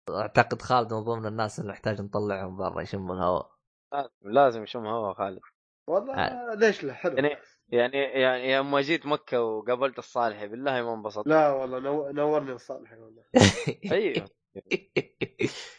أعتقد 0.10 0.62
خالد 0.62 0.94
من 0.94 1.00
ضمن 1.00 1.26
الناس 1.26 1.60
اللي 1.60 1.72
نحتاج 1.72 2.02
نطلعهم 2.02 2.58
برا 2.58 2.82
يشموا 2.82 3.16
الهواء. 3.16 3.52
لازم 3.94 4.10
لازم 4.22 4.64
يشم 4.64 4.86
هوا 4.86 5.14
خالد. 5.14 5.40
والله 5.88 6.54
ليش 6.56 6.84
لا؟ 6.84 6.94
حلو. 6.94 7.16
يعني 7.16 7.38
يعني 7.70 7.98
يعني 7.98 8.58
لما 8.58 8.82
جيت 8.82 9.06
مكة 9.06 9.42
وقابلت 9.42 10.00
الصالحي 10.00 10.48
بالله 10.48 10.82
ما 10.82 10.94
انبسطت. 10.94 11.28
لا 11.28 11.50
والله 11.50 11.80
نو... 11.80 12.10
نورني 12.10 12.52
الصالح 12.52 12.94
والله. 12.94 13.24
أيوه. 13.92 14.30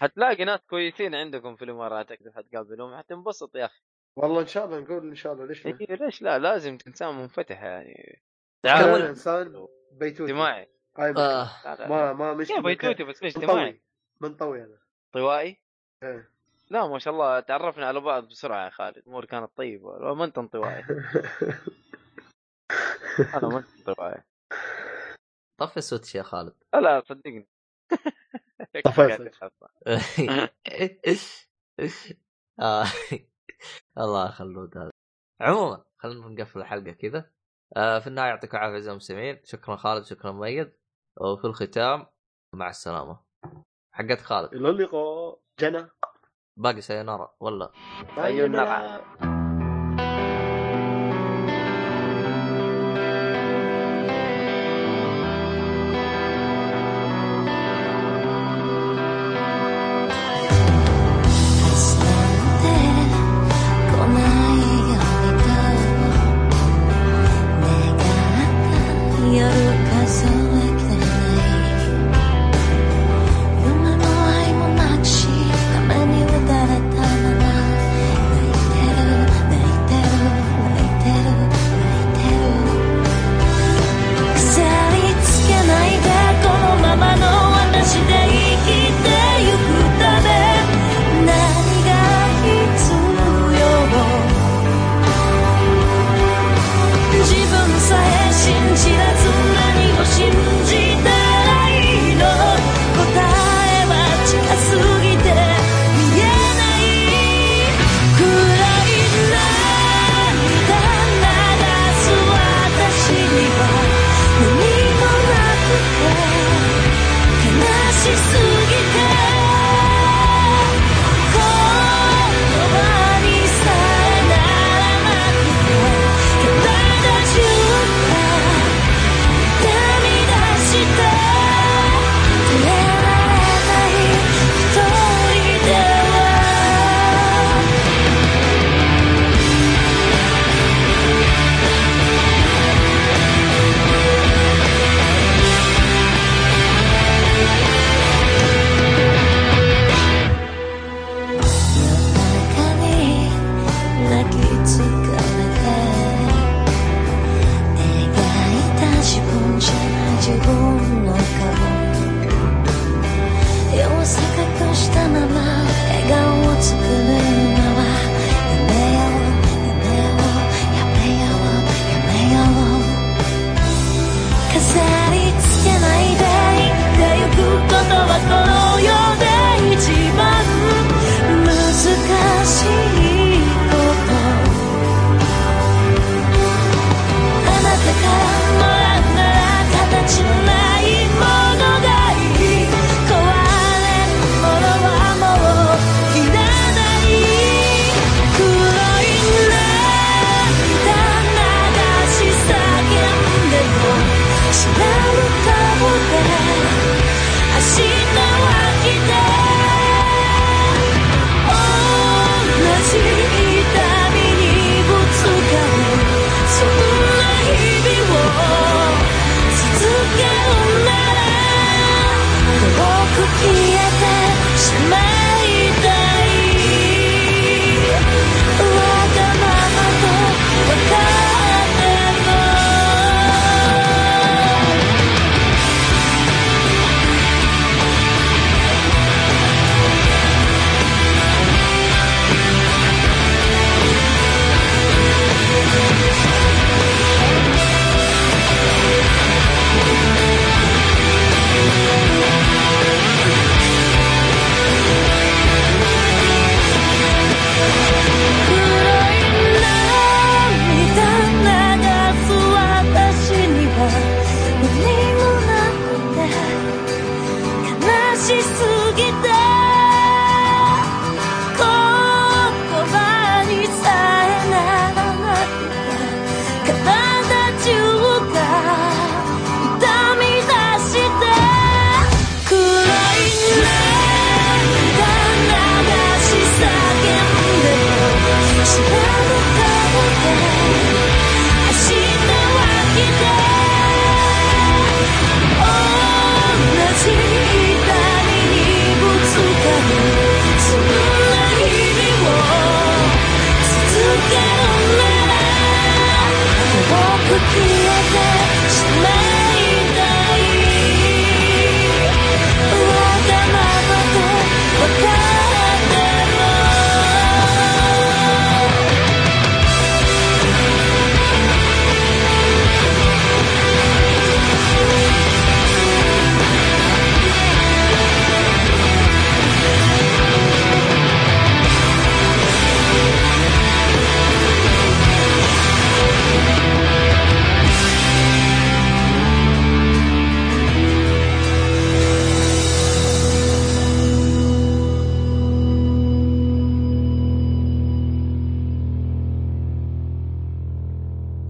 حتلاقي 0.00 0.44
ناس 0.44 0.60
كويسين 0.70 1.14
عندكم 1.14 1.56
في 1.56 1.64
الإمارات 1.64 2.08
تقدر 2.08 2.32
حتقابلهم 2.32 2.96
حتنبسط 2.98 3.56
يا 3.56 3.64
أخي. 3.64 3.82
والله 4.16 4.40
إن 4.40 4.46
شاء 4.46 4.64
الله 4.64 4.80
نقول 4.80 5.08
إن 5.08 5.14
شاء 5.14 5.32
الله 5.32 5.46
ليش 5.46 5.66
لا؟ 5.66 5.78
إيه 5.80 5.96
ليش 5.96 6.22
لا؟ 6.22 6.38
لازم 6.38 6.78
انسان 6.86 7.14
منفتح 7.14 7.62
يعني. 7.62 8.22
أنا 8.64 8.74
تعال 8.74 9.02
إنسان 9.02 9.66
بيتوتي. 9.92 10.32
اجتماعي. 10.32 10.68
آه. 10.98 11.50
ما 11.88 12.12
ما 12.12 12.34
مش 12.34 12.52
بيتوتي 12.52 13.04
بس 13.04 13.22
ليش 13.22 13.36
اجتماعي. 13.36 13.82
منطوي 14.22 14.64
أنا 14.64 14.78
انطوائي 15.06 15.62
إيه. 16.02 16.30
لا 16.70 16.88
ما 16.88 16.98
شاء 16.98 17.14
الله 17.14 17.40
تعرفنا 17.40 17.86
على 17.86 18.00
بعض 18.00 18.28
بسرعة 18.28 18.64
يا 18.64 18.70
خالد. 18.70 18.96
الأمور 18.96 19.24
كانت 19.24 19.56
طيبة. 19.56 19.98
لا، 19.98 20.14
ما 20.14 20.24
أنت 20.24 20.38
انطوائي. 20.38 20.82
أنا 23.34 23.48
ما 23.48 23.58
انت 23.58 23.88
انطوائي. 23.88 24.22
طفي 25.60 25.76
السويتش 25.76 26.14
يا 26.14 26.22
خالد. 26.22 26.54
لا 26.74 27.02
صدقني. 27.08 27.48
طفيت. 28.84 29.34
آه. 32.60 32.84
الله 33.98 34.30
خلود 34.30 34.78
هذا 34.78 34.90
عموما 35.40 35.84
خلينا 35.98 36.28
نقفل 36.28 36.60
الحلقة 36.60 36.92
كذا. 36.92 37.30
آه 37.76 37.98
في 37.98 38.06
النهاية 38.06 38.28
يعطيكم 38.28 38.56
العافية 38.56 38.74
اعزائي 38.74 38.92
المستمعين. 38.92 39.40
شكرا 39.44 39.76
خالد 39.76 40.04
شكرا 40.04 40.32
مؤيد 40.32 40.72
وفي 41.20 41.44
الختام 41.44 42.06
مع 42.54 42.68
السلامة. 42.68 43.27
حقت 43.98 44.20
خالد. 44.20 44.54
إلى 44.54 44.68
اللقاء. 44.70 45.38
جنى. 45.60 45.86
باقي 46.56 46.80
سينارا 46.80 47.34
ولا 47.40 47.70
أيوة، 48.18 48.48
نرى. 48.48 49.37